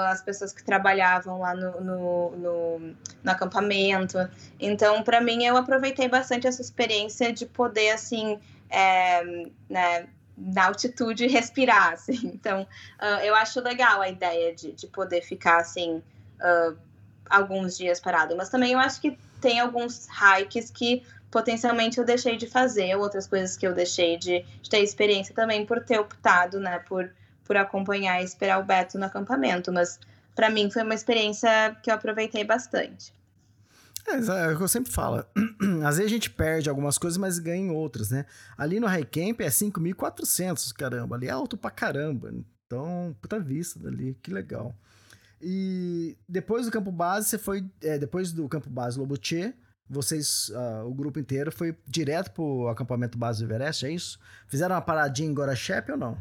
as 0.09 0.21
pessoas 0.21 0.51
que 0.51 0.63
trabalhavam 0.63 1.39
lá 1.39 1.53
no, 1.53 1.81
no, 1.81 2.31
no, 2.31 2.79
no 3.23 3.31
acampamento. 3.31 4.17
Então, 4.59 5.03
para 5.03 5.21
mim, 5.21 5.43
eu 5.43 5.55
aproveitei 5.57 6.07
bastante 6.07 6.47
essa 6.47 6.61
experiência 6.61 7.31
de 7.31 7.45
poder, 7.45 7.91
assim, 7.91 8.39
é, 8.69 9.23
né, 9.69 10.07
na 10.37 10.65
altitude 10.65 11.27
respirar, 11.27 11.93
assim. 11.93 12.19
Então, 12.23 12.63
uh, 12.99 13.23
eu 13.23 13.35
acho 13.35 13.59
legal 13.61 14.01
a 14.01 14.09
ideia 14.09 14.55
de, 14.55 14.71
de 14.71 14.87
poder 14.87 15.21
ficar, 15.21 15.57
assim, 15.57 16.01
uh, 16.39 16.77
alguns 17.29 17.77
dias 17.77 17.99
parado. 17.99 18.35
Mas 18.35 18.49
também 18.49 18.73
eu 18.73 18.79
acho 18.79 18.99
que 18.99 19.17
tem 19.39 19.59
alguns 19.59 20.07
hikes 20.07 20.71
que 20.71 21.03
potencialmente 21.33 21.97
eu 21.97 22.05
deixei 22.05 22.37
de 22.37 22.45
fazer, 22.45 22.95
outras 22.95 23.25
coisas 23.25 23.57
que 23.57 23.65
eu 23.65 23.73
deixei 23.73 24.17
de, 24.17 24.45
de 24.61 24.69
ter 24.69 24.83
experiência 24.83 25.33
também 25.33 25.65
por 25.65 25.83
ter 25.83 25.99
optado, 25.99 26.59
né, 26.59 26.77
por 26.87 27.11
por 27.43 27.57
acompanhar 27.57 28.21
e 28.21 28.23
esperar 28.23 28.59
o 28.59 28.63
Beto 28.63 28.97
no 28.97 29.05
acampamento, 29.05 29.71
mas 29.71 29.99
para 30.33 30.49
mim 30.49 30.71
foi 30.71 30.83
uma 30.83 30.93
experiência 30.93 31.75
que 31.83 31.91
eu 31.91 31.95
aproveitei 31.95 32.43
bastante. 32.45 33.13
É, 34.07 34.15
é 34.15 34.53
o 34.53 34.57
que 34.57 34.63
eu 34.63 34.67
sempre 34.67 34.91
falo. 34.91 35.25
Às 35.85 35.97
vezes 35.97 36.11
a 36.11 36.15
gente 36.15 36.29
perde 36.29 36.69
algumas 36.69 36.97
coisas, 36.97 37.17
mas 37.17 37.39
ganha 37.39 37.71
outras, 37.71 38.11
né? 38.11 38.25
Ali 38.57 38.79
no 38.79 38.87
High 38.87 39.05
Camp 39.05 39.41
é 39.41 39.47
5.400, 39.47 40.73
caramba. 40.73 41.15
Ali 41.15 41.27
é 41.27 41.31
alto 41.31 41.57
pra 41.57 41.69
caramba. 41.71 42.33
Então, 42.65 43.15
puta 43.21 43.39
vista 43.39 43.79
dali, 43.79 44.17
que 44.21 44.31
legal. 44.31 44.75
E 45.41 46.17
depois 46.27 46.65
do 46.65 46.71
campo 46.71 46.91
base, 46.91 47.27
você 47.27 47.37
foi. 47.37 47.65
É, 47.81 47.97
depois 47.97 48.31
do 48.31 48.47
campo 48.49 48.69
base 48.69 48.97
Lobuche, 48.97 49.53
vocês, 49.93 50.49
uh, 50.49 50.85
o 50.85 50.93
grupo 50.93 51.19
inteiro, 51.19 51.51
foi 51.51 51.75
direto 51.87 52.31
pro 52.31 52.67
acampamento 52.67 53.17
base 53.17 53.45
do 53.45 53.51
Everest, 53.51 53.85
é 53.85 53.91
isso? 53.91 54.19
Fizeram 54.47 54.75
uma 54.75 54.81
paradinha 54.81 55.29
em 55.29 55.33
Gorachep 55.33 55.91
ou 55.91 55.97
não? 55.97 56.17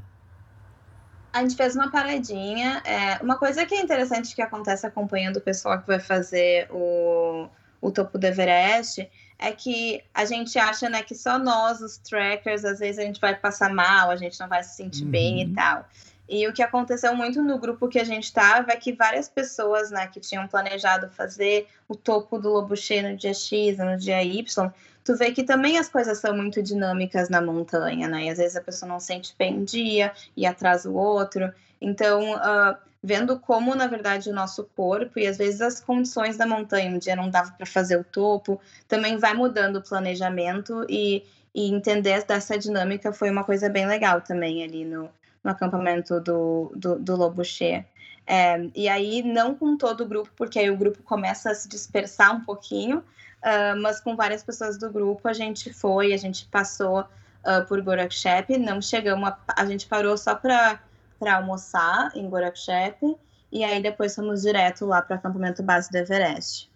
a 1.33 1.41
gente 1.41 1.57
fez 1.57 1.75
uma 1.75 1.91
paradinha. 1.91 2.83
É, 2.85 3.23
uma 3.23 3.37
coisa 3.37 3.65
que 3.65 3.75
é 3.75 3.81
interessante 3.81 4.35
que 4.35 4.43
acontece 4.43 4.87
acompanhando 4.87 5.39
o 5.39 5.41
pessoal 5.41 5.81
que 5.81 5.87
vai 5.87 5.99
fazer 5.99 6.69
o, 6.71 7.49
o 7.81 7.91
topo 7.91 8.19
do 8.19 8.25
Everest 8.27 9.09
é 9.39 9.51
que 9.51 10.05
a 10.15 10.25
gente 10.25 10.57
acha 10.59 10.89
né, 10.89 11.03
que 11.03 11.15
só 11.15 11.39
nós, 11.39 11.81
os 11.81 11.97
trackers, 11.97 12.65
às 12.65 12.79
vezes 12.79 12.99
a 12.99 13.03
gente 13.03 13.21
vai 13.21 13.35
passar 13.35 13.73
mal, 13.73 14.11
a 14.11 14.17
gente 14.17 14.39
não 14.39 14.49
vai 14.49 14.63
se 14.63 14.77
sentir 14.77 15.05
uhum. 15.05 15.11
bem 15.11 15.43
e 15.43 15.47
uhum. 15.47 15.55
tal. 15.55 15.89
E 16.29 16.47
o 16.47 16.53
que 16.53 16.63
aconteceu 16.63 17.15
muito 17.15 17.43
no 17.43 17.59
grupo 17.59 17.89
que 17.89 17.99
a 17.99 18.05
gente 18.05 18.25
estava 18.25 18.73
é 18.73 18.77
que 18.77 18.93
várias 18.93 19.29
pessoas 19.29 19.91
né, 19.91 20.07
que 20.07 20.21
tinham 20.21 20.47
planejado 20.47 21.11
fazer 21.11 21.67
o 21.89 21.95
topo 21.95 22.39
do 22.39 22.49
Lobo 22.49 22.77
Cheio 22.77 23.11
no 23.11 23.17
dia 23.17 23.35
X, 23.35 23.79
no 23.79 23.97
dia 23.97 24.23
Y, 24.23 24.73
tu 25.05 25.17
vê 25.17 25.33
que 25.33 25.43
também 25.43 25.79
as 25.79 25.89
coisas 25.89 26.19
são 26.19 26.35
muito 26.35 26.63
dinâmicas 26.63 27.29
na 27.29 27.41
montanha, 27.41 28.09
né? 28.09 28.25
E 28.25 28.31
às 28.31 28.39
vezes 28.39 28.57
a 28.57 28.61
pessoa 28.61 28.89
não 28.89 29.01
sente 29.01 29.35
bem 29.39 29.59
um 29.59 29.65
dia 29.65 30.13
e 30.37 30.47
atrasa 30.47 30.89
o 30.89 30.95
outro. 30.95 31.53
Então, 31.81 32.35
uh, 32.35 32.77
vendo 33.03 33.39
como, 33.41 33.75
na 33.75 33.87
verdade, 33.87 34.31
o 34.31 34.35
nosso 34.35 34.65
corpo 34.77 35.19
e 35.19 35.27
às 35.27 35.37
vezes 35.37 35.61
as 35.61 35.81
condições 35.81 36.37
da 36.37 36.47
montanha, 36.47 36.91
um 36.91 36.99
dia 36.99 37.17
não 37.17 37.29
dava 37.29 37.51
para 37.51 37.67
fazer 37.67 37.97
o 37.97 38.05
topo, 38.05 38.61
também 38.87 39.19
vai 39.19 39.35
mudando 39.35 39.77
o 39.77 39.83
planejamento 39.83 40.87
e, 40.89 41.25
e 41.53 41.69
entender 41.73 42.25
dessa 42.25 42.57
dinâmica 42.57 43.13
foi 43.13 43.31
uma 43.31 43.43
coisa 43.43 43.69
bem 43.69 43.87
legal 43.87 44.21
também 44.21 44.63
ali 44.63 44.85
no, 44.85 45.11
no 45.43 45.51
acampamento 45.51 46.21
do, 46.21 46.73
do, 46.75 46.99
do 46.99 47.17
Lobo 47.17 47.45
Che. 47.45 47.85
É, 48.27 48.71
e 48.75 48.89
aí, 48.89 49.23
não 49.23 49.55
com 49.55 49.77
todo 49.77 50.03
o 50.03 50.07
grupo, 50.07 50.31
porque 50.37 50.59
aí 50.59 50.71
o 50.71 50.77
grupo 50.77 51.03
começa 51.03 51.51
a 51.51 51.55
se 51.55 51.69
dispersar 51.69 52.35
um 52.35 52.41
pouquinho, 52.41 53.03
Uh, 53.43 53.75
mas 53.83 53.99
com 53.99 54.15
várias 54.15 54.45
pessoas 54.45 54.79
do 54.79 54.89
grupo 54.89 55.27
a 55.27 55.33
gente 55.33 55.73
foi, 55.73 56.13
a 56.13 56.17
gente 56.17 56.47
passou 56.47 57.01
uh, 57.01 57.67
por 57.67 57.83
Gorakshep, 57.83 58.57
não 58.57 58.81
chegamos, 58.81 59.29
a, 59.29 59.39
a 59.57 59.67
gente 59.67 59.89
parou 59.89 60.17
só 60.17 60.37
para 60.37 60.79
almoçar 61.21 62.13
em 62.15 62.31
Gorakshep 62.31 63.17
e 63.51 63.65
aí 63.65 63.83
depois 63.83 64.15
fomos 64.15 64.43
direto 64.43 64.87
lá 64.87 65.03
para 65.03 65.17
o 65.17 65.19
acampamento 65.19 65.61
base 65.61 65.91
do 65.91 65.97
Everest. 65.97 66.71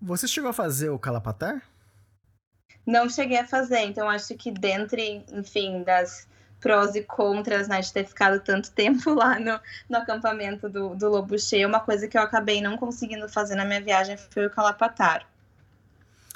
Você 0.00 0.28
chegou 0.28 0.50
a 0.50 0.52
fazer 0.52 0.90
o 0.90 1.00
Kalapatar? 1.00 1.60
Não 2.86 3.08
cheguei 3.08 3.38
a 3.38 3.46
fazer, 3.46 3.80
então 3.80 4.08
acho 4.08 4.36
que 4.36 4.52
dentre, 4.52 5.24
enfim, 5.32 5.82
das 5.82 6.28
prós 6.66 6.96
e 6.96 7.02
contras, 7.02 7.68
né, 7.68 7.80
de 7.80 7.92
ter 7.92 8.04
ficado 8.04 8.40
tanto 8.40 8.72
tempo 8.74 9.14
lá 9.14 9.38
no, 9.38 9.60
no 9.88 9.98
acampamento 9.98 10.68
do, 10.68 10.96
do 10.96 11.08
Lobo 11.08 11.38
Cheio. 11.38 11.68
Uma 11.68 11.78
coisa 11.78 12.08
que 12.08 12.18
eu 12.18 12.22
acabei 12.22 12.60
não 12.60 12.76
conseguindo 12.76 13.28
fazer 13.28 13.54
na 13.54 13.64
minha 13.64 13.80
viagem 13.80 14.16
foi 14.16 14.46
o 14.46 14.50
Calapatar. 14.50 15.24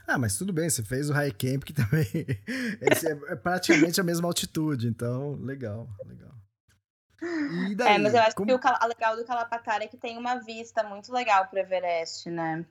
Ah, 0.06 0.18
mas 0.18 0.36
tudo 0.38 0.52
bem, 0.52 0.70
você 0.70 0.84
fez 0.84 1.10
o 1.10 1.12
high 1.12 1.32
camp 1.32 1.64
que 1.64 1.72
também 1.74 2.06
é, 2.16 3.32
é, 3.32 3.36
praticamente 3.36 4.00
a 4.00 4.04
mesma 4.04 4.28
altitude, 4.28 4.86
então 4.86 5.32
legal, 5.40 5.88
legal. 6.06 6.30
Daí, 7.76 7.94
é, 7.96 7.98
mas 7.98 8.14
eu 8.14 8.20
acho 8.20 8.36
como... 8.36 8.46
que 8.46 8.54
o 8.54 8.88
legal 8.88 9.16
do 9.16 9.24
Calapatar 9.24 9.82
é 9.82 9.88
que 9.88 9.96
tem 9.96 10.16
uma 10.16 10.36
vista 10.36 10.84
muito 10.84 11.12
legal 11.12 11.46
para 11.46 11.56
o 11.56 11.60
Everest, 11.60 12.30
né? 12.30 12.64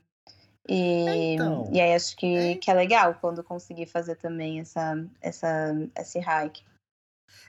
E, 0.68 1.34
então, 1.36 1.70
e 1.72 1.80
aí 1.80 1.94
acho 1.94 2.16
que 2.16 2.36
é... 2.36 2.56
que 2.56 2.72
é 2.72 2.74
legal 2.74 3.16
quando 3.20 3.44
conseguir 3.44 3.86
fazer 3.86 4.16
também 4.16 4.60
essa, 4.60 5.06
essa, 5.22 5.76
esse 5.98 6.20
hike. 6.20 6.69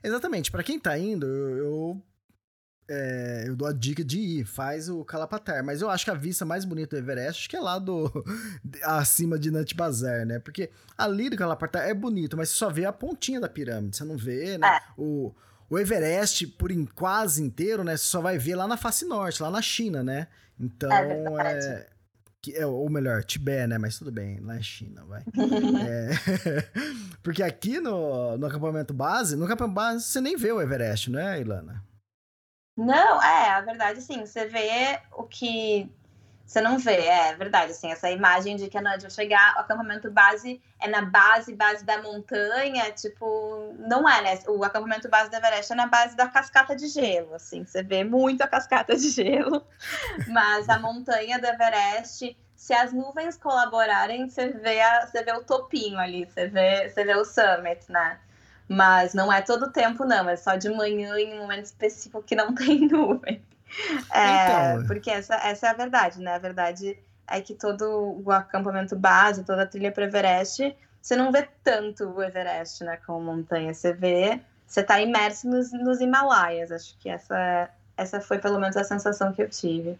Exatamente. 0.02 0.50
Para 0.50 0.62
quem 0.62 0.78
tá 0.78 0.98
indo, 0.98 1.26
eu, 1.26 1.56
eu, 1.56 2.02
é, 2.88 3.44
eu, 3.46 3.56
dou 3.56 3.68
a 3.68 3.72
dica 3.72 4.04
de 4.04 4.18
ir, 4.18 4.44
faz 4.44 4.88
o 4.88 5.04
Calapatar. 5.04 5.64
Mas 5.64 5.80
eu 5.82 5.90
acho 5.90 6.04
que 6.04 6.10
a 6.10 6.14
vista 6.14 6.44
mais 6.44 6.64
bonita 6.64 6.96
do 6.96 7.02
Everest, 7.02 7.42
acho 7.42 7.50
que 7.50 7.56
é 7.56 7.60
lá 7.60 7.78
do 7.78 8.10
acima 8.84 9.38
de 9.38 9.50
Nant 9.50 9.74
Bazar, 9.74 10.26
né? 10.26 10.38
Porque 10.38 10.70
ali 10.96 11.30
do 11.30 11.36
Calapatar 11.36 11.88
é 11.88 11.94
bonito, 11.94 12.36
mas 12.36 12.50
você 12.50 12.56
só 12.56 12.70
vê 12.70 12.84
a 12.84 12.92
pontinha 12.92 13.40
da 13.40 13.48
pirâmide, 13.48 13.96
você 13.96 14.04
não 14.04 14.16
vê, 14.16 14.58
né? 14.58 14.66
É. 14.66 14.80
O, 14.96 15.34
o 15.68 15.78
Everest, 15.78 16.46
por 16.46 16.70
em, 16.70 16.84
quase 16.84 17.42
inteiro, 17.42 17.84
né? 17.84 17.96
Você 17.96 18.04
só 18.04 18.20
vai 18.20 18.38
ver 18.38 18.56
lá 18.56 18.66
na 18.66 18.76
face 18.76 19.04
norte, 19.04 19.42
lá 19.42 19.50
na 19.50 19.62
China, 19.62 20.02
né? 20.02 20.26
Então, 20.58 20.90
é, 20.92 21.58
é 21.58 21.86
que, 22.42 22.56
é, 22.56 22.64
ou 22.64 22.88
melhor, 22.88 23.22
Tibete, 23.22 23.66
né? 23.66 23.78
Mas 23.78 23.98
tudo 23.98 24.10
bem, 24.10 24.40
lá 24.40 24.56
é 24.56 24.62
China, 24.62 25.04
vai. 25.04 25.22
é, 25.88 26.10
porque 27.22 27.42
aqui 27.42 27.80
no, 27.80 28.36
no 28.38 28.46
acampamento 28.46 28.94
base, 28.94 29.36
no 29.36 29.44
acampamento 29.44 29.74
base 29.74 30.04
você 30.04 30.20
nem 30.20 30.36
vê 30.36 30.50
o 30.50 30.60
Everest, 30.60 31.10
não 31.10 31.20
é, 31.20 31.40
Ilana? 31.40 31.84
Não, 32.76 33.22
é, 33.22 33.50
a 33.50 33.60
verdade, 33.60 34.00
sim, 34.00 34.24
você 34.24 34.46
vê 34.46 35.00
o 35.12 35.24
que 35.24 35.90
você 36.50 36.60
não 36.60 36.78
vê, 36.78 36.96
é 36.96 37.32
verdade, 37.36 37.70
assim, 37.70 37.92
essa 37.92 38.10
imagem 38.10 38.56
de 38.56 38.68
que 38.68 38.76
a 38.76 38.82
Nádia 38.82 39.08
chegar, 39.08 39.54
o 39.54 39.60
acampamento 39.60 40.10
base 40.10 40.60
é 40.80 40.88
na 40.88 41.02
base, 41.02 41.54
base 41.54 41.84
da 41.84 42.02
montanha, 42.02 42.90
tipo, 42.90 43.72
não 43.78 44.08
é, 44.08 44.20
né? 44.20 44.38
O 44.48 44.64
acampamento 44.64 45.08
base 45.08 45.30
do 45.30 45.36
Everest 45.36 45.72
é 45.72 45.76
na 45.76 45.86
base 45.86 46.16
da 46.16 46.26
cascata 46.26 46.74
de 46.74 46.88
gelo, 46.88 47.36
assim, 47.36 47.64
você 47.64 47.84
vê 47.84 48.02
muito 48.02 48.42
a 48.42 48.48
cascata 48.48 48.96
de 48.96 49.10
gelo, 49.10 49.64
mas 50.26 50.68
a 50.68 50.76
montanha 50.76 51.38
do 51.38 51.46
Everest, 51.46 52.36
se 52.56 52.74
as 52.74 52.92
nuvens 52.92 53.36
colaborarem, 53.36 54.28
você 54.28 54.48
vê, 54.48 54.80
a, 54.80 55.06
você 55.06 55.22
vê 55.22 55.32
o 55.32 55.44
topinho 55.44 56.00
ali, 56.00 56.24
você 56.24 56.48
vê, 56.48 56.88
você 56.88 57.04
vê 57.04 57.14
o 57.14 57.24
summit, 57.24 57.88
né? 57.88 58.18
Mas 58.66 59.14
não 59.14 59.32
é 59.32 59.40
todo 59.40 59.66
o 59.66 59.70
tempo, 59.70 60.04
não, 60.04 60.28
é 60.28 60.34
só 60.34 60.56
de 60.56 60.68
manhã 60.68 61.16
em 61.16 61.32
um 61.32 61.42
momento 61.42 61.66
específico 61.66 62.20
que 62.24 62.34
não 62.34 62.52
tem 62.56 62.88
nuvem. 62.88 63.40
É, 64.12 64.72
então... 64.72 64.86
Porque 64.86 65.10
essa, 65.10 65.34
essa 65.36 65.68
é 65.68 65.70
a 65.70 65.74
verdade, 65.74 66.20
né? 66.20 66.34
A 66.34 66.38
verdade 66.38 66.98
é 67.26 67.40
que 67.40 67.54
todo 67.54 68.20
o 68.24 68.30
acampamento 68.30 68.96
base, 68.96 69.44
toda 69.44 69.62
a 69.62 69.66
trilha 69.66 69.92
para 69.92 70.04
Everest, 70.04 70.76
você 71.00 71.16
não 71.16 71.32
vê 71.32 71.48
tanto 71.62 72.04
o 72.04 72.22
Everest, 72.22 72.84
né, 72.84 72.98
como 73.06 73.20
montanha. 73.20 73.72
Você 73.72 73.92
vê, 73.92 74.40
você 74.66 74.80
está 74.80 75.00
imerso 75.00 75.48
nos, 75.48 75.72
nos 75.72 76.00
Himalaias. 76.00 76.72
Acho 76.72 76.98
que 76.98 77.08
essa, 77.08 77.70
essa 77.96 78.20
foi 78.20 78.38
pelo 78.38 78.58
menos 78.58 78.76
a 78.76 78.84
sensação 78.84 79.32
que 79.32 79.42
eu 79.42 79.48
tive. 79.48 79.98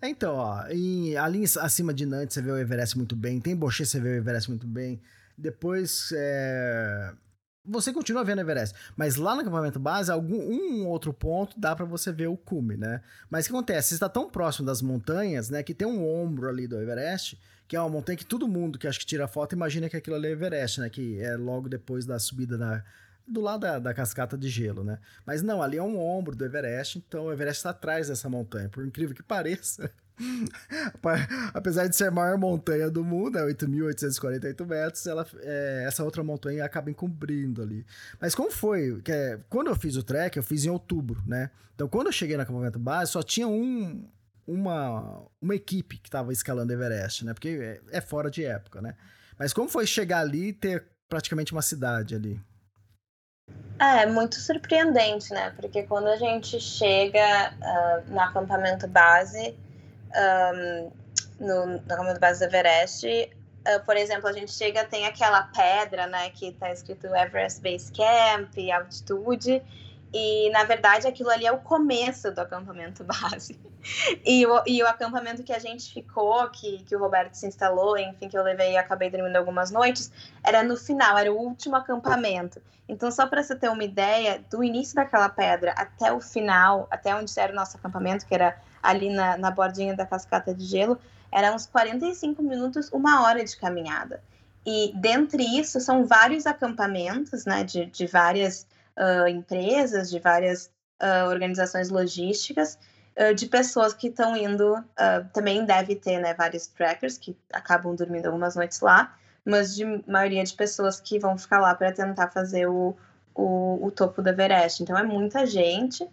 É, 0.00 0.08
então, 0.08 0.34
ó, 0.36 0.66
em, 0.68 1.16
ali 1.16 1.44
acima 1.60 1.92
de 1.92 2.04
Nantes 2.04 2.34
você 2.34 2.42
vê 2.42 2.50
o 2.50 2.58
Everest 2.58 2.96
muito 2.96 3.16
bem, 3.16 3.40
tem 3.40 3.56
Boché 3.56 3.84
você 3.84 3.98
vê 3.98 4.10
o 4.10 4.16
Everest 4.16 4.50
muito 4.50 4.66
bem. 4.66 5.00
Depois, 5.38 6.12
é, 6.14 7.12
você 7.66 7.92
continua 7.92 8.24
vendo 8.24 8.40
Everest. 8.40 8.76
Mas 8.96 9.16
lá 9.16 9.34
no 9.34 9.40
acampamento 9.40 9.78
base, 9.78 10.10
algum 10.10 10.36
um 10.36 10.86
outro 10.86 11.12
ponto 11.12 11.58
dá 11.58 11.74
para 11.74 11.84
você 11.84 12.12
ver 12.12 12.28
o 12.28 12.36
cume, 12.36 12.76
né? 12.76 13.00
Mas 13.28 13.44
o 13.44 13.48
que 13.48 13.54
acontece? 13.54 13.88
Você 13.88 13.94
está 13.94 14.08
tão 14.08 14.30
próximo 14.30 14.66
das 14.66 14.80
montanhas, 14.80 15.50
né? 15.50 15.62
Que 15.62 15.74
tem 15.74 15.86
um 15.86 16.06
ombro 16.06 16.48
ali 16.48 16.66
do 16.66 16.80
Everest, 16.80 17.40
que 17.66 17.76
é 17.76 17.80
uma 17.80 17.88
montanha 17.88 18.16
que 18.16 18.24
todo 18.24 18.46
mundo 18.46 18.78
que 18.78 18.86
acha 18.86 18.98
que 18.98 19.06
tira 19.06 19.26
foto 19.26 19.54
imagina 19.54 19.88
que 19.88 19.96
aquilo 19.96 20.16
ali 20.16 20.28
é 20.28 20.30
Everest, 20.30 20.80
né? 20.80 20.88
Que 20.88 21.20
é 21.20 21.36
logo 21.36 21.68
depois 21.68 22.06
da 22.06 22.18
subida 22.18 22.56
da, 22.56 22.84
do 23.26 23.40
lado 23.40 23.60
da, 23.60 23.78
da, 23.78 23.94
cascata 23.94 24.38
de 24.38 24.48
gelo, 24.48 24.84
né? 24.84 24.98
Mas 25.24 25.42
não, 25.42 25.62
ali 25.62 25.76
é 25.76 25.82
um 25.82 25.98
ombro 25.98 26.36
do 26.36 26.44
Everest, 26.44 26.98
então 26.98 27.24
o 27.24 27.32
Everest 27.32 27.58
está 27.58 27.70
atrás 27.70 28.08
dessa 28.08 28.28
montanha. 28.28 28.68
Por 28.68 28.86
incrível 28.86 29.14
que 29.14 29.22
pareça, 29.22 29.90
Apesar 31.52 31.86
de 31.86 31.96
ser 31.96 32.08
a 32.08 32.10
maior 32.10 32.38
montanha 32.38 32.90
do 32.90 33.04
mundo, 33.04 33.38
é 33.38 33.42
8.848 33.42 34.66
metros, 34.66 35.06
ela, 35.06 35.26
é, 35.40 35.84
essa 35.86 36.02
outra 36.04 36.22
montanha 36.22 36.64
acaba 36.64 36.90
encobrindo 36.90 37.62
ali. 37.62 37.84
Mas 38.20 38.34
como 38.34 38.50
foi? 38.50 39.00
Que 39.02 39.12
é, 39.12 39.40
quando 39.48 39.68
eu 39.68 39.76
fiz 39.76 39.96
o 39.96 40.02
trek, 40.02 40.36
eu 40.36 40.42
fiz 40.42 40.64
em 40.64 40.70
outubro, 40.70 41.22
né? 41.26 41.50
Então, 41.74 41.88
quando 41.88 42.06
eu 42.06 42.12
cheguei 42.12 42.36
no 42.36 42.42
acampamento 42.42 42.78
base, 42.78 43.12
só 43.12 43.22
tinha 43.22 43.46
um, 43.46 44.08
uma, 44.46 45.22
uma 45.40 45.54
equipe 45.54 45.98
que 45.98 46.08
estava 46.08 46.32
escalando 46.32 46.72
Everest, 46.72 47.24
né? 47.24 47.34
Porque 47.34 47.48
é, 47.48 47.98
é, 47.98 48.00
fora 48.00 48.30
de 48.30 48.44
época, 48.44 48.80
né? 48.80 48.94
Mas 49.38 49.52
como 49.52 49.68
foi 49.68 49.86
chegar 49.86 50.20
ali 50.20 50.48
e 50.48 50.52
ter 50.52 50.84
praticamente 51.08 51.52
uma 51.52 51.62
cidade 51.62 52.14
ali? 52.14 52.40
É, 53.78 54.06
muito 54.06 54.36
surpreendente, 54.36 55.32
né? 55.32 55.50
Porque 55.50 55.82
quando 55.82 56.06
a 56.06 56.16
gente 56.16 56.58
chega 56.58 57.52
uh, 57.52 58.10
no 58.10 58.18
acampamento 58.18 58.88
base, 58.88 59.54
um, 60.14 60.92
no, 61.40 61.66
no 61.66 61.76
acampamento 61.76 62.20
base 62.20 62.40
do 62.40 62.54
Everest, 62.54 63.06
uh, 63.06 63.84
por 63.84 63.96
exemplo, 63.96 64.28
a 64.28 64.32
gente 64.32 64.52
chega, 64.52 64.84
tem 64.84 65.06
aquela 65.06 65.42
pedra, 65.44 66.06
né, 66.06 66.30
que 66.30 66.48
está 66.48 66.72
escrito 66.72 67.06
Everest 67.06 67.60
Base 67.60 67.92
Camp, 67.92 68.52
altitude, 68.72 69.62
e 70.18 70.48
na 70.48 70.64
verdade 70.64 71.06
aquilo 71.06 71.28
ali 71.28 71.46
é 71.46 71.52
o 71.52 71.58
começo 71.58 72.32
do 72.32 72.40
acampamento 72.40 73.04
base. 73.04 73.60
E 74.24 74.46
o, 74.46 74.62
e 74.66 74.82
o 74.82 74.86
acampamento 74.86 75.42
que 75.42 75.52
a 75.52 75.58
gente 75.58 75.92
ficou, 75.92 76.48
que, 76.48 76.82
que 76.84 76.96
o 76.96 76.98
Roberto 76.98 77.34
se 77.34 77.46
instalou, 77.46 77.98
enfim, 77.98 78.26
que 78.26 78.36
eu 78.36 78.42
levei 78.42 78.72
e 78.72 78.76
acabei 78.78 79.10
dormindo 79.10 79.36
algumas 79.36 79.70
noites, 79.70 80.10
era 80.42 80.62
no 80.62 80.74
final, 80.74 81.18
era 81.18 81.30
o 81.30 81.36
último 81.36 81.76
acampamento. 81.76 82.62
Então, 82.88 83.10
só 83.10 83.26
para 83.26 83.42
você 83.42 83.54
ter 83.54 83.68
uma 83.68 83.84
ideia, 83.84 84.42
do 84.50 84.64
início 84.64 84.94
daquela 84.94 85.28
pedra 85.28 85.72
até 85.72 86.10
o 86.10 86.20
final, 86.20 86.88
até 86.90 87.14
onde 87.14 87.32
era 87.38 87.52
o 87.52 87.56
nosso 87.56 87.76
acampamento, 87.76 88.24
que 88.24 88.34
era 88.34 88.56
ali 88.82 89.10
na, 89.10 89.36
na 89.36 89.50
bordinha 89.50 89.94
da 89.94 90.06
cascata 90.06 90.54
de 90.54 90.64
gelo, 90.64 90.98
eram 91.30 91.54
uns 91.54 91.66
45 91.66 92.42
minutos, 92.42 92.90
uma 92.90 93.22
hora 93.22 93.44
de 93.44 93.56
caminhada. 93.56 94.22
E 94.64 94.92
dentre 94.96 95.44
isso 95.44 95.78
são 95.78 96.06
vários 96.06 96.46
acampamentos, 96.46 97.44
né, 97.44 97.62
de, 97.62 97.86
de 97.86 98.06
várias 98.06 98.66
uh, 98.96 99.28
empresas, 99.28 100.10
de 100.10 100.18
várias 100.18 100.70
uh, 101.02 101.28
organizações 101.28 101.90
logísticas, 101.90 102.78
uh, 103.18 103.34
de 103.34 103.46
pessoas 103.46 103.94
que 103.94 104.08
estão 104.08 104.36
indo. 104.36 104.82
também 105.32 105.64
deve 105.64 105.96
ter, 105.96 106.18
né, 106.18 106.34
vários 106.34 106.66
trackers 106.66 107.18
que 107.18 107.36
acabam 107.52 107.94
dormindo 107.94 108.26
algumas 108.26 108.56
noites 108.56 108.80
lá, 108.80 109.14
mas 109.44 109.74
de 109.74 109.84
maioria 110.06 110.42
de 110.42 110.54
pessoas 110.54 111.00
que 111.00 111.18
vão 111.18 111.38
ficar 111.38 111.60
lá 111.60 111.74
para 111.74 111.92
tentar 111.92 112.28
fazer 112.28 112.66
o, 112.66 112.96
o, 113.34 113.86
o 113.86 113.90
topo 113.90 114.22
do 114.22 114.28
Everest. 114.28 114.82
Então 114.82 114.98
é 114.98 115.04
muita 115.04 115.46
gente. 115.46 116.08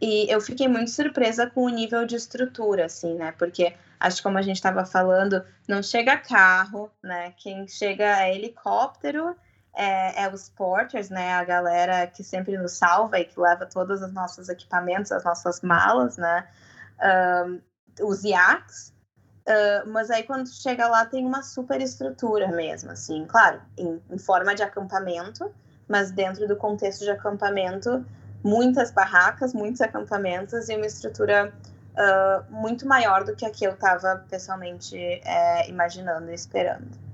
E 0.00 0.30
eu 0.30 0.40
fiquei 0.40 0.68
muito 0.68 0.90
surpresa 0.90 1.48
com 1.48 1.62
o 1.62 1.68
nível 1.68 2.04
de 2.06 2.16
estrutura, 2.16 2.84
assim, 2.84 3.14
né? 3.14 3.32
Porque 3.32 3.74
acho 3.98 4.18
que 4.18 4.22
como 4.22 4.36
a 4.36 4.42
gente 4.42 4.56
estava 4.56 4.84
falando, 4.84 5.42
não 5.66 5.82
chega 5.82 6.18
carro, 6.18 6.90
né? 7.02 7.32
Quem 7.38 7.66
chega 7.66 8.22
é 8.22 8.34
helicóptero, 8.34 9.34
é, 9.76 10.24
é, 10.24 10.32
os 10.32 10.48
porters, 10.48 11.10
né? 11.10 11.34
A 11.34 11.44
galera 11.44 12.06
que 12.06 12.24
sempre 12.24 12.56
nos 12.56 12.72
salva 12.72 13.20
e 13.20 13.24
que 13.26 13.38
leva 13.38 13.66
todos 13.66 14.00
os 14.02 14.12
nossos 14.12 14.48
equipamentos, 14.48 15.12
as 15.12 15.22
nossas 15.22 15.60
malas, 15.60 16.16
né? 16.16 16.48
Um, 17.46 17.60
os 18.02 18.24
iates. 18.24 18.94
Uh, 19.46 19.88
mas 19.88 20.10
aí 20.10 20.24
quando 20.24 20.48
chega 20.48 20.88
lá 20.88 21.06
tem 21.06 21.24
uma 21.24 21.40
super 21.40 21.80
estrutura 21.80 22.48
mesmo, 22.48 22.90
assim, 22.90 23.24
claro, 23.26 23.62
em, 23.78 24.02
em 24.10 24.18
forma 24.18 24.56
de 24.56 24.62
acampamento, 24.64 25.54
mas 25.86 26.10
dentro 26.10 26.48
do 26.48 26.56
contexto 26.56 27.04
de 27.04 27.10
acampamento 27.12 28.04
muitas 28.42 28.90
barracas, 28.90 29.52
muitos 29.54 29.80
acampamentos 29.80 30.68
e 30.68 30.76
uma 30.76 30.86
estrutura 30.86 31.52
uh, 31.92 32.52
muito 32.52 32.86
maior 32.86 33.24
do 33.24 33.34
que 33.34 33.44
a 33.44 33.50
que 33.50 33.64
eu 33.64 33.72
estava 33.72 34.24
pessoalmente 34.28 34.96
é, 34.96 35.68
imaginando 35.68 36.30
e 36.30 36.34
esperando. 36.34 37.05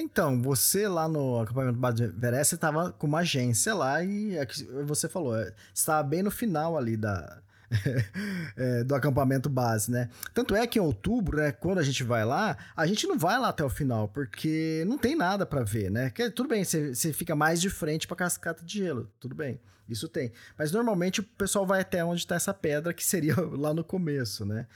Então, 0.00 0.40
você 0.40 0.86
lá 0.86 1.08
no 1.08 1.40
acampamento 1.40 1.78
Bad 1.78 2.02
Everest, 2.02 2.54
estava 2.54 2.92
com 2.92 3.06
uma 3.06 3.18
agência 3.20 3.74
lá 3.74 4.02
e 4.02 4.36
é 4.36 4.46
você 4.84 5.08
falou, 5.08 5.36
é, 5.36 5.52
estava 5.74 6.02
bem 6.02 6.22
no 6.22 6.30
final 6.30 6.76
ali 6.76 6.96
da, 6.96 7.40
é, 8.56 8.84
do 8.84 8.94
acampamento 8.94 9.48
base, 9.48 9.90
né? 9.90 10.08
Tanto 10.32 10.54
é 10.54 10.66
que 10.66 10.78
em 10.78 10.82
outubro, 10.82 11.38
né, 11.38 11.52
quando 11.52 11.78
a 11.78 11.82
gente 11.82 12.02
vai 12.02 12.24
lá, 12.24 12.56
a 12.76 12.86
gente 12.86 13.06
não 13.06 13.18
vai 13.18 13.38
lá 13.38 13.48
até 13.48 13.64
o 13.64 13.70
final, 13.70 14.08
porque 14.08 14.84
não 14.86 14.98
tem 14.98 15.14
nada 15.14 15.44
para 15.44 15.62
ver, 15.62 15.90
né? 15.90 16.10
Que, 16.10 16.30
tudo 16.30 16.48
bem, 16.48 16.64
você, 16.64 16.94
você 16.94 17.12
fica 17.12 17.34
mais 17.34 17.60
de 17.60 17.70
frente 17.70 18.06
para 18.06 18.16
cascata 18.16 18.64
de 18.64 18.78
gelo, 18.78 19.10
tudo 19.20 19.34
bem, 19.34 19.60
isso 19.88 20.08
tem. 20.08 20.32
Mas 20.56 20.72
normalmente 20.72 21.20
o 21.20 21.24
pessoal 21.24 21.66
vai 21.66 21.80
até 21.80 22.04
onde 22.04 22.20
está 22.20 22.34
essa 22.36 22.54
pedra, 22.54 22.94
que 22.94 23.04
seria 23.04 23.34
lá 23.52 23.74
no 23.74 23.84
começo, 23.84 24.44
né? 24.44 24.66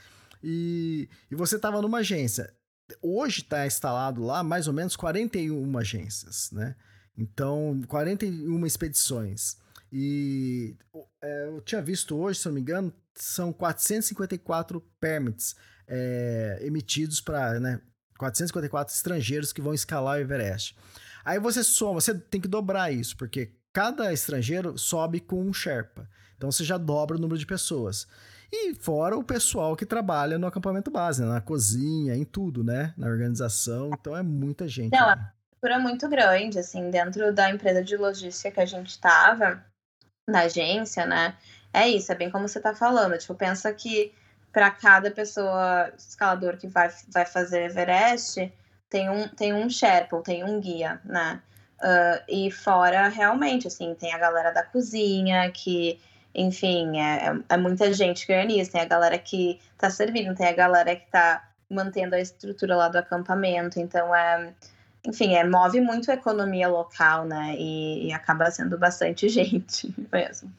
E, 0.43 1.07
e 1.31 1.35
você 1.35 1.55
estava 1.55 1.81
numa 1.81 1.99
agência. 1.99 2.53
Hoje 3.01 3.41
está 3.41 3.65
instalado 3.65 4.23
lá 4.23 4.43
mais 4.43 4.67
ou 4.67 4.73
menos 4.73 4.95
41 4.95 5.77
agências, 5.77 6.51
né? 6.51 6.75
Então, 7.17 7.81
41 7.87 8.65
expedições. 8.65 9.57
E 9.91 10.75
é, 11.21 11.47
eu 11.47 11.61
tinha 11.61 11.81
visto 11.81 12.17
hoje, 12.17 12.39
se 12.39 12.47
não 12.47 12.53
me 12.53 12.61
engano, 12.61 12.91
são 13.13 13.53
454 13.53 14.81
permits 14.99 15.55
é, 15.87 16.59
emitidos 16.61 17.21
para 17.21 17.59
né, 17.59 17.79
454 18.17 18.93
estrangeiros 18.93 19.53
que 19.53 19.61
vão 19.61 19.73
escalar 19.73 20.17
o 20.17 20.21
Everest. 20.21 20.75
Aí 21.23 21.39
você 21.39 21.63
soma, 21.63 22.01
você 22.01 22.13
tem 22.15 22.41
que 22.41 22.47
dobrar 22.47 22.91
isso, 22.91 23.15
porque 23.15 23.53
cada 23.71 24.11
estrangeiro 24.11 24.77
sobe 24.77 25.19
com 25.19 25.41
um 25.41 25.53
Sherpa. 25.53 26.09
Então 26.35 26.51
você 26.51 26.63
já 26.63 26.77
dobra 26.77 27.17
o 27.17 27.19
número 27.19 27.37
de 27.37 27.45
pessoas. 27.45 28.07
E 28.55 28.75
fora 28.75 29.17
o 29.17 29.23
pessoal 29.23 29.75
que 29.75 29.83
trabalha 29.83 30.37
no 30.37 30.45
acampamento 30.45 30.91
base, 30.91 31.23
né? 31.23 31.27
na 31.27 31.41
cozinha, 31.41 32.15
em 32.15 32.23
tudo, 32.23 32.63
né? 32.63 32.93
Na 32.95 33.07
organização. 33.07 33.89
Então 33.99 34.15
é 34.15 34.21
muita 34.21 34.67
gente. 34.67 34.91
Não, 34.91 35.07
né? 35.07 35.13
a 35.13 35.33
estrutura 35.55 35.73
é 35.73 35.79
muito 35.79 36.07
grande, 36.07 36.59
assim, 36.59 36.91
dentro 36.91 37.33
da 37.33 37.49
empresa 37.49 37.83
de 37.83 37.97
logística 37.97 38.51
que 38.51 38.59
a 38.59 38.65
gente 38.65 38.89
estava, 38.89 39.65
na 40.29 40.41
agência, 40.41 41.03
né? 41.03 41.35
É 41.73 41.87
isso, 41.87 42.11
é 42.11 42.15
bem 42.15 42.29
como 42.29 42.47
você 42.47 42.59
está 42.59 42.75
falando. 42.75 43.17
Tipo, 43.17 43.33
pensa 43.33 43.73
que 43.73 44.13
para 44.51 44.69
cada 44.69 45.09
pessoa, 45.09 45.91
escalador 45.97 46.57
que 46.57 46.67
vai, 46.67 46.91
vai 47.11 47.25
fazer 47.25 47.63
Everest, 47.63 48.53
tem 48.87 49.09
um, 49.09 49.27
tem 49.29 49.51
um 49.51 49.67
Sherpa, 49.67 50.21
tem 50.21 50.43
um 50.43 50.61
guia, 50.61 51.01
né? 51.03 51.41
Uh, 51.81 52.23
e 52.29 52.51
fora, 52.51 53.07
realmente, 53.07 53.67
assim, 53.67 53.95
tem 53.95 54.13
a 54.13 54.19
galera 54.19 54.51
da 54.51 54.61
cozinha, 54.61 55.49
que, 55.51 55.99
enfim, 56.35 56.99
é, 56.99 57.27
é, 57.27 57.39
é 57.49 57.57
muita 57.57 57.93
gente 57.93 58.25
que 58.25 58.33
organiza. 58.33 58.71
Tem 58.71 58.81
a 58.81 58.85
galera 58.85 59.17
que 59.17 59.59
tá 59.77 59.89
servindo, 59.89 60.35
tem 60.35 60.47
a 60.47 60.53
galera 60.53 60.95
que 60.95 61.09
tá 61.11 61.49
mantendo 61.69 62.15
a 62.15 62.19
estrutura 62.19 62.75
lá 62.75 62.87
do 62.87 62.97
acampamento. 62.97 63.79
Então, 63.79 64.13
é, 64.15 64.53
enfim, 65.05 65.35
é, 65.35 65.47
move 65.47 65.81
muito 65.81 66.09
a 66.09 66.13
economia 66.13 66.67
local, 66.67 67.25
né? 67.25 67.55
E, 67.57 68.07
e 68.07 68.13
acaba 68.13 68.49
sendo 68.51 68.77
bastante 68.77 69.27
gente 69.29 69.93
mesmo. 70.11 70.51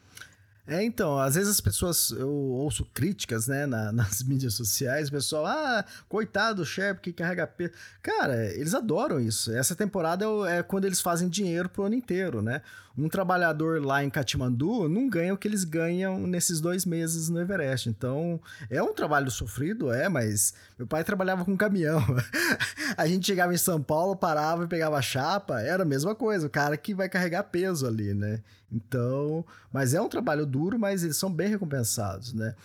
É, 0.67 0.83
então, 0.83 1.19
às 1.19 1.35
vezes 1.35 1.51
as 1.51 1.61
pessoas, 1.61 2.09
eu 2.09 2.27
ouço 2.27 2.85
críticas, 2.85 3.47
né, 3.47 3.67
na, 3.67 3.91
nas 3.93 4.23
mídias 4.23 4.55
sociais, 4.55 5.09
o 5.09 5.11
pessoal, 5.11 5.45
ah, 5.45 5.85
coitado 6.09 6.61
do 6.61 6.65
Sherp 6.65 6.99
que 7.01 7.13
carrega 7.13 7.45
peso. 7.45 7.73
Cara, 8.01 8.45
eles 8.53 8.73
adoram 8.73 9.19
isso. 9.19 9.51
Essa 9.55 9.75
temporada 9.75 10.25
é, 10.47 10.57
é, 10.57 10.63
quando 10.63 10.85
eles 10.85 11.01
fazem 11.01 11.29
dinheiro 11.29 11.69
pro 11.69 11.83
ano 11.83 11.95
inteiro, 11.95 12.41
né? 12.41 12.61
Um 12.97 13.09
trabalhador 13.09 13.83
lá 13.83 14.03
em 14.03 14.09
Katmandu 14.09 14.87
não 14.87 15.09
ganha 15.09 15.33
o 15.33 15.37
que 15.37 15.47
eles 15.47 15.63
ganham 15.63 16.25
nesses 16.25 16.61
dois 16.61 16.85
meses 16.85 17.29
no 17.29 17.39
Everest. 17.39 17.89
Então, 17.89 18.39
é 18.69 18.81
um 18.81 18.93
trabalho 18.93 19.29
sofrido, 19.29 19.91
é, 19.91 20.07
mas 20.07 20.53
meu 20.77 20.87
pai 20.87 21.03
trabalhava 21.03 21.43
com 21.43 21.57
caminhão. 21.57 22.01
a 22.95 23.05
gente 23.05 23.25
chegava 23.25 23.53
em 23.53 23.57
São 23.57 23.81
Paulo, 23.81 24.15
parava 24.15 24.63
e 24.63 24.67
pegava 24.67 25.01
chapa, 25.01 25.61
era 25.61 25.83
a 25.83 25.85
mesma 25.85 26.15
coisa, 26.15 26.47
o 26.47 26.49
cara 26.49 26.77
que 26.77 26.93
vai 26.93 27.09
carregar 27.09 27.43
peso 27.43 27.85
ali, 27.85 28.13
né? 28.13 28.41
Então, 28.71 29.45
mas 29.71 29.93
é 29.93 30.01
um 30.01 30.09
trabalho 30.09 30.45
duro, 30.45 30.79
mas 30.79 31.03
eles 31.03 31.17
são 31.17 31.31
bem 31.31 31.47
recompensados, 31.47 32.33
né? 32.33 32.55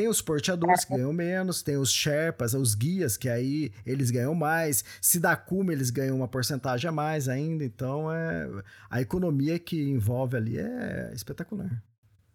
Tem 0.00 0.08
os 0.08 0.22
porteadores 0.22 0.82
que 0.82 0.94
ganham 0.94 1.12
menos, 1.12 1.60
tem 1.60 1.76
os 1.76 1.92
Sherpas, 1.92 2.54
os 2.54 2.74
guias, 2.74 3.18
que 3.18 3.28
aí 3.28 3.70
eles 3.84 4.10
ganham 4.10 4.34
mais. 4.34 4.82
Se 4.98 5.20
dá 5.20 5.36
cume, 5.36 5.74
eles 5.74 5.90
ganham 5.90 6.16
uma 6.16 6.26
porcentagem 6.26 6.88
a 6.88 6.92
mais 6.92 7.28
ainda. 7.28 7.62
Então, 7.64 8.10
é, 8.10 8.48
a 8.88 9.02
economia 9.02 9.58
que 9.58 9.90
envolve 9.90 10.38
ali 10.38 10.58
é 10.58 11.10
espetacular. 11.12 11.68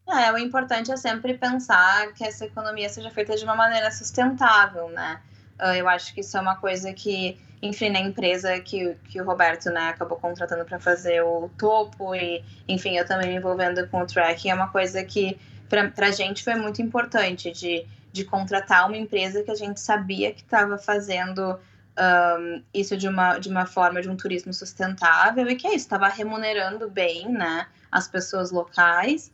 É, 0.07 0.31
o 0.31 0.37
importante 0.37 0.91
é 0.91 0.95
sempre 0.95 1.39
pensar 1.39 2.13
que 2.13 2.23
essa 2.23 2.45
economia 2.45 2.87
seja 2.87 3.09
feita 3.09 3.35
de 3.35 3.43
uma 3.43 3.55
maneira 3.55 3.89
sustentável, 3.89 4.87
né? 4.89 5.19
Ah, 5.57 5.75
eu 5.75 5.89
acho 5.89 6.13
que 6.13 6.21
isso 6.21 6.37
é 6.37 6.41
uma 6.41 6.57
coisa 6.57 6.93
que, 6.93 7.35
enfim, 7.63 7.89
na 7.89 7.99
empresa 7.99 8.59
que, 8.59 8.95
que 9.05 9.19
o 9.19 9.25
Roberto 9.25 9.71
né, 9.71 9.89
acabou 9.89 10.19
contratando 10.19 10.65
para 10.65 10.79
fazer 10.79 11.23
o 11.23 11.49
topo, 11.57 12.13
e, 12.13 12.45
enfim, 12.67 12.95
eu 12.95 13.07
também 13.07 13.29
me 13.29 13.37
envolvendo 13.37 13.87
com 13.87 14.03
o 14.03 14.05
tracking, 14.05 14.51
é 14.51 14.53
uma 14.53 14.67
coisa 14.67 15.03
que 15.03 15.35
para 15.69 16.07
a 16.07 16.11
gente 16.11 16.43
foi 16.43 16.55
muito 16.55 16.81
importante 16.81 17.51
de, 17.51 17.85
de 18.11 18.23
contratar 18.23 18.87
uma 18.87 18.97
empresa 18.97 19.43
que 19.43 19.51
a 19.51 19.55
gente 19.55 19.79
sabia 19.79 20.33
que 20.33 20.41
estava 20.41 20.77
fazendo 20.77 21.59
um, 21.97 22.63
isso 22.73 22.97
de 22.97 23.07
uma, 23.07 23.39
de 23.39 23.49
uma 23.49 23.65
forma 23.65 24.01
de 24.01 24.09
um 24.09 24.15
turismo 24.15 24.53
sustentável 24.53 25.47
e 25.49 25.55
que 25.55 25.67
é 25.67 25.69
isso, 25.69 25.85
estava 25.85 26.07
remunerando 26.07 26.89
bem 26.89 27.31
né, 27.31 27.67
as 27.91 28.07
pessoas 28.07 28.51
locais 28.51 29.31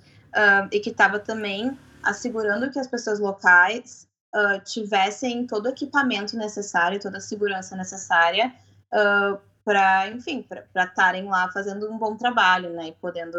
e 0.71 0.79
que 0.79 0.91
estava 0.91 1.19
também 1.19 1.77
assegurando 2.01 2.71
que 2.71 2.79
as 2.79 2.87
pessoas 2.87 3.19
locais 3.19 4.07
uh, 4.35 4.59
tivessem 4.63 5.45
todo 5.45 5.65
o 5.65 5.69
equipamento 5.69 6.37
necessário, 6.37 6.99
toda 6.99 7.17
a 7.17 7.21
segurança 7.21 7.75
necessária 7.75 8.53
uh, 8.93 9.39
para, 9.63 10.09
enfim, 10.09 10.41
para 10.41 10.83
estarem 10.83 11.25
lá 11.25 11.51
fazendo 11.51 11.91
um 11.91 11.97
bom 11.97 12.15
trabalho, 12.15 12.71
né, 12.71 12.87
e 12.87 12.91
podendo 12.93 13.37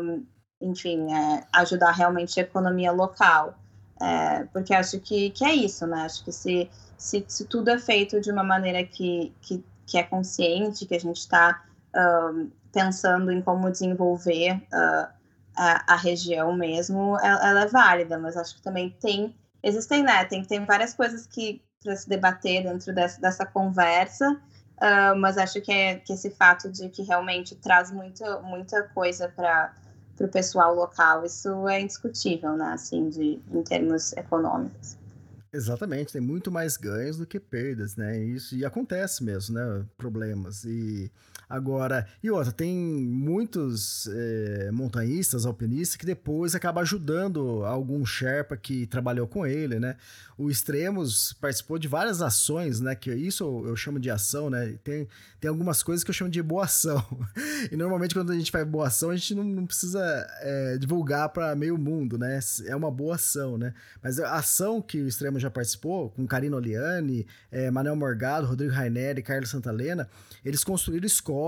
um, 0.00 0.26
enfim, 0.60 1.12
é, 1.12 1.44
ajudar 1.52 1.92
realmente 1.92 2.38
a 2.38 2.42
economia 2.42 2.92
local. 2.92 3.54
É, 4.00 4.44
porque 4.52 4.74
acho 4.74 4.98
que, 5.00 5.30
que 5.30 5.44
é 5.44 5.54
isso, 5.54 5.86
né? 5.86 6.02
Acho 6.02 6.24
que 6.24 6.32
se, 6.32 6.70
se, 6.96 7.24
se 7.28 7.44
tudo 7.44 7.70
é 7.70 7.78
feito 7.78 8.20
de 8.20 8.30
uma 8.30 8.42
maneira 8.42 8.82
que, 8.84 9.34
que, 9.40 9.64
que 9.86 9.98
é 9.98 10.02
consciente, 10.02 10.86
que 10.86 10.94
a 10.94 11.00
gente 11.00 11.18
está 11.18 11.62
uh, 11.94 12.50
pensando 12.72 13.30
em 13.30 13.42
como 13.42 13.70
desenvolver 13.70 14.54
uh, 14.72 15.08
a, 15.56 15.94
a, 15.94 15.96
região 15.96 16.54
mesmo, 16.54 17.18
ela, 17.20 17.48
ela, 17.48 17.62
é 17.62 17.66
válida, 17.66 18.18
mas 18.18 18.36
acho 18.36 18.56
que 18.56 18.62
também 18.62 18.90
tem, 19.00 19.36
existem, 19.62 20.02
né? 20.02 20.24
Tem, 20.24 20.42
tem 20.42 20.64
várias 20.64 20.94
coisas 20.94 21.26
que 21.26 21.62
para 21.82 21.96
se 21.96 22.08
debater 22.08 22.62
dentro 22.62 22.94
dessa, 22.94 23.20
dessa 23.20 23.46
conversa, 23.46 24.30
uh, 24.30 25.16
mas 25.18 25.36
acho 25.36 25.60
que, 25.60 25.72
é, 25.72 25.96
que 25.96 26.12
esse 26.12 26.30
fato 26.30 26.70
de 26.70 26.88
que 26.88 27.02
realmente 27.02 27.54
traz 27.56 27.90
muita, 27.90 28.40
muita 28.40 28.82
coisa 28.94 29.28
para 29.28 29.74
para 30.20 30.26
o 30.26 30.30
pessoal 30.30 30.74
local. 30.74 31.24
Isso 31.24 31.66
é 31.66 31.80
indiscutível, 31.80 32.54
né? 32.54 32.72
Assim, 32.74 33.08
de, 33.08 33.40
em 33.50 33.62
termos 33.62 34.12
econômicos. 34.12 34.96
Exatamente, 35.52 36.12
tem 36.12 36.20
muito 36.20 36.52
mais 36.52 36.76
ganhos 36.76 37.16
do 37.16 37.26
que 37.26 37.40
perdas, 37.40 37.96
né? 37.96 38.16
Isso 38.18 38.54
e 38.54 38.64
acontece 38.64 39.24
mesmo, 39.24 39.54
né? 39.54 39.84
Problemas 39.96 40.64
e 40.64 41.10
Agora, 41.50 42.06
e 42.22 42.30
outra, 42.30 42.52
tem 42.52 42.76
muitos 42.76 44.06
é, 44.06 44.70
montanhistas, 44.70 45.44
alpinistas, 45.44 45.96
que 45.96 46.06
depois 46.06 46.54
acaba 46.54 46.80
ajudando 46.80 47.64
algum 47.64 48.06
Sherpa 48.06 48.56
que 48.56 48.86
trabalhou 48.86 49.26
com 49.26 49.44
ele, 49.44 49.80
né? 49.80 49.96
O 50.38 50.48
Extremos 50.48 51.32
participou 51.40 51.76
de 51.76 51.88
várias 51.88 52.22
ações, 52.22 52.78
né? 52.80 52.94
Que 52.94 53.12
isso 53.12 53.42
eu, 53.42 53.70
eu 53.70 53.76
chamo 53.76 53.98
de 53.98 54.08
ação, 54.08 54.48
né? 54.48 54.78
Tem, 54.84 55.08
tem 55.40 55.48
algumas 55.48 55.82
coisas 55.82 56.04
que 56.04 56.10
eu 56.10 56.14
chamo 56.14 56.30
de 56.30 56.40
boa 56.40 56.66
ação. 56.66 57.04
e 57.70 57.76
normalmente 57.76 58.14
quando 58.14 58.30
a 58.30 58.38
gente 58.38 58.52
faz 58.52 58.64
boa 58.64 58.86
ação, 58.86 59.10
a 59.10 59.16
gente 59.16 59.34
não, 59.34 59.42
não 59.42 59.66
precisa 59.66 60.00
é, 60.42 60.78
divulgar 60.78 61.30
para 61.30 61.56
meio 61.56 61.76
mundo, 61.76 62.16
né? 62.16 62.38
É 62.66 62.76
uma 62.76 62.92
boa 62.92 63.16
ação, 63.16 63.58
né? 63.58 63.74
Mas 64.00 64.20
a 64.20 64.36
ação 64.36 64.80
que 64.80 65.00
o 65.02 65.08
Extremo 65.08 65.40
já 65.40 65.50
participou, 65.50 66.10
com 66.10 66.24
Karina 66.28 66.56
Oliani, 66.56 67.26
é, 67.50 67.72
Manuel 67.72 67.96
Morgado, 67.96 68.46
Rodrigo 68.46 68.72
Raineri, 68.72 69.20
Carlos 69.20 69.50
Santalena, 69.50 70.08
eles 70.44 70.62
construíram 70.62 71.06
escolas, 71.06 71.39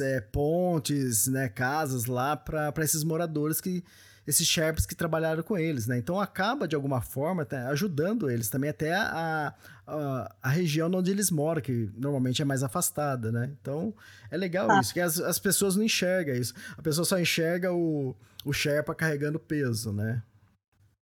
é, 0.00 0.20
pontes, 0.20 1.26
né, 1.26 1.48
casas 1.48 2.06
lá 2.06 2.36
para 2.36 2.72
esses 2.78 3.04
moradores 3.04 3.60
que 3.60 3.84
esses 4.26 4.46
Sherpas 4.46 4.86
que 4.86 4.94
trabalharam 4.94 5.42
com 5.42 5.56
eles, 5.56 5.86
né? 5.86 5.98
Então 5.98 6.18
acaba 6.18 6.66
de 6.66 6.74
alguma 6.74 7.00
forma 7.00 7.44
tá, 7.44 7.68
ajudando 7.68 8.30
eles 8.30 8.48
também 8.48 8.70
até 8.70 8.94
a, 8.94 9.54
a, 9.86 10.34
a, 10.42 10.48
região 10.48 10.90
onde 10.92 11.10
eles 11.10 11.30
moram, 11.30 11.60
que 11.60 11.90
normalmente 11.94 12.40
é 12.40 12.44
mais 12.44 12.62
afastada, 12.62 13.30
né? 13.30 13.50
Então 13.60 13.94
é 14.30 14.36
legal 14.36 14.70
ah. 14.70 14.80
isso, 14.80 14.94
que 14.94 15.00
as, 15.00 15.20
as 15.20 15.38
pessoas 15.38 15.76
não 15.76 15.84
enxergam 15.84 16.34
isso. 16.34 16.54
A 16.76 16.82
pessoa 16.82 17.04
só 17.04 17.18
enxerga 17.18 17.72
o, 17.72 18.16
o 18.44 18.52
Sherpa 18.52 18.94
carregando 18.94 19.38
peso, 19.38 19.92
né? 19.92 20.22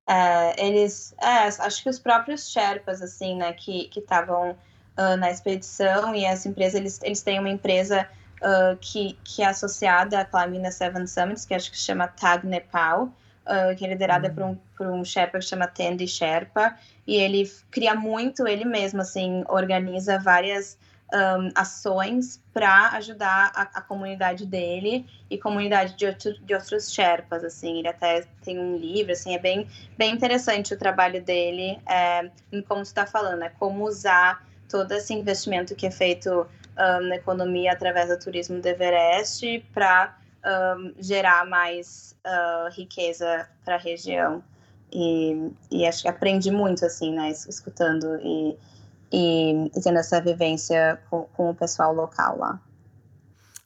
É, 0.09 0.67
eles, 0.67 1.15
é, 1.23 1.47
acho 1.47 1.83
que 1.83 1.89
os 1.89 2.01
próprios 2.01 2.51
Sherpas, 2.51 3.01
assim, 3.01 3.37
né, 3.37 3.53
que 3.53 3.89
estavam 3.97 4.51
uh, 4.51 5.17
na 5.17 5.31
expedição 5.31 6.13
e 6.15 6.25
essa 6.25 6.49
empresa, 6.49 6.77
eles, 6.77 7.01
eles 7.03 7.23
têm 7.23 7.39
uma 7.39 7.49
empresa 7.49 8.09
uh, 8.43 8.77
que, 8.81 9.19
que 9.25 9.43
é 9.43 9.47
associada 9.47 10.21
à 10.21 10.25
Clamina 10.25 10.71
Seven 10.71 11.07
Summits, 11.07 11.47
que 11.47 11.55
acho 11.55 11.71
que 11.71 11.79
se 11.79 11.85
chama 11.85 12.09
Tag 12.09 12.47
Nepal, 12.47 13.05
uh, 13.05 13.77
que 13.77 13.85
é 13.85 13.89
liderada 13.89 14.29
uhum. 14.29 14.35
por, 14.35 14.45
um, 14.45 14.59
por 14.77 14.87
um 14.89 15.05
Sherpa 15.05 15.39
que 15.39 15.45
se 15.45 15.51
chama 15.51 15.67
Tendi 15.67 16.07
Sherpa, 16.07 16.77
e 17.07 17.17
ele 17.17 17.51
cria 17.71 17.95
muito, 17.95 18.47
ele 18.47 18.65
mesmo, 18.65 19.01
assim, 19.01 19.45
organiza 19.49 20.19
várias 20.19 20.77
um, 21.13 21.51
ações 21.55 22.43
para 22.55 22.91
ajudar 22.93 23.53
a, 23.55 23.63
a, 23.63 23.83
comunidade 23.83 24.47
dele 24.47 25.07
e 25.29 25.37
comunidade 25.37 25.95
de, 25.95 26.07
outro, 26.07 26.33
de 26.41 26.55
outros 26.55 26.93
Sherpas, 26.93 27.45
assim, 27.45 27.79
ele 27.79 27.89
até 27.89 28.25
tem 28.43 28.59
um 28.59 28.77
livro, 28.77 29.13
assim, 29.13 29.35
é 29.35 29.39
bem, 29.39 29.69
bem 29.97 30.15
interessante 30.15 30.73
o 30.73 30.79
trabalho 30.79 31.23
dele, 31.23 31.79
é, 31.87 32.31
como 32.67 32.85
você 32.85 32.91
está 32.91 33.07
falando, 33.07 33.43
é 33.43 33.51
como 33.51 33.85
usar 33.85 34.47
todo 34.69 34.93
esse 34.93 35.13
investimento 35.13 35.75
que 35.75 35.87
é 35.87 35.91
feito 35.91 36.47
um, 36.79 37.09
na 37.09 37.17
economia 37.17 37.73
através 37.73 38.09
do 38.09 38.19
turismo 38.19 38.61
do 38.61 38.67
Everest 38.67 39.65
para 39.73 40.17
um, 40.77 40.95
gerar 40.99 41.47
mais 41.47 42.17
uh, 42.27 42.71
riqueza 42.73 43.49
para 43.65 43.77
a 43.77 43.79
região. 43.79 44.43
E, 44.93 45.51
e, 45.71 45.87
acho 45.87 46.03
que 46.03 46.09
aprendi 46.09 46.51
muito, 46.51 46.85
assim, 46.85 47.15
né, 47.15 47.31
escutando 47.31 48.19
e, 48.23 48.59
e, 49.11 49.71
e 49.75 49.81
tendo 49.83 49.99
essa 49.99 50.21
vivência 50.21 51.01
com, 51.09 51.23
com 51.35 51.51
o 51.51 51.55
pessoal 51.55 51.95
local 51.95 52.37
lá. 52.37 52.61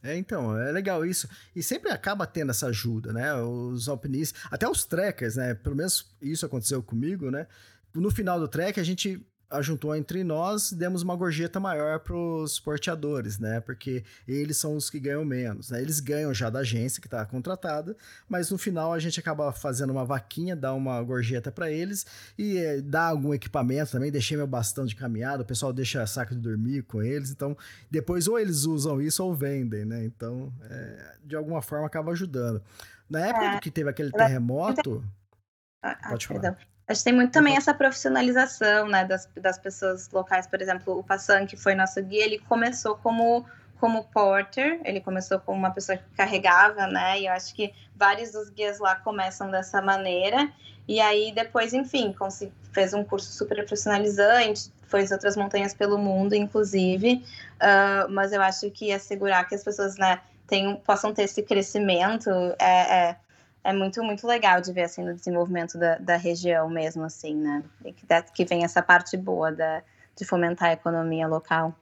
É, 0.06 0.16
então, 0.16 0.56
é 0.56 0.70
legal 0.70 1.04
isso. 1.04 1.28
E 1.54 1.62
sempre 1.64 1.90
acaba 1.90 2.28
tendo 2.28 2.50
essa 2.50 2.68
ajuda, 2.68 3.12
né? 3.12 3.34
Os 3.34 3.88
alpinistas, 3.88 4.40
até 4.52 4.68
os 4.68 4.84
trekkers, 4.84 5.34
né? 5.34 5.52
Pelo 5.54 5.74
menos 5.74 6.14
isso 6.22 6.46
aconteceu 6.46 6.80
comigo, 6.80 7.28
né? 7.28 7.48
No 7.92 8.08
final 8.10 8.38
do 8.38 8.46
trek, 8.46 8.78
a 8.78 8.84
gente 8.84 9.20
ajuntou 9.50 9.94
entre 9.94 10.24
nós, 10.24 10.72
demos 10.72 11.02
uma 11.02 11.14
gorjeta 11.14 11.60
maior 11.60 12.00
para 12.00 12.16
os 12.16 12.58
porteadores, 12.58 13.38
né? 13.38 13.60
Porque 13.60 14.04
eles 14.26 14.56
são 14.56 14.76
os 14.76 14.90
que 14.90 14.98
ganham 14.98 15.24
menos, 15.24 15.70
né? 15.70 15.80
Eles 15.80 16.00
ganham 16.00 16.34
já 16.34 16.50
da 16.50 16.60
agência 16.60 17.00
que 17.00 17.06
está 17.06 17.24
contratada, 17.24 17.96
mas 18.28 18.50
no 18.50 18.58
final 18.58 18.92
a 18.92 18.98
gente 18.98 19.20
acaba 19.20 19.52
fazendo 19.52 19.90
uma 19.90 20.04
vaquinha, 20.04 20.56
dá 20.56 20.74
uma 20.74 21.00
gorjeta 21.02 21.52
para 21.52 21.70
eles 21.70 22.04
e 22.36 22.58
é, 22.58 22.80
dá 22.80 23.06
algum 23.08 23.32
equipamento 23.32 23.92
também. 23.92 24.10
Deixei 24.10 24.36
meu 24.36 24.46
bastão 24.46 24.84
de 24.84 24.96
caminhada, 24.96 25.42
o 25.42 25.46
pessoal 25.46 25.72
deixa 25.72 26.06
saco 26.06 26.34
de 26.34 26.40
dormir 26.40 26.82
com 26.82 27.02
eles, 27.02 27.30
então 27.30 27.56
depois 27.90 28.26
ou 28.26 28.38
eles 28.38 28.64
usam 28.64 29.00
isso 29.00 29.24
ou 29.24 29.34
vendem, 29.34 29.84
né? 29.84 30.04
Então, 30.04 30.52
é, 30.68 31.16
de 31.24 31.36
alguma 31.36 31.62
forma 31.62 31.86
acaba 31.86 32.12
ajudando. 32.12 32.62
Na 33.08 33.26
época 33.26 33.44
é, 33.44 33.60
que 33.60 33.70
teve 33.70 33.88
aquele 33.88 34.10
terremoto. 34.10 35.04
Ah, 35.82 35.96
ah 36.02 36.08
pode 36.10 36.26
falar. 36.26 36.40
Perdão. 36.40 36.75
Acho 36.88 37.00
que 37.00 37.04
tem 37.04 37.12
muito 37.12 37.32
também 37.32 37.56
essa 37.56 37.74
profissionalização, 37.74 38.88
né, 38.88 39.04
das, 39.04 39.28
das 39.36 39.58
pessoas 39.58 40.08
locais. 40.10 40.46
Por 40.46 40.62
exemplo, 40.62 40.98
o 40.98 41.02
Passan, 41.02 41.46
que 41.46 41.56
foi 41.56 41.74
nosso 41.74 42.00
guia, 42.02 42.24
ele 42.24 42.38
começou 42.38 42.96
como 42.96 43.44
como 43.78 44.04
porter, 44.04 44.80
ele 44.84 45.00
começou 45.00 45.38
como 45.38 45.58
uma 45.58 45.70
pessoa 45.70 45.98
que 45.98 46.04
carregava, 46.16 46.86
né? 46.86 47.20
E 47.20 47.26
eu 47.26 47.32
acho 47.32 47.54
que 47.54 47.74
vários 47.94 48.32
dos 48.32 48.48
guias 48.48 48.78
lá 48.78 48.96
começam 48.96 49.50
dessa 49.50 49.82
maneira. 49.82 50.50
E 50.88 51.00
aí 51.00 51.32
depois, 51.32 51.74
enfim, 51.74 52.14
fez 52.72 52.94
um 52.94 53.04
curso 53.04 53.30
super 53.32 53.56
profissionalizante, 53.56 54.72
fez 54.88 55.10
outras 55.10 55.36
montanhas 55.36 55.74
pelo 55.74 55.98
mundo, 55.98 56.34
inclusive. 56.34 57.24
Uh, 57.56 58.10
mas 58.10 58.32
eu 58.32 58.40
acho 58.40 58.70
que 58.70 58.92
assegurar 58.92 59.46
que 59.48 59.54
as 59.54 59.64
pessoas, 59.64 59.96
né, 59.96 60.20
tenham, 60.46 60.76
possam 60.76 61.12
ter 61.12 61.24
esse 61.24 61.42
crescimento 61.42 62.30
é, 62.58 63.08
é 63.10 63.16
é 63.66 63.72
muito, 63.72 64.00
muito 64.04 64.24
legal 64.28 64.60
de 64.60 64.72
ver, 64.72 64.84
assim, 64.84 65.04
no 65.04 65.12
desenvolvimento 65.12 65.76
da, 65.76 65.98
da 65.98 66.16
região 66.16 66.70
mesmo, 66.70 67.02
assim, 67.02 67.34
né? 67.34 67.64
E 67.84 67.92
que, 67.92 68.06
que 68.32 68.44
vem 68.44 68.62
essa 68.62 68.80
parte 68.80 69.16
boa 69.16 69.50
da, 69.50 69.82
de 70.16 70.24
fomentar 70.24 70.68
a 70.68 70.72
economia 70.72 71.26
local. 71.26 71.76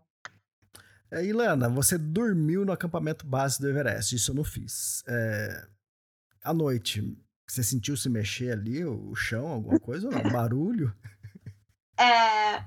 É, 1.11 1.23
Ilana, 1.23 1.69
você 1.69 1.99
dormiu 1.99 2.65
no 2.65 2.73
acampamento 2.73 3.27
base 3.27 3.61
do 3.61 3.69
Everest, 3.69 4.17
isso 4.17 4.31
eu 4.31 4.35
não 4.35 4.45
fiz. 4.45 5.05
É, 5.07 5.67
à 6.43 6.55
noite, 6.55 7.03
você 7.47 7.63
sentiu 7.63 7.99
se 7.99 8.09
mexer 8.09 8.53
ali, 8.53 8.83
o 8.83 9.15
chão, 9.15 9.49
alguma 9.49 9.79
coisa, 9.79 10.09
ou 10.09 10.13
não? 10.15 10.23
Barulho? 10.33 10.91
É, 12.01 12.65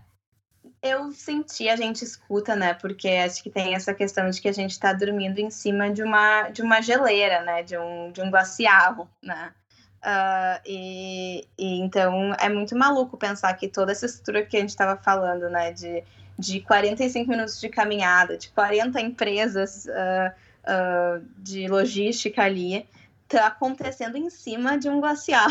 eu 0.88 1.12
senti, 1.12 1.70
a 1.70 1.76
gente 1.76 2.04
escuta, 2.04 2.56
né? 2.56 2.74
Porque 2.74 3.08
acho 3.10 3.44
que 3.44 3.50
tem 3.50 3.76
essa 3.76 3.94
questão 3.94 4.30
de 4.30 4.42
que 4.42 4.48
a 4.48 4.54
gente 4.54 4.72
está 4.72 4.94
dormindo 4.94 5.40
em 5.40 5.50
cima 5.50 5.90
de 5.90 6.02
uma, 6.02 6.50
de 6.50 6.62
uma 6.62 6.82
geleira, 6.82 7.42
né? 7.44 7.64
De 7.64 7.78
um, 7.78 8.12
de 8.12 8.22
um 8.22 8.32
glacial, 8.32 9.10
né? 9.22 9.54
Uh, 9.98 10.62
e, 10.66 11.48
e, 11.58 11.80
então 11.82 12.34
é 12.40 12.48
muito 12.48 12.78
maluco 12.78 13.18
pensar 13.18 13.54
que 13.56 13.68
toda 13.68 13.92
essa 13.92 14.06
estrutura 14.06 14.46
que 14.46 14.56
a 14.56 14.60
gente 14.60 14.70
estava 14.70 14.96
falando, 14.96 15.50
né? 15.50 15.72
De, 15.72 16.04
de 16.38 16.62
45 16.62 17.30
minutos 17.30 17.60
de 17.60 17.70
caminhada, 17.70 18.38
de 18.38 18.50
40 18.50 19.00
empresas 19.02 19.86
uh, 19.86 20.32
uh, 20.64 21.26
de 21.38 21.68
logística 21.68 22.44
ali, 22.44 22.88
tá 23.28 23.48
acontecendo 23.48 24.18
em 24.18 24.30
cima 24.30 24.78
de 24.78 24.90
um 24.90 25.02
glacial. 25.02 25.50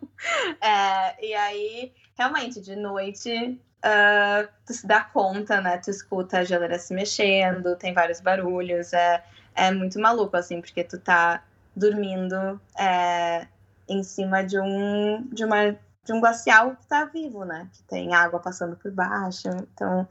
é, 0.60 1.26
e 1.26 1.34
aí, 1.34 1.92
realmente, 2.16 2.60
de 2.60 2.76
noite 2.76 3.58
uh, 3.84 4.48
tu 4.66 4.72
se 4.72 4.86
dá 4.86 5.02
conta, 5.02 5.60
né? 5.60 5.78
Tu 5.78 5.90
escuta 5.90 6.38
a 6.38 6.44
geleira 6.44 6.78
se 6.78 6.94
mexendo, 6.94 7.76
tem 7.76 7.92
vários 7.92 8.20
barulhos, 8.20 8.92
é, 8.92 9.24
é 9.54 9.70
muito 9.70 10.00
maluco, 10.00 10.36
assim, 10.36 10.60
porque 10.60 10.84
tu 10.84 10.98
tá 10.98 11.42
dormindo 11.74 12.60
é, 12.78 13.46
em 13.88 14.02
cima 14.02 14.44
de 14.44 14.58
um, 14.58 15.26
de, 15.32 15.44
uma, 15.44 15.72
de 15.72 16.12
um 16.12 16.20
glacial 16.20 16.76
que 16.76 16.86
tá 16.86 17.04
vivo, 17.04 17.44
né? 17.44 17.68
Que 17.72 17.82
tem 17.84 18.14
água 18.14 18.40
passando 18.40 18.76
por 18.76 18.90
baixo, 18.90 19.48
então 19.48 20.08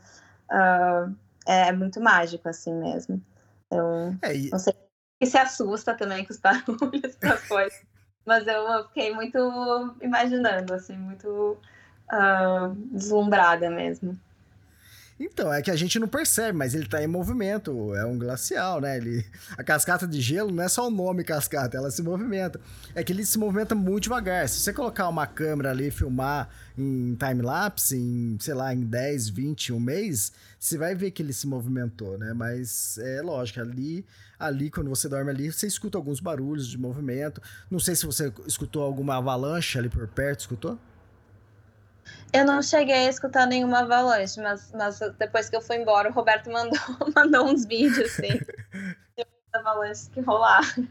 uh, 0.51 1.15
é, 1.45 1.71
muito 1.71 1.99
mágico, 2.01 2.47
assim 2.49 2.73
mesmo. 2.73 3.21
Eu 3.69 4.15
é, 4.21 4.35
e... 4.35 4.49
não 4.49 4.59
sei 4.59 4.73
e 5.19 5.25
se 5.25 5.37
assusta 5.37 5.95
também 5.95 6.23
com 6.25 6.31
os 6.31 6.39
barulhos, 6.39 7.15
com 7.15 7.27
as 7.27 7.47
coisas. 7.47 7.81
Mas 8.25 8.45
eu 8.45 8.87
fiquei 8.87 9.13
muito 9.13 9.37
imaginando, 10.01 10.73
assim, 10.73 10.97
muito 10.97 11.57
deslumbrada 12.91 13.69
mesmo. 13.69 14.17
Então, 15.19 15.51
é 15.51 15.63
que 15.63 15.71
a 15.71 15.75
gente 15.75 15.97
não 15.97 16.07
percebe, 16.07 16.55
mas 16.55 16.75
ele 16.75 16.87
tá 16.87 17.03
em 17.03 17.07
movimento, 17.07 17.95
é 17.95 18.05
um 18.05 18.19
glacial, 18.19 18.79
né? 18.79 18.97
Ele, 18.97 19.25
a 19.57 19.63
cascata 19.63 20.05
de 20.07 20.21
gelo 20.21 20.51
não 20.51 20.63
é 20.63 20.69
só 20.69 20.87
o 20.87 20.91
nome 20.91 21.23
cascata, 21.23 21.75
ela 21.75 21.89
se 21.89 22.03
movimenta. 22.03 22.61
É 22.93 23.03
que 23.03 23.11
ele 23.11 23.25
se 23.25 23.39
movimenta 23.39 23.73
muito 23.73 24.03
devagar. 24.03 24.47
Se 24.47 24.59
você 24.59 24.71
colocar 24.71 25.07
uma 25.07 25.25
câmera 25.25 25.71
ali 25.71 25.87
e 25.87 25.91
filmar 25.91 26.47
em 26.77 27.15
time-lapse, 27.15 27.97
em, 27.97 28.37
sei 28.39 28.53
lá, 28.53 28.71
em 28.71 28.81
10, 28.81 29.29
20, 29.29 29.73
um 29.73 29.79
mês, 29.79 30.31
você 30.59 30.77
vai 30.77 30.93
ver 30.93 31.09
que 31.09 31.23
ele 31.23 31.33
se 31.33 31.47
movimentou, 31.47 32.15
né? 32.19 32.31
Mas 32.33 32.99
é 32.99 33.19
lógico, 33.19 33.59
ali, 33.59 34.05
ali, 34.37 34.69
quando 34.69 34.87
você 34.87 35.09
dorme 35.09 35.31
ali, 35.31 35.51
você 35.51 35.65
escuta 35.65 35.97
alguns 35.97 36.19
barulhos 36.19 36.67
de 36.67 36.77
movimento. 36.77 37.41
Não 37.71 37.79
sei 37.79 37.95
se 37.95 38.05
você 38.05 38.31
escutou 38.45 38.83
alguma 38.83 39.17
avalanche 39.17 39.79
ali 39.79 39.89
por 39.89 40.07
perto, 40.07 40.41
escutou? 40.41 40.77
Eu 42.33 42.45
não 42.45 42.61
cheguei 42.61 43.07
a 43.07 43.09
escutar 43.09 43.45
nenhuma 43.45 43.79
avalanche, 43.79 44.39
mas, 44.41 44.71
mas 44.73 44.99
depois 45.17 45.49
que 45.49 45.55
eu 45.55 45.61
fui 45.61 45.77
embora, 45.77 46.09
o 46.09 46.13
Roberto 46.13 46.51
mandou, 46.51 46.79
mandou 47.15 47.45
uns 47.45 47.65
vídeos, 47.65 47.99
assim, 47.99 48.39
de 49.17 49.25
avalanches 49.53 50.09
que 50.13 50.19
rolaram. 50.21 50.87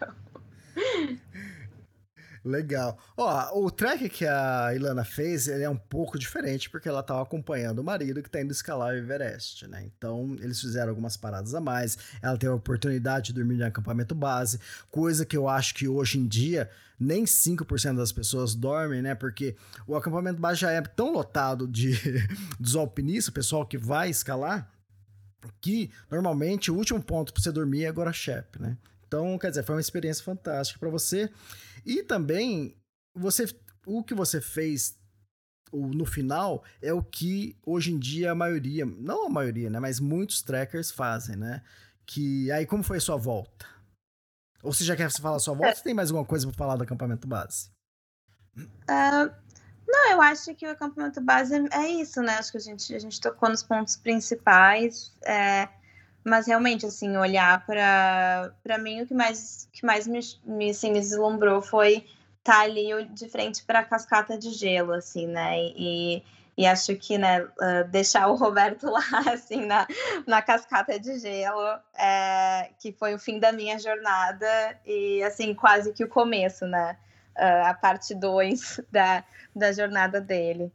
Legal. 2.46 2.96
Ó, 3.16 3.64
o 3.64 3.70
track 3.72 4.08
que 4.08 4.24
a 4.24 4.72
Ilana 4.72 5.04
fez, 5.04 5.48
ele 5.48 5.64
é 5.64 5.68
um 5.68 5.76
pouco 5.76 6.16
diferente, 6.16 6.70
porque 6.70 6.88
ela 6.88 7.00
estava 7.00 7.20
acompanhando 7.20 7.80
o 7.80 7.84
marido 7.84 8.22
que 8.22 8.28
está 8.28 8.40
indo 8.40 8.52
escalar 8.52 8.94
o 8.94 8.96
Everest, 8.96 9.66
né? 9.66 9.84
Então, 9.84 10.36
eles 10.40 10.60
fizeram 10.60 10.90
algumas 10.90 11.16
paradas 11.16 11.56
a 11.56 11.60
mais. 11.60 11.98
Ela 12.22 12.38
teve 12.38 12.52
a 12.52 12.54
oportunidade 12.54 13.26
de 13.26 13.32
dormir 13.32 13.58
em 13.58 13.64
acampamento 13.64 14.14
base, 14.14 14.60
coisa 14.92 15.26
que 15.26 15.36
eu 15.36 15.48
acho 15.48 15.74
que 15.74 15.88
hoje 15.88 16.20
em 16.20 16.26
dia 16.28 16.70
nem 16.98 17.24
5% 17.24 17.96
das 17.96 18.12
pessoas 18.12 18.54
dormem, 18.54 19.02
né? 19.02 19.16
Porque 19.16 19.56
o 19.84 19.96
acampamento 19.96 20.40
base 20.40 20.60
já 20.60 20.70
é 20.70 20.80
tão 20.80 21.12
lotado 21.12 21.66
de 21.66 21.98
dos 22.60 22.76
alpinistas, 22.76 23.28
o 23.28 23.32
pessoal 23.32 23.66
que 23.66 23.76
vai 23.76 24.08
escalar, 24.08 24.70
que 25.60 25.90
normalmente 26.08 26.70
o 26.70 26.76
último 26.76 27.02
ponto 27.02 27.32
para 27.32 27.42
você 27.42 27.50
dormir 27.50 27.84
é 27.84 27.88
agora 27.88 28.12
Shep, 28.12 28.62
né? 28.62 28.76
Então, 29.06 29.38
quer 29.38 29.50
dizer, 29.50 29.62
foi 29.62 29.76
uma 29.76 29.80
experiência 29.80 30.24
fantástica 30.24 30.78
para 30.80 30.90
você. 30.90 31.30
E 31.86 32.02
também, 32.02 32.76
você, 33.14 33.46
o 33.86 34.02
que 34.02 34.12
você 34.12 34.40
fez 34.40 34.98
no 35.72 36.04
final 36.04 36.64
é 36.82 36.92
o 36.92 37.02
que 37.02 37.56
hoje 37.64 37.92
em 37.92 37.98
dia 37.98 38.32
a 38.32 38.34
maioria, 38.34 38.84
não 38.84 39.26
a 39.26 39.30
maioria, 39.30 39.70
né, 39.70 39.78
mas 39.78 40.00
muitos 40.00 40.42
trackers 40.42 40.90
fazem, 40.90 41.36
né? 41.36 41.62
Que 42.04 42.50
aí 42.50 42.66
como 42.66 42.82
foi 42.82 42.98
a 42.98 43.00
sua 43.00 43.16
volta? 43.16 43.66
Ou 44.62 44.72
você 44.72 44.84
já 44.84 44.96
quer 44.96 45.10
falar 45.10 45.36
a 45.36 45.40
sua 45.40 45.54
volta? 45.54 45.80
Tem 45.80 45.94
mais 45.94 46.10
alguma 46.10 46.26
coisa 46.26 46.46
para 46.46 46.56
falar 46.56 46.76
do 46.76 46.82
acampamento 46.82 47.28
base? 47.28 47.70
Uh, 48.56 49.32
não, 49.86 50.10
eu 50.10 50.20
acho 50.20 50.54
que 50.54 50.66
o 50.66 50.70
acampamento 50.70 51.20
base 51.20 51.54
é 51.72 51.88
isso, 51.88 52.20
né? 52.20 52.34
Acho 52.34 52.52
que 52.52 52.58
a 52.58 52.60
gente, 52.60 52.94
a 52.94 52.98
gente 52.98 53.20
tocou 53.20 53.48
nos 53.48 53.62
pontos 53.62 53.96
principais. 53.96 55.12
É, 55.22 55.68
mas 56.26 56.48
realmente, 56.48 56.84
assim, 56.84 57.16
olhar 57.16 57.64
para 57.64 58.78
mim, 58.80 59.02
o 59.02 59.06
que 59.06 59.14
mais, 59.14 59.68
que 59.72 59.86
mais 59.86 60.08
me, 60.08 60.18
assim, 60.70 60.90
me 60.90 60.98
deslumbrou 60.98 61.62
foi 61.62 62.04
estar 62.38 62.52
tá 62.52 62.60
ali 62.62 63.04
de 63.12 63.28
frente 63.28 63.62
para 63.64 63.78
a 63.78 63.84
cascata 63.84 64.36
de 64.36 64.50
gelo, 64.50 64.92
assim, 64.92 65.28
né? 65.28 65.56
E, 65.56 66.24
e 66.58 66.66
acho 66.66 66.96
que, 66.96 67.16
né, 67.16 67.42
uh, 67.42 67.88
deixar 67.88 68.26
o 68.26 68.34
Roberto 68.34 68.90
lá, 68.90 69.04
assim, 69.32 69.64
na, 69.64 69.86
na 70.26 70.42
cascata 70.42 70.98
de 70.98 71.16
gelo, 71.20 71.78
é, 71.96 72.70
que 72.80 72.90
foi 72.90 73.14
o 73.14 73.20
fim 73.20 73.38
da 73.38 73.52
minha 73.52 73.78
jornada 73.78 74.48
e, 74.84 75.22
assim, 75.22 75.54
quase 75.54 75.92
que 75.92 76.02
o 76.02 76.08
começo, 76.08 76.66
né? 76.66 76.96
Uh, 77.36 77.66
a 77.66 77.74
parte 77.74 78.16
2 78.16 78.80
da, 78.90 79.22
da 79.54 79.72
jornada 79.72 80.20
dele. 80.20 80.72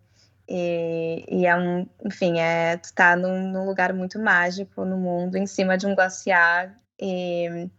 E, 0.54 1.24
e, 1.30 1.46
é 1.46 1.56
um, 1.56 1.88
enfim, 2.06 2.38
é, 2.38 2.76
tu 2.76 2.94
tá 2.94 3.16
num, 3.16 3.50
num, 3.50 3.66
lugar 3.66 3.94
muito 3.94 4.20
mágico 4.20 4.84
no 4.84 4.98
mundo, 4.98 5.38
em 5.38 5.48
cima 5.48 5.78
de 5.78 5.88
um 5.88 5.96
glaciar 5.96 6.76
e, 7.00 7.70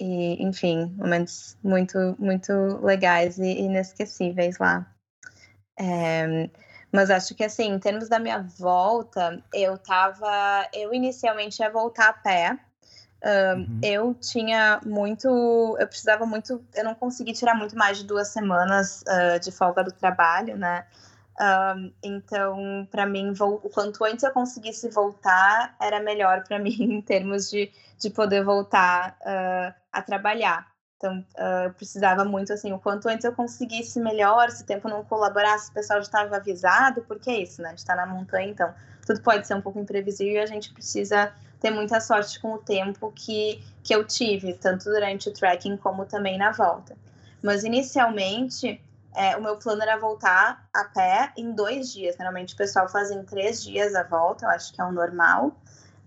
e 0.00 0.42
enfim, 0.42 0.92
momentos 0.98 1.56
muito, 1.62 2.16
muito 2.18 2.52
legais 2.84 3.38
e 3.38 3.60
inesquecíveis 3.60 4.58
lá. 4.58 4.84
É, 5.78 6.50
mas 6.90 7.08
acho 7.08 7.36
que 7.36 7.44
assim, 7.44 7.70
em 7.70 7.78
termos 7.78 8.08
da 8.08 8.18
minha 8.18 8.44
volta, 8.58 9.40
eu 9.54 9.78
tava, 9.78 10.68
eu 10.74 10.92
inicialmente 10.92 11.62
ia 11.62 11.70
voltar 11.70 12.08
a 12.08 12.12
pé. 12.12 12.58
Um, 13.24 13.60
uhum. 13.60 13.80
Eu 13.80 14.14
tinha 14.14 14.80
muito, 14.84 15.28
eu 15.78 15.86
precisava 15.86 16.26
muito, 16.26 16.64
eu 16.74 16.82
não 16.82 16.96
consegui 16.96 17.32
tirar 17.32 17.54
muito 17.54 17.78
mais 17.78 17.98
de 17.98 18.04
duas 18.04 18.26
semanas 18.26 19.04
uh, 19.06 19.38
de 19.38 19.52
folga 19.52 19.84
do 19.84 19.92
trabalho, 19.92 20.56
né? 20.56 20.84
Um, 21.40 21.92
então, 22.02 22.86
para 22.90 23.06
mim, 23.06 23.32
o 23.40 23.68
quanto 23.70 24.04
antes 24.04 24.22
eu 24.22 24.30
conseguisse 24.32 24.88
voltar, 24.90 25.74
era 25.80 26.00
melhor 26.00 26.44
para 26.44 26.58
mim 26.60 26.76
em 26.78 27.00
termos 27.00 27.50
de, 27.50 27.70
de 27.98 28.10
poder 28.10 28.44
voltar 28.44 29.16
uh, 29.22 29.74
a 29.90 30.02
trabalhar. 30.02 30.70
Então, 30.96 31.18
uh, 31.36 31.64
eu 31.64 31.72
precisava 31.72 32.24
muito, 32.24 32.52
assim, 32.52 32.72
o 32.72 32.78
quanto 32.78 33.08
antes 33.08 33.24
eu 33.24 33.32
conseguisse 33.32 33.98
melhor, 33.98 34.50
se 34.50 34.62
o 34.62 34.66
tempo 34.66 34.88
não 34.88 35.04
colaborasse, 35.04 35.70
o 35.70 35.74
pessoal 35.74 35.98
já 35.98 36.06
estava 36.06 36.36
avisado, 36.36 37.02
porque 37.02 37.28
é 37.28 37.40
isso, 37.40 37.60
né? 37.60 37.68
A 37.68 37.70
gente 37.70 37.78
está 37.78 37.96
na 37.96 38.06
montanha, 38.06 38.48
então 38.48 38.72
tudo 39.04 39.20
pode 39.20 39.46
ser 39.46 39.54
um 39.54 39.60
pouco 39.60 39.80
imprevisível 39.80 40.34
e 40.34 40.38
a 40.38 40.46
gente 40.46 40.72
precisa 40.72 41.32
ter 41.60 41.70
muita 41.70 42.00
sorte 42.00 42.38
com 42.40 42.52
o 42.52 42.58
tempo 42.58 43.12
que, 43.14 43.64
que 43.82 43.94
eu 43.94 44.04
tive, 44.04 44.54
tanto 44.54 44.84
durante 44.84 45.28
o 45.28 45.32
trekking 45.32 45.76
como 45.76 46.04
também 46.04 46.38
na 46.38 46.52
volta. 46.52 46.96
Mas, 47.42 47.64
inicialmente, 47.64 48.80
é, 49.14 49.36
o 49.36 49.42
meu 49.42 49.56
plano 49.56 49.82
era 49.82 49.98
voltar 49.98 50.66
a 50.72 50.84
pé 50.84 51.32
em 51.36 51.52
dois 51.52 51.92
dias. 51.92 52.16
Normalmente 52.16 52.54
o 52.54 52.56
pessoal 52.56 52.88
faz 52.88 53.10
em 53.10 53.22
três 53.24 53.62
dias 53.62 53.94
a 53.94 54.02
volta, 54.02 54.46
eu 54.46 54.50
acho 54.50 54.72
que 54.72 54.80
é 54.80 54.84
o 54.84 54.92
normal. 54.92 55.54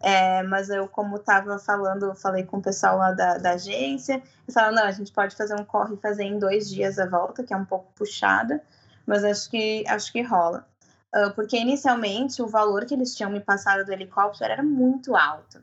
É, 0.01 0.43
mas 0.43 0.69
eu, 0.69 0.87
como 0.87 1.15
estava 1.15 1.57
falando, 1.57 2.13
falei 2.15 2.43
com 2.43 2.57
o 2.57 2.61
pessoal 2.61 2.97
lá 2.97 3.11
da, 3.11 3.37
da 3.37 3.51
agência, 3.51 4.15
eles 4.15 4.53
falaram, 4.53 4.75
não, 4.75 4.83
a 4.83 4.91
gente 4.91 5.11
pode 5.11 5.35
fazer 5.35 5.55
um 5.55 5.63
corre 5.63 5.95
e 5.95 5.97
fazer 5.97 6.23
em 6.23 6.37
dois 6.37 6.69
dias 6.69 6.99
a 6.99 7.07
volta, 7.07 7.43
que 7.43 7.53
é 7.53 7.57
um 7.57 7.65
pouco 7.65 7.91
puxada, 7.95 8.61
mas 9.05 9.23
acho 9.23 9.49
que, 9.49 9.83
acho 9.87 10.11
que 10.11 10.21
rola. 10.21 10.67
Uh, 11.15 11.31
porque 11.33 11.57
inicialmente 11.57 12.41
o 12.41 12.47
valor 12.47 12.85
que 12.85 12.93
eles 12.93 13.15
tinham 13.15 13.31
me 13.31 13.39
passado 13.39 13.85
do 13.85 13.91
helicóptero 13.91 14.51
era 14.51 14.63
muito 14.63 15.15
alto. 15.15 15.61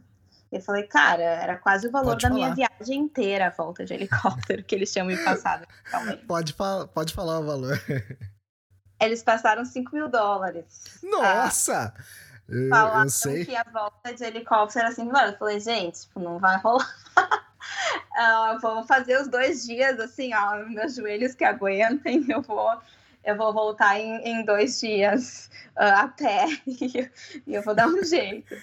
Eu 0.53 0.61
falei, 0.61 0.83
cara, 0.83 1.23
era 1.23 1.57
quase 1.57 1.89
o 1.89 1.91
valor 1.91 2.11
pode 2.11 2.23
da 2.23 2.29
falar. 2.29 2.55
minha 2.55 2.55
viagem 2.55 2.99
inteira 2.99 3.47
a 3.47 3.51
volta 3.51 3.87
de 3.87 3.95
helicóptero 3.95 4.63
que 4.63 4.75
eles 4.75 4.93
tinham 4.93 5.07
me 5.07 5.17
passado. 5.17 5.67
Pode, 6.29 6.53
fa 6.53 6.87
pode 6.89 7.15
falar 7.15 7.41
o 7.41 7.47
valor. 7.47 7.81
Eles 9.01 9.23
passaram 9.23 9.65
5 9.65 9.95
mil 9.95 10.09
dólares. 10.09 11.01
Nossa! 11.03 11.95
Ah, 11.97 12.03
eu, 12.49 12.69
Falaram 12.69 13.05
eu 13.05 13.09
sei. 13.09 13.47
que 13.47 13.57
a 13.57 13.65
volta 13.65 14.13
de 14.13 14.25
helicóptero 14.25 14.85
era 14.85 14.93
assim, 14.93 15.05
mano. 15.05 15.33
Eu 15.33 15.39
falei, 15.39 15.59
gente, 15.59 16.03
tipo, 16.03 16.21
não 16.21 16.39
vai 16.39 16.59
rolar. 16.59 16.95
uh, 18.13 18.61
vamos 18.61 18.87
fazer 18.87 19.21
os 19.21 19.29
dois 19.29 19.65
dias, 19.65 19.99
assim, 19.99 20.35
ó, 20.35 20.65
meus 20.67 20.95
joelhos 20.95 21.35
que 21.35 21.45
aguentem, 21.45 22.25
eu 22.29 22.43
vou, 22.43 22.79
eu 23.25 23.37
vou 23.37 23.53
voltar 23.53 23.99
em, 23.99 24.17
em 24.25 24.45
dois 24.45 24.79
dias 24.81 25.51
uh, 25.77 26.03
a 26.03 26.09
pé 26.09 26.47
e 26.67 27.55
eu 27.55 27.63
vou 27.63 27.75
dar 27.75 27.89
um 27.89 28.05
jeito. 28.05 28.55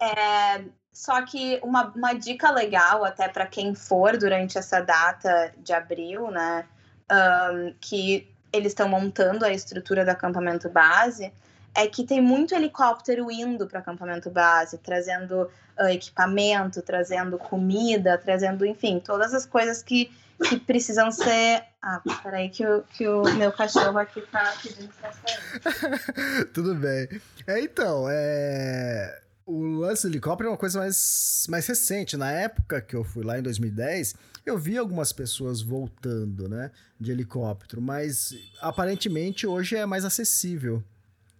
É, 0.00 0.64
só 0.92 1.22
que 1.22 1.60
uma, 1.62 1.86
uma 1.94 2.12
dica 2.12 2.50
legal 2.50 3.04
até 3.04 3.28
para 3.28 3.46
quem 3.46 3.74
for 3.74 4.16
durante 4.16 4.58
essa 4.58 4.80
data 4.80 5.52
de 5.58 5.72
abril, 5.72 6.30
né, 6.30 6.66
um, 7.10 7.74
que 7.80 8.28
eles 8.52 8.72
estão 8.72 8.88
montando 8.88 9.44
a 9.44 9.52
estrutura 9.52 10.04
do 10.04 10.10
acampamento 10.10 10.68
base, 10.68 11.32
é 11.74 11.86
que 11.86 12.04
tem 12.04 12.20
muito 12.20 12.54
helicóptero 12.54 13.30
indo 13.30 13.66
para 13.66 13.78
acampamento 13.78 14.28
base, 14.28 14.78
trazendo 14.78 15.48
uh, 15.78 15.86
equipamento, 15.88 16.82
trazendo 16.82 17.38
comida, 17.38 18.18
trazendo, 18.18 18.66
enfim, 18.66 18.98
todas 18.98 19.32
as 19.32 19.46
coisas 19.46 19.82
que, 19.82 20.10
que 20.42 20.58
precisam 20.58 21.12
ser. 21.12 21.64
Ah, 21.80 22.02
peraí, 22.22 22.50
que 22.50 22.66
o, 22.66 22.82
que 22.82 23.06
o 23.06 23.22
meu 23.36 23.52
cachorro 23.52 23.98
aqui 23.98 24.20
tá 24.22 24.52
pedindo 24.60 24.92
pra 25.00 25.12
sair. 25.12 26.44
Tudo 26.52 26.74
bem. 26.74 27.08
É, 27.46 27.60
então, 27.60 28.06
é. 28.10 29.29
O 29.50 29.80
lance 29.80 30.02
do 30.02 30.12
helicóptero 30.12 30.48
é 30.48 30.52
uma 30.52 30.56
coisa 30.56 30.78
mais, 30.78 31.44
mais 31.48 31.66
recente. 31.66 32.16
Na 32.16 32.30
época 32.30 32.80
que 32.80 32.94
eu 32.94 33.02
fui 33.02 33.24
lá 33.24 33.36
em 33.36 33.42
2010, 33.42 34.14
eu 34.46 34.56
vi 34.56 34.78
algumas 34.78 35.12
pessoas 35.12 35.60
voltando, 35.60 36.48
né, 36.48 36.70
de 37.00 37.10
helicóptero, 37.10 37.82
mas 37.82 38.32
aparentemente 38.60 39.48
hoje 39.48 39.74
é 39.74 39.84
mais 39.84 40.04
acessível. 40.04 40.82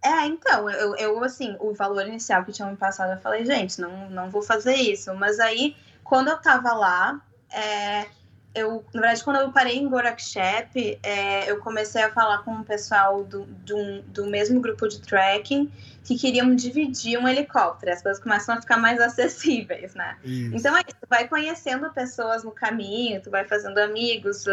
É, 0.03 0.25
então, 0.25 0.69
eu, 0.69 0.95
eu, 0.97 1.23
assim, 1.23 1.55
o 1.59 1.73
valor 1.73 2.05
inicial 2.05 2.43
que 2.43 2.51
tinham 2.51 2.71
me 2.71 2.75
passado, 2.75 3.13
eu 3.13 3.21
falei, 3.21 3.45
gente, 3.45 3.79
não, 3.79 4.09
não 4.09 4.29
vou 4.29 4.41
fazer 4.41 4.73
isso. 4.73 5.13
Mas 5.13 5.39
aí, 5.39 5.75
quando 6.03 6.29
eu 6.29 6.37
tava 6.37 6.73
lá, 6.73 7.21
é, 7.49 8.07
eu, 8.53 8.83
na 8.93 9.01
verdade, 9.01 9.23
quando 9.23 9.37
eu 9.37 9.51
parei 9.51 9.77
em 9.77 9.87
Gorakshep, 9.87 10.99
é, 11.01 11.49
eu 11.49 11.59
comecei 11.59 12.01
a 12.03 12.11
falar 12.11 12.39
com 12.39 12.51
o 12.51 12.63
pessoal 12.65 13.23
do, 13.23 13.45
do, 13.45 14.01
do 14.03 14.25
mesmo 14.27 14.59
grupo 14.59 14.87
de 14.87 14.99
trekking 15.01 15.71
que 16.03 16.17
queriam 16.17 16.53
dividir 16.55 17.17
um 17.17 17.27
helicóptero. 17.27 17.93
As 17.93 18.01
coisas 18.01 18.21
começam 18.21 18.55
a 18.55 18.61
ficar 18.61 18.77
mais 18.77 18.99
acessíveis, 18.99 19.93
né? 19.95 20.17
Isso. 20.23 20.55
Então, 20.55 20.75
aí, 20.75 20.83
tu 20.83 21.07
vai 21.09 21.27
conhecendo 21.27 21.91
pessoas 21.93 22.43
no 22.43 22.51
caminho, 22.51 23.21
tu 23.21 23.29
vai 23.29 23.45
fazendo 23.45 23.77
amigos. 23.77 24.45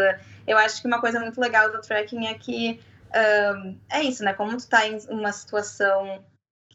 Eu 0.47 0.57
acho 0.57 0.81
que 0.81 0.87
uma 0.87 1.01
coisa 1.01 1.19
muito 1.19 1.39
legal 1.41 1.71
do 1.71 1.81
trekking 1.81 2.27
é 2.27 2.33
que 2.35 2.79
um, 3.55 3.77
é 3.89 4.03
isso, 4.03 4.23
né? 4.23 4.33
Como 4.33 4.55
tu 4.55 4.67
tá 4.67 4.87
em 4.87 4.97
uma 5.09 5.31
situação 5.31 6.23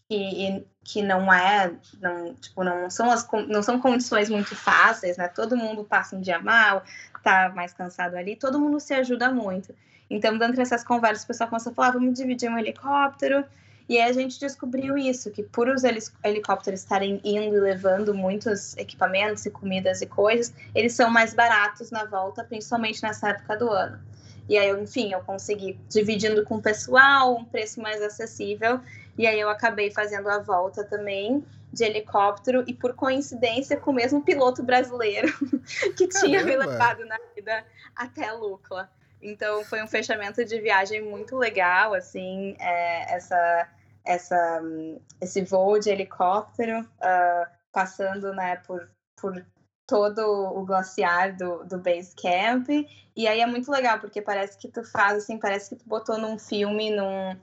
que, 0.08 0.64
que 0.82 1.02
não 1.02 1.32
é, 1.32 1.72
não, 2.00 2.34
tipo, 2.34 2.62
não 2.62 2.90
são, 2.90 3.10
as, 3.10 3.26
não 3.48 3.62
são 3.62 3.80
condições 3.80 4.28
muito 4.28 4.54
fáceis, 4.54 5.16
né? 5.16 5.28
Todo 5.28 5.56
mundo 5.56 5.84
passa 5.84 6.16
um 6.16 6.20
dia 6.20 6.38
mal, 6.38 6.82
tá 7.24 7.52
mais 7.54 7.72
cansado 7.72 8.14
ali, 8.14 8.36
todo 8.36 8.60
mundo 8.60 8.78
se 8.78 8.94
ajuda 8.94 9.30
muito. 9.32 9.74
Então, 10.08 10.36
dentro 10.38 10.56
dessas 10.56 10.84
conversas, 10.84 11.24
o 11.24 11.26
pessoal 11.26 11.48
começou 11.48 11.72
a 11.72 11.74
falar, 11.74 11.92
vamos 11.92 12.14
dividir 12.14 12.50
um 12.50 12.58
helicóptero, 12.58 13.44
e 13.88 13.98
aí 13.98 14.08
a 14.08 14.12
gente 14.12 14.38
descobriu 14.38 14.96
isso, 14.96 15.30
que 15.30 15.42
por 15.42 15.68
os 15.68 15.82
helicópteros 16.22 16.80
estarem 16.80 17.20
indo 17.24 17.56
e 17.56 17.60
levando 17.60 18.14
muitos 18.14 18.76
equipamentos 18.76 19.44
e 19.44 19.50
comidas 19.50 20.00
e 20.00 20.06
coisas, 20.06 20.54
eles 20.74 20.94
são 20.94 21.10
mais 21.10 21.34
baratos 21.34 21.90
na 21.90 22.04
volta, 22.04 22.44
principalmente 22.44 23.02
nessa 23.02 23.30
época 23.30 23.56
do 23.56 23.70
ano. 23.70 23.98
E 24.48 24.56
aí, 24.58 24.70
enfim, 24.70 25.12
eu 25.12 25.20
consegui 25.20 25.78
dividindo 25.88 26.44
com 26.44 26.56
o 26.56 26.62
pessoal, 26.62 27.34
um 27.34 27.44
preço 27.44 27.80
mais 27.80 28.02
acessível. 28.02 28.80
E 29.16 29.26
aí 29.26 29.40
eu 29.40 29.48
acabei 29.48 29.90
fazendo 29.90 30.28
a 30.28 30.38
volta 30.38 30.84
também 30.84 31.42
de 31.74 31.84
helicóptero 31.84 32.64
e 32.66 32.72
por 32.72 32.94
coincidência 32.94 33.76
com 33.76 33.90
o 33.90 33.94
mesmo 33.94 34.22
piloto 34.22 34.62
brasileiro 34.62 35.28
que 35.96 36.06
Caramba. 36.06 36.26
tinha 36.26 36.44
me 36.44 36.56
levado 36.56 37.04
na 37.04 37.18
vida 37.34 37.66
até 37.94 38.32
Lucla. 38.32 38.90
Então 39.20 39.64
foi 39.64 39.82
um 39.82 39.88
fechamento 39.88 40.44
de 40.44 40.60
viagem 40.60 41.02
muito 41.02 41.36
legal, 41.36 41.94
assim, 41.94 42.56
é, 42.60 43.14
essa, 43.14 43.68
essa, 44.04 44.62
esse 45.20 45.42
voo 45.42 45.78
de 45.78 45.90
helicóptero 45.90 46.80
uh, 46.80 47.46
passando, 47.72 48.32
né, 48.34 48.56
por, 48.66 48.88
por 49.16 49.44
todo 49.86 50.20
o 50.20 50.64
glaciar 50.64 51.36
do, 51.36 51.64
do 51.64 51.78
base 51.78 52.14
camp. 52.14 52.68
E 53.16 53.26
aí 53.26 53.40
é 53.40 53.46
muito 53.46 53.70
legal, 53.70 53.98
porque 53.98 54.20
parece 54.20 54.58
que 54.58 54.68
tu 54.68 54.84
faz 54.84 55.18
assim, 55.18 55.38
parece 55.38 55.70
que 55.70 55.82
tu 55.82 55.88
botou 55.88 56.18
num 56.18 56.38
filme, 56.38 56.90
num, 56.90 57.34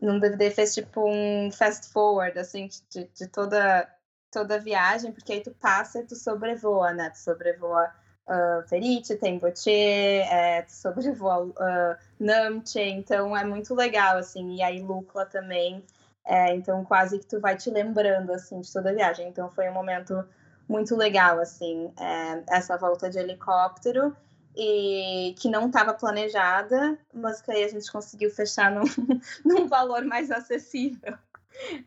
num 0.00 0.18
DVD, 0.18 0.50
fez 0.50 0.74
tipo 0.74 1.08
um 1.08 1.50
fast 1.50 1.88
forward, 1.92 2.38
assim, 2.38 2.68
de, 2.90 3.08
de 3.14 3.26
toda, 3.28 3.88
toda 4.30 4.56
a 4.56 4.58
viagem, 4.58 5.12
porque 5.12 5.32
aí 5.32 5.40
tu 5.40 5.50
passa 5.52 6.00
e 6.00 6.04
tu 6.04 6.14
sobrevoa, 6.14 6.92
né? 6.92 7.10
Tu 7.10 7.18
sobrevoa 7.18 7.90
uh, 8.28 8.68
Ferite, 8.68 9.16
Temboche, 9.16 9.70
é, 9.70 10.62
tu 10.62 10.72
sobrevoa 10.72 11.44
uh, 11.44 11.96
Namche, 12.18 12.80
então 12.80 13.36
é 13.36 13.44
muito 13.44 13.74
legal, 13.74 14.18
assim. 14.18 14.56
E 14.56 14.62
aí 14.62 14.80
Lucla 14.80 15.24
também, 15.26 15.84
é, 16.24 16.54
então 16.54 16.84
quase 16.84 17.18
que 17.18 17.26
tu 17.26 17.40
vai 17.40 17.56
te 17.56 17.70
lembrando, 17.70 18.32
assim, 18.32 18.60
de 18.60 18.72
toda 18.72 18.90
a 18.90 18.94
viagem. 18.94 19.28
Então 19.28 19.50
foi 19.50 19.68
um 19.68 19.74
momento 19.74 20.24
muito 20.68 20.96
legal, 20.96 21.38
assim, 21.38 21.92
é, 21.98 22.42
essa 22.56 22.76
volta 22.76 23.08
de 23.08 23.18
helicóptero 23.18 24.14
e 24.56 25.34
que 25.38 25.50
não 25.50 25.66
estava 25.66 25.92
planejada, 25.92 26.98
mas 27.12 27.42
que 27.42 27.50
aí 27.50 27.64
a 27.64 27.68
gente 27.68 27.90
conseguiu 27.92 28.30
fechar 28.30 28.70
num, 28.70 28.84
num 29.44 29.68
valor 29.68 30.04
mais 30.04 30.30
acessível. 30.30 31.16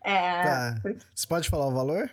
É, 0.03 0.43
tá. 0.43 0.79
Porque... 0.81 0.99
Você 1.13 1.27
pode 1.27 1.49
falar 1.49 1.67
o 1.67 1.73
valor? 1.73 2.09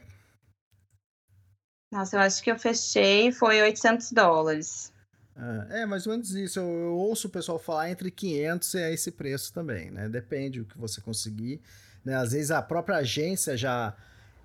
Nossa, 1.93 2.16
eu 2.16 2.20
acho 2.20 2.43
que 2.43 2.51
eu 2.51 2.59
fechei, 2.59 3.31
foi 3.33 3.61
800 3.62 4.12
dólares. 4.12 4.93
Ah, 5.37 5.66
é, 5.70 5.87
mais 5.87 6.07
ou 6.07 6.12
menos 6.12 6.31
isso. 6.35 6.59
Eu, 6.59 6.66
eu, 6.66 6.95
ouço 6.95 7.28
o 7.28 7.31
pessoal 7.31 7.59
falar 7.59 7.91
entre 7.91 8.11
500 8.11 8.74
e 8.74 8.78
é 8.78 8.93
esse 8.93 9.11
preço 9.12 9.53
também, 9.53 9.91
né? 9.91 10.09
Depende 10.09 10.61
do 10.61 10.66
que 10.66 10.78
você 10.78 11.01
conseguir. 11.01 11.61
Né? 12.05 12.15
Às 12.15 12.33
vezes 12.33 12.51
a 12.51 12.62
própria 12.62 12.97
agência 12.97 13.57
já 13.57 13.95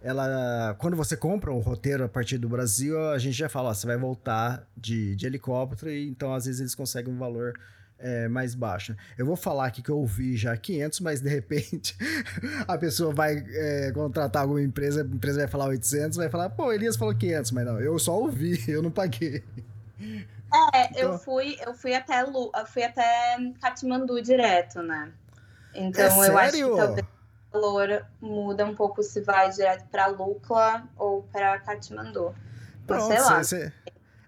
ela 0.01 0.75
quando 0.79 0.97
você 0.97 1.15
compra 1.15 1.51
o 1.51 1.59
roteiro 1.59 2.03
a 2.03 2.09
partir 2.09 2.37
do 2.37 2.49
Brasil, 2.49 2.99
a 3.11 3.17
gente 3.17 3.37
já 3.37 3.47
fala, 3.47 3.69
ó, 3.69 3.73
você 3.73 3.85
vai 3.85 3.97
voltar 3.97 4.67
de, 4.75 5.15
de 5.15 5.25
helicóptero, 5.25 5.91
e 5.91 6.09
então 6.09 6.33
às 6.33 6.45
vezes 6.45 6.59
eles 6.59 6.75
conseguem 6.75 7.13
um 7.13 7.17
valor 7.17 7.53
é, 8.01 8.27
mais 8.27 8.55
baixo. 8.55 8.95
Eu 9.17 9.25
vou 9.25 9.35
falar 9.35 9.67
aqui 9.67 9.81
que 9.81 9.89
eu 9.89 9.99
ouvi 9.99 10.35
já 10.35 10.57
500, 10.57 10.99
mas 11.01 11.21
de 11.21 11.29
repente 11.29 11.95
a 12.67 12.77
pessoa 12.77 13.13
vai 13.13 13.45
é, 13.47 13.91
contratar 13.93 14.41
alguma 14.41 14.61
empresa, 14.61 15.03
a 15.03 15.05
empresa 15.05 15.39
vai 15.39 15.47
falar 15.47 15.67
800, 15.67 16.17
vai 16.17 16.29
falar, 16.29 16.49
pô, 16.49 16.73
Elias 16.73 16.97
falou 16.97 17.15
500, 17.15 17.51
mas 17.51 17.65
não, 17.65 17.79
eu 17.79 17.97
só 17.99 18.17
ouvi, 18.17 18.59
eu 18.67 18.81
não 18.81 18.91
paguei. 18.91 19.43
É, 20.73 20.85
então... 20.89 21.13
eu 21.13 21.19
fui, 21.19 21.57
eu 21.65 21.73
fui 21.73 21.93
até 21.93 22.23
Lu, 22.23 22.51
eu 22.55 22.65
fui 22.65 22.83
até 22.83 23.37
Katmandu 23.61 24.21
direto, 24.21 24.81
né? 24.81 25.11
Então 25.73 26.03
é 26.03 26.07
eu 26.07 26.11
sério? 26.11 26.37
acho 26.37 26.51
que 26.51 26.75
talvez 26.75 27.05
valor 27.51 28.05
muda 28.19 28.65
um 28.65 28.75
pouco 28.75 29.03
se 29.03 29.21
vai 29.21 29.49
direto 29.51 29.87
para 29.89 30.07
Lukla 30.07 30.87
ou 30.97 31.23
para 31.23 31.59
Katmandu. 31.59 32.33
Pronto, 32.87 33.07
sei 33.07 33.19
lá. 33.19 33.43
Cê, 33.43 33.73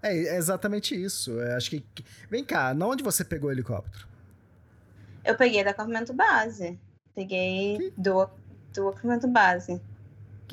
é, 0.01 0.17
é, 0.17 0.35
exatamente 0.35 0.93
isso. 0.95 1.31
Eu 1.31 1.47
é, 1.47 1.55
acho 1.55 1.69
que. 1.69 1.85
Vem 2.29 2.43
cá, 2.43 2.75
onde 2.81 3.03
você 3.03 3.23
pegou 3.23 3.49
o 3.49 3.53
helicóptero? 3.53 4.07
Eu 5.23 5.35
peguei 5.35 5.63
da 5.63 5.71
acampamento 5.71 6.13
base. 6.13 6.77
Peguei 7.15 7.77
que... 7.77 7.93
do, 7.97 8.29
do 8.73 8.89
acampamento 8.89 9.27
base. 9.27 9.81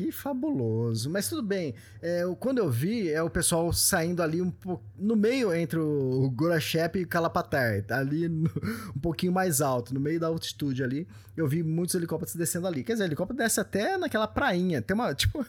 Que 0.01 0.11
fabuloso. 0.11 1.11
Mas 1.11 1.29
tudo 1.29 1.43
bem. 1.43 1.75
É, 2.01 2.23
quando 2.39 2.57
eu 2.57 2.71
vi, 2.71 3.13
é 3.13 3.23
o 3.23 3.29
pessoal 3.29 3.71
saindo 3.71 4.23
ali 4.23 4.41
um 4.41 4.51
pouco 4.51 4.83
no 4.99 5.15
meio 5.15 5.55
entre 5.55 5.79
o 5.79 6.31
Gorachep 6.31 6.99
e 6.99 7.03
o 7.03 7.07
Calapatar. 7.07 7.85
Ali 7.91 8.27
no, 8.27 8.51
um 8.97 8.99
pouquinho 8.99 9.31
mais 9.31 9.61
alto, 9.61 9.93
no 9.93 10.01
meio 10.01 10.19
da 10.19 10.29
altitude 10.29 10.83
ali. 10.83 11.07
Eu 11.37 11.47
vi 11.47 11.63
muitos 11.63 11.95
helicópteros 11.95 12.35
descendo 12.35 12.67
ali. 12.67 12.83
Quer 12.83 12.95
dizer, 12.95 13.05
helicóptero 13.05 13.37
desce 13.37 13.61
até 13.61 13.99
naquela 13.99 14.27
prainha. 14.27 14.81
Tem 14.81 14.95
uma, 14.95 15.13
tipo... 15.15 15.45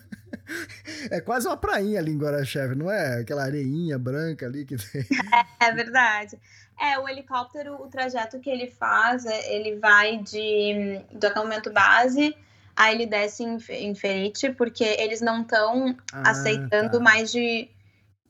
é 1.09 1.21
quase 1.21 1.47
uma 1.47 1.55
prainha 1.55 1.99
ali 1.99 2.11
em 2.11 2.17
Gorachep, 2.17 2.75
não 2.75 2.91
é? 2.91 3.21
Aquela 3.21 3.43
areinha 3.43 3.97
branca 3.97 4.45
ali 4.45 4.65
que 4.65 4.75
tem. 4.75 5.05
É, 5.61 5.67
é 5.69 5.71
verdade. 5.71 6.37
É, 6.77 6.99
o 6.99 7.07
helicóptero, 7.07 7.75
o 7.75 7.87
trajeto 7.87 8.37
que 8.39 8.49
ele 8.49 8.67
faz, 8.67 9.25
é, 9.25 9.55
ele 9.55 9.79
vai 9.79 10.17
de, 10.17 10.99
do 11.17 11.25
acampamento 11.25 11.71
base 11.71 12.35
Aí 12.75 12.95
ele 12.95 13.05
desce 13.05 13.43
em, 13.43 13.95
Ferite, 13.95 14.51
porque 14.51 14.83
eles 14.83 15.21
não 15.21 15.41
estão 15.41 15.95
ah, 16.13 16.31
aceitando 16.31 16.97
tá. 16.97 17.03
mais 17.03 17.31
de, 17.31 17.69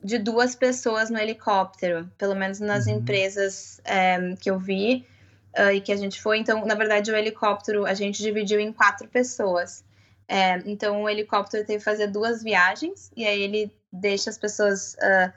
de 0.03 0.17
duas 0.17 0.55
pessoas 0.55 1.09
no 1.09 1.17
helicóptero, 1.17 2.09
pelo 2.17 2.35
menos 2.35 2.59
nas 2.59 2.85
uhum. 2.85 2.97
empresas 2.97 3.79
é, 3.85 4.35
que 4.39 4.49
eu 4.49 4.57
vi 4.57 5.05
uh, 5.57 5.71
e 5.71 5.81
que 5.81 5.91
a 5.91 5.95
gente 5.95 6.21
foi. 6.21 6.39
Então, 6.39 6.65
na 6.65 6.75
verdade, 6.75 7.11
o 7.11 7.15
helicóptero 7.15 7.85
a 7.85 7.93
gente 7.93 8.21
dividiu 8.21 8.59
em 8.59 8.73
quatro 8.73 9.07
pessoas. 9.07 9.83
É, 10.27 10.57
então, 10.65 11.03
o 11.03 11.09
helicóptero 11.09 11.65
teve 11.65 11.79
que 11.79 11.83
fazer 11.83 12.07
duas 12.07 12.41
viagens, 12.41 13.11
e 13.15 13.25
aí 13.25 13.41
ele 13.41 13.71
deixa 13.91 14.29
as 14.29 14.37
pessoas. 14.37 14.95
Uh, 14.95 15.31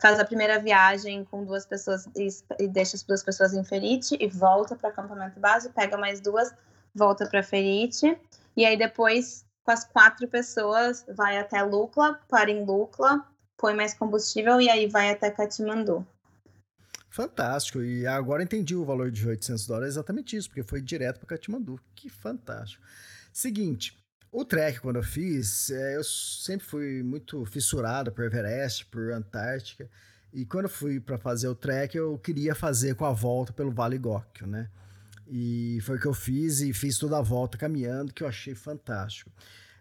faz 0.00 0.18
a 0.18 0.24
primeira 0.24 0.58
viagem 0.58 1.24
com 1.24 1.44
duas 1.44 1.64
pessoas 1.64 2.08
e, 2.16 2.28
e 2.58 2.66
deixa 2.66 2.96
as 2.96 3.04
duas 3.04 3.22
pessoas 3.22 3.54
em 3.54 3.62
Ferite 3.62 4.16
e 4.18 4.26
volta 4.26 4.74
para 4.74 4.88
o 4.88 4.90
acampamento 4.90 5.38
base, 5.38 5.68
pega 5.68 5.96
mais 5.96 6.20
duas, 6.20 6.52
volta 6.92 7.24
para 7.26 7.40
Ferite. 7.42 8.18
E 8.56 8.64
aí 8.64 8.76
depois, 8.76 9.44
com 9.62 9.70
as 9.70 9.84
quatro 9.84 10.26
pessoas, 10.26 11.04
vai 11.14 11.38
até 11.38 11.62
Lucla, 11.62 12.14
para 12.28 12.50
em 12.50 12.64
Lucla, 12.64 13.26
põe 13.56 13.74
mais 13.74 13.94
combustível 13.94 14.60
e 14.60 14.70
aí 14.70 14.88
vai 14.88 15.10
até 15.10 15.30
Katmandu. 15.30 16.06
Fantástico. 17.10 17.82
E 17.82 18.06
agora 18.06 18.42
entendi 18.42 18.74
o 18.74 18.84
valor 18.84 19.10
de 19.10 19.26
800 19.26 19.66
dólares, 19.66 19.94
exatamente 19.94 20.36
isso, 20.36 20.48
porque 20.48 20.62
foi 20.62 20.80
direto 20.80 21.18
para 21.18 21.36
Katmandu. 21.36 21.80
Que 21.94 22.08
fantástico. 22.08 22.82
Seguinte, 23.32 23.96
o 24.30 24.44
trek, 24.44 24.80
quando 24.80 24.96
eu 24.96 25.02
fiz, 25.02 25.70
é, 25.70 25.96
eu 25.96 26.04
sempre 26.04 26.66
fui 26.66 27.02
muito 27.02 27.44
fissurado 27.46 28.12
por 28.12 28.24
Everest, 28.24 28.84
por 28.86 29.12
Antártica. 29.12 29.88
E 30.32 30.44
quando 30.44 30.64
eu 30.64 30.70
fui 30.70 31.00
para 31.00 31.16
fazer 31.16 31.48
o 31.48 31.54
trek, 31.54 31.96
eu 31.96 32.18
queria 32.18 32.54
fazer 32.54 32.94
com 32.94 33.06
a 33.06 33.12
volta 33.12 33.52
pelo 33.52 33.70
Vale 33.70 33.96
Góquio, 33.96 34.46
né? 34.46 34.68
E 35.28 35.78
foi 35.82 35.96
o 35.96 36.00
que 36.00 36.06
eu 36.06 36.14
fiz 36.14 36.60
e 36.60 36.72
fiz 36.72 36.98
toda 36.98 37.18
a 37.18 37.22
volta 37.22 37.58
caminhando, 37.58 38.12
que 38.12 38.22
eu 38.22 38.28
achei 38.28 38.54
fantástico. 38.54 39.30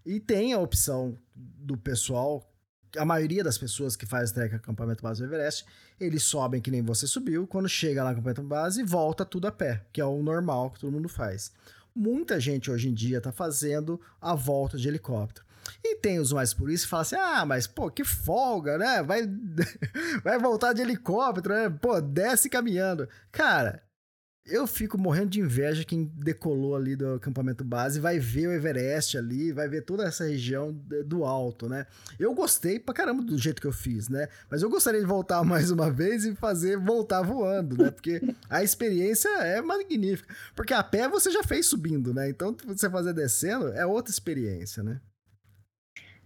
E 0.05 0.19
tem 0.19 0.53
a 0.53 0.59
opção 0.59 1.17
do 1.35 1.77
pessoal, 1.77 2.51
a 2.97 3.05
maioria 3.05 3.43
das 3.43 3.57
pessoas 3.57 3.95
que 3.95 4.05
faz 4.05 4.31
trek 4.31 4.55
acampamento 4.55 5.03
base 5.03 5.21
do 5.21 5.27
Everest, 5.27 5.65
eles 5.99 6.23
sobem 6.23 6.61
que 6.61 6.71
nem 6.71 6.81
você 6.81 7.07
subiu, 7.07 7.47
quando 7.47 7.69
chega 7.69 8.03
lá 8.03 8.09
no 8.09 8.13
acampamento 8.13 8.43
base, 8.43 8.83
volta 8.83 9.25
tudo 9.25 9.47
a 9.47 9.51
pé, 9.51 9.85
que 9.91 10.01
é 10.01 10.05
o 10.05 10.21
normal 10.21 10.71
que 10.71 10.79
todo 10.79 10.91
mundo 10.91 11.09
faz. 11.09 11.51
Muita 11.93 12.39
gente 12.39 12.69
hoje 12.69 12.89
em 12.89 12.93
dia 12.93 13.19
está 13.19 13.31
fazendo 13.31 13.99
a 14.19 14.35
volta 14.35 14.77
de 14.77 14.87
helicóptero. 14.87 15.45
E 15.83 15.95
tem 15.95 16.19
os 16.19 16.31
mais 16.31 16.53
puristas 16.53 16.85
que 16.85 16.89
falam 16.89 17.01
assim: 17.01 17.15
ah, 17.15 17.45
mas 17.45 17.65
pô, 17.65 17.89
que 17.89 18.03
folga, 18.03 18.77
né? 18.77 19.01
Vai, 19.01 19.23
vai 20.23 20.37
voltar 20.37 20.73
de 20.73 20.81
helicóptero, 20.81 21.55
né? 21.55 21.69
Pô, 21.69 21.99
desce 22.01 22.49
caminhando. 22.49 23.07
Cara, 23.31 23.81
eu 24.45 24.67
fico 24.67 24.95
morrendo 24.97 25.29
de 25.29 25.39
inveja 25.39 25.83
quem 25.83 26.05
decolou 26.05 26.75
ali 26.75 26.95
do 26.95 27.15
acampamento 27.15 27.63
base, 27.63 27.99
vai 27.99 28.19
ver 28.19 28.47
o 28.47 28.51
Everest 28.51 29.17
ali, 29.17 29.51
vai 29.51 29.67
ver 29.67 29.81
toda 29.81 30.03
essa 30.03 30.25
região 30.25 30.71
do 31.05 31.25
alto, 31.25 31.67
né? 31.67 31.87
Eu 32.19 32.33
gostei 32.33 32.79
pra 32.79 32.93
caramba 32.93 33.23
do 33.23 33.37
jeito 33.39 33.59
que 33.59 33.67
eu 33.67 33.71
fiz, 33.71 34.07
né? 34.07 34.27
Mas 34.49 34.61
eu 34.61 34.69
gostaria 34.69 34.99
de 34.99 35.05
voltar 35.05 35.41
mais 35.43 35.71
uma 35.71 35.89
vez 35.89 36.25
e 36.25 36.35
fazer 36.35 36.77
voltar 36.77 37.23
voando, 37.23 37.75
né? 37.75 37.89
Porque 37.89 38.21
a 38.47 38.63
experiência 38.63 39.29
é 39.39 39.61
magnífica. 39.61 40.33
Porque 40.55 40.73
a 40.73 40.83
pé 40.83 41.07
você 41.09 41.31
já 41.31 41.43
fez 41.43 41.65
subindo, 41.65 42.13
né? 42.13 42.29
Então 42.29 42.55
você 42.65 42.87
fazer 42.87 43.13
descendo 43.13 43.69
é 43.73 43.85
outra 43.85 44.11
experiência, 44.11 44.83
né? 44.83 45.01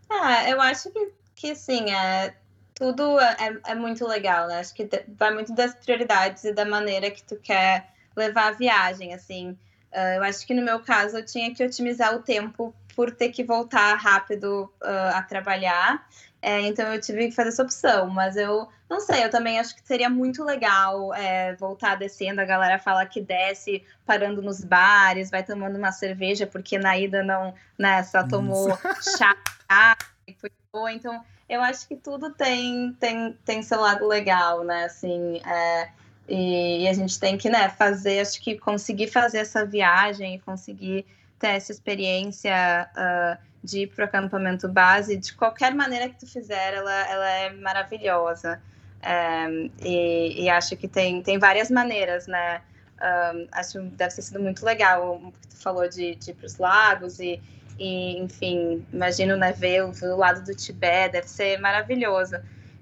Ah, 0.09 0.49
eu 0.49 0.59
acho 0.59 0.91
que, 0.91 1.13
que 1.35 1.55
sim, 1.55 1.89
é, 1.91 2.35
tudo 2.73 3.17
é, 3.17 3.59
é 3.65 3.75
muito 3.75 4.05
legal, 4.05 4.47
né? 4.49 4.59
Acho 4.59 4.73
que 4.73 4.89
vai 5.17 5.33
muito 5.33 5.53
das 5.53 5.73
prioridades 5.73 6.43
e 6.43 6.51
da 6.51 6.65
maneira 6.65 7.09
que 7.09 7.23
tu 7.23 7.37
quer 7.37 7.97
levar 8.19 8.49
a 8.49 8.51
viagem, 8.51 9.13
assim. 9.13 9.57
Uh, 9.91 10.17
eu 10.17 10.23
acho 10.23 10.45
que 10.45 10.53
no 10.53 10.61
meu 10.61 10.81
caso 10.81 11.17
eu 11.17 11.25
tinha 11.25 11.53
que 11.53 11.63
otimizar 11.63 12.13
o 12.13 12.21
tempo 12.21 12.75
por 12.95 13.11
ter 13.11 13.29
que 13.29 13.43
voltar 13.43 13.95
rápido 13.95 14.71
uh, 14.83 15.15
a 15.15 15.21
trabalhar. 15.23 16.07
É, 16.41 16.61
então 16.61 16.93
eu 16.93 17.01
tive 17.01 17.27
que 17.27 17.35
fazer 17.35 17.49
essa 17.49 17.63
opção, 17.63 18.09
mas 18.09 18.37
eu 18.37 18.67
não 18.89 19.01
sei, 19.01 19.25
eu 19.25 19.29
também 19.29 19.59
acho 19.59 19.75
que 19.75 19.85
seria 19.85 20.09
muito 20.09 20.43
legal 20.43 21.13
é, 21.13 21.53
voltar 21.55 21.95
descendo. 21.95 22.39
A 22.39 22.45
galera 22.45 22.79
fala 22.79 23.05
que 23.05 23.19
desce 23.19 23.83
parando 24.05 24.41
nos 24.41 24.63
bares, 24.63 25.29
vai 25.29 25.43
tomando 25.43 25.77
uma 25.77 25.91
cerveja, 25.91 26.47
porque 26.47 26.77
na 26.77 26.97
ida 26.97 27.23
não, 27.23 27.53
né, 27.77 28.03
só 28.03 28.25
tomou 28.25 28.77
chá 29.17 29.35
e 30.27 30.33
foi 30.33 30.51
boa. 30.71 30.91
Então 30.91 31.21
eu 31.49 31.61
acho 31.61 31.87
que 31.87 31.95
tudo 31.95 32.31
tem, 32.31 32.93
tem, 32.99 33.37
tem 33.43 33.61
seu 33.61 33.81
lado 33.81 34.07
legal, 34.07 34.63
né? 34.63 34.85
Assim, 34.85 35.41
é, 35.45 35.89
e, 36.29 36.83
e, 36.83 36.87
a 36.87 36.93
gente 36.93 37.19
tem 37.19 37.37
que, 37.37 37.49
né, 37.49 37.69
fazer, 37.69 38.19
acho 38.19 38.39
que 38.41 38.57
conseguir 38.57 39.07
fazer 39.07 39.39
essa 39.39 39.65
viagem 39.65 40.39
conseguir 40.39 41.05
ter 41.39 41.47
essa 41.47 41.71
experiência 41.71 42.89
uh, 42.95 43.37
de 43.63 43.83
ir 43.83 43.87
para 43.87 44.03
o 44.03 44.05
acampamento 44.05 44.67
base, 44.67 45.17
de 45.17 45.33
qualquer 45.33 45.73
maneira 45.73 46.09
que 46.09 46.19
tu 46.19 46.27
fizer, 46.27 46.73
ela, 46.73 47.09
ela 47.09 47.29
é 47.31 47.49
maravilhosa. 47.53 48.61
Um, 49.01 49.71
e, 49.81 50.43
e, 50.43 50.49
acho 50.49 50.75
que 50.75 50.87
tem, 50.87 51.21
tem 51.21 51.39
várias 51.39 51.71
maneiras, 51.71 52.27
né? 52.27 52.61
Um, 53.01 53.47
acho 53.53 53.79
que 53.79 53.79
deve 53.79 54.15
ter 54.15 54.21
sido 54.21 54.41
muito 54.41 54.65
legal 54.65 55.15
o 55.15 55.31
que 55.31 55.47
tu 55.47 55.55
falou 55.55 55.87
de, 55.87 56.15
de 56.15 56.31
ir 56.31 56.33
para 56.33 56.45
os 56.45 56.57
lagos 56.57 57.19
e, 57.19 57.41
e, 57.77 58.17
enfim, 58.19 58.85
imagino, 58.91 59.37
né, 59.37 59.53
ver 59.53 59.85
o, 59.85 59.93
ver 59.93 60.09
o 60.09 60.17
lado 60.17 60.43
do 60.43 60.53
Tibete, 60.53 61.13
deve 61.13 61.29
ser 61.29 61.57
maravilhoso. 61.59 62.35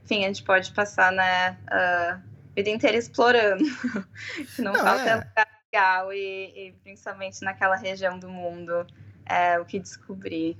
Enfim, 0.03 0.24
a 0.24 0.28
gente 0.28 0.41
pode 0.44 0.72
passar, 0.72 1.11
né, 1.11 1.56
uh, 1.68 2.19
vida 2.58 2.70
inteira 2.70 2.98
explorando. 2.98 3.64
Não, 4.58 4.74
Não 4.74 4.76
falta 4.76 5.10
é. 5.10 5.16
lugar 5.16 5.48
legal 5.66 6.14
e, 6.14 6.18
e, 6.56 6.76
principalmente 6.84 7.44
naquela 7.44 7.76
região 7.76 8.18
do 8.18 8.28
mundo 8.28 8.86
é 9.26 9.60
o 9.60 9.66
que 9.66 9.80
descobrir. 9.80 10.58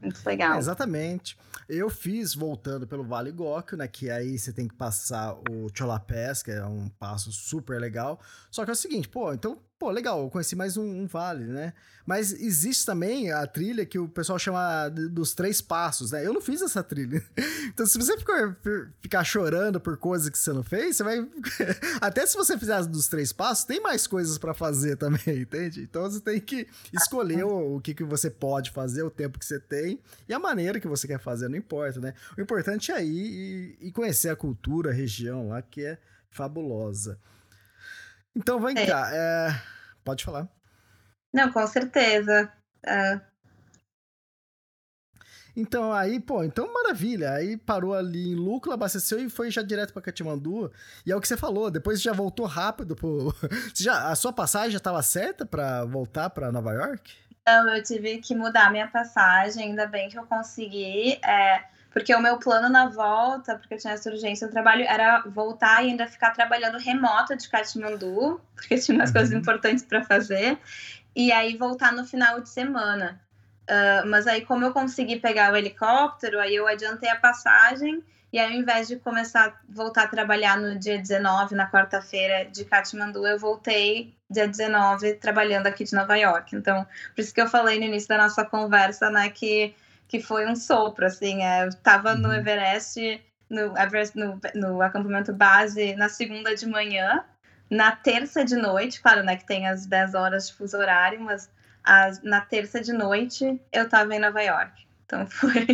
Muito 0.00 0.24
legal. 0.24 0.54
É, 0.54 0.58
exatamente. 0.58 1.36
Eu 1.68 1.88
fiz 1.88 2.34
voltando 2.34 2.86
pelo 2.86 3.04
Vale 3.04 3.30
Góquio, 3.30 3.76
né? 3.76 3.86
Que 3.86 4.10
aí 4.10 4.36
você 4.36 4.52
tem 4.52 4.66
que 4.66 4.74
passar 4.74 5.34
o 5.48 5.68
Cholapés, 5.72 6.42
que 6.42 6.50
é 6.50 6.64
um 6.64 6.88
passo 6.88 7.32
super 7.32 7.80
legal. 7.80 8.20
Só 8.50 8.64
que 8.64 8.70
é 8.70 8.72
o 8.72 8.76
seguinte, 8.76 9.08
pô, 9.08 9.32
então 9.32 9.58
pô, 9.82 9.90
legal, 9.90 10.30
conheci 10.30 10.54
mais 10.54 10.76
um, 10.76 10.84
um, 10.84 11.06
vale, 11.08 11.42
né? 11.42 11.72
Mas 12.06 12.32
existe 12.32 12.86
também 12.86 13.32
a 13.32 13.44
trilha 13.48 13.84
que 13.84 13.98
o 13.98 14.08
pessoal 14.08 14.38
chama 14.38 14.88
dos 14.88 15.34
três 15.34 15.60
passos, 15.60 16.12
né? 16.12 16.24
Eu 16.24 16.32
não 16.32 16.40
fiz 16.40 16.62
essa 16.62 16.84
trilha. 16.84 17.20
Então, 17.72 17.86
se 17.86 17.96
você 17.96 18.18
ficar, 18.18 18.54
ficar 19.00 19.24
chorando 19.24 19.80
por 19.80 19.96
coisas 19.96 20.28
que 20.28 20.36
você 20.36 20.52
não 20.52 20.62
fez, 20.62 20.96
você 20.96 21.04
vai. 21.04 21.26
Até 22.02 22.26
se 22.26 22.36
você 22.36 22.58
fizer 22.58 22.84
dos 22.84 23.08
três 23.08 23.32
passos, 23.32 23.64
tem 23.64 23.80
mais 23.80 24.06
coisas 24.06 24.36
para 24.36 24.52
fazer 24.52 24.96
também, 24.96 25.20
entende? 25.40 25.80
Então 25.80 26.02
você 26.02 26.20
tem 26.20 26.38
que 26.38 26.66
escolher 26.92 27.44
o, 27.44 27.76
o 27.76 27.80
que, 27.80 27.94
que 27.94 28.04
você 28.04 28.28
pode 28.28 28.70
fazer, 28.72 29.02
o 29.02 29.10
tempo 29.10 29.38
que 29.38 29.46
você 29.46 29.58
tem 29.58 29.98
e 30.28 30.34
a 30.34 30.38
maneira 30.38 30.78
que 30.78 30.86
você 30.86 31.06
quer 31.06 31.18
fazer, 31.18 31.48
não 31.48 31.56
importa, 31.56 31.98
né? 31.98 32.14
O 32.36 32.40
importante 32.40 32.92
é 32.92 33.02
ir 33.02 33.78
e, 33.80 33.88
e 33.88 33.92
conhecer 33.92 34.28
a 34.28 34.36
cultura, 34.36 34.90
a 34.90 34.94
região 34.94 35.48
lá, 35.48 35.62
que 35.62 35.82
é 35.82 35.98
fabulosa. 36.30 37.18
Então 38.34 38.60
vem 38.60 38.76
é. 38.76 38.86
cá, 38.86 39.10
é... 39.12 39.60
pode 40.04 40.24
falar. 40.24 40.48
Não, 41.32 41.50
com 41.52 41.66
certeza. 41.66 42.52
É. 42.84 43.20
Então 45.54 45.92
aí, 45.92 46.18
pô, 46.18 46.42
então 46.42 46.72
maravilha. 46.72 47.32
Aí 47.32 47.56
parou 47.56 47.94
ali 47.94 48.32
em 48.32 48.34
Lucro, 48.34 48.72
abasteceu 48.72 49.18
e 49.18 49.28
foi 49.28 49.50
já 49.50 49.62
direto 49.62 49.92
para 49.92 50.02
Katmandu. 50.02 50.72
E 51.04 51.12
é 51.12 51.16
o 51.16 51.20
que 51.20 51.28
você 51.28 51.36
falou, 51.36 51.70
depois 51.70 52.00
já 52.00 52.12
voltou 52.12 52.46
rápido 52.46 52.96
pro 52.96 53.34
já 53.76 54.08
a 54.08 54.14
sua 54.14 54.32
passagem 54.32 54.70
já 54.70 54.78
estava 54.78 55.02
certa 55.02 55.44
para 55.44 55.84
voltar 55.84 56.30
para 56.30 56.52
Nova 56.52 56.72
York? 56.72 57.14
Não, 57.46 57.74
eu 57.74 57.82
tive 57.82 58.18
que 58.18 58.34
mudar 58.34 58.70
minha 58.70 58.86
passagem, 58.86 59.70
ainda 59.70 59.86
bem 59.86 60.08
que 60.08 60.18
eu 60.18 60.24
consegui. 60.26 61.18
É, 61.24 61.64
porque 61.92 62.14
o 62.14 62.20
meu 62.20 62.38
plano 62.38 62.68
na 62.68 62.88
volta, 62.88 63.56
porque 63.56 63.74
eu 63.74 63.78
tinha 63.78 63.94
essa 63.94 64.10
urgência 64.10 64.46
do 64.46 64.52
trabalho, 64.52 64.84
era 64.88 65.22
voltar 65.26 65.84
e 65.84 65.90
ainda 65.90 66.06
ficar 66.06 66.30
trabalhando 66.30 66.78
remoto 66.78 67.36
de 67.36 67.48
Katmandu, 67.48 68.40
porque 68.54 68.78
tinha 68.78 68.96
umas 68.96 69.10
uhum. 69.10 69.14
coisas 69.14 69.32
importantes 69.32 69.84
para 69.84 70.02
fazer, 70.04 70.58
e 71.14 71.30
aí 71.30 71.56
voltar 71.56 71.92
no 71.92 72.04
final 72.04 72.40
de 72.40 72.48
semana. 72.48 73.20
Uh, 73.62 74.06
mas 74.08 74.26
aí, 74.26 74.44
como 74.44 74.64
eu 74.64 74.72
consegui 74.72 75.20
pegar 75.20 75.52
o 75.52 75.56
helicóptero, 75.56 76.40
aí 76.40 76.54
eu 76.54 76.66
adiantei 76.66 77.08
a 77.08 77.16
passagem 77.16 78.02
e 78.32 78.38
aí, 78.38 78.54
ao 78.54 78.58
invés 78.58 78.88
de 78.88 78.96
começar 78.96 79.48
a 79.48 79.52
voltar 79.68 80.04
a 80.04 80.08
trabalhar 80.08 80.58
no 80.58 80.78
dia 80.78 80.98
19, 80.98 81.54
na 81.54 81.70
quarta-feira 81.70 82.46
de 82.46 82.64
Katmandu, 82.64 83.26
eu 83.26 83.38
voltei 83.38 84.16
dia 84.30 84.48
19 84.48 85.14
trabalhando 85.16 85.66
aqui 85.66 85.84
de 85.84 85.94
Nova 85.94 86.16
York. 86.16 86.56
Então, 86.56 86.86
por 87.14 87.20
isso 87.20 87.34
que 87.34 87.42
eu 87.42 87.46
falei 87.46 87.78
no 87.78 87.84
início 87.84 88.08
da 88.08 88.16
nossa 88.16 88.42
conversa, 88.42 89.10
né, 89.10 89.28
que, 89.28 89.74
que 90.12 90.20
foi 90.20 90.46
um 90.46 90.54
sopro, 90.54 91.06
assim, 91.06 91.42
é, 91.42 91.64
eu 91.64 91.68
estava 91.70 92.14
no 92.14 92.28
uhum. 92.28 92.34
Everest, 92.34 93.24
no, 93.48 93.74
Everest 93.78 94.14
no, 94.14 94.38
no 94.54 94.82
acampamento 94.82 95.32
base 95.32 95.96
na 95.96 96.10
segunda 96.10 96.54
de 96.54 96.66
manhã, 96.66 97.24
na 97.70 97.92
terça 97.92 98.44
de 98.44 98.54
noite, 98.54 99.00
claro, 99.00 99.22
né, 99.22 99.36
que 99.36 99.46
tem 99.46 99.66
as 99.66 99.86
10 99.86 100.14
horas 100.14 100.48
de 100.48 100.54
fuso 100.54 100.76
horário, 100.76 101.18
mas 101.18 101.50
as, 101.82 102.22
na 102.22 102.42
terça 102.42 102.78
de 102.78 102.92
noite 102.92 103.58
eu 103.72 103.84
estava 103.84 104.14
em 104.14 104.18
Nova 104.18 104.42
York. 104.42 104.86
Então 105.06 105.24
foi 105.32 105.66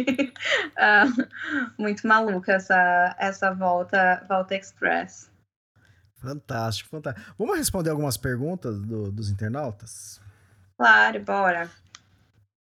uh, 0.79 1.29
muito 1.77 2.07
maluca 2.07 2.53
essa, 2.53 3.17
essa 3.19 3.53
volta, 3.53 4.25
volta 4.29 4.55
express. 4.55 5.33
Fantástico, 6.15 6.91
fantástico. 6.91 7.35
Vamos 7.37 7.59
responder 7.59 7.91
algumas 7.91 8.17
perguntas 8.17 8.81
do, 8.83 9.11
dos 9.11 9.31
internautas? 9.31 10.21
Claro, 10.77 11.25
bora. 11.25 11.69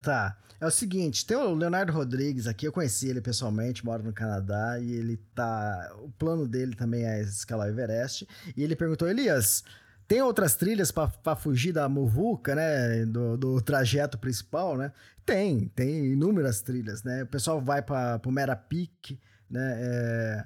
Tá. 0.09 0.39
É 0.59 0.67
o 0.67 0.71
seguinte, 0.71 1.27
tem 1.27 1.37
o 1.37 1.55
Leonardo 1.55 1.93
Rodrigues 1.93 2.47
aqui, 2.47 2.67
eu 2.67 2.73
conheci 2.73 3.11
ele 3.11 3.21
pessoalmente, 3.21 3.85
mora 3.85 4.03
no 4.03 4.11
Canadá 4.11 4.81
e 4.81 4.91
ele 4.91 5.19
tá. 5.35 5.95
O 6.03 6.09
plano 6.13 6.49
dele 6.49 6.75
também 6.75 7.05
é 7.05 7.21
escalar 7.21 7.67
o 7.67 7.71
Everest. 7.71 8.27
E 8.57 8.65
ele 8.65 8.75
perguntou, 8.75 9.07
Elias, 9.07 9.63
tem 10.09 10.23
outras 10.23 10.55
trilhas 10.55 10.91
para 10.91 11.37
fugir 11.37 11.73
da 11.73 11.91
muvuca, 11.91 12.55
né? 12.55 13.05
Do, 13.05 13.37
do, 13.37 13.61
trajeto 13.61 14.17
principal, 14.17 14.79
né? 14.79 14.93
Tem, 15.27 15.69
tem 15.75 16.07
inúmeras 16.07 16.63
trilhas, 16.63 17.03
né? 17.03 17.25
O 17.25 17.27
pessoal 17.27 17.61
vai 17.61 17.83
para 17.83 18.19
o 18.25 18.33
Mera 18.33 18.57
Peak, 18.57 19.21
né? 19.51 19.75
É, 19.79 20.45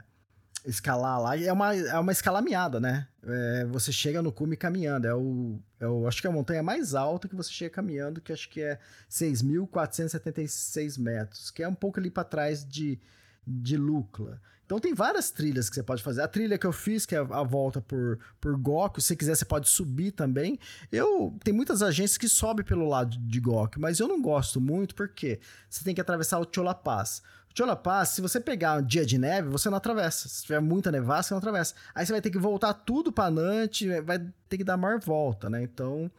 escalar 0.65 1.21
lá. 1.21 1.39
É 1.39 1.53
uma, 1.53 1.75
é 1.75 1.99
uma 1.99 2.13
escalameada, 2.13 2.79
né? 2.81 3.07
É, 3.25 3.65
você 3.67 3.93
chega 3.93 4.23
no 4.23 4.33
cume 4.33 4.57
caminhando. 4.57 5.07
É 5.07 5.15
o, 5.15 5.59
é 5.81 5.87
o, 5.87 6.07
acho 6.07 6.21
que 6.21 6.27
é 6.27 6.31
a 6.31 6.33
montanha 6.33 6.63
mais 6.63 6.95
alta 6.95 7.29
que 7.29 7.37
você 7.37 7.51
chega 7.51 7.75
caminhando, 7.75 8.21
que 8.21 8.33
acho 8.33 8.49
que 8.49 8.61
é 8.61 8.79
6.476 9.11 10.99
metros, 10.99 11.51
que 11.51 11.63
é 11.63 11.69
um 11.69 11.75
pouco 11.75 11.99
ali 11.99 12.11
para 12.11 12.25
trás 12.25 12.65
de, 12.65 12.99
de 13.47 13.77
Lucla. 13.77 14.41
Então 14.65 14.81
tem 14.81 14.95
várias 14.95 15.31
trilhas 15.31 15.69
que 15.69 15.75
você 15.75 15.83
pode 15.83 16.03
fazer. 16.03 16.23
A 16.23 16.29
trilha 16.29 16.57
que 16.57 16.67
eu 16.67 16.73
fiz, 16.73 17.05
que 17.05 17.15
é 17.15 17.19
a 17.19 17.43
volta 17.43 17.79
por, 17.81 18.19
por 18.41 18.57
Goku, 18.57 19.03
se 19.03 19.15
quiser 19.15 19.37
você 19.37 19.45
pode 19.45 19.69
subir 19.69 20.13
também. 20.13 20.59
Eu 20.91 21.37
tem 21.45 21.53
muitas 21.53 21.83
agências 21.83 22.17
que 22.17 22.27
sobem 22.27 22.65
pelo 22.65 22.89
lado 22.89 23.19
de 23.19 23.39
Goku, 23.39 23.79
mas 23.79 24.01
eu 24.01 24.09
não 24.09 24.23
gosto 24.23 24.61
muito 24.63 24.95
porque 24.95 25.41
você 25.69 25.85
tem 25.85 25.95
que 25.95 26.01
atravessar 26.01 26.39
o 26.39 26.47
Chola 26.51 26.75
Pass. 27.53 27.55
O 27.55 27.57
Chola 27.57 27.77
Pass, 27.77 28.09
se 28.11 28.21
você 28.21 28.41
pegar 28.41 28.79
um 28.79 28.83
dia 28.83 29.05
de 29.05 29.19
neve, 29.19 29.49
você 29.49 29.69
não 29.69 29.77
atravessa. 29.77 30.29
Se 30.29 30.43
tiver 30.43 30.61
muita 30.61 30.91
nevasca, 30.91 31.29
você 31.29 31.35
não 31.35 31.39
atravessa. 31.39 31.75
Aí 31.95 32.07
você 32.07 32.13
vai 32.13 32.21
ter 32.21 32.31
que 32.31 32.39
voltar 32.39 32.73
tudo 32.73 33.13
para 33.13 33.31
Nante, 33.31 34.01
vai 34.01 34.19
ter 34.49 34.59
que 34.59 34.65
dar 34.65 34.77
maior 34.77 34.99
volta, 35.01 35.49
né? 35.51 35.63
Então, 35.63 36.11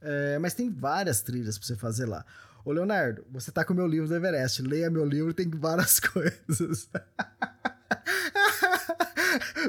é, 0.00 0.38
mas 0.38 0.54
tem 0.54 0.70
várias 0.70 1.20
trilhas 1.20 1.58
para 1.58 1.66
você 1.66 1.76
fazer 1.76 2.06
lá. 2.06 2.24
Ô 2.64 2.72
Leonardo, 2.72 3.24
você 3.30 3.50
tá 3.50 3.64
com 3.64 3.72
o 3.72 3.76
meu 3.76 3.86
livro 3.86 4.08
do 4.08 4.14
Everest. 4.14 4.62
Leia 4.62 4.90
meu 4.90 5.04
livro, 5.04 5.32
tem 5.32 5.48
várias 5.48 6.00
coisas. 6.00 6.88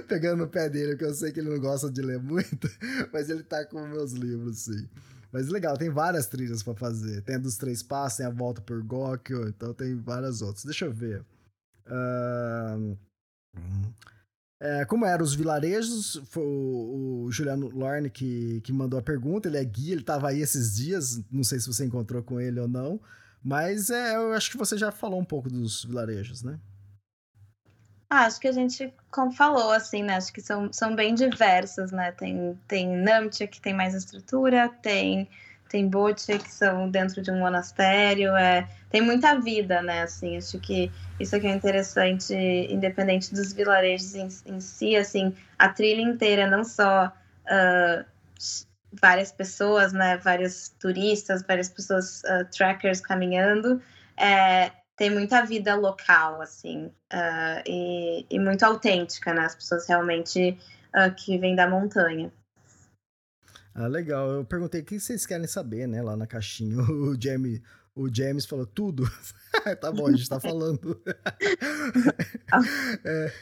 Pegando 0.07 0.39
no 0.39 0.47
pé 0.47 0.69
dele, 0.69 0.91
porque 0.91 1.05
eu 1.05 1.13
sei 1.13 1.31
que 1.31 1.39
ele 1.39 1.49
não 1.49 1.59
gosta 1.59 1.89
de 1.89 2.01
ler 2.01 2.19
muito, 2.19 2.69
mas 3.11 3.29
ele 3.29 3.43
tá 3.43 3.65
com 3.65 3.85
meus 3.87 4.13
livros, 4.13 4.59
sim. 4.59 4.87
Mas 5.31 5.47
legal, 5.47 5.77
tem 5.77 5.89
várias 5.89 6.27
trilhas 6.27 6.63
para 6.63 6.75
fazer. 6.75 7.21
Tem 7.21 7.35
a 7.35 7.39
dos 7.39 7.57
três 7.57 7.83
passos, 7.83 8.17
tem 8.17 8.25
a 8.25 8.31
volta 8.31 8.61
por 8.61 8.81
Gokyo, 8.81 9.47
então 9.47 9.73
tem 9.73 9.95
várias 9.95 10.41
outras. 10.41 10.65
Deixa 10.65 10.85
eu 10.85 10.91
ver. 10.91 11.23
Uh... 11.85 12.97
É, 14.61 14.83
como 14.83 15.05
eram 15.05 15.23
os 15.23 15.33
vilarejos, 15.33 16.21
foi 16.25 16.43
o, 16.43 17.23
o 17.25 17.31
Juliano 17.31 17.69
Lorne 17.69 18.09
que, 18.09 18.59
que 18.61 18.73
mandou 18.73 18.99
a 18.99 19.01
pergunta, 19.01 19.47
ele 19.47 19.57
é 19.57 19.63
guia, 19.63 19.93
ele 19.93 20.01
estava 20.01 20.27
aí 20.27 20.41
esses 20.41 20.75
dias, 20.75 21.23
não 21.31 21.45
sei 21.45 21.61
se 21.61 21.67
você 21.67 21.85
encontrou 21.85 22.21
com 22.21 22.41
ele 22.41 22.59
ou 22.59 22.67
não, 22.67 22.99
mas 23.41 23.89
é, 23.89 24.17
eu 24.17 24.33
acho 24.33 24.51
que 24.51 24.57
você 24.57 24.77
já 24.77 24.91
falou 24.91 25.17
um 25.17 25.23
pouco 25.23 25.49
dos 25.49 25.85
vilarejos, 25.85 26.43
né? 26.43 26.59
Ah, 28.09 28.25
acho 28.25 28.39
que 28.39 28.47
a 28.47 28.51
gente, 28.51 28.91
como 29.11 29.31
falou, 29.31 29.71
assim, 29.71 30.01
né? 30.01 30.15
Acho 30.15 30.33
que 30.33 30.41
são, 30.41 30.73
são 30.73 30.95
bem 30.95 31.13
diversas, 31.13 31.91
né? 31.91 32.11
Tem, 32.11 32.59
tem 32.67 32.87
Namche, 32.97 33.47
que 33.47 33.61
tem 33.61 33.71
mais 33.73 33.93
estrutura, 33.93 34.67
tem, 34.81 35.29
tem 35.69 35.87
Boche, 35.87 36.39
que 36.39 36.51
são 36.51 36.89
dentro 36.89 37.21
de 37.21 37.29
um 37.29 37.39
monastério, 37.39 38.35
é, 38.35 38.67
tem 38.89 38.99
muita 38.99 39.39
vida, 39.39 39.83
né? 39.83 40.01
Assim, 40.01 40.35
acho 40.37 40.59
que 40.59 40.91
isso 41.19 41.35
aqui 41.35 41.45
é 41.45 41.53
interessante, 41.53 42.33
independente 42.33 43.31
dos 43.31 43.53
vilarejos 43.53 44.15
em, 44.15 44.27
em 44.47 44.59
si, 44.59 44.95
assim, 44.95 45.35
a 45.59 45.69
trilha 45.69 46.01
inteira, 46.01 46.47
não 46.47 46.63
só 46.63 47.07
uh, 47.45 48.05
várias 48.91 49.31
pessoas, 49.31 49.93
né? 49.93 50.17
Vários 50.17 50.69
turistas, 50.79 51.43
várias 51.43 51.69
pessoas, 51.69 52.23
uh, 52.23 52.43
trackers 52.51 53.01
caminhando, 53.01 53.79
é, 54.17 54.71
tem 54.99 55.09
muita 55.09 55.45
vida 55.45 55.75
local, 55.75 56.41
assim, 56.41 56.87
uh, 56.87 57.63
e, 57.65 58.25
e, 58.29 58.37
muito 58.37 58.63
autêntica, 58.63 59.33
né? 59.33 59.45
As 59.45 59.55
pessoas 59.55 59.87
realmente 59.87 60.59
uh, 60.89 61.15
que 61.15 61.37
vêm 61.37 61.55
da 61.55 61.69
montanha. 61.69 62.29
Ah, 63.73 63.87
legal. 63.87 64.29
Eu 64.29 64.43
perguntei 64.43 64.81
o 64.81 64.83
que 64.83 64.99
vocês 64.99 65.25
querem 65.25 65.47
saber, 65.47 65.87
né, 65.87 66.01
lá 66.01 66.17
na 66.17 66.27
caixinha. 66.27 66.75
O 66.83 67.15
James, 67.17 67.61
o 67.95 68.13
James 68.13 68.45
falou 68.45 68.65
tudo. 68.65 69.09
tá 69.79 69.89
bom, 69.89 70.07
a 70.07 70.11
gente 70.11 70.27
tá 70.27 70.37
falando. 70.41 71.01
é, 73.05 73.33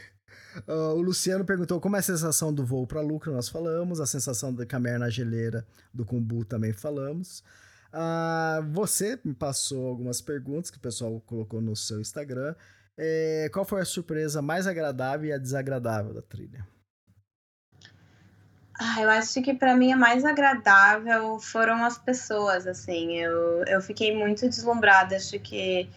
uh, 0.68 0.94
o 0.94 1.02
Luciano 1.02 1.44
perguntou 1.44 1.80
como 1.80 1.96
é 1.96 1.98
a 1.98 2.02
sensação 2.02 2.54
do 2.54 2.64
voo 2.64 2.86
para 2.86 3.00
lucro, 3.00 3.32
nós 3.32 3.48
falamos. 3.48 3.98
A 4.00 4.06
sensação 4.06 4.54
da 4.54 4.64
caminhar 4.64 5.00
na 5.00 5.10
geleira 5.10 5.66
do 5.92 6.04
Kumbu 6.06 6.44
também 6.44 6.72
falamos. 6.72 7.42
Ah, 7.92 8.60
você 8.70 9.18
me 9.24 9.34
passou 9.34 9.86
algumas 9.86 10.20
perguntas 10.20 10.70
que 10.70 10.78
o 10.78 10.80
pessoal 10.80 11.20
colocou 11.20 11.60
no 11.60 11.74
seu 11.74 12.00
Instagram. 12.00 12.54
É, 12.96 13.48
qual 13.52 13.64
foi 13.64 13.80
a 13.80 13.84
surpresa 13.84 14.42
mais 14.42 14.66
agradável 14.66 15.28
e 15.28 15.32
a 15.32 15.38
desagradável 15.38 16.12
da 16.12 16.22
trilha? 16.22 16.66
Ah, 18.80 19.00
eu 19.00 19.10
acho 19.10 19.42
que 19.42 19.54
para 19.54 19.74
mim 19.74 19.92
a 19.92 19.96
mais 19.96 20.24
agradável 20.24 21.38
foram 21.40 21.84
as 21.84 21.98
pessoas, 21.98 22.66
assim. 22.66 23.16
Eu, 23.18 23.64
eu 23.66 23.80
fiquei 23.80 24.16
muito 24.16 24.48
deslumbrada, 24.48 25.16
acho 25.16 25.38
que 25.40 25.90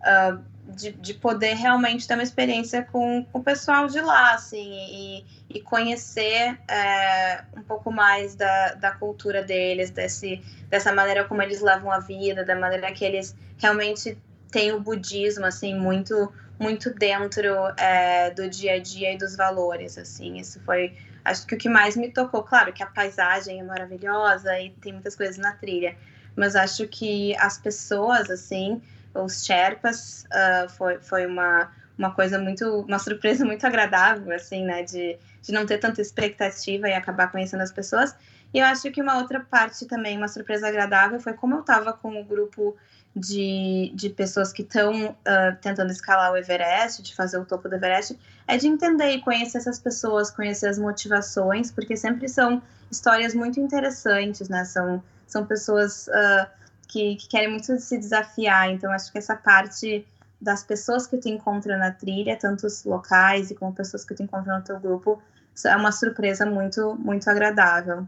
uh, 0.00 0.42
de, 0.64 0.92
de 0.92 1.14
poder 1.14 1.54
realmente 1.54 2.06
ter 2.06 2.14
uma 2.14 2.22
experiência 2.22 2.82
com, 2.84 3.24
com 3.24 3.38
o 3.38 3.42
pessoal 3.42 3.88
de 3.88 4.00
lá, 4.00 4.34
assim, 4.34 4.70
e, 4.90 5.24
e 5.50 5.60
conhecer 5.60 6.58
é, 6.68 7.44
um 7.56 7.62
pouco 7.62 7.90
mais 7.90 8.34
da, 8.34 8.74
da 8.74 8.92
cultura 8.92 9.42
deles, 9.42 9.90
desse, 9.90 10.40
dessa 10.68 10.92
maneira 10.92 11.24
como 11.24 11.42
eles 11.42 11.60
levam 11.60 11.90
a 11.90 11.98
vida, 11.98 12.44
da 12.44 12.54
maneira 12.54 12.92
que 12.92 13.04
eles 13.04 13.36
realmente 13.58 14.16
têm 14.50 14.72
o 14.72 14.80
budismo, 14.80 15.46
assim, 15.46 15.74
muito, 15.74 16.32
muito 16.58 16.94
dentro 16.94 17.48
é, 17.76 18.30
do 18.30 18.48
dia 18.48 18.74
a 18.74 18.78
dia 18.78 19.12
e 19.12 19.18
dos 19.18 19.36
valores, 19.36 19.98
assim, 19.98 20.38
isso 20.38 20.60
foi, 20.64 20.96
acho 21.24 21.46
que 21.46 21.54
o 21.56 21.58
que 21.58 21.68
mais 21.68 21.96
me 21.96 22.10
tocou, 22.10 22.42
claro 22.44 22.72
que 22.72 22.82
a 22.82 22.86
paisagem 22.86 23.60
é 23.60 23.62
maravilhosa 23.62 24.58
e 24.60 24.70
tem 24.70 24.92
muitas 24.92 25.16
coisas 25.16 25.38
na 25.38 25.52
trilha, 25.52 25.96
mas 26.36 26.54
acho 26.54 26.86
que 26.86 27.36
as 27.36 27.58
pessoas, 27.58 28.30
assim, 28.30 28.80
os 29.14 29.44
Sherpas 29.44 30.24
uh, 30.24 30.68
foi, 30.70 30.98
foi 31.00 31.26
uma, 31.26 31.70
uma 31.98 32.14
coisa 32.14 32.38
muito, 32.38 32.80
uma 32.80 32.98
surpresa 32.98 33.44
muito 33.46 33.66
agradável, 33.66 34.34
assim, 34.34 34.64
né, 34.64 34.82
de, 34.82 35.18
de 35.42 35.52
não 35.52 35.66
ter 35.66 35.78
tanta 35.78 36.00
expectativa 36.00 36.88
e 36.88 36.92
acabar 36.92 37.30
conhecendo 37.30 37.62
as 37.62 37.72
pessoas. 37.72 38.14
E 38.54 38.58
eu 38.58 38.66
acho 38.66 38.90
que 38.90 39.00
uma 39.00 39.18
outra 39.18 39.40
parte 39.40 39.86
também, 39.86 40.16
uma 40.16 40.28
surpresa 40.28 40.68
agradável, 40.68 41.18
foi 41.18 41.32
como 41.32 41.54
eu 41.54 41.60
estava 41.60 41.92
com 41.92 42.20
o 42.20 42.24
grupo 42.24 42.76
de, 43.14 43.92
de 43.94 44.08
pessoas 44.10 44.52
que 44.52 44.62
estão 44.62 45.10
uh, 45.10 45.16
ah, 45.24 45.56
tentando 45.60 45.90
escalar 45.90 46.32
o 46.32 46.36
Everest, 46.36 47.02
de 47.02 47.14
fazer 47.14 47.38
o 47.38 47.44
topo 47.44 47.68
do 47.68 47.74
Everest, 47.74 48.18
é 48.46 48.56
de 48.56 48.66
entender 48.66 49.10
e 49.10 49.20
conhecer 49.20 49.58
essas 49.58 49.78
pessoas, 49.78 50.30
conhecer 50.30 50.68
as 50.68 50.78
motivações, 50.78 51.70
porque 51.70 51.96
sempre 51.96 52.28
são 52.28 52.62
histórias 52.90 53.34
muito 53.34 53.60
interessantes, 53.60 54.48
né? 54.48 54.64
São, 54.64 55.02
são 55.26 55.46
pessoas 55.46 56.08
uh, 56.08 56.46
que, 56.92 57.16
que, 57.16 57.26
querem 57.26 57.50
muito 57.50 57.78
se 57.80 57.96
desafiar. 57.96 58.70
Então, 58.70 58.92
acho 58.92 59.10
que 59.10 59.18
essa 59.18 59.34
parte 59.34 60.06
das 60.38 60.62
pessoas 60.62 61.06
que 61.06 61.16
tu 61.16 61.28
encontra 61.28 61.76
na 61.78 61.90
trilha, 61.90 62.36
tanto 62.36 62.66
os 62.66 62.84
locais 62.84 63.50
e 63.50 63.54
como 63.54 63.72
pessoas 63.72 64.04
que 64.04 64.14
tu 64.14 64.22
encontra 64.22 64.58
no 64.58 64.62
teu 64.62 64.78
grupo, 64.78 65.22
é 65.64 65.76
uma 65.76 65.92
surpresa 65.92 66.44
muito, 66.44 66.94
muito 66.96 67.28
agradável 67.30 68.06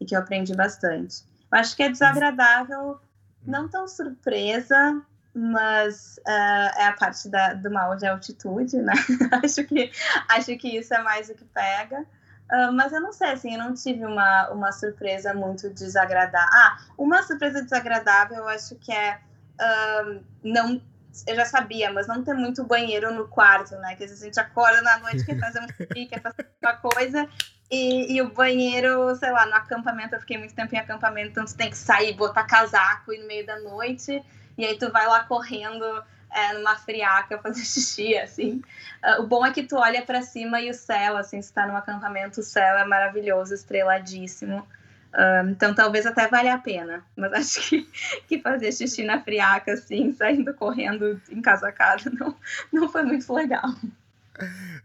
e 0.00 0.04
que 0.04 0.14
eu 0.14 0.20
aprendi 0.20 0.54
bastante. 0.54 1.24
Eu 1.50 1.58
acho 1.58 1.74
que 1.74 1.82
é 1.82 1.88
desagradável, 1.88 3.00
não 3.44 3.68
tão 3.68 3.88
surpresa, 3.88 5.02
mas 5.34 6.18
uh, 6.18 6.78
é 6.78 6.86
a 6.86 6.92
parte 6.92 7.28
da, 7.28 7.54
do 7.54 7.70
mal 7.70 7.96
de 7.96 8.06
altitude, 8.06 8.76
né? 8.76 8.92
acho, 9.42 9.64
que, 9.64 9.90
acho 10.28 10.56
que 10.56 10.78
isso 10.78 10.94
é 10.94 11.02
mais 11.02 11.28
o 11.28 11.34
que 11.34 11.44
pega. 11.46 12.06
Uh, 12.50 12.72
mas 12.72 12.92
eu 12.92 13.00
não 13.00 13.12
sei, 13.12 13.30
assim, 13.30 13.54
eu 13.54 13.58
não 13.58 13.74
tive 13.74 14.04
uma, 14.04 14.50
uma 14.50 14.72
surpresa 14.72 15.32
muito 15.32 15.70
desagradável. 15.70 16.50
Ah, 16.52 16.78
uma 16.98 17.22
surpresa 17.22 17.62
desagradável 17.62 18.38
eu 18.38 18.48
acho 18.48 18.74
que 18.76 18.92
é 18.92 19.20
uh, 19.60 20.24
não 20.42 20.82
eu 21.26 21.34
já 21.34 21.44
sabia, 21.44 21.92
mas 21.92 22.06
não 22.06 22.22
ter 22.22 22.34
muito 22.34 22.64
banheiro 22.64 23.12
no 23.12 23.26
quarto, 23.26 23.74
né? 23.76 23.96
Que 23.96 24.04
às 24.04 24.10
vezes 24.10 24.22
a 24.22 24.26
gente 24.26 24.40
acorda 24.40 24.80
na 24.80 24.98
noite, 24.98 25.24
quer 25.24 25.38
fazer 25.38 25.60
um 25.60 25.66
xixi, 25.74 26.06
quer 26.06 26.22
fazer 26.22 26.48
uma 26.62 26.76
coisa, 26.76 27.28
e, 27.70 28.16
e, 28.16 28.22
o 28.22 28.32
banheiro, 28.32 29.14
sei 29.16 29.30
lá, 29.30 29.46
no 29.46 29.54
acampamento, 29.54 30.14
eu 30.14 30.20
fiquei 30.20 30.36
muito 30.36 30.54
tempo 30.54 30.74
em 30.74 30.78
acampamento, 30.78 31.30
então 31.30 31.44
tu 31.44 31.56
tem 31.56 31.70
que 31.70 31.76
sair, 31.76 32.14
botar 32.14 32.44
casaco 32.44 33.12
no 33.12 33.26
meio 33.26 33.46
da 33.46 33.60
noite, 33.60 34.22
e 34.58 34.64
aí 34.64 34.76
tu 34.76 34.90
vai 34.90 35.06
lá 35.06 35.24
correndo 35.24 35.84
é, 36.30 36.52
numa 36.54 36.76
friaca 36.76 37.38
fazer 37.42 37.64
xixi, 37.64 38.16
assim. 38.16 38.62
Uh, 39.04 39.22
o 39.22 39.26
bom 39.26 39.44
é 39.44 39.52
que 39.52 39.62
tu 39.62 39.76
olha 39.76 40.02
para 40.02 40.22
cima 40.22 40.60
e 40.60 40.70
o 40.70 40.74
céu, 40.74 41.16
assim, 41.16 41.40
se 41.40 41.52
tá 41.52 41.66
num 41.66 41.76
acampamento, 41.76 42.40
o 42.40 42.44
céu 42.44 42.78
é 42.78 42.84
maravilhoso, 42.84 43.54
estreladíssimo. 43.54 44.66
Uh, 45.12 45.50
então 45.50 45.74
talvez 45.74 46.06
até 46.06 46.28
valha 46.28 46.54
a 46.54 46.58
pena, 46.58 47.04
mas 47.16 47.32
acho 47.58 47.68
que, 47.68 47.88
que 48.28 48.38
fazer 48.40 48.72
xixi 48.72 49.04
na 49.04 49.20
friaca, 49.20 49.72
assim, 49.72 50.14
saindo 50.14 50.54
correndo 50.54 51.20
encasacado, 51.30 52.10
não, 52.18 52.36
não 52.72 52.88
foi 52.88 53.02
muito 53.02 53.32
legal. 53.32 53.74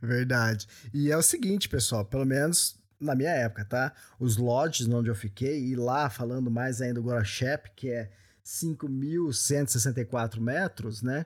Verdade. 0.01 0.67
E 0.93 1.11
é 1.11 1.17
o 1.17 1.21
seguinte, 1.21 1.69
pessoal, 1.69 2.03
pelo 2.03 2.25
menos 2.25 2.77
na 2.99 3.15
minha 3.15 3.29
época, 3.29 3.65
tá? 3.65 3.93
Os 4.19 4.37
lodges 4.37 4.87
onde 4.87 5.09
eu 5.09 5.15
fiquei, 5.15 5.65
e 5.67 5.75
lá 5.75 6.09
falando 6.09 6.49
mais 6.49 6.81
ainda 6.81 6.95
do 6.95 7.03
Gorachep, 7.03 7.69
que 7.75 7.89
é 7.89 8.09
5.164 8.43 10.39
metros, 10.39 11.01
né? 11.01 11.25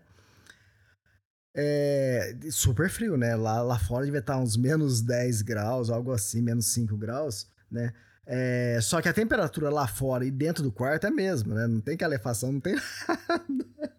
É 1.62 2.34
super 2.52 2.90
frio, 2.90 3.18
né? 3.18 3.36
Lá, 3.36 3.62
lá 3.62 3.78
fora 3.78 4.06
devia 4.06 4.20
estar 4.22 4.38
uns 4.38 4.56
menos 4.56 5.02
10 5.02 5.42
graus, 5.42 5.90
algo 5.90 6.14
assim, 6.14 6.42
menos 6.42 6.72
5 6.74 6.96
graus, 6.96 7.48
né? 7.70 7.94
É, 8.26 8.80
só 8.82 9.02
que 9.02 9.10
a 9.10 9.14
temperatura 9.14 9.70
lá 9.70 9.88
fora 9.88 10.24
e 10.24 10.32
dentro 10.32 10.64
do 10.64 10.72
quarto 10.72 11.06
é 11.06 11.10
a 11.10 11.12
mesma, 11.12 11.56
né? 11.56 11.68
Não 11.68 11.82
tem 11.82 11.98
calefação, 11.98 12.54
não 12.54 12.60
tem 12.62 12.76
nada. 13.28 13.92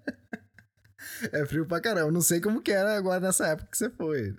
É 1.32 1.45
frio 1.45 1.66
pra 1.66 1.81
caramba. 1.81 2.11
Não 2.11 2.23
sei 2.23 2.41
como 2.41 2.62
que 2.62 2.73
era 2.73 2.97
agora 2.97 3.20
nessa 3.20 3.47
época 3.49 3.69
que 3.70 3.77
você 3.77 3.91
foi. 3.91 4.35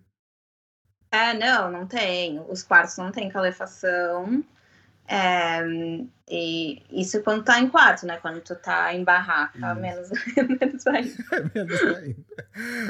É, 1.11 1.33
não, 1.33 1.71
não 1.71 1.85
tem. 1.85 2.39
Os 2.49 2.63
quartos 2.63 2.97
não 2.97 3.11
tem 3.11 3.29
calefação. 3.29 4.43
É, 5.07 5.61
e 6.29 6.81
isso 6.89 7.21
quando 7.21 7.43
tá 7.43 7.59
em 7.59 7.69
quarto, 7.69 8.05
né? 8.05 8.17
Quando 8.17 8.39
tu 8.39 8.55
tá 8.55 8.93
em 8.93 9.03
barraca, 9.03 9.75
menos, 9.75 10.09
menos 10.37 10.87
ainda. 10.87 11.23
É 11.31 11.59
menos 11.59 11.81
ainda. 11.81 12.25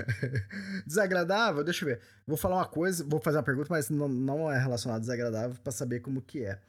Desagradável? 0.85 1.63
Deixa 1.63 1.83
eu 1.83 1.89
ver. 1.89 2.01
Vou 2.27 2.37
falar 2.37 2.57
uma 2.57 2.67
coisa, 2.67 3.03
vou 3.03 3.19
fazer 3.19 3.37
uma 3.37 3.43
pergunta, 3.43 3.67
mas 3.71 3.89
não, 3.89 4.07
não 4.07 4.51
é 4.51 4.59
relacionada 4.59 4.97
a 4.97 5.01
desagradável 5.01 5.57
para 5.63 5.71
saber 5.71 6.01
como 6.01 6.21
que 6.21 6.43
é. 6.45 6.59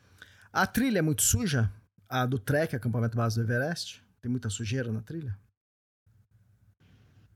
A 0.53 0.67
trilha 0.67 1.01
é 1.01 1.03
muito 1.03 1.23
suja? 1.23 1.71
A 2.09 2.25
do 2.25 2.39
trek, 2.39 2.75
acampamento 2.75 3.17
base 3.17 3.37
do 3.37 3.43
Everest? 3.43 4.03
Tem 4.21 4.31
muita 4.31 4.49
sujeira 4.49 4.91
na 4.91 5.03
trilha? 5.03 5.37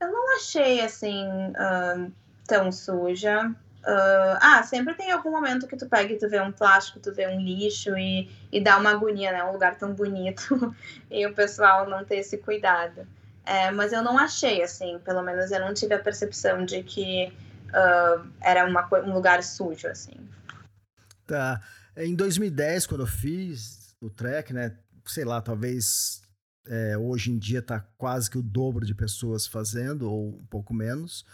Eu 0.01 0.11
não 0.11 0.35
achei 0.35 0.81
assim 0.81 1.25
uh, 1.27 2.11
tão 2.47 2.71
suja. 2.71 3.53
Uh, 3.83 4.37
ah, 4.41 4.63
sempre 4.63 4.93
tem 4.95 5.11
algum 5.11 5.31
momento 5.31 5.67
que 5.67 5.77
tu 5.77 5.87
pega 5.87 6.11
e 6.11 6.17
tu 6.17 6.27
vê 6.27 6.41
um 6.41 6.51
plástico, 6.51 6.99
tu 6.99 7.13
vê 7.13 7.27
um 7.27 7.39
lixo 7.39 7.97
e, 7.97 8.29
e 8.51 8.59
dá 8.59 8.77
uma 8.77 8.91
agonia, 8.91 9.31
né? 9.31 9.43
Um 9.43 9.53
lugar 9.53 9.77
tão 9.77 9.93
bonito 9.93 10.75
e 11.09 11.25
o 11.25 11.33
pessoal 11.33 11.89
não 11.89 12.03
ter 12.03 12.17
esse 12.17 12.37
cuidado. 12.37 13.07
É, 13.45 13.71
mas 13.71 13.93
eu 13.93 14.03
não 14.03 14.17
achei, 14.17 14.61
assim, 14.61 14.99
pelo 15.05 15.23
menos 15.23 15.51
eu 15.51 15.61
não 15.61 15.73
tive 15.73 15.93
a 15.93 15.99
percepção 15.99 16.65
de 16.65 16.83
que 16.83 17.31
uh, 17.69 18.29
era 18.41 18.65
uma, 18.65 18.85
um 19.05 19.13
lugar 19.13 19.41
sujo, 19.41 19.87
assim. 19.87 20.17
Tá. 21.25 21.61
Em 21.95 22.13
2010, 22.13 22.87
quando 22.87 23.01
eu 23.01 23.07
fiz 23.07 23.95
o 24.01 24.09
trek, 24.09 24.53
né? 24.53 24.77
Sei 25.05 25.23
lá, 25.23 25.41
talvez 25.41 26.21
é, 26.67 26.97
hoje 26.97 27.31
em 27.31 27.37
dia 27.37 27.61
tá 27.61 27.79
quase 27.97 28.29
que 28.29 28.37
o 28.37 28.43
dobro 28.43 28.85
de 28.85 28.93
pessoas 28.93 29.47
fazendo, 29.47 30.11
ou 30.11 30.29
um 30.29 30.45
pouco 30.47 30.73
menos. 30.73 31.25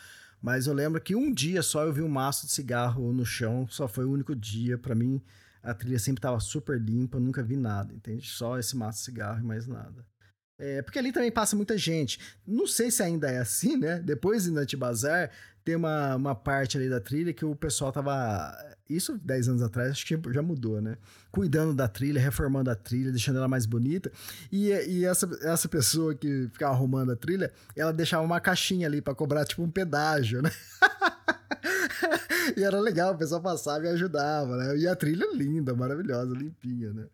Mas 0.44 0.68
eu 0.68 0.74
lembro 0.74 0.99
que 0.99 1.15
um 1.15 1.34
dia 1.34 1.61
só 1.61 1.86
eu 1.86 1.94
vi 1.94 2.02
um 2.02 2.10
maço 2.10 2.45
de 2.45 2.52
cigarro 2.52 3.14
no 3.14 3.26
chão, 3.26 3.65
só 3.70 3.88
foi 3.88 4.03
o 4.03 4.11
único 4.11 4.36
dia. 4.36 4.78
para 4.78 4.94
mim, 4.94 5.22
a 5.64 5.74
trilha 5.74 5.98
sempre 5.98 6.20
tava 6.20 6.38
super 6.41 6.78
limpa, 6.78 7.18
nunca 7.18 7.41
vi 7.41 7.56
nada, 7.56 7.94
entende? 7.94 8.28
Só 8.28 8.60
esse 8.60 8.76
maço 8.76 8.99
de 8.99 9.06
cigarro 9.06 9.40
e 9.40 9.44
mais 9.44 9.65
nada. 9.65 10.06
É, 10.60 10.82
porque 10.82 10.99
ali 10.99 11.14
também 11.14 11.32
passa 11.32 11.56
muita 11.56 11.78
gente. 11.78 12.20
Não 12.45 12.68
sei 12.68 12.91
se 12.91 13.02
ainda 13.02 13.32
é 13.32 13.38
assim, 13.38 13.78
né? 13.78 13.99
Depois 13.99 14.44
de 14.44 14.52
Nut 14.52 14.76
Bazar, 14.76 15.32
tem 15.64 15.76
uma, 15.76 16.15
uma 16.15 16.35
parte 16.35 16.77
ali 16.77 16.90
da 16.90 16.99
trilha 16.99 17.34
que 17.34 17.45
o 17.45 17.56
pessoal 17.56 17.91
tava. 17.91 18.56
Isso 18.90 19.18
10 19.18 19.49
anos 19.49 19.61
atrás, 19.61 19.91
acho 19.91 20.06
que 20.06 20.19
já 20.31 20.41
mudou, 20.41 20.81
né? 20.81 20.98
Cuidando 21.31 21.73
da 21.73 21.88
trilha, 21.88 22.19
reformando 22.19 22.69
a 22.69 22.76
trilha, 22.76 23.11
deixando 23.11 23.38
ela 23.38 23.48
mais 23.48 23.65
bonita. 23.65 24.11
E, 24.52 24.69
e 24.69 25.06
essa, 25.06 25.30
essa 25.41 25.69
pessoa 25.69 26.14
que 26.14 26.49
ficava 26.52 26.73
arrumando 26.73 27.11
a 27.11 27.15
trilha, 27.15 27.52
ela 27.76 27.94
deixava 27.94 28.23
uma 28.23 28.41
caixinha 28.41 28.88
ali 28.88 29.02
para 29.02 29.15
cobrar 29.15 29.45
tipo 29.45 29.64
um 29.64 29.72
pedágio, 29.72 30.41
né? 30.41 30.52
e 32.57 32.64
era 32.64 32.80
legal, 32.80 33.14
o 33.14 33.18
pessoal 33.18 33.41
passava 33.41 33.85
e 33.85 33.90
ajudava, 33.90 34.57
né? 34.57 34.77
E 34.77 34.88
a 34.88 34.95
trilha 34.95 35.26
linda, 35.34 35.73
maravilhosa, 35.73 36.35
limpinha, 36.35 36.91
né? 36.91 37.06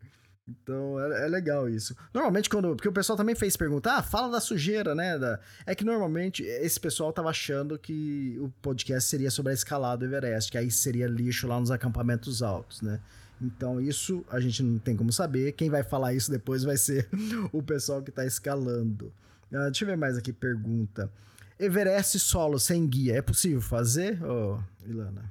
Então 0.50 0.98
é, 0.98 1.24
é, 1.24 1.28
legal 1.28 1.68
isso. 1.68 1.94
Normalmente, 2.12 2.48
quando. 2.48 2.74
Porque 2.74 2.88
o 2.88 2.92
pessoal 2.92 3.16
também 3.16 3.34
fez 3.34 3.56
perguntar, 3.56 3.96
ah, 3.96 4.02
fala 4.02 4.32
da 4.32 4.40
sujeira, 4.40 4.94
né? 4.94 5.18
Da, 5.18 5.38
é 5.64 5.74
que 5.74 5.84
normalmente 5.84 6.42
esse 6.42 6.80
pessoal 6.80 7.12
tava 7.12 7.30
achando 7.30 7.78
que 7.78 8.36
o 8.40 8.48
podcast 8.60 9.08
seria 9.08 9.30
sobre 9.30 9.52
a 9.52 9.54
escalada 9.54 10.06
do 10.06 10.14
Everest, 10.14 10.50
que 10.50 10.58
aí 10.58 10.70
seria 10.70 11.06
lixo 11.06 11.46
lá 11.46 11.58
nos 11.60 11.70
acampamentos 11.70 12.42
altos, 12.42 12.82
né? 12.82 13.00
Então, 13.40 13.80
isso 13.80 14.24
a 14.30 14.38
gente 14.38 14.62
não 14.62 14.78
tem 14.78 14.96
como 14.96 15.12
saber. 15.12 15.52
Quem 15.52 15.70
vai 15.70 15.82
falar 15.82 16.12
isso 16.12 16.30
depois 16.30 16.62
vai 16.62 16.76
ser 16.76 17.08
o 17.52 17.62
pessoal 17.62 18.02
que 18.02 18.10
tá 18.10 18.26
escalando. 18.26 19.12
Uh, 19.50 19.64
deixa 19.64 19.84
eu 19.84 19.88
ver 19.88 19.96
mais 19.96 20.16
aqui, 20.18 20.32
pergunta. 20.32 21.10
Everest 21.58 22.18
solo 22.18 22.58
sem 22.58 22.86
guia, 22.86 23.16
é 23.16 23.22
possível 23.22 23.60
fazer, 23.60 24.18
oh, 24.24 24.58
Ilana? 24.86 25.30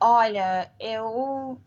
Olha, 0.00 0.70
eu 0.78 1.60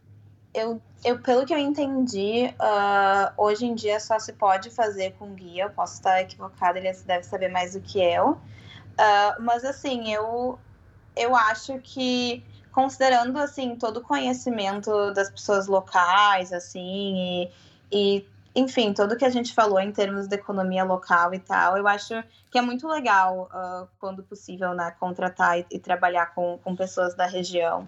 eu, 0.53 0.82
eu, 1.03 1.19
pelo 1.19 1.45
que 1.45 1.53
eu 1.53 1.57
entendi, 1.57 2.53
uh, 2.60 3.34
hoje 3.38 3.65
em 3.65 3.73
dia 3.73 3.99
só 3.99 4.19
se 4.19 4.34
pode 4.34 4.69
fazer 4.69 5.14
com 5.18 5.34
guia. 5.34 5.64
Eu 5.64 5.69
posso 5.69 5.95
estar 5.95 6.22
equivocada, 6.22 6.78
ele 6.78 6.91
deve 7.06 7.23
saber 7.23 7.49
mais 7.49 7.73
do 7.73 7.82
que 7.82 7.99
eu. 7.99 8.32
Uh, 8.32 9.41
mas 9.41 9.64
assim, 9.64 10.14
eu, 10.14 10.60
eu 11.15 11.36
acho 11.36 11.80
que 11.80 12.44
considerando 12.72 13.38
assim 13.38 13.76
todo 13.76 13.98
o 13.98 14.02
conhecimento 14.02 15.14
das 15.14 15.30
pessoas 15.30 15.68
locais, 15.68 16.53
assim, 16.53 17.18
e, 17.18 17.52
e 17.91 18.28
enfim, 18.53 18.94
tudo 18.94 19.15
que 19.15 19.26
a 19.26 19.30
gente 19.30 19.53
falou 19.53 19.80
em 19.80 19.91
termos 19.91 20.28
de 20.28 20.36
economia 20.36 20.84
local 20.84 21.34
e 21.34 21.40
tal, 21.40 21.78
eu 21.78 21.88
acho 21.88 22.22
que 22.49 22.57
é 22.57 22.61
muito 22.61 22.88
legal, 22.88 23.49
uh, 23.53 23.88
quando 23.99 24.23
possível, 24.23 24.73
né, 24.73 24.94
contratar 24.99 25.60
e, 25.60 25.65
e, 25.72 25.80
trabalhar 25.80 26.34
com, 26.36 26.60
com 26.61 26.76
pessoas 26.76 27.15
da 27.15 27.26
região. 27.26 27.88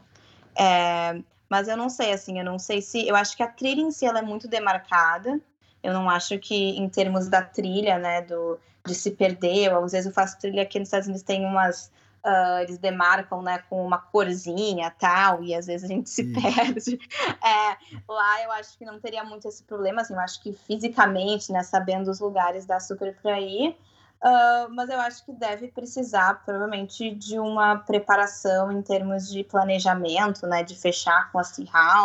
É, 0.55 1.21
mas 1.53 1.67
eu 1.67 1.77
não 1.77 1.87
sei, 1.87 2.11
assim, 2.11 2.39
eu 2.39 2.43
não 2.43 2.57
sei 2.57 2.81
se. 2.81 3.07
Eu 3.07 3.15
acho 3.15 3.37
que 3.37 3.43
a 3.43 3.47
trilha 3.47 3.79
em 3.79 3.91
si 3.91 4.07
ela 4.07 4.17
é 4.17 4.21
muito 4.23 4.47
demarcada. 4.47 5.39
Eu 5.83 5.93
não 5.93 6.09
acho 6.09 6.39
que, 6.39 6.55
em 6.55 6.89
termos 6.89 7.27
da 7.27 7.43
trilha, 7.43 7.99
né, 7.99 8.23
do, 8.23 8.59
de 8.83 8.95
se 8.95 9.11
perder, 9.11 9.71
às 9.71 9.91
vezes 9.91 10.07
eu 10.07 10.11
faço 10.11 10.39
trilha 10.39 10.63
aqui 10.63 10.79
nos 10.79 10.87
Estados 10.87 11.07
Unidos, 11.07 11.21
tem 11.21 11.45
umas. 11.45 11.91
Uh, 12.25 12.63
eles 12.63 12.79
demarcam, 12.79 13.43
né, 13.43 13.61
com 13.69 13.85
uma 13.85 13.99
corzinha 13.99 14.89
tal, 14.97 15.43
e 15.43 15.53
às 15.53 15.67
vezes 15.67 15.83
a 15.83 15.93
gente 15.93 16.09
se 16.09 16.23
perde. 16.33 16.97
É, 17.45 17.77
lá 18.11 18.43
eu 18.43 18.51
acho 18.53 18.75
que 18.75 18.83
não 18.83 18.99
teria 18.99 19.23
muito 19.23 19.47
esse 19.47 19.61
problema, 19.61 20.01
assim, 20.01 20.13
eu 20.13 20.19
acho 20.21 20.41
que 20.41 20.53
fisicamente, 20.53 21.51
né, 21.51 21.61
sabendo 21.61 22.09
os 22.09 22.19
lugares, 22.19 22.65
dá 22.65 22.79
super 22.79 23.15
pra 23.21 23.39
ir. 23.39 23.77
Uh, 24.23 24.73
mas 24.73 24.89
eu 24.89 25.01
acho 25.01 25.25
que 25.25 25.33
deve 25.33 25.67
precisar, 25.67 26.45
provavelmente, 26.45 27.13
de 27.13 27.37
uma 27.37 27.75
preparação 27.75 28.71
em 28.71 28.81
termos 28.81 29.29
de 29.29 29.43
planejamento, 29.43 30.47
né? 30.47 30.63
De 30.63 30.75
fechar 30.75 31.29
com 31.29 31.39
as 31.39 31.53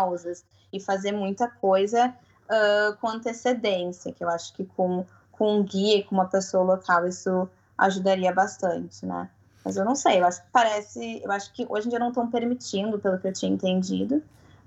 houses 0.03 0.45
e 0.73 0.81
fazer 0.81 1.13
muita 1.13 1.47
coisa 1.47 2.13
uh, 2.49 2.97
com 2.97 3.09
antecedência, 3.09 4.13
que 4.13 4.25
eu 4.25 4.29
acho 4.29 4.53
que 4.55 4.65
com, 4.65 5.07
com 5.31 5.59
um 5.59 5.63
guia, 5.63 6.05
com 6.05 6.17
uma 6.17 6.27
pessoa 6.27 6.65
local, 6.65 7.07
isso 7.07 7.49
ajudaria 7.77 8.33
bastante, 8.33 9.07
né? 9.07 9.31
Mas 9.65 9.77
eu 9.77 9.85
não 9.85 9.95
sei, 9.95 10.21
eu 10.21 10.27
acho 10.27 10.43
que 10.43 10.49
parece, 10.51 11.23
eu 11.23 11.31
acho 11.31 11.53
que 11.53 11.67
hoje 11.69 11.87
em 11.87 11.91
dia 11.91 11.99
não 12.01 12.09
estão 12.09 12.29
permitindo, 12.29 12.99
pelo 12.99 13.19
que 13.19 13.29
eu 13.29 13.33
tinha 13.33 13.53
entendido, 13.53 14.17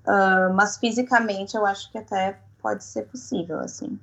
uh, 0.05 0.53
mas 0.53 0.77
fisicamente 0.77 1.57
eu 1.57 1.65
acho 1.65 1.91
que 1.91 1.97
até 1.97 2.39
pode 2.61 2.83
ser 2.85 3.07
possível, 3.07 3.59
assim. 3.59 3.99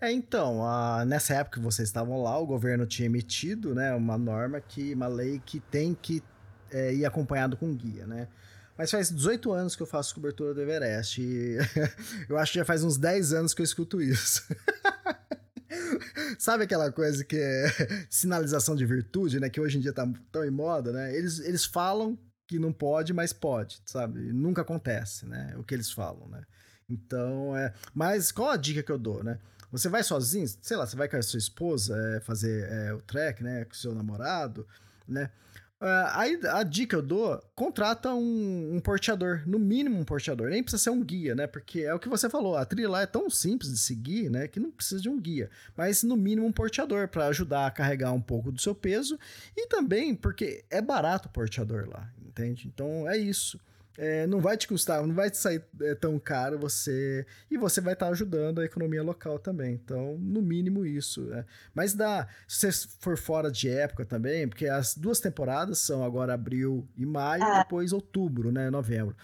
É, 0.00 0.12
então, 0.12 0.64
a, 0.64 1.04
nessa 1.04 1.34
época 1.34 1.58
que 1.58 1.64
vocês 1.64 1.88
estavam 1.88 2.22
lá, 2.22 2.38
o 2.38 2.46
governo 2.46 2.86
tinha 2.86 3.06
emitido, 3.06 3.74
né, 3.74 3.92
uma 3.94 4.16
norma 4.16 4.60
que, 4.60 4.94
uma 4.94 5.08
lei 5.08 5.42
que 5.44 5.58
tem 5.58 5.92
que 5.92 6.22
é, 6.70 6.94
ir 6.94 7.04
acompanhado 7.04 7.56
com 7.56 7.74
guia, 7.74 8.06
né? 8.06 8.28
Mas 8.76 8.92
faz 8.92 9.10
18 9.10 9.50
anos 9.50 9.74
que 9.74 9.82
eu 9.82 9.86
faço 9.86 10.14
cobertura 10.14 10.54
do 10.54 10.60
Everest 10.60 11.20
e 11.20 11.56
eu 12.30 12.38
acho 12.38 12.52
que 12.52 12.58
já 12.60 12.64
faz 12.64 12.84
uns 12.84 12.96
10 12.96 13.32
anos 13.32 13.52
que 13.52 13.60
eu 13.60 13.64
escuto 13.64 14.00
isso. 14.00 14.44
Sabe 16.38 16.62
aquela 16.62 16.92
coisa 16.92 17.24
que 17.24 17.36
é 17.36 17.66
sinalização 18.08 18.76
de 18.76 18.86
virtude, 18.86 19.40
né? 19.40 19.50
Que 19.50 19.60
hoje 19.60 19.78
em 19.78 19.80
dia 19.80 19.92
tá 19.92 20.08
tão 20.30 20.44
em 20.44 20.50
moda, 20.50 20.92
né? 20.92 21.12
Eles, 21.16 21.40
eles 21.40 21.64
falam 21.64 22.16
que 22.46 22.56
não 22.56 22.72
pode, 22.72 23.12
mas 23.12 23.32
pode, 23.32 23.82
sabe? 23.84 24.32
Nunca 24.32 24.62
acontece, 24.62 25.26
né? 25.26 25.56
O 25.58 25.64
que 25.64 25.74
eles 25.74 25.90
falam, 25.90 26.28
né? 26.28 26.44
Então, 26.88 27.56
é. 27.56 27.74
Mas 27.92 28.30
qual 28.30 28.50
a 28.50 28.56
dica 28.56 28.82
que 28.82 28.92
eu 28.92 28.98
dou, 28.98 29.24
né? 29.24 29.40
Você 29.70 29.88
vai 29.88 30.02
sozinho, 30.02 30.46
sei 30.62 30.76
lá, 30.76 30.86
você 30.86 30.96
vai 30.96 31.08
com 31.08 31.16
a 31.16 31.22
sua 31.22 31.38
esposa 31.38 31.96
é, 31.96 32.20
fazer 32.20 32.68
é, 32.70 32.92
o 32.94 33.00
trek, 33.00 33.42
né? 33.42 33.64
Com 33.64 33.72
o 33.72 33.76
seu 33.76 33.94
namorado, 33.94 34.66
né? 35.06 35.30
Uh, 35.80 36.10
aí 36.12 36.40
a 36.48 36.64
dica 36.64 36.96
eu 36.96 37.02
dou, 37.02 37.40
contrata 37.54 38.12
um, 38.12 38.74
um, 38.74 38.80
porteador, 38.80 39.44
no 39.46 39.60
mínimo 39.60 39.96
um 39.96 40.04
porteador, 40.04 40.50
nem 40.50 40.60
precisa 40.60 40.82
ser 40.82 40.90
um 40.90 41.04
guia, 41.04 41.36
né? 41.36 41.46
Porque 41.46 41.82
é 41.82 41.94
o 41.94 42.00
que 42.00 42.08
você 42.08 42.28
falou, 42.28 42.56
a 42.56 42.64
trilha 42.64 42.88
lá 42.88 43.02
é 43.02 43.06
tão 43.06 43.30
simples 43.30 43.70
de 43.70 43.78
seguir, 43.78 44.28
né? 44.28 44.48
Que 44.48 44.58
não 44.58 44.72
precisa 44.72 45.00
de 45.00 45.08
um 45.08 45.20
guia, 45.20 45.48
mas 45.76 46.02
no 46.02 46.16
mínimo 46.16 46.48
um 46.48 46.52
porteador 46.52 47.06
para 47.06 47.28
ajudar 47.28 47.68
a 47.68 47.70
carregar 47.70 48.12
um 48.12 48.20
pouco 48.20 48.50
do 48.50 48.60
seu 48.60 48.74
peso 48.74 49.16
e 49.56 49.68
também 49.68 50.16
porque 50.16 50.64
é 50.68 50.82
barato 50.82 51.28
o 51.28 51.30
porteador 51.30 51.88
lá, 51.88 52.10
entende? 52.26 52.66
Então 52.66 53.08
é 53.08 53.16
isso 53.16 53.60
é, 53.98 54.28
não 54.28 54.40
vai 54.40 54.56
te 54.56 54.68
custar, 54.68 55.04
não 55.04 55.14
vai 55.14 55.28
te 55.28 55.36
sair 55.36 55.60
é, 55.82 55.92
tão 55.92 56.20
caro 56.20 56.56
você. 56.56 57.26
E 57.50 57.58
você 57.58 57.80
vai 57.80 57.94
estar 57.94 58.06
tá 58.06 58.12
ajudando 58.12 58.60
a 58.60 58.64
economia 58.64 59.02
local 59.02 59.40
também. 59.40 59.74
Então, 59.74 60.16
no 60.18 60.40
mínimo, 60.40 60.86
isso. 60.86 61.32
É. 61.34 61.44
Mas 61.74 61.94
dá. 61.94 62.28
Se 62.46 62.70
você 62.70 62.88
for 63.00 63.18
fora 63.18 63.50
de 63.50 63.68
época 63.68 64.04
também, 64.04 64.46
porque 64.46 64.66
as 64.66 64.94
duas 64.94 65.18
temporadas 65.18 65.80
são 65.80 66.04
agora 66.04 66.32
abril 66.32 66.88
e 66.96 67.04
maio, 67.04 67.42
e 67.42 67.58
depois 67.58 67.92
outubro, 67.92 68.52
né? 68.52 68.70
Novembro. 68.70 69.16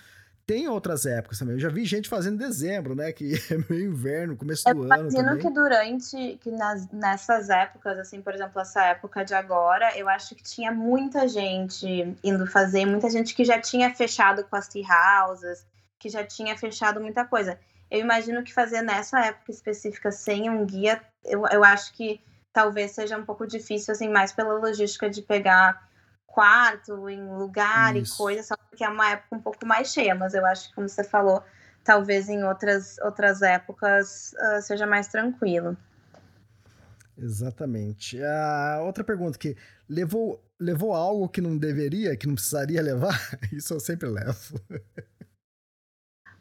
Tem 0.46 0.68
outras 0.68 1.06
épocas 1.06 1.38
também. 1.38 1.54
Eu 1.54 1.60
já 1.60 1.70
vi 1.70 1.84
gente 1.84 2.08
fazendo 2.08 2.36
dezembro, 2.36 2.94
né? 2.94 3.12
Que 3.12 3.32
é 3.50 3.56
meio 3.72 3.90
inverno, 3.90 4.36
começo 4.36 4.64
do 4.64 4.82
ano. 4.82 5.10
Imagino 5.10 5.38
que 5.38 5.50
durante, 5.50 6.38
que 6.42 6.50
nas, 6.50 6.90
nessas 6.90 7.48
épocas, 7.48 7.98
assim, 7.98 8.20
por 8.20 8.34
exemplo, 8.34 8.60
essa 8.60 8.84
época 8.84 9.24
de 9.24 9.34
agora, 9.34 9.96
eu 9.96 10.08
acho 10.08 10.34
que 10.34 10.42
tinha 10.42 10.70
muita 10.70 11.26
gente 11.26 12.14
indo 12.22 12.46
fazer, 12.46 12.84
muita 12.84 13.08
gente 13.08 13.34
que 13.34 13.44
já 13.44 13.58
tinha 13.58 13.94
fechado 13.94 14.44
com 14.44 14.56
as 14.56 14.68
tea 14.68 14.84
houses, 15.26 15.66
que 15.98 16.10
já 16.10 16.22
tinha 16.24 16.56
fechado 16.56 17.00
muita 17.00 17.24
coisa. 17.24 17.58
Eu 17.90 18.00
imagino 18.00 18.42
que 18.42 18.52
fazer 18.52 18.82
nessa 18.82 19.20
época 19.20 19.50
específica 19.50 20.10
sem 20.10 20.50
um 20.50 20.66
guia, 20.66 21.00
eu, 21.24 21.46
eu 21.46 21.64
acho 21.64 21.94
que 21.94 22.20
talvez 22.52 22.92
seja 22.92 23.16
um 23.16 23.24
pouco 23.24 23.46
difícil, 23.46 23.92
assim, 23.92 24.08
mais 24.08 24.32
pela 24.32 24.54
logística 24.54 25.08
de 25.08 25.22
pegar 25.22 25.88
quarto, 26.34 27.08
em 27.08 27.22
lugar 27.28 27.94
Isso. 27.94 28.14
e 28.14 28.16
coisa, 28.16 28.42
só 28.42 28.56
porque 28.56 28.82
é 28.82 28.88
uma 28.88 29.10
época 29.10 29.36
um 29.36 29.40
pouco 29.40 29.64
mais 29.64 29.92
cheia, 29.92 30.16
mas 30.16 30.34
eu 30.34 30.44
acho 30.44 30.68
que, 30.68 30.74
como 30.74 30.88
você 30.88 31.04
falou, 31.04 31.44
talvez 31.84 32.28
em 32.28 32.42
outras, 32.42 32.98
outras 32.98 33.40
épocas 33.40 34.34
uh, 34.34 34.60
seja 34.60 34.84
mais 34.84 35.06
tranquilo. 35.06 35.76
Exatamente. 37.16 38.20
A 38.20 38.80
outra 38.82 39.04
pergunta 39.04 39.38
que 39.38 39.56
levou 39.88 40.42
levou 40.58 40.94
algo 40.94 41.28
que 41.28 41.40
não 41.40 41.56
deveria, 41.56 42.16
que 42.16 42.26
não 42.26 42.34
precisaria 42.34 42.82
levar? 42.82 43.16
Isso 43.52 43.74
eu 43.74 43.80
sempre 43.80 44.08
levo. 44.08 44.60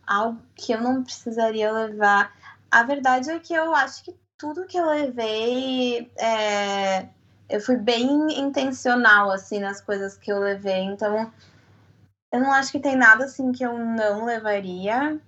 Algo 0.08 0.42
que 0.56 0.72
eu 0.74 0.82
não 0.82 1.04
precisaria 1.04 1.72
levar. 1.72 2.36
A 2.72 2.84
verdade 2.84 3.30
é 3.30 3.40
que 3.40 3.54
eu 3.54 3.76
acho 3.76 4.04
que 4.04 4.16
tudo 4.38 4.66
que 4.66 4.78
eu 4.78 4.88
levei 4.88 6.12
é, 6.18 7.10
eu 7.54 7.62
fui 7.62 7.78
bem 7.78 8.40
intencional, 8.40 9.30
assim, 9.30 9.60
nas 9.60 9.80
coisas 9.80 10.18
que 10.18 10.32
eu 10.32 10.40
levei. 10.40 10.82
Então, 10.86 11.32
eu 12.32 12.40
não 12.40 12.52
acho 12.52 12.72
que 12.72 12.80
tem 12.80 12.96
nada, 12.96 13.26
assim, 13.26 13.52
que 13.52 13.64
eu 13.64 13.78
não 13.78 14.26
levaria. 14.26 15.20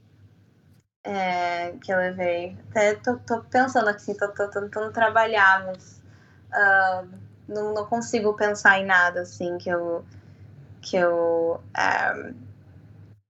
É, 1.03 1.73
que 1.73 1.93
eu 1.93 1.97
levei. 1.97 2.57
Até 2.71 2.95
tô, 2.95 3.17
tô 3.17 3.43
pensando 3.43 3.87
aqui, 3.89 4.15
tô, 4.15 4.27
tentando 4.29 4.91
trabalhar, 4.91 5.67
mas 5.67 6.01
uh, 6.49 7.07
não, 7.47 7.75
não 7.75 7.85
consigo 7.85 8.33
pensar 8.33 8.79
em 8.79 8.85
nada, 8.87 9.21
assim, 9.21 9.59
que 9.59 9.69
eu. 9.69 10.03
que 10.81 10.97
eu. 10.97 11.61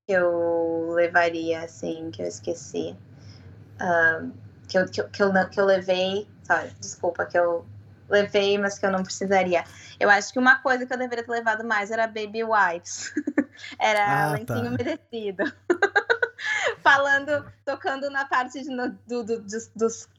Que 0.08 0.14
eu 0.14 0.92
levaria, 0.94 1.66
assim, 1.66 2.12
que 2.12 2.22
eu 2.22 2.28
esqueci. 2.28 2.96
Que, 4.70 4.78
eu, 4.78 4.88
que, 4.88 5.02
eu, 5.02 5.10
que, 5.10 5.22
eu, 5.22 5.50
que 5.50 5.60
eu 5.60 5.66
levei. 5.66 6.30
Sorry, 6.44 6.70
desculpa, 6.80 7.26
que 7.26 7.38
eu 7.38 7.66
levei, 8.10 8.58
mas 8.58 8.78
que 8.78 8.86
eu 8.86 8.92
não 8.92 9.04
precisaria. 9.04 9.64
Eu 10.00 10.10
acho 10.10 10.32
que 10.32 10.40
uma 10.40 10.58
coisa 10.60 10.86
que 10.86 10.94
eu 10.94 10.98
deveria 10.98 11.24
ter 11.24 11.32
levado 11.32 11.64
mais 11.64 11.92
era 11.92 12.08
baby 12.08 12.44
wipes. 12.44 13.14
era 13.80 14.26
ah, 14.26 14.32
lencinho 14.32 14.46
tá. 14.46 14.70
umedecido. 14.70 15.44
Falando, 16.82 17.46
tocando 17.66 18.10
na 18.10 18.26
parte 18.26 18.62
de, 18.62 18.70
do, 19.08 19.24
do, 19.24 19.42
dos, 19.42 19.72
dos 19.76 20.10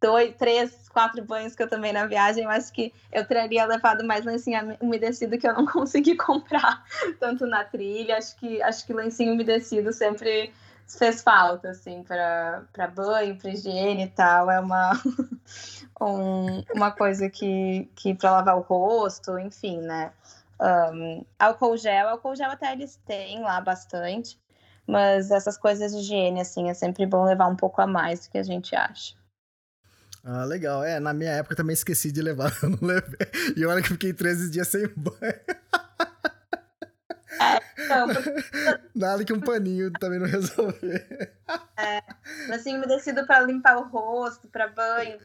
dois, 0.00 0.34
três, 0.36 0.88
quatro 0.88 1.24
banhos 1.24 1.54
que 1.54 1.62
eu 1.62 1.68
tomei 1.68 1.92
na 1.92 2.06
viagem, 2.06 2.44
eu 2.44 2.50
acho 2.50 2.72
que 2.72 2.92
eu 3.12 3.26
teria 3.26 3.64
levado 3.64 4.04
mais 4.04 4.24
lencinho 4.24 4.76
umedecido 4.80 5.38
que 5.38 5.46
eu 5.46 5.54
não 5.54 5.66
consegui 5.66 6.16
comprar 6.16 6.84
tanto 7.18 7.46
na 7.46 7.64
trilha. 7.64 8.16
Acho 8.16 8.36
que 8.36 8.62
acho 8.62 8.86
que 8.86 8.92
lencinho 8.92 9.32
umedecido 9.32 9.92
sempre 9.92 10.52
fez 10.86 11.22
falta, 11.22 11.70
assim, 11.70 12.02
para 12.02 12.88
banho, 12.94 13.36
para 13.36 13.50
higiene 13.50 14.04
e 14.04 14.08
tal. 14.08 14.50
É 14.50 14.60
uma, 14.60 14.92
um, 16.00 16.62
uma 16.74 16.90
coisa 16.90 17.28
que, 17.28 17.90
que 17.94 18.14
para 18.14 18.32
lavar 18.32 18.56
o 18.56 18.60
rosto, 18.60 19.38
enfim, 19.38 19.80
né? 19.80 20.12
Um, 20.60 21.24
álcool 21.38 21.76
gel, 21.76 22.08
álcool 22.08 22.34
gel 22.34 22.50
até 22.50 22.72
eles 22.72 22.98
têm 23.06 23.42
lá 23.42 23.60
bastante, 23.60 24.38
mas 24.86 25.30
essas 25.30 25.58
coisas 25.58 25.92
de 25.92 25.98
higiene, 25.98 26.40
assim, 26.40 26.70
é 26.70 26.74
sempre 26.74 27.04
bom 27.04 27.24
levar 27.24 27.46
um 27.46 27.56
pouco 27.56 27.82
a 27.82 27.86
mais 27.86 28.26
do 28.26 28.30
que 28.30 28.38
a 28.38 28.42
gente 28.42 28.74
acha. 28.74 29.14
Ah, 30.24 30.44
legal. 30.44 30.82
É, 30.82 30.98
na 30.98 31.12
minha 31.12 31.30
época 31.30 31.54
também 31.54 31.74
esqueci 31.74 32.10
de 32.10 32.20
levar, 32.20 32.52
eu 32.62 32.70
não 32.70 32.78
levei. 32.80 33.28
E 33.56 33.64
olha 33.64 33.82
que 33.82 33.88
fiquei 33.88 34.12
13 34.12 34.50
dias 34.50 34.68
sem 34.68 34.88
banho. 34.88 35.16
Não, 37.88 38.06
Nada 38.94 39.24
que 39.24 39.32
um 39.32 39.40
paninho 39.40 39.92
também 39.92 40.18
não 40.18 40.26
resolver. 40.26 41.32
É, 41.76 42.02
assim, 42.52 42.76
umedecido 42.76 43.26
para 43.26 43.40
limpar 43.40 43.76
o 43.76 43.88
rosto, 43.88 44.48
para 44.48 44.68
banho, 44.68 45.18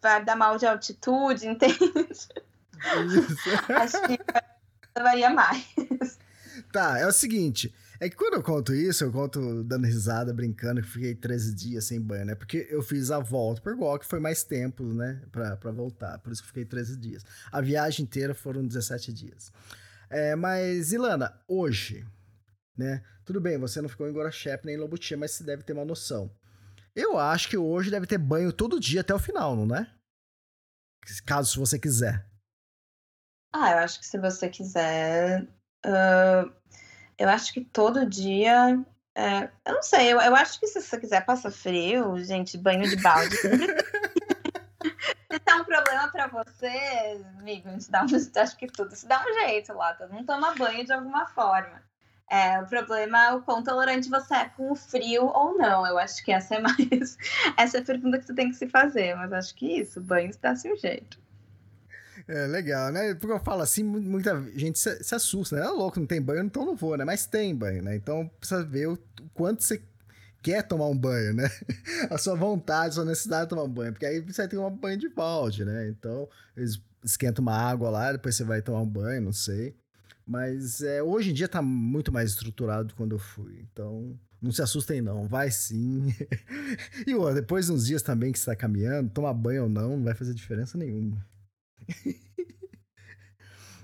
para 0.00 0.18
dar 0.20 0.36
mal 0.36 0.58
de 0.58 0.66
altitude, 0.66 1.46
entende? 1.48 1.78
Isso. 1.78 3.48
Acho 3.68 4.02
que 4.02 4.18
levaria 4.96 5.30
mais. 5.30 6.18
Tá, 6.72 6.98
é 6.98 7.06
o 7.06 7.12
seguinte. 7.12 7.74
É 8.00 8.08
que 8.08 8.14
quando 8.14 8.34
eu 8.34 8.42
conto 8.42 8.72
isso, 8.72 9.02
eu 9.02 9.10
conto 9.10 9.64
dando 9.64 9.84
risada, 9.84 10.32
brincando, 10.32 10.80
que 10.80 10.88
fiquei 10.88 11.16
13 11.16 11.52
dias 11.52 11.84
sem 11.84 12.00
banho, 12.00 12.26
né? 12.26 12.34
Porque 12.36 12.68
eu 12.70 12.80
fiz 12.80 13.10
a 13.10 13.18
volta 13.18 13.60
por 13.60 13.72
igual, 13.72 13.98
que 13.98 14.06
foi 14.06 14.20
mais 14.20 14.44
tempo, 14.44 14.84
né? 14.84 15.20
Pra, 15.32 15.56
pra 15.56 15.72
voltar. 15.72 16.18
Por 16.20 16.32
isso 16.32 16.42
que 16.42 16.48
fiquei 16.48 16.64
13 16.64 16.96
dias. 16.96 17.24
A 17.50 17.60
viagem 17.60 18.04
inteira 18.04 18.34
foram 18.34 18.64
17 18.64 19.12
dias. 19.12 19.52
É, 20.10 20.34
mas, 20.34 20.92
Ilana, 20.92 21.38
hoje, 21.46 22.06
né? 22.76 23.02
Tudo 23.24 23.40
bem, 23.40 23.58
você 23.58 23.82
não 23.82 23.88
ficou 23.88 24.08
em 24.08 24.12
Gorachep 24.12 24.64
nem 24.64 24.74
em 24.74 24.78
Lobutia, 24.78 25.16
mas 25.16 25.32
você 25.32 25.44
deve 25.44 25.62
ter 25.62 25.74
uma 25.74 25.84
noção. 25.84 26.30
Eu 26.94 27.18
acho 27.18 27.48
que 27.48 27.56
hoje 27.56 27.90
deve 27.90 28.06
ter 28.06 28.18
banho 28.18 28.52
todo 28.52 28.80
dia 28.80 29.02
até 29.02 29.14
o 29.14 29.18
final, 29.18 29.54
não 29.54 29.76
é? 29.76 29.86
Caso 31.24 31.60
você 31.60 31.78
quiser. 31.78 32.26
Ah, 33.52 33.72
eu 33.72 33.78
acho 33.78 34.00
que 34.00 34.06
se 34.06 34.18
você 34.18 34.48
quiser. 34.48 35.42
Uh, 35.86 36.52
eu 37.18 37.28
acho 37.28 37.52
que 37.52 37.64
todo 37.64 38.08
dia. 38.08 38.82
É, 39.16 39.50
eu 39.66 39.74
não 39.74 39.82
sei, 39.82 40.12
eu, 40.12 40.20
eu 40.20 40.34
acho 40.36 40.60
que 40.60 40.66
se 40.66 40.80
você 40.80 40.98
quiser 40.98 41.24
passar 41.24 41.50
frio, 41.50 42.16
gente, 42.18 42.56
banho 42.56 42.88
de 42.88 42.96
balde. 42.96 43.36
se 43.36 43.48
um 43.48 43.58
problema 45.68 46.08
para 46.08 46.26
você, 46.26 47.20
amigo, 47.38 47.68
dá 47.88 48.02
um, 48.02 48.06
acho 48.40 48.56
que 48.56 48.66
tudo 48.66 48.96
se 48.96 49.06
dá 49.06 49.22
um 49.22 49.32
jeito 49.46 49.72
lá, 49.74 49.94
todo 49.94 50.12
mundo 50.12 50.26
toma 50.26 50.54
banho 50.54 50.84
de 50.84 50.92
alguma 50.92 51.26
forma. 51.26 51.86
É, 52.30 52.60
o 52.60 52.66
problema 52.66 53.24
é 53.24 53.32
o 53.32 53.42
quão 53.42 53.62
tolerante 53.62 54.10
você 54.10 54.34
é 54.34 54.48
com 54.50 54.70
o 54.70 54.76
frio 54.76 55.24
ou 55.24 55.56
não. 55.56 55.86
Eu 55.86 55.98
acho 55.98 56.22
que 56.22 56.30
essa 56.30 56.56
é 56.56 56.60
mais. 56.60 57.16
Essa 57.56 57.78
é 57.78 57.80
a 57.80 57.84
pergunta 57.84 58.18
que 58.18 58.26
você 58.26 58.34
tem 58.34 58.50
que 58.50 58.56
se 58.56 58.68
fazer. 58.68 59.14
Mas 59.14 59.32
acho 59.32 59.54
que 59.54 59.80
isso, 59.80 60.00
banho 60.00 60.30
dá-se 60.40 60.70
um 60.70 60.76
jeito. 60.76 61.18
É 62.26 62.46
legal, 62.46 62.92
né? 62.92 63.14
Porque 63.14 63.32
eu 63.32 63.40
falo 63.40 63.62
assim, 63.62 63.82
muita 63.82 64.42
gente 64.54 64.78
se, 64.78 65.02
se 65.02 65.14
assusta, 65.14 65.56
né? 65.56 65.64
É 65.64 65.68
louco, 65.70 65.98
não 65.98 66.06
tem 66.06 66.20
banho, 66.20 66.44
então 66.44 66.66
não 66.66 66.76
vou, 66.76 66.94
né? 66.98 67.04
Mas 67.04 67.24
tem 67.24 67.54
banho, 67.54 67.82
né? 67.82 67.96
Então 67.96 68.30
precisa 68.38 68.62
ver 68.62 68.88
o 68.88 68.98
quanto 69.32 69.62
você 69.62 69.82
quer 70.42 70.62
tomar 70.62 70.86
um 70.86 70.96
banho, 70.96 71.34
né? 71.34 71.50
A 72.10 72.18
sua 72.18 72.34
vontade, 72.34 72.90
a 72.90 72.92
sua 72.92 73.04
necessidade 73.04 73.44
de 73.44 73.50
tomar 73.50 73.64
um 73.64 73.68
banho. 73.68 73.92
Porque 73.92 74.06
aí 74.06 74.20
você 74.20 74.46
ter 74.46 74.58
um 74.58 74.70
banho 74.70 74.98
de 74.98 75.08
balde, 75.08 75.64
né? 75.64 75.88
Então, 75.88 76.28
eles 76.56 76.80
esquentam 77.04 77.42
uma 77.42 77.56
água 77.56 77.90
lá, 77.90 78.12
depois 78.12 78.36
você 78.36 78.44
vai 78.44 78.62
tomar 78.62 78.80
um 78.80 78.88
banho, 78.88 79.22
não 79.22 79.32
sei. 79.32 79.76
Mas 80.26 80.82
é, 80.82 81.02
hoje 81.02 81.30
em 81.30 81.34
dia 81.34 81.48
tá 81.48 81.62
muito 81.62 82.12
mais 82.12 82.30
estruturado 82.30 82.88
do 82.88 82.94
quando 82.94 83.12
eu 83.12 83.18
fui. 83.18 83.66
Então, 83.72 84.18
não 84.40 84.52
se 84.52 84.62
assustem 84.62 85.00
não, 85.00 85.26
vai 85.26 85.50
sim. 85.50 86.14
e 87.06 87.14
ó, 87.14 87.32
depois 87.32 87.66
de 87.66 87.72
uns 87.72 87.86
dias 87.86 88.02
também 88.02 88.32
que 88.32 88.38
você 88.38 88.46
tá 88.46 88.56
caminhando, 88.56 89.10
tomar 89.10 89.32
banho 89.32 89.64
ou 89.64 89.68
não, 89.68 89.96
não 89.96 90.04
vai 90.04 90.14
fazer 90.14 90.34
diferença 90.34 90.76
nenhuma. 90.76 91.24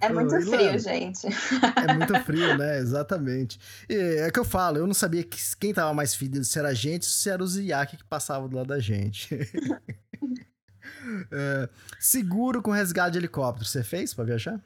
É 0.05 0.09
muito 0.13 0.41
frio, 0.41 0.79
gente. 0.79 1.27
É 1.27 1.95
muito 1.95 2.15
frio, 2.25 2.59
né? 2.59 2.79
Exatamente. 2.79 3.59
E 3.89 3.95
é 3.95 4.31
que 4.31 4.39
eu 4.39 4.45
falo, 4.45 4.79
eu 4.79 4.87
não 4.87 4.95
sabia 4.95 5.23
que, 5.23 5.39
quem 5.59 5.73
tava 5.73 5.95
mais 5.95 6.15
fedido, 6.15 6.45
se 6.45 6.59
era 6.59 6.69
a 6.69 6.75
gente 6.75 7.05
ou 7.05 7.09
se 7.09 7.31
era 7.31 7.43
os 7.43 7.57
iaque 7.57 7.97
que 7.97 8.05
passavam 8.05 8.49
do 8.49 8.57
lado 8.57 8.69
da 8.69 8.79
gente. 8.79 9.35
é, 11.33 11.69
seguro 11.99 12.63
com 12.63 12.71
resgate 12.71 13.13
de 13.13 13.19
helicóptero, 13.19 13.67
você 13.67 13.83
fez 13.83 14.13
para 14.13 14.25
viajar? 14.25 14.61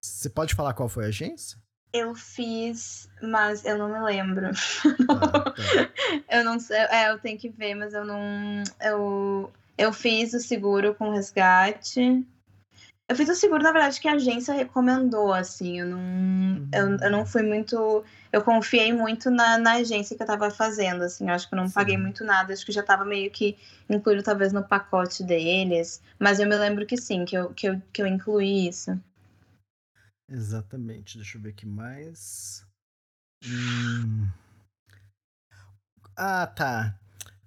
Você 0.00 0.28
pode 0.28 0.54
falar 0.54 0.74
qual 0.74 0.88
foi 0.88 1.06
a 1.06 1.08
agência? 1.08 1.58
Eu 1.92 2.14
fiz, 2.14 3.08
mas 3.22 3.64
eu 3.64 3.78
não 3.78 3.88
me 3.88 4.00
lembro. 4.00 4.50
Ah, 5.08 5.40
tá. 5.50 5.54
eu 6.30 6.44
não 6.44 6.60
sei. 6.60 6.76
É, 6.76 7.10
eu 7.10 7.18
tenho 7.18 7.38
que 7.38 7.48
ver, 7.48 7.74
mas 7.74 7.94
eu 7.94 8.04
não. 8.04 8.62
Eu, 8.80 9.50
eu 9.76 9.92
fiz 9.92 10.34
o 10.34 10.40
seguro 10.40 10.94
com 10.94 11.10
resgate. 11.10 12.26
Eu 13.08 13.16
fiz 13.16 13.26
o 13.26 13.34
seguro, 13.34 13.62
na 13.62 13.72
verdade, 13.72 13.98
que 13.98 14.06
a 14.06 14.12
agência 14.12 14.52
recomendou, 14.52 15.32
assim. 15.32 15.80
Eu 15.80 15.86
não, 15.86 15.98
uhum. 15.98 16.68
eu, 16.74 16.96
eu 16.98 17.10
não 17.10 17.24
fui 17.24 17.42
muito. 17.42 18.04
Eu 18.30 18.42
confiei 18.42 18.92
muito 18.92 19.30
na, 19.30 19.56
na 19.56 19.76
agência 19.76 20.14
que 20.14 20.22
eu 20.22 20.26
tava 20.26 20.50
fazendo, 20.50 21.02
assim. 21.02 21.26
Eu 21.26 21.32
acho 21.34 21.48
que 21.48 21.54
eu 21.54 21.56
não 21.56 21.68
Sim. 21.68 21.74
paguei 21.74 21.96
muito 21.96 22.22
nada. 22.22 22.52
Acho 22.52 22.66
que 22.66 22.72
já 22.72 22.82
tava 22.82 23.06
meio 23.06 23.30
que 23.30 23.56
incluído, 23.88 24.22
talvez, 24.22 24.52
no 24.52 24.62
pacote 24.62 25.24
deles. 25.24 26.02
Mas 26.18 26.38
eu 26.38 26.46
me 26.46 26.54
lembro 26.54 26.84
que 26.84 26.98
sim, 26.98 27.24
que 27.24 27.34
eu, 27.34 27.54
que 27.54 27.70
eu, 27.70 27.82
que 27.90 28.02
eu 28.02 28.06
incluí 28.06 28.68
isso. 28.68 29.00
Exatamente. 30.30 31.16
Deixa 31.16 31.38
eu 31.38 31.42
ver 31.42 31.50
aqui 31.50 31.66
mais. 31.66 32.62
Hum... 33.46 34.28
Ah, 36.14 36.46
tá. 36.46 36.94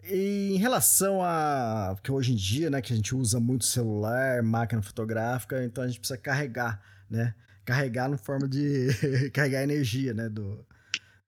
Em 0.04 0.58
relação 0.58 1.22
a. 1.22 1.94
Porque 1.96 2.12
hoje 2.12 2.34
em 2.34 2.36
dia, 2.36 2.70
né, 2.70 2.82
que 2.82 2.92
a 2.92 2.96
gente 2.96 3.16
usa 3.16 3.40
muito 3.40 3.66
celular, 3.66 4.42
máquina 4.42 4.82
fotográfica, 4.82 5.64
então 5.64 5.84
a 5.84 5.88
gente 5.88 6.00
precisa 6.00 6.18
carregar, 6.18 6.82
né? 7.10 7.36
Carregar 7.64 8.10
no 8.10 8.18
forma 8.18 8.48
de. 8.48 8.90
carregar 9.32 9.62
energia, 9.62 10.14
né? 10.14 10.28
Do, 10.28 10.66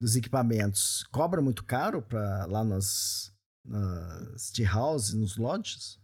dos 0.02 0.16
equipamentos. 0.16 1.04
Cobra 1.12 1.42
muito 1.42 1.64
caro 1.64 2.02
para 2.02 2.46
lá 2.48 2.64
nas, 2.64 3.32
nas 3.64 4.50
tea 4.50 4.68
house, 4.68 5.14
nos 5.14 5.38
lodges? 5.38 6.00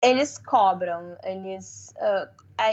Eles 0.00 0.38
cobram. 0.38 1.16
Eles. 1.24 1.92
Uh, 1.96 2.28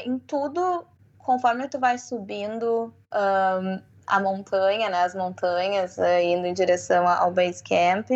em 0.06 0.20
tudo, 0.20 0.86
conforme 1.18 1.68
tu 1.68 1.80
vai 1.80 1.98
subindo 1.98 2.94
um, 3.12 3.82
a 4.06 4.20
montanha, 4.20 4.92
né? 4.92 5.02
As 5.02 5.16
montanhas, 5.16 5.98
uh, 5.98 6.22
indo 6.24 6.46
em 6.46 6.54
direção 6.54 7.08
ao 7.08 7.32
base 7.32 7.64
camp 7.64 8.12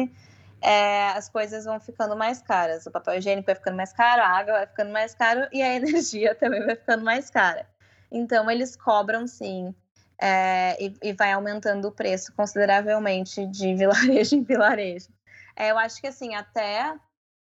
é, 0.64 1.10
as 1.10 1.28
coisas 1.28 1.66
vão 1.66 1.78
ficando 1.78 2.16
mais 2.16 2.42
caras. 2.42 2.86
O 2.86 2.92
papel 2.92 3.16
higiênico 3.16 3.48
vai 3.48 3.56
ficando 3.56 3.76
mais 3.76 3.92
caro, 3.92 4.22
a 4.22 4.28
água 4.28 4.54
vai 4.54 4.68
ficando 4.68 4.92
mais 4.92 5.14
caro 5.14 5.46
e 5.52 5.62
a 5.62 5.74
energia 5.76 6.34
também 6.34 6.66
vai 6.66 6.76
ficando 6.76 7.04
mais 7.04 7.30
cara. 7.30 7.68
Então, 8.10 8.50
eles 8.50 8.76
cobram 8.76 9.28
sim. 9.28 9.76
É, 10.22 10.82
e, 10.82 10.96
e, 11.04 11.14
vai 11.14 11.34
aumentando 11.34 11.88
o 11.88 11.92
preço 11.92 12.32
consideravelmente 12.34 13.46
de 13.48 13.74
vilarejo 13.76 14.36
em 14.36 14.44
vilarejo. 14.44 15.10
É, 15.54 15.72
eu 15.72 15.78
acho 15.78 16.00
que 16.00 16.08
assim, 16.08 16.34
até. 16.34 16.96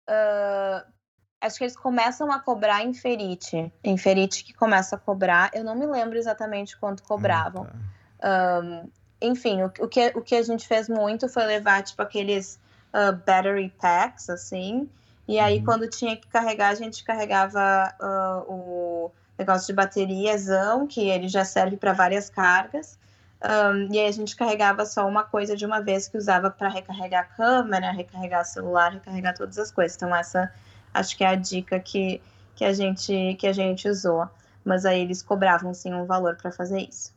Uh, 0.10 0.91
acho 1.40 1.57
que 1.57 1.65
eles 1.65 1.77
começam 1.77 2.31
a 2.31 2.40
cobrar 2.40 2.84
em 2.84 2.94
Ferite. 2.94 3.72
Em 3.84 3.95
Ferite 3.95 4.44
que 4.44 4.53
começa 4.53 4.95
a 4.95 4.99
cobrar. 4.99 5.52
Eu 5.53 5.64
não 5.64 5.76
me 5.76 5.85
lembro 5.85 6.18
exatamente 6.18 6.76
quanto 6.80 7.03
cobravam. 7.03 7.68
Ah, 7.69 7.80
tá. 8.19 8.61
um, 8.61 8.90
enfim, 9.22 9.61
o, 9.61 9.68
o, 9.68 9.88
que, 9.88 10.11
o 10.15 10.22
que 10.22 10.35
a 10.35 10.41
gente 10.41 10.68
fez 10.68 10.90
muito 10.90 11.30
foi 11.30 11.45
levar, 11.45 11.84
tipo, 11.84 12.02
aqueles 12.02 12.60
uh, 12.94 13.14
battery 13.26 13.74
packs, 13.80 14.30
assim. 14.30 14.90
E 15.28 15.40
aí, 15.40 15.60
uhum. 15.60 15.65
quando 15.65 15.90
tinha 15.90 16.15
que 16.15 16.28
carregar, 16.28 16.70
a 16.70 16.76
gente 16.76 17.03
carregava 17.03 17.94
uh, 17.99 18.52
o 18.52 19.11
negócio 19.38 19.68
de 19.68 19.74
bateriazão, 19.74 20.86
que 20.88 21.10
ele 21.10 21.28
já 21.28 21.44
serve 21.44 21.78
para 21.78 21.94
várias 21.94 22.30
cargas. 22.30 22.98
Um, 23.44 23.94
e 23.94 23.99
aí 23.99 24.07
a 24.07 24.11
gente 24.11 24.36
carregava 24.38 24.86
só 24.86 25.06
uma 25.06 25.24
coisa 25.24 25.56
de 25.56 25.65
uma 25.65 25.82
vez 25.82 26.07
que 26.07 26.18
usava 26.18 26.49
para 26.49 26.70
recarregar 26.70 27.24
a 27.24 27.26
câmera, 27.26 27.91
recarregar 27.91 28.45
celular, 28.45 28.94
recarregar 28.94 29.36
todas 29.36 29.60
as 29.60 29.70
coisas. 29.70 29.98
Então 29.98 30.15
essa 30.15 30.49
acho 30.94 31.18
que 31.18 31.26
é 31.26 31.28
a 31.28 31.36
dica 31.36 31.78
que, 31.80 32.22
que 32.56 32.64
a 32.64 32.72
gente 32.72 33.36
que 33.38 33.45
a 33.45 33.52
gente 33.52 33.90
usou. 33.90 34.30
Mas 34.64 34.86
aí 34.86 35.02
eles 35.02 35.22
cobravam 35.22 35.74
sim 35.74 35.94
um 35.94 36.06
valor 36.06 36.38
para 36.38 36.53
fazer 36.53 36.88
isso. 36.88 37.14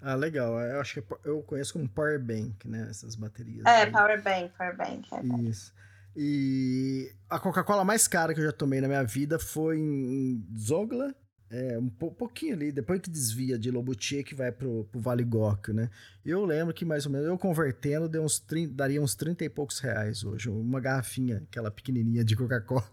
Ah, 0.00 0.14
legal. 0.14 0.58
Eu 0.60 0.80
acho 0.80 1.00
que 1.00 1.14
eu 1.24 1.42
conheço 1.42 1.72
como 1.72 1.88
Power 1.88 2.20
Bank, 2.20 2.66
né? 2.66 2.86
Essas 2.90 3.14
baterias. 3.14 3.64
É, 3.66 3.82
aí. 3.82 3.90
Power 3.90 4.22
Bank, 4.22 4.52
Power 4.56 4.76
Bank. 4.76 5.08
É 5.12 5.48
Isso. 5.48 5.72
E 6.16 7.12
a 7.28 7.38
Coca-Cola 7.38 7.84
mais 7.84 8.08
cara 8.08 8.34
que 8.34 8.40
eu 8.40 8.44
já 8.44 8.52
tomei 8.52 8.80
na 8.80 8.88
minha 8.88 9.04
vida 9.04 9.38
foi 9.38 9.78
em 9.78 10.44
Zogla, 10.58 11.14
é, 11.50 11.78
um 11.78 11.88
pouquinho 11.88 12.54
ali, 12.54 12.70
depois 12.70 13.00
que 13.00 13.08
desvia 13.08 13.58
de 13.58 13.70
Lobutia 13.70 14.22
que 14.22 14.34
vai 14.34 14.52
pro, 14.52 14.84
pro 14.90 15.00
Vale 15.00 15.24
Góquio, 15.24 15.72
né? 15.72 15.88
Eu 16.24 16.44
lembro 16.44 16.74
que 16.74 16.84
mais 16.84 17.06
ou 17.06 17.12
menos, 17.12 17.26
eu 17.26 17.38
convertendo, 17.38 18.08
deu 18.08 18.22
uns 18.22 18.38
30, 18.38 18.74
daria 18.74 19.00
uns 19.00 19.14
30 19.14 19.44
e 19.44 19.48
poucos 19.48 19.78
reais 19.78 20.24
hoje. 20.24 20.50
Uma 20.50 20.80
garrafinha, 20.80 21.42
aquela 21.48 21.70
pequenininha 21.70 22.24
de 22.24 22.36
Coca-Cola. 22.36 22.84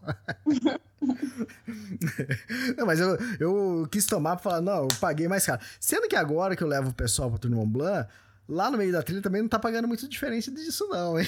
não, 2.78 2.86
mas 2.86 3.00
eu, 3.00 3.18
eu 3.40 3.88
quis 3.92 4.06
tomar 4.06 4.36
pra 4.36 4.44
falar, 4.44 4.62
não, 4.62 4.84
eu 4.84 4.88
paguei 5.00 5.28
mais 5.28 5.46
caro. 5.46 5.62
Sendo 5.80 6.08
que 6.08 6.16
agora 6.16 6.56
que 6.56 6.64
eu 6.64 6.68
levo 6.68 6.90
o 6.90 6.94
pessoal 6.94 7.30
pro 7.30 7.40
Tour 7.40 7.52
Mont 7.52 7.70
Blanc, 7.70 8.10
lá 8.48 8.70
no 8.70 8.78
meio 8.78 8.92
da 8.92 9.04
trilha 9.04 9.22
também 9.22 9.42
não 9.42 9.50
tá 9.50 9.60
pagando 9.60 9.88
muito 9.88 10.08
diferença 10.08 10.52
disso 10.52 10.88
não, 10.90 11.20
hein? 11.20 11.28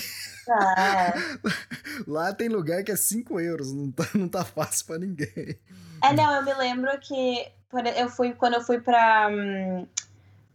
Ah. 0.50 1.14
Lá 2.08 2.34
tem 2.34 2.48
lugar 2.48 2.84
que 2.84 2.92
é 2.92 2.96
5 2.96 3.40
euros, 3.40 3.74
não 3.74 3.92
tá, 3.92 4.08
não 4.14 4.28
tá 4.28 4.46
fácil 4.46 4.86
pra 4.86 4.98
ninguém. 4.98 5.58
É, 6.04 6.14
não, 6.14 6.36
eu 6.36 6.44
me 6.44 6.54
lembro 6.54 6.90
que 7.00 7.48
eu 7.96 8.10
fui, 8.10 8.34
quando 8.34 8.54
eu 8.54 8.62
fui 8.62 8.80
pra... 8.80 9.30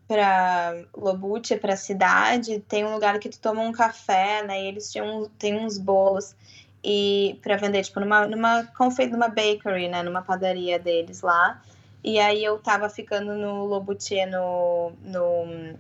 pra 0.06 0.74
Lobute, 0.96 1.56
pra 1.56 1.76
cidade, 1.76 2.60
tem 2.60 2.84
um 2.84 2.94
lugar 2.94 3.18
que 3.18 3.28
tu 3.28 3.38
toma 3.38 3.60
um 3.60 3.72
café, 3.72 4.42
né, 4.46 4.62
e 4.62 4.66
eles 4.68 4.90
tinham, 4.90 5.28
tem 5.38 5.56
uns 5.56 5.78
bolos 5.78 6.34
e 6.84 7.38
para 7.42 7.56
vender 7.56 7.82
tipo 7.82 8.00
numa 8.00 8.26
numa 8.26 8.68
numa 9.10 9.28
bakery, 9.28 9.88
né, 9.88 10.02
numa 10.02 10.22
padaria 10.22 10.78
deles 10.78 11.22
lá. 11.22 11.60
E 12.04 12.18
aí 12.18 12.42
eu 12.42 12.58
tava 12.58 12.88
ficando 12.88 13.34
no 13.34 13.64
Lobutier 13.64 14.28
no, 14.28 14.92
no 15.04 15.74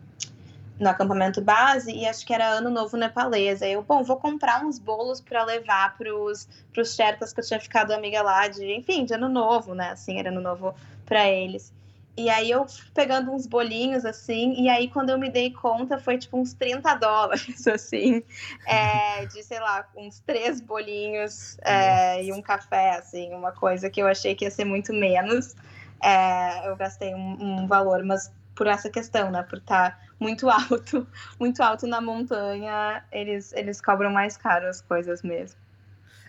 no 0.78 0.88
acampamento 0.88 1.40
base 1.40 1.92
e 1.92 2.06
acho 2.06 2.26
que 2.26 2.34
era 2.34 2.48
ano 2.48 2.68
novo 2.70 2.96
nepalês. 2.96 3.62
Aí 3.62 3.72
eu, 3.72 3.82
bom, 3.82 4.02
vou 4.02 4.16
comprar 4.16 4.64
uns 4.64 4.78
bolos 4.78 5.20
para 5.20 5.44
levar 5.44 5.96
pros 5.96 6.48
pros 6.72 6.94
Sherpas 6.94 7.32
que 7.32 7.40
eu 7.40 7.44
tinha 7.44 7.60
ficado 7.60 7.92
amiga 7.92 8.22
lá 8.22 8.48
de, 8.48 8.72
enfim, 8.72 9.04
de 9.04 9.14
ano 9.14 9.28
novo, 9.28 9.74
né? 9.74 9.90
Assim, 9.90 10.18
era 10.18 10.30
ano 10.30 10.40
novo 10.40 10.74
para 11.06 11.28
eles. 11.28 11.72
E 12.14 12.28
aí 12.28 12.50
eu 12.50 12.66
pegando 12.92 13.32
uns 13.32 13.46
bolinhos 13.46 14.04
assim, 14.04 14.54
e 14.62 14.68
aí 14.68 14.88
quando 14.88 15.10
eu 15.10 15.18
me 15.18 15.30
dei 15.30 15.50
conta 15.50 15.98
foi 15.98 16.18
tipo 16.18 16.38
uns 16.38 16.52
30 16.52 16.94
dólares, 16.96 17.66
assim, 17.66 18.22
é, 18.66 19.24
de 19.26 19.42
sei 19.42 19.58
lá, 19.60 19.86
uns 19.96 20.20
três 20.20 20.60
bolinhos 20.60 21.56
é, 21.62 22.22
e 22.22 22.32
um 22.32 22.42
café, 22.42 22.96
assim, 22.96 23.32
uma 23.32 23.52
coisa 23.52 23.88
que 23.88 24.00
eu 24.02 24.06
achei 24.06 24.34
que 24.34 24.44
ia 24.44 24.50
ser 24.50 24.64
muito 24.64 24.92
menos. 24.92 25.54
É, 26.02 26.68
eu 26.68 26.76
gastei 26.76 27.14
um, 27.14 27.62
um, 27.62 27.66
valor, 27.66 28.04
mas 28.04 28.30
por 28.54 28.66
essa 28.66 28.90
questão, 28.90 29.30
né? 29.30 29.42
Por 29.44 29.58
estar 29.58 29.92
tá 29.92 29.98
muito 30.20 30.50
alto, 30.50 31.06
muito 31.40 31.62
alto 31.62 31.86
na 31.86 32.00
montanha, 32.00 33.04
eles, 33.10 33.52
eles 33.54 33.80
cobram 33.80 34.10
mais 34.10 34.36
caro 34.36 34.68
as 34.68 34.82
coisas 34.82 35.22
mesmo. 35.22 35.61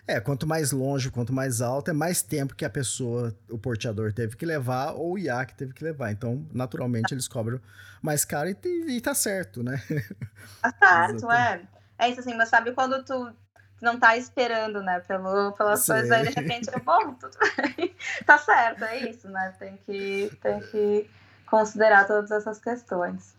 É, 0.06 0.20
quanto 0.20 0.46
mais 0.46 0.70
longe, 0.70 1.10
quanto 1.10 1.32
mais 1.32 1.62
alto, 1.62 1.90
é 1.90 1.94
mais 1.94 2.20
tempo 2.20 2.54
que 2.54 2.64
a 2.64 2.70
pessoa, 2.70 3.34
o 3.48 3.58
porteador 3.58 4.12
teve 4.12 4.36
que 4.36 4.44
levar 4.44 4.92
ou 4.92 5.12
o 5.12 5.18
iaque 5.18 5.54
teve 5.54 5.72
que 5.72 5.82
levar. 5.82 6.12
Então, 6.12 6.46
naturalmente, 6.52 7.14
eles 7.14 7.26
cobram 7.26 7.58
mais 8.02 8.24
caro 8.24 8.50
e, 8.50 8.96
e 8.96 9.00
tá 9.00 9.14
certo, 9.14 9.62
né? 9.62 9.82
Tá 10.60 10.74
certo, 10.78 11.30
é. 11.30 11.62
É 11.98 12.08
isso 12.08 12.20
assim, 12.20 12.34
mas 12.34 12.48
sabe 12.48 12.72
quando 12.72 13.02
tu 13.02 13.32
não 13.80 13.98
tá 13.98 14.16
esperando, 14.16 14.82
né, 14.82 15.00
pelo, 15.00 15.52
pelas 15.52 15.86
coisas, 15.86 16.10
aí 16.10 16.28
de 16.28 16.34
repente, 16.34 16.70
bom, 16.84 17.14
tudo 17.14 17.36
bem, 17.76 17.94
tá 18.26 18.38
certo, 18.38 18.84
é 18.84 19.10
isso, 19.10 19.28
né, 19.28 19.54
tem 19.58 19.76
que, 19.86 20.36
tem 20.40 20.60
que 20.60 21.10
considerar 21.46 22.06
todas 22.06 22.30
essas 22.30 22.58
questões. 22.58 23.36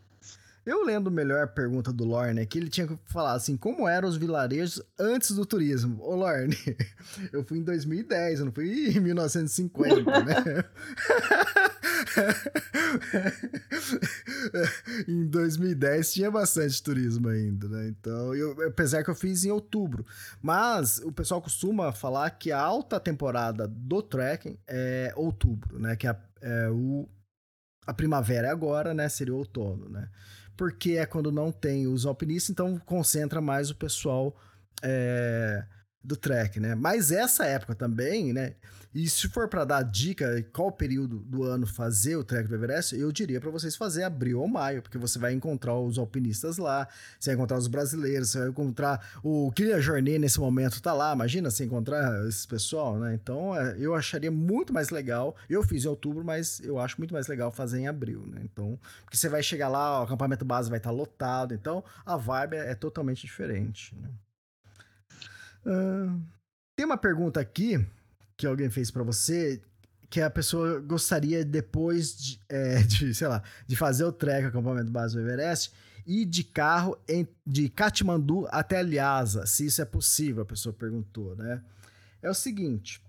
Eu 0.66 0.84
lendo 0.84 1.12
melhor 1.12 1.44
a 1.44 1.48
pergunta 1.48 1.94
do 1.94 2.04
Lorne 2.04 2.42
aqui, 2.42 2.58
ele 2.58 2.70
tinha 2.70 2.88
que 2.88 2.98
falar 3.06 3.34
assim, 3.34 3.56
como 3.56 3.88
eram 3.88 4.10
os 4.10 4.18
vilarejos 4.18 4.82
antes 5.00 5.36
do 5.36 5.46
turismo? 5.46 6.02
Ô 6.02 6.16
Lorne, 6.16 6.58
eu 7.32 7.44
fui 7.44 7.60
em 7.60 7.64
2010, 7.64 8.40
eu 8.40 8.46
não 8.46 8.52
fui 8.52 8.90
em 8.90 9.00
1950, 9.00 10.24
né? 10.24 10.66
em 15.08 15.28
2010 15.28 16.14
tinha 16.14 16.32
bastante 16.32 16.82
turismo 16.82 17.28
ainda, 17.30 17.68
né? 17.68 17.88
Então, 17.88 18.34
eu, 18.34 18.56
apesar 18.68 19.04
que 19.04 19.12
eu 19.12 19.16
fiz 19.16 19.46
em 19.46 19.52
outubro. 19.52 20.04
Mas 20.42 20.98
o 21.00 21.12
pessoal 21.12 21.40
costuma 21.42 21.92
falar 21.92 22.30
que 22.32 22.52
a 22.52 22.60
alta 22.60 23.00
temporada 23.00 23.68
do 23.68 24.02
trekking 24.02 24.58
é 24.68 25.14
outubro, 25.16 25.78
né? 25.80 25.96
Que 25.96 26.08
a, 26.08 26.20
é 26.42 26.70
o, 26.70 27.08
a 27.86 27.94
primavera 27.94 28.48
é 28.48 28.52
agora, 28.52 28.96
né? 28.96 29.08
Seria 29.10 29.34
o 29.34 29.38
outono, 29.38 29.90
né? 29.90 30.10
Porque 30.58 30.94
é 30.94 31.06
quando 31.06 31.32
não 31.32 31.52
tem 31.52 31.88
os 31.88 32.06
alpinistas, 32.06 32.50
então 32.50 32.80
concentra 32.86 33.42
mais 33.42 33.70
o 33.70 33.76
pessoal 33.76 34.36
é, 34.84 35.66
do 36.04 36.16
trek, 36.16 36.60
né? 36.60 36.76
Mas 36.76 37.12
essa 37.12 37.46
época 37.46 37.76
também, 37.76 38.34
né? 38.34 38.56
E 38.96 39.10
se 39.10 39.28
for 39.28 39.50
para 39.50 39.66
dar 39.66 39.84
dica 39.84 40.42
qual 40.54 40.72
período 40.72 41.20
do 41.20 41.44
ano 41.44 41.68
fazer 41.68 42.16
o 42.16 42.24
trek 42.24 42.48
do 42.48 42.56
Everest, 42.56 42.96
eu 42.96 43.12
diria 43.12 43.42
para 43.42 43.52
vocês 43.52 43.76
fazer 43.76 44.04
abril 44.04 44.40
ou 44.40 44.48
maio, 44.48 44.82
porque 44.82 44.98
você 44.98 45.20
vai 45.20 45.34
encontrar 45.34 45.78
os 45.78 45.98
alpinistas 45.98 46.58
lá, 46.58 46.88
você 47.20 47.32
vai 47.32 47.36
encontrar 47.36 47.58
os 47.58 47.68
brasileiros, 47.68 48.30
você 48.30 48.40
vai 48.40 48.48
encontrar 48.48 49.20
o 49.22 49.52
Kylian 49.52 49.82
Jornet 49.82 50.18
nesse 50.18 50.40
momento 50.40 50.82
tá 50.82 50.94
lá, 50.94 51.12
imagina 51.12 51.52
se 51.52 51.66
encontrar 51.66 52.26
esse 52.26 52.48
pessoal, 52.48 52.98
né? 52.98 53.14
Então, 53.14 53.54
é, 53.54 53.76
eu 53.78 53.94
acharia 53.94 54.32
muito 54.32 54.72
mais 54.72 54.90
legal. 54.92 55.36
Eu 55.50 55.62
fiz 55.62 55.84
em 55.84 55.90
outubro, 55.90 56.24
mas 56.24 56.62
eu 56.62 56.80
acho 56.80 56.96
muito 56.98 57.14
mais 57.14 57.28
legal 57.28 57.52
fazer 57.52 57.80
em 57.80 57.90
abril, 57.90 58.26
né? 58.26 58.40
Então, 58.46 58.80
porque 59.04 59.18
você 59.18 59.28
vai 59.28 59.44
chegar 59.44 59.68
lá, 59.68 60.00
o 60.00 60.04
acampamento 60.04 60.46
base 60.46 60.70
vai 60.70 60.80
estar 60.80 60.92
tá 60.92 60.96
lotado, 60.96 61.54
então 61.54 61.84
a 62.06 62.16
vibe 62.16 62.56
é, 62.56 62.72
é 62.72 62.76
totalmente 62.76 63.24
diferente, 63.24 63.94
né? 63.94 64.10
Uh, 65.66 66.22
tem 66.78 66.86
uma 66.86 66.98
pergunta 66.98 67.42
aqui 67.42 67.86
que 68.38 68.46
alguém 68.46 68.70
fez 68.70 68.92
para 68.92 69.04
você 69.04 69.62
que 70.10 70.22
a 70.22 70.30
pessoa 70.30 70.80
gostaria 70.80 71.44
depois 71.44 72.16
de, 72.16 72.40
é, 72.48 72.82
de, 72.84 73.14
sei 73.14 73.28
lá, 73.28 73.44
de 73.68 73.76
fazer 73.76 74.04
o 74.04 74.12
trek 74.12 74.48
acampamento 74.48 74.92
base 74.92 75.16
do 75.16 75.22
Everest 75.22 75.74
e 76.06 76.24
de 76.26 76.44
carro 76.44 76.98
em, 77.08 77.28
de 77.46 77.68
Katmandu 77.68 78.48
até 78.50 78.82
Lhasa, 78.84 79.46
se 79.46 79.66
isso 79.66 79.82
é 79.82 79.86
possível, 79.86 80.44
a 80.44 80.46
pessoa 80.46 80.72
perguntou, 80.72 81.36
né? 81.36 81.64
É 82.22 82.30
o 82.30 82.34
seguinte, 82.34 83.02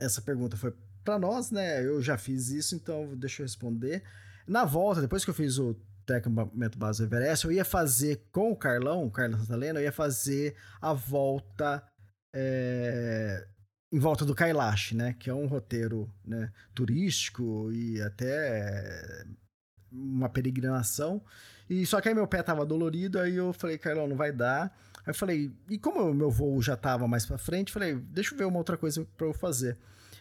essa 0.00 0.22
pergunta 0.22 0.56
foi 0.56 0.72
para 1.04 1.18
nós, 1.18 1.50
né? 1.50 1.84
Eu 1.84 2.00
já 2.00 2.16
fiz 2.16 2.48
isso, 2.50 2.74
então 2.74 3.16
deixa 3.16 3.42
eu 3.42 3.44
responder. 3.44 4.02
Na 4.46 4.64
volta, 4.64 5.00
depois 5.00 5.24
que 5.24 5.30
eu 5.30 5.34
fiz 5.34 5.58
o 5.58 5.76
acampamento 6.08 6.78
base 6.78 7.00
do 7.00 7.06
Everest, 7.06 7.44
eu 7.44 7.52
ia 7.52 7.64
fazer 7.64 8.22
com 8.30 8.52
o 8.52 8.56
Carlão, 8.56 9.04
o 9.04 9.10
Carlos 9.10 9.40
Santalena, 9.40 9.80
eu 9.80 9.84
ia 9.84 9.92
fazer 9.92 10.54
a 10.80 10.92
volta 10.92 11.84
é, 12.34 13.46
em 13.94 13.98
volta 14.00 14.24
do 14.24 14.34
Kailash, 14.34 14.90
né? 14.90 15.14
Que 15.16 15.30
é 15.30 15.34
um 15.34 15.46
roteiro 15.46 16.12
né, 16.24 16.52
turístico 16.74 17.70
e 17.72 18.02
até 18.02 19.24
uma 19.92 20.28
peregrinação. 20.28 21.22
E 21.70 21.86
só 21.86 22.00
que 22.00 22.08
aí 22.08 22.14
meu 22.14 22.26
pé 22.26 22.42
tava 22.42 22.66
dolorido, 22.66 23.20
aí 23.20 23.36
eu 23.36 23.52
falei, 23.52 23.78
Carlão, 23.78 24.08
não 24.08 24.16
vai 24.16 24.32
dar. 24.32 24.76
Aí 24.98 25.10
eu 25.10 25.14
falei, 25.14 25.52
e 25.70 25.78
como 25.78 26.10
o 26.10 26.12
meu 26.12 26.28
voo 26.28 26.60
já 26.60 26.76
tava 26.76 27.06
mais 27.06 27.24
para 27.24 27.38
frente, 27.38 27.70
falei, 27.70 27.94
deixa 27.94 28.34
eu 28.34 28.38
ver 28.38 28.46
uma 28.46 28.58
outra 28.58 28.76
coisa 28.76 29.06
para 29.16 29.28
eu 29.28 29.32
fazer. 29.32 29.78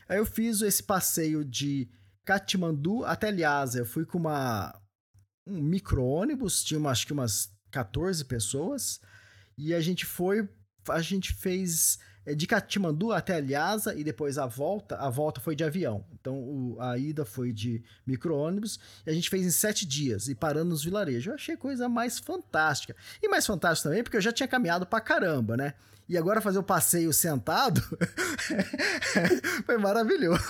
Aí 0.07 0.19
eu 0.19 0.25
fiz 0.25 0.61
esse 0.61 0.83
passeio 0.83 1.43
de 1.43 1.89
Katmandu 2.23 3.03
até 3.03 3.31
Lhasa. 3.31 3.79
Eu 3.79 3.87
fui 3.87 4.05
com 4.05 4.19
uma 4.19 4.79
um 5.47 5.59
micro-ônibus, 5.59 6.63
tinha 6.63 6.79
uma, 6.79 6.91
acho 6.91 7.07
que 7.07 7.11
umas 7.11 7.51
14 7.71 8.23
pessoas, 8.25 9.01
e 9.57 9.73
a 9.73 9.81
gente 9.81 10.05
foi, 10.05 10.47
a 10.87 11.01
gente 11.01 11.33
fez 11.33 11.97
de 12.25 12.47
Katmandu 12.47 13.11
até 13.11 13.41
Lhasa 13.41 13.93
e 13.95 14.03
depois 14.03 14.37
a 14.37 14.45
volta, 14.45 14.95
a 14.95 15.09
volta 15.09 15.41
foi 15.41 15.55
de 15.55 15.63
avião. 15.63 16.05
Então 16.13 16.35
o, 16.37 16.77
a 16.79 16.97
ida 16.97 17.25
foi 17.25 17.51
de 17.51 17.83
micro-ônibus 18.07 18.79
e 19.05 19.09
a 19.09 19.13
gente 19.13 19.29
fez 19.29 19.45
em 19.45 19.51
sete 19.51 19.85
dias 19.85 20.29
e 20.29 20.35
parando 20.35 20.69
nos 20.69 20.83
vilarejos. 20.83 21.27
Eu 21.27 21.33
achei 21.33 21.57
coisa 21.57 21.89
mais 21.89 22.19
fantástica. 22.19 22.95
E 23.21 23.27
mais 23.27 23.45
fantástico 23.45 23.89
também 23.89 24.03
porque 24.03 24.17
eu 24.17 24.21
já 24.21 24.31
tinha 24.31 24.47
caminhado 24.47 24.85
pra 24.85 25.01
caramba, 25.01 25.57
né? 25.57 25.73
E 26.13 26.17
agora 26.17 26.39
fazer 26.39 26.59
o 26.59 26.63
passeio 26.63 27.11
sentado 27.11 27.81
foi 29.65 29.79
maravilhoso. 29.79 30.43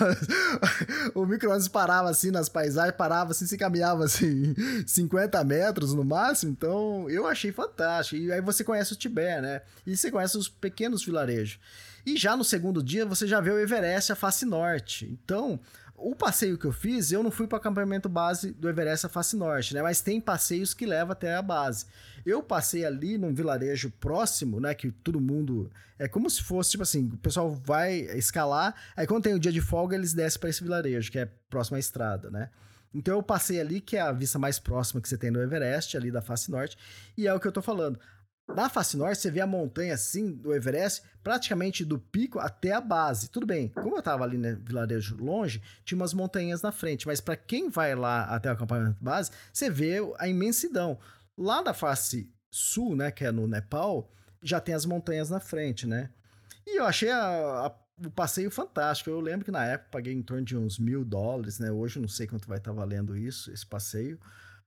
O 1.14 1.24
micro-ônibus 1.24 1.68
parava 1.68 2.10
assim 2.10 2.30
nas 2.30 2.50
paisagens, 2.50 2.94
parava 2.94 3.30
assim, 3.30 3.46
se 3.46 3.56
caminhava 3.56 4.04
assim 4.04 4.54
50 4.86 5.42
metros 5.42 5.94
no 5.94 6.04
máximo. 6.04 6.52
Então 6.52 7.08
eu 7.08 7.26
achei 7.26 7.50
fantástico. 7.50 8.20
E 8.20 8.30
aí 8.30 8.42
você 8.42 8.62
conhece 8.62 8.92
o 8.92 8.96
Tibete, 8.96 9.40
né? 9.40 9.62
E 9.86 9.96
você 9.96 10.10
conhece 10.10 10.36
os 10.36 10.50
pequenos 10.50 11.02
vilarejos. 11.02 11.58
E 12.04 12.14
já 12.14 12.36
no 12.36 12.44
segundo 12.44 12.82
dia 12.82 13.06
você 13.06 13.26
já 13.26 13.40
vê 13.40 13.50
o 13.50 13.58
Everest, 13.58 14.12
a 14.12 14.14
face 14.14 14.44
norte. 14.44 15.06
Então, 15.10 15.58
o 15.96 16.14
passeio 16.14 16.58
que 16.58 16.66
eu 16.66 16.72
fiz, 16.72 17.12
eu 17.12 17.22
não 17.22 17.30
fui 17.30 17.46
para 17.46 17.56
o 17.56 17.58
acampamento 17.58 18.08
base 18.08 18.52
do 18.52 18.68
Everest 18.68 19.06
a 19.06 19.08
face 19.08 19.36
norte, 19.36 19.74
né? 19.74 19.82
Mas 19.82 20.00
tem 20.00 20.20
passeios 20.20 20.74
que 20.74 20.84
levam 20.84 21.12
até 21.12 21.34
a 21.34 21.42
base. 21.42 21.86
Eu 22.26 22.42
passei 22.42 22.84
ali 22.84 23.16
num 23.16 23.32
vilarejo 23.32 23.90
próximo, 24.00 24.60
né? 24.60 24.74
Que 24.74 24.90
todo 24.90 25.20
mundo. 25.20 25.70
É 25.98 26.08
como 26.08 26.28
se 26.28 26.42
fosse, 26.42 26.72
tipo 26.72 26.82
assim, 26.82 27.08
o 27.12 27.16
pessoal 27.18 27.54
vai 27.54 28.00
escalar, 28.16 28.74
aí 28.96 29.06
quando 29.06 29.22
tem 29.22 29.34
o 29.34 29.38
dia 29.38 29.52
de 29.52 29.60
folga, 29.60 29.94
eles 29.94 30.12
descem 30.12 30.40
para 30.40 30.50
esse 30.50 30.62
vilarejo, 30.62 31.10
que 31.10 31.18
é 31.20 31.28
próximo 31.48 31.76
à 31.76 31.80
estrada, 31.80 32.30
né? 32.30 32.50
Então 32.92 33.14
eu 33.14 33.22
passei 33.22 33.60
ali, 33.60 33.80
que 33.80 33.96
é 33.96 34.00
a 34.00 34.12
vista 34.12 34.38
mais 34.38 34.58
próxima 34.58 35.00
que 35.00 35.08
você 35.08 35.16
tem 35.16 35.30
no 35.30 35.40
Everest, 35.40 35.96
ali 35.96 36.10
da 36.10 36.20
face 36.20 36.50
norte, 36.50 36.76
e 37.16 37.26
é 37.26 37.34
o 37.34 37.38
que 37.38 37.46
eu 37.46 37.52
tô 37.52 37.62
falando. 37.62 37.98
Na 38.46 38.68
face 38.68 38.96
norte, 38.96 39.20
você 39.20 39.30
vê 39.30 39.40
a 39.40 39.46
montanha 39.46 39.94
assim 39.94 40.30
do 40.30 40.54
Everest, 40.54 41.02
praticamente 41.22 41.84
do 41.84 41.98
pico 41.98 42.38
até 42.38 42.72
a 42.72 42.80
base. 42.80 43.30
Tudo 43.30 43.46
bem, 43.46 43.68
como 43.68 43.96
eu 43.96 44.02
tava 44.02 44.22
ali 44.24 44.36
no 44.36 44.56
vilarejo 44.56 45.16
longe, 45.16 45.62
tinha 45.84 45.96
umas 45.96 46.12
montanhas 46.12 46.60
na 46.60 46.70
frente, 46.70 47.06
mas 47.06 47.20
para 47.20 47.36
quem 47.36 47.70
vai 47.70 47.94
lá 47.94 48.24
até 48.24 48.50
o 48.50 48.52
acampamento 48.52 49.02
base, 49.02 49.30
você 49.52 49.70
vê 49.70 49.96
a 50.18 50.28
imensidão. 50.28 50.98
Lá 51.36 51.62
da 51.62 51.72
face 51.72 52.30
sul, 52.50 52.94
né, 52.94 53.10
que 53.10 53.24
é 53.24 53.32
no 53.32 53.48
Nepal, 53.48 54.12
já 54.42 54.60
tem 54.60 54.74
as 54.74 54.84
montanhas 54.84 55.30
na 55.30 55.40
frente, 55.40 55.86
né? 55.86 56.10
E 56.66 56.78
eu 56.78 56.84
achei 56.84 57.10
a, 57.10 57.66
a, 57.66 57.74
o 58.06 58.10
passeio 58.10 58.50
fantástico. 58.50 59.10
Eu 59.10 59.20
lembro 59.20 59.44
que 59.44 59.50
na 59.50 59.64
época 59.64 59.90
paguei 59.90 60.12
em 60.12 60.22
torno 60.22 60.44
de 60.44 60.56
uns 60.56 60.78
mil 60.78 61.04
dólares, 61.04 61.58
né? 61.58 61.72
Hoje 61.72 61.98
não 61.98 62.08
sei 62.08 62.26
quanto 62.26 62.46
vai 62.46 62.58
estar 62.58 62.72
tá 62.72 62.76
valendo 62.76 63.16
isso, 63.16 63.50
esse 63.50 63.66
passeio. 63.66 64.20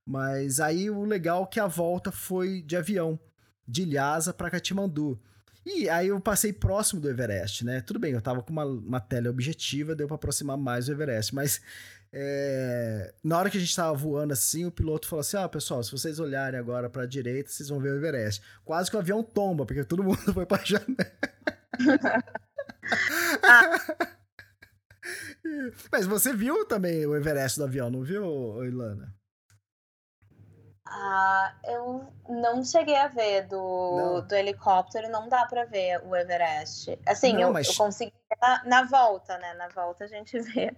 Mas 0.06 0.60
aí 0.60 0.90
o 0.90 1.04
legal 1.04 1.44
é 1.44 1.48
que 1.48 1.60
a 1.60 1.68
volta 1.68 2.12
foi 2.12 2.62
de 2.62 2.76
avião, 2.76 3.20
de 3.68 3.85
Lhasa 3.85 4.34
para 4.34 4.49
Katmandu. 4.49 5.19
E 5.65 5.89
aí 5.89 6.07
eu 6.07 6.19
passei 6.22 6.53
próximo 6.53 7.02
do 7.02 7.10
Everest, 7.10 7.65
né? 7.65 7.81
Tudo 7.81 7.99
bem, 7.99 8.14
eu 8.14 8.22
tava 8.22 8.41
com 8.41 8.53
uma, 8.53 8.64
uma 8.64 8.99
tela 9.02 9.30
objetiva, 9.30 9.94
deu 9.94 10.07
para 10.07 10.15
aproximar 10.15 10.57
mais 10.57 10.85
do 10.85 10.94
Everest, 10.94 11.35
mas 11.35 11.60
é, 12.11 13.14
na 13.22 13.38
hora 13.38 13.49
que 13.49 13.57
a 13.57 13.60
gente 13.60 13.76
tava 13.76 13.94
voando 13.94 14.31
assim, 14.31 14.65
o 14.65 14.72
piloto 14.72 15.07
falou 15.07 15.19
assim: 15.19 15.35
Ó, 15.35 15.44
ah, 15.44 15.49
pessoal, 15.49 15.84
se 15.84 15.91
vocês 15.91 16.19
olharem 16.19 16.57
agora 16.57 16.89
pra 16.89 17.06
direita, 17.06 17.49
vocês 17.49 17.68
vão 17.68 17.81
ver 17.81 17.91
o 17.91 17.98
Everest. 17.98 18.41
Quase 18.64 18.89
que 18.89 18.95
o 18.95 18.99
avião 18.99 19.22
tomba, 19.22 19.65
porque 19.65 19.84
todo 19.84 20.03
mundo 20.03 20.18
foi 20.34 20.45
pra 20.45 20.64
janela. 20.64 20.88
ah. 23.44 24.07
Mas 25.91 26.06
você 26.06 26.34
viu 26.34 26.65
também 26.65 27.06
o 27.06 27.15
Everest 27.15 27.57
do 27.57 27.65
avião, 27.65 27.89
não 27.89 28.03
viu, 28.03 28.64
Ilana? 28.65 29.14
Ah, 30.90 31.54
eu 31.66 32.08
não 32.30 32.64
cheguei 32.64 32.96
a 32.96 33.08
ver 33.08 33.48
do, 33.48 34.22
do 34.22 34.36
helicóptero, 34.36 35.10
não 35.10 35.28
dá 35.28 35.46
para 35.46 35.66
ver 35.66 36.02
o 36.06 36.16
Everest. 36.16 36.98
Assim, 37.06 37.34
não, 37.34 37.42
eu, 37.42 37.54
mas... 37.54 37.68
eu 37.68 37.76
consegui 37.76 38.14
na, 38.42 38.64
na, 38.64 38.84
volta, 38.84 39.38
né? 39.38 39.54
Na 39.56 39.68
volta 39.70 40.06
a 40.06 40.08
gente 40.08 40.40
vê. 40.54 40.74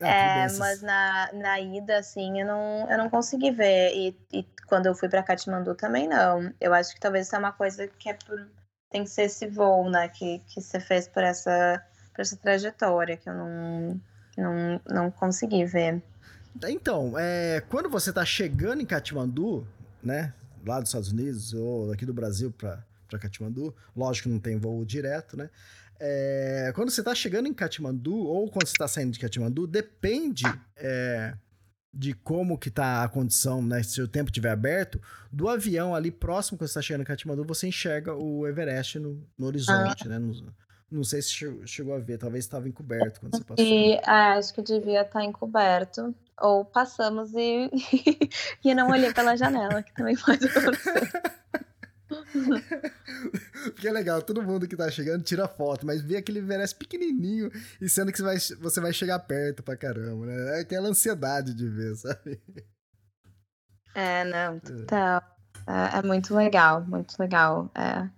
Ah, 0.00 0.08
é, 0.08 0.52
mas 0.58 0.82
na, 0.82 1.30
na 1.32 1.60
ida, 1.60 1.98
assim, 1.98 2.40
eu 2.40 2.46
não, 2.46 2.90
eu 2.90 2.98
não 2.98 3.08
consegui 3.08 3.50
ver. 3.50 3.92
E, 3.94 4.16
e 4.32 4.42
quando 4.66 4.86
eu 4.86 4.94
fui 4.94 5.08
para 5.08 5.22
Katmandu 5.22 5.74
também 5.74 6.08
não. 6.08 6.52
Eu 6.60 6.74
acho 6.74 6.94
que 6.94 7.00
talvez 7.00 7.26
isso 7.26 7.36
é 7.36 7.38
uma 7.38 7.52
coisa 7.52 7.86
que 7.86 8.08
é 8.08 8.14
por. 8.14 8.48
Tem 8.90 9.04
que 9.04 9.10
ser 9.10 9.22
esse 9.22 9.46
voo, 9.46 9.88
né? 9.88 10.08
Que, 10.08 10.40
que 10.40 10.60
você 10.60 10.78
fez 10.78 11.08
por 11.08 11.22
essa, 11.22 11.82
por 12.14 12.20
essa 12.20 12.36
trajetória, 12.36 13.16
que 13.16 13.28
eu 13.28 13.34
não, 13.34 14.00
não, 14.36 14.80
não 14.86 15.10
consegui 15.10 15.64
ver. 15.64 16.02
Então, 16.68 17.18
é, 17.18 17.60
quando 17.68 17.88
você 17.88 18.10
está 18.10 18.24
chegando 18.24 18.82
em 18.82 18.86
Katmandu, 18.86 19.66
né, 20.02 20.34
lá 20.66 20.78
dos 20.80 20.88
Estados 20.88 21.10
Unidos 21.10 21.54
ou 21.54 21.92
aqui 21.92 22.06
do 22.06 22.14
Brasil 22.14 22.52
para 22.52 22.84
Katmandu, 23.18 23.74
lógico 23.96 24.28
que 24.28 24.32
não 24.32 24.40
tem 24.40 24.58
voo 24.58 24.84
direto, 24.84 25.36
né? 25.36 25.50
É, 25.98 26.72
quando 26.74 26.90
você 26.90 27.00
está 27.00 27.14
chegando 27.14 27.46
em 27.46 27.54
Katmandu 27.54 28.16
ou 28.16 28.50
quando 28.50 28.66
você 28.66 28.72
está 28.72 28.88
saindo 28.88 29.12
de 29.12 29.20
Katmandu, 29.20 29.68
depende 29.68 30.44
é, 30.76 31.34
de 31.94 32.12
como 32.12 32.58
que 32.58 32.70
tá 32.70 33.04
a 33.04 33.08
condição, 33.08 33.62
né? 33.62 33.82
Se 33.82 34.02
o 34.02 34.08
tempo 34.08 34.30
estiver 34.30 34.50
aberto, 34.50 35.00
do 35.30 35.48
avião 35.48 35.94
ali 35.94 36.10
próximo 36.10 36.58
quando 36.58 36.68
você 36.68 36.72
está 36.72 36.82
chegando 36.82 37.02
em 37.02 37.04
Katmandu, 37.04 37.44
você 37.44 37.68
enxerga 37.68 38.14
o 38.14 38.46
Everest 38.46 38.98
no, 38.98 39.24
no 39.38 39.46
horizonte, 39.46 40.06
ah. 40.06 40.08
né? 40.08 40.18
No, 40.18 40.52
não 40.90 41.04
sei 41.04 41.22
se 41.22 41.32
chegou 41.66 41.94
a 41.94 41.98
ver, 41.98 42.18
talvez 42.18 42.44
estava 42.44 42.68
encoberto 42.68 43.20
quando 43.20 43.36
você 43.36 43.44
passou. 43.44 43.64
E, 43.64 43.94
é, 43.94 44.02
acho 44.36 44.52
que 44.52 44.60
devia 44.60 45.00
estar 45.02 45.20
tá 45.20 45.24
encoberto. 45.24 46.14
Ou 46.42 46.64
passamos 46.64 47.32
e, 47.34 47.70
e 48.64 48.74
não 48.74 48.90
olhei 48.90 49.12
pela 49.12 49.36
janela, 49.36 49.82
que 49.82 49.94
também 49.94 50.16
pode 50.16 50.46
acontecer. 50.46 51.10
Porque 53.72 53.86
é 53.88 53.92
legal, 53.92 54.20
todo 54.20 54.42
mundo 54.42 54.66
que 54.66 54.76
tá 54.76 54.90
chegando 54.90 55.22
tira 55.22 55.46
foto, 55.46 55.86
mas 55.86 56.02
vê 56.02 56.16
aquele 56.16 56.40
Everest 56.40 56.76
pequenininho 56.76 57.50
e 57.80 57.88
sendo 57.88 58.10
que 58.12 58.18
você 58.18 58.24
vai, 58.24 58.38
você 58.60 58.80
vai 58.80 58.92
chegar 58.92 59.18
perto 59.20 59.62
pra 59.62 59.76
caramba, 59.76 60.26
né? 60.26 60.58
É 60.58 60.60
aquela 60.62 60.88
ansiedade 60.88 61.54
de 61.54 61.68
ver, 61.68 61.94
sabe? 61.96 62.42
É, 63.94 64.24
não, 64.24 64.58
total. 64.58 65.22
É, 65.66 65.98
é 65.98 66.02
muito 66.02 66.34
legal, 66.34 66.84
muito 66.84 67.14
legal. 67.18 67.70
É 67.74 68.10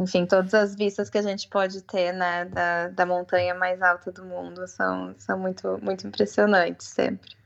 enfim, 0.00 0.24
todas 0.24 0.54
as 0.54 0.74
vistas 0.74 1.10
que 1.10 1.18
a 1.18 1.22
gente 1.22 1.46
pode 1.50 1.82
ter 1.82 2.12
né, 2.12 2.46
da, 2.46 2.88
da 2.88 3.04
montanha 3.04 3.54
mais 3.54 3.82
alta 3.82 4.10
do 4.10 4.24
mundo 4.24 4.66
são, 4.66 5.14
são 5.18 5.38
muito, 5.38 5.78
muito 5.82 6.06
impressionantes 6.06 6.86
sempre. 6.86 7.36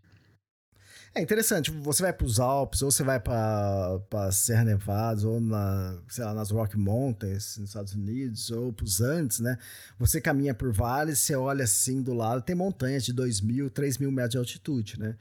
É 1.16 1.22
interessante, 1.22 1.70
você 1.70 2.02
vai 2.02 2.12
para 2.12 2.26
os 2.26 2.40
Alpes, 2.40 2.82
ou 2.82 2.90
você 2.90 3.04
vai 3.04 3.20
para 3.20 4.32
Serra 4.32 4.64
Nevada, 4.64 5.28
ou 5.28 5.40
na, 5.40 5.96
sei 6.08 6.24
lá, 6.24 6.34
nas 6.34 6.50
Rock 6.50 6.76
Mountains, 6.76 7.56
nos 7.56 7.70
Estados 7.70 7.94
Unidos, 7.94 8.50
ou 8.50 8.72
para 8.72 8.84
os 8.84 9.00
Andes, 9.00 9.38
né? 9.38 9.56
Você 9.96 10.20
caminha 10.20 10.52
por 10.52 10.72
vales, 10.72 11.20
você 11.20 11.36
olha 11.36 11.62
assim 11.62 12.02
do 12.02 12.12
lado, 12.12 12.42
tem 12.42 12.56
montanhas 12.56 13.04
de 13.04 13.12
2 13.12 13.42
mil, 13.42 13.70
3 13.70 13.98
mil 13.98 14.10
metros 14.10 14.32
de 14.32 14.38
altitude, 14.38 14.98
né? 14.98 15.14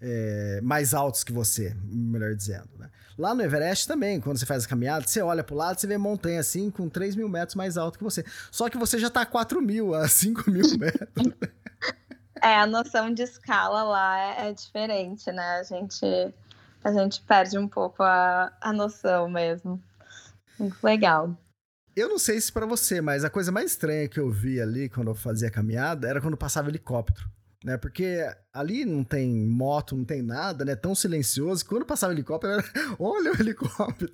É, 0.00 0.60
mais 0.62 0.94
altos 0.94 1.22
que 1.22 1.32
você, 1.32 1.76
melhor 1.84 2.34
dizendo, 2.34 2.70
né? 2.78 2.88
Lá 3.18 3.34
no 3.34 3.42
Everest 3.42 3.86
também, 3.86 4.20
quando 4.22 4.38
você 4.38 4.46
faz 4.46 4.64
a 4.64 4.68
caminhada, 4.68 5.06
você 5.06 5.20
olha 5.20 5.44
pro 5.44 5.54
lado, 5.54 5.78
você 5.78 5.86
vê 5.86 5.98
montanha 5.98 6.40
assim, 6.40 6.70
com 6.70 6.88
3 6.88 7.16
mil 7.16 7.28
metros 7.28 7.54
mais 7.54 7.76
alto 7.76 7.98
que 7.98 8.04
você. 8.04 8.24
Só 8.50 8.70
que 8.70 8.78
você 8.78 8.98
já 8.98 9.10
tá 9.10 9.20
a 9.20 9.26
4 9.26 9.60
mil, 9.60 9.94
a 9.94 10.08
5 10.08 10.50
mil 10.50 10.66
metros. 10.78 11.34
É, 12.44 12.58
a 12.58 12.66
noção 12.66 13.10
de 13.10 13.22
escala 13.22 13.82
lá 13.84 14.18
é, 14.18 14.48
é, 14.48 14.52
diferente, 14.52 15.32
né? 15.32 15.60
A 15.60 15.62
gente, 15.62 16.04
a 16.84 16.92
gente 16.92 17.22
perde 17.22 17.56
um 17.56 17.66
pouco 17.66 18.02
a, 18.02 18.52
a 18.60 18.70
noção 18.70 19.30
mesmo. 19.30 19.82
Muito 20.58 20.76
legal. 20.84 21.34
Eu 21.96 22.06
não 22.06 22.18
sei 22.18 22.38
se 22.38 22.52
para 22.52 22.66
você, 22.66 23.00
mas 23.00 23.24
a 23.24 23.30
coisa 23.30 23.50
mais 23.50 23.70
estranha 23.70 24.06
que 24.08 24.20
eu 24.20 24.30
vi 24.30 24.60
ali 24.60 24.90
quando 24.90 25.08
eu 25.08 25.14
fazia 25.14 25.48
a 25.48 25.50
caminhada 25.50 26.06
era 26.06 26.20
quando 26.20 26.36
passava 26.36 26.68
helicóptero. 26.68 27.26
Né? 27.64 27.78
Porque 27.78 28.30
ali 28.52 28.84
não 28.84 29.02
tem 29.02 29.26
moto, 29.48 29.96
não 29.96 30.04
tem 30.04 30.20
nada, 30.20 30.66
né? 30.66 30.76
Tão 30.76 30.94
silencioso. 30.94 31.64
Quando 31.64 31.86
passava 31.86 32.12
helicóptero, 32.12 32.52
era... 32.52 32.64
olha 33.00 33.32
o 33.32 33.40
helicóptero. 33.40 34.12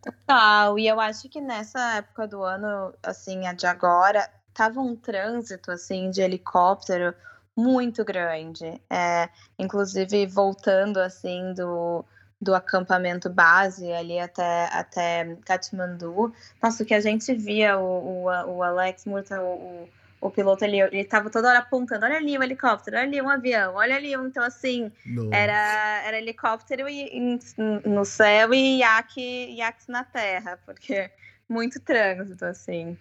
Total. 0.00 0.78
E 0.78 0.86
eu 0.86 1.00
acho 1.00 1.28
que 1.28 1.40
nessa 1.40 1.96
época 1.96 2.28
do 2.28 2.44
ano, 2.44 2.94
assim, 3.02 3.48
a 3.48 3.52
de 3.52 3.66
agora, 3.66 4.30
tava 4.54 4.80
um 4.80 4.94
trânsito, 4.94 5.72
assim, 5.72 6.08
de 6.08 6.20
helicóptero 6.20 7.12
muito 7.56 8.04
grande. 8.04 8.80
É, 8.90 9.28
inclusive, 9.58 10.26
voltando, 10.26 10.98
assim, 10.98 11.52
do, 11.54 12.04
do 12.40 12.54
acampamento 12.54 13.30
base 13.30 13.92
ali 13.92 14.18
até, 14.18 14.64
até 14.72 15.36
Katmandu. 15.44 16.32
Nossa, 16.62 16.82
o 16.82 16.86
que 16.86 16.94
a 16.94 17.00
gente 17.00 17.34
via, 17.34 17.78
o, 17.78 18.24
o, 18.24 18.56
o 18.56 18.62
Alex 18.62 19.04
Murta, 19.04 19.40
o, 19.40 19.88
o 20.20 20.30
piloto 20.30 20.64
ele, 20.64 20.80
ele 20.80 21.04
tava 21.04 21.28
toda 21.28 21.48
hora 21.48 21.58
apontando, 21.58 22.04
olha 22.04 22.16
ali 22.16 22.38
um 22.38 22.42
helicóptero, 22.42 22.96
olha 22.96 23.06
ali 23.06 23.20
um 23.20 23.28
avião, 23.28 23.74
olha 23.74 23.96
ali 23.96 24.16
um, 24.16 24.28
então 24.28 24.42
assim, 24.42 24.90
era, 25.32 26.02
era 26.06 26.18
helicóptero 26.18 26.88
e, 26.88 27.38
no 27.84 28.04
céu 28.04 28.54
e 28.54 28.78
iaque, 28.78 29.56
iaques 29.56 29.88
na 29.88 30.04
terra, 30.04 30.58
porque 30.64 31.10
muito 31.48 31.80
trânsito, 31.80 32.44
assim. 32.44 32.96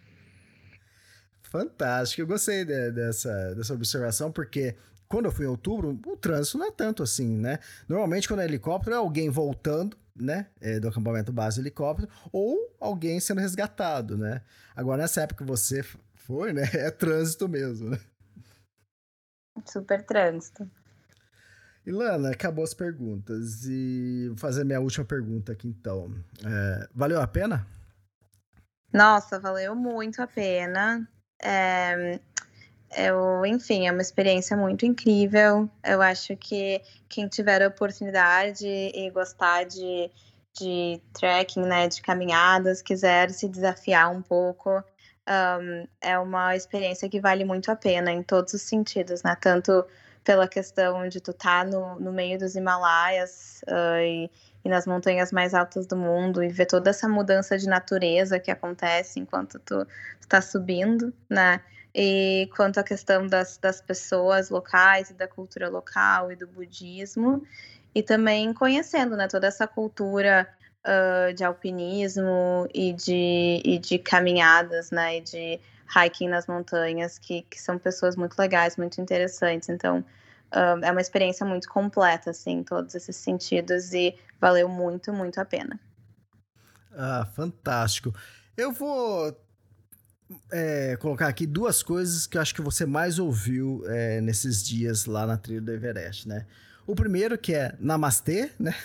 Fantástico, 1.52 2.22
eu 2.22 2.28
gostei 2.28 2.64
de, 2.64 2.92
dessa, 2.92 3.54
dessa 3.54 3.74
observação, 3.74 4.32
porque 4.32 4.74
quando 5.10 5.26
eu 5.26 5.34
fui 5.34 5.44
em 5.44 5.50
outubro, 5.50 6.00
o 6.08 6.16
trânsito 6.16 6.58
não 6.58 6.68
é 6.68 6.72
tanto 6.72 7.04
assim, 7.04 7.28
né? 7.28 7.60
Normalmente, 7.90 8.26
quando 8.26 8.40
é 8.40 8.46
helicóptero, 8.46 8.96
é 8.96 8.98
alguém 8.98 9.30
voltando, 9.30 9.98
né? 10.16 10.48
É, 10.62 10.80
do 10.80 10.88
acampamento 10.88 11.34
base 11.34 11.58
do 11.58 11.64
helicóptero, 11.64 12.10
ou 12.32 12.74
alguém 12.80 13.20
sendo 13.20 13.42
resgatado, 13.42 14.18
né? 14.18 14.42
Agora, 14.74 15.02
nessa 15.02 15.24
época 15.24 15.44
que 15.44 15.52
você 15.52 15.84
foi, 16.16 16.54
né? 16.54 16.62
É 16.74 16.90
trânsito 16.90 17.50
mesmo, 17.50 17.90
né? 17.90 18.00
Super 19.66 20.06
trânsito. 20.06 20.72
Ilana, 21.86 22.30
acabou 22.30 22.64
as 22.64 22.74
perguntas. 22.74 23.66
E 23.66 24.28
vou 24.30 24.38
fazer 24.38 24.64
minha 24.64 24.80
última 24.80 25.04
pergunta 25.04 25.52
aqui, 25.52 25.68
então. 25.68 26.16
É, 26.46 26.88
valeu 26.96 27.20
a 27.20 27.28
pena? 27.28 27.68
Nossa, 28.94 29.38
valeu 29.38 29.76
muito 29.76 30.22
a 30.22 30.28
pena. 30.28 31.06
É, 31.44 32.20
eu, 32.98 33.46
enfim, 33.46 33.88
é 33.88 33.92
uma 33.92 34.02
experiência 34.02 34.56
muito 34.58 34.86
incrível. 34.86 35.70
Eu 35.84 36.02
acho 36.02 36.36
que 36.36 36.82
quem 37.08 37.28
tiver 37.28 37.62
a 37.62 37.68
oportunidade 37.68 38.68
e 38.68 39.10
gostar 39.12 39.66
de, 39.66 40.12
de 40.58 41.02
trekking, 41.14 41.62
né, 41.62 41.88
de 41.88 42.02
caminhadas, 42.02 42.82
quiser 42.82 43.30
se 43.32 43.48
desafiar 43.48 44.12
um 44.12 44.22
pouco, 44.22 44.84
um, 45.28 45.88
é 46.02 46.20
uma 46.20 46.56
experiência 46.56 47.08
que 47.08 47.20
vale 47.20 47.46
muito 47.46 47.72
a 47.72 47.76
pena 47.76 48.12
em 48.12 48.24
todos 48.24 48.54
os 48.54 48.62
sentidos, 48.62 49.24
né? 49.24 49.38
Tanto 49.40 49.86
pela 50.24 50.48
questão 50.48 51.08
de 51.08 51.20
tu 51.20 51.32
estar 51.32 51.64
tá 51.66 51.72
no, 51.72 52.00
no 52.00 52.12
meio 52.12 52.38
dos 52.38 52.56
Himalaias 52.56 53.62
uh, 53.68 54.02
e, 54.02 54.30
e, 54.64 54.70
nas 54.70 54.86
montanhas 54.86 55.32
mais 55.32 55.54
altas 55.54 55.86
do 55.88 55.96
mundo 55.96 56.44
e 56.44 56.48
ver 56.48 56.66
toda 56.66 56.90
essa 56.90 57.08
mudança 57.08 57.58
de 57.58 57.68
natureza 57.68 58.40
que 58.40 58.52
acontece 58.52 59.20
enquanto 59.20 59.60
tu 59.60 59.86
está 60.20 60.42
subindo, 60.42 61.14
né? 61.30 61.62
E 61.94 62.50
quanto 62.56 62.80
à 62.80 62.84
questão 62.84 63.28
das, 63.28 63.58
das 63.58 63.82
pessoas 63.82 64.50
locais 64.50 65.10
e 65.10 65.14
da 65.14 65.28
cultura 65.28 65.68
local 65.68 66.32
e 66.32 66.36
do 66.36 66.48
budismo, 66.48 67.44
e 67.94 68.02
também 68.02 68.54
conhecendo 68.54 69.18
né, 69.18 69.28
toda 69.28 69.48
essa 69.48 69.68
cultura 69.68 70.48
uh, 70.86 71.34
de 71.34 71.44
alpinismo 71.44 72.68
e 72.74 72.94
de, 72.94 73.62
e 73.66 73.78
de 73.78 74.00
caminhadas, 74.00 74.92
né? 74.92 75.18
E 75.18 75.22
de 75.22 75.60
hiking 75.94 76.30
nas 76.30 76.48
montanhas, 76.48 77.20
que, 77.20 77.42
que 77.44 77.62
são 77.62 77.78
pessoas 77.78 78.16
muito 78.16 78.38
legais, 78.40 78.78
muito 78.78 79.02
interessantes. 79.02 79.68
Então, 79.68 80.04
é 80.52 80.92
uma 80.92 81.02
experiência 81.02 81.46
muito 81.46 81.70
completa, 81.70 82.32
assim, 82.32 82.60
em 82.60 82.64
todos 82.64 82.94
esses 82.96 83.16
sentidos, 83.16 83.94
e 83.94 84.16
valeu 84.40 84.68
muito, 84.68 85.14
muito 85.14 85.40
a 85.40 85.46
pena. 85.46 85.80
Ah, 86.94 87.26
fantástico. 87.34 88.14
Eu 88.58 88.72
vou 88.72 89.36
é, 90.52 90.98
colocar 90.98 91.28
aqui 91.28 91.46
duas 91.46 91.82
coisas 91.82 92.28
que 92.28 92.38
eu 92.38 92.42
acho 92.42 92.54
que 92.54 92.62
você 92.62 92.86
mais 92.86 93.20
ouviu 93.20 93.84
é, 93.88 94.20
nesses 94.22 94.64
dias 94.64 95.06
lá 95.06 95.26
na 95.26 95.38
trilha 95.38 95.62
do 95.62 95.72
Everest, 95.72 96.28
né? 96.28 96.46
O 96.86 96.96
primeiro 96.96 97.38
que 97.38 97.54
é 97.54 97.76
Namastê, 97.80 98.52
né? 98.60 98.76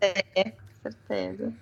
É, 0.00 0.52
certeza. 0.82 1.52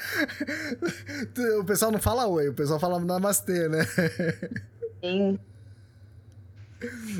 o 1.60 1.64
pessoal 1.64 1.92
não 1.92 2.00
fala 2.00 2.26
oi, 2.26 2.48
o 2.48 2.54
pessoal 2.54 2.80
fala 2.80 2.98
namastê, 2.98 3.68
né? 3.68 3.84
Sim. 5.02 5.38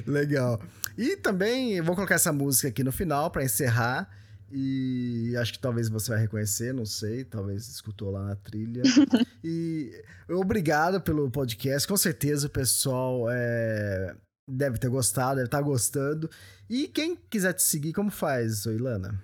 Legal. 0.06 0.60
E 1.00 1.16
também 1.16 1.80
vou 1.80 1.94
colocar 1.94 2.16
essa 2.16 2.30
música 2.30 2.68
aqui 2.68 2.84
no 2.84 2.92
final 2.92 3.30
para 3.30 3.42
encerrar. 3.42 4.06
E 4.52 5.34
acho 5.38 5.54
que 5.54 5.58
talvez 5.58 5.88
você 5.88 6.10
vai 6.10 6.20
reconhecer, 6.20 6.74
não 6.74 6.84
sei, 6.84 7.24
talvez 7.24 7.66
escutou 7.68 8.10
lá 8.10 8.22
na 8.22 8.36
trilha. 8.36 8.82
e 9.42 9.90
obrigado 10.28 11.00
pelo 11.00 11.30
podcast, 11.30 11.88
com 11.88 11.96
certeza 11.96 12.48
o 12.48 12.50
pessoal 12.50 13.30
é, 13.30 14.14
deve 14.46 14.76
ter 14.76 14.90
gostado, 14.90 15.36
deve 15.36 15.46
estar 15.46 15.60
tá 15.60 15.64
gostando. 15.64 16.28
E 16.68 16.86
quem 16.86 17.16
quiser 17.16 17.54
te 17.54 17.62
seguir, 17.62 17.94
como 17.94 18.10
faz, 18.10 18.66
Ilana? 18.66 19.18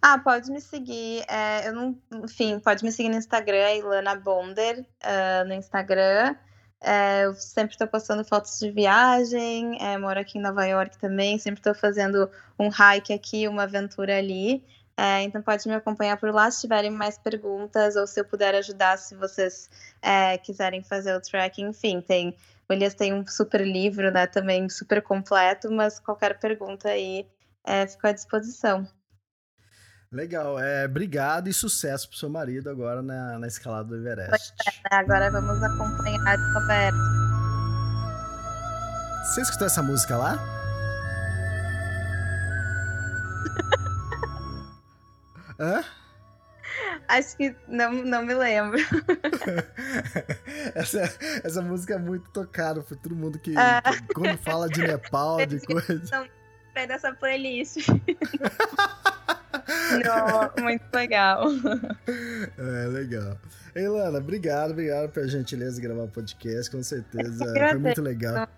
Ah, 0.00 0.18
pode 0.20 0.52
me 0.52 0.60
seguir. 0.60 1.24
É, 1.28 1.66
eu 1.66 1.74
não, 1.74 1.98
enfim, 2.22 2.60
pode 2.60 2.84
me 2.84 2.92
seguir 2.92 3.08
no 3.08 3.16
Instagram, 3.16 3.74
Ilana 3.74 4.14
Bonder, 4.14 4.86
uh, 5.02 5.48
no 5.48 5.54
Instagram. 5.54 6.36
É, 6.84 7.24
eu 7.24 7.34
sempre 7.34 7.74
estou 7.74 7.88
postando 7.88 8.22
fotos 8.24 8.58
de 8.58 8.70
viagem, 8.70 9.82
é, 9.82 9.96
moro 9.96 10.20
aqui 10.20 10.36
em 10.38 10.42
Nova 10.42 10.66
York 10.66 10.98
também, 10.98 11.38
sempre 11.38 11.60
estou 11.60 11.74
fazendo 11.74 12.30
um 12.58 12.68
hike 12.68 13.12
aqui, 13.12 13.48
uma 13.48 13.62
aventura 13.62 14.18
ali. 14.18 14.62
É, 14.96 15.22
então 15.22 15.42
pode 15.42 15.66
me 15.66 15.74
acompanhar 15.74 16.16
por 16.18 16.32
lá 16.32 16.50
se 16.50 16.60
tiverem 16.60 16.90
mais 16.90 17.18
perguntas 17.18 17.96
ou 17.96 18.06
se 18.06 18.20
eu 18.20 18.24
puder 18.24 18.54
ajudar 18.54 18.96
se 18.98 19.16
vocês 19.16 19.68
é, 20.00 20.38
quiserem 20.38 20.84
fazer 20.84 21.16
o 21.16 21.20
tracking. 21.20 21.68
Enfim, 21.68 22.00
tem 22.00 22.36
o 22.68 22.72
Elias 22.72 22.94
tem 22.94 23.12
um 23.12 23.26
super 23.26 23.60
livro, 23.60 24.10
né? 24.10 24.26
Também 24.26 24.68
super 24.68 25.02
completo, 25.02 25.70
mas 25.70 25.98
qualquer 25.98 26.38
pergunta 26.38 26.88
aí 26.88 27.26
é, 27.64 27.86
fico 27.86 28.06
à 28.06 28.12
disposição. 28.12 28.86
Legal, 30.14 30.60
é, 30.60 30.84
obrigado 30.84 31.48
e 31.48 31.52
sucesso 31.52 32.08
pro 32.08 32.16
seu 32.16 32.30
marido 32.30 32.70
agora 32.70 33.02
na, 33.02 33.36
na 33.36 33.48
escalada 33.48 33.88
do 33.88 33.96
Everest. 33.96 34.54
É, 34.64 34.70
né? 34.70 34.76
Agora 34.92 35.28
vamos 35.28 35.60
acompanhar 35.60 36.38
o 36.38 36.54
Roberto. 36.54 36.96
Você 39.24 39.40
escutou 39.40 39.66
essa 39.66 39.82
música 39.82 40.16
lá? 40.16 40.38
Hã? 45.58 45.82
Acho 47.08 47.36
que 47.36 47.56
não, 47.66 47.92
não 47.92 48.24
me 48.24 48.34
lembro. 48.34 48.78
essa, 50.76 51.12
essa 51.42 51.60
música 51.60 51.94
é 51.94 51.98
muito 51.98 52.30
tocada 52.30 52.80
por 52.82 52.96
todo 52.96 53.16
mundo 53.16 53.36
que, 53.36 53.52
ah. 53.56 53.82
que 53.82 54.14
quando 54.14 54.38
fala 54.38 54.68
de 54.68 54.80
Nepal, 54.80 55.44
de 55.44 55.58
coisa. 55.66 56.00
Não, 56.12 56.28
é 56.76 56.86
dessa 56.86 57.12
playlist. 57.12 57.78
Não, 60.04 60.62
muito 60.62 60.84
legal. 60.94 61.44
É, 62.58 62.86
legal. 62.88 63.38
Ilana, 63.74 64.18
obrigado, 64.18 64.70
obrigado 64.70 65.10
pela 65.10 65.26
gentileza 65.26 65.80
de 65.80 65.86
gravar 65.86 66.04
o 66.04 66.08
podcast, 66.08 66.70
com 66.70 66.82
certeza. 66.82 67.44
Foi 67.44 67.78
muito 67.78 68.02
legal. 68.02 68.48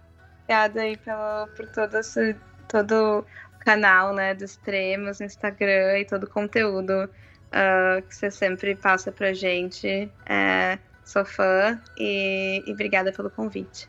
Obrigada 0.42 0.80
aí 0.80 0.96
pelo, 0.96 1.46
por 1.56 1.66
todo, 1.68 1.96
esse, 1.98 2.36
todo 2.68 3.20
o 3.20 3.58
canal, 3.60 4.14
né, 4.14 4.34
dos 4.34 4.52
extremos, 4.52 5.20
Instagram 5.20 5.98
e 5.98 6.04
todo 6.04 6.24
o 6.24 6.30
conteúdo 6.30 7.08
uh, 7.46 8.02
que 8.02 8.14
você 8.14 8.30
sempre 8.30 8.74
passa 8.74 9.10
pra 9.10 9.32
gente. 9.32 10.10
É, 10.26 10.78
sou 11.04 11.24
fã 11.24 11.80
e, 11.96 12.62
e 12.66 12.72
obrigada 12.72 13.12
pelo 13.12 13.30
convite. 13.30 13.88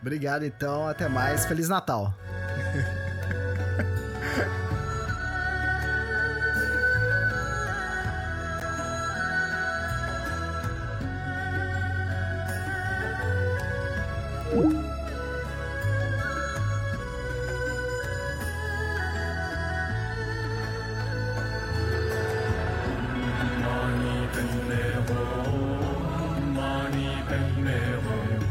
Obrigado, 0.00 0.44
então. 0.44 0.88
Até 0.88 1.08
mais. 1.08 1.46
Feliz 1.46 1.68
Natal. 1.68 2.12
Om 25.12 26.54
Mani 26.54 27.10
Padme 27.28 27.78
Hum. 28.04 28.41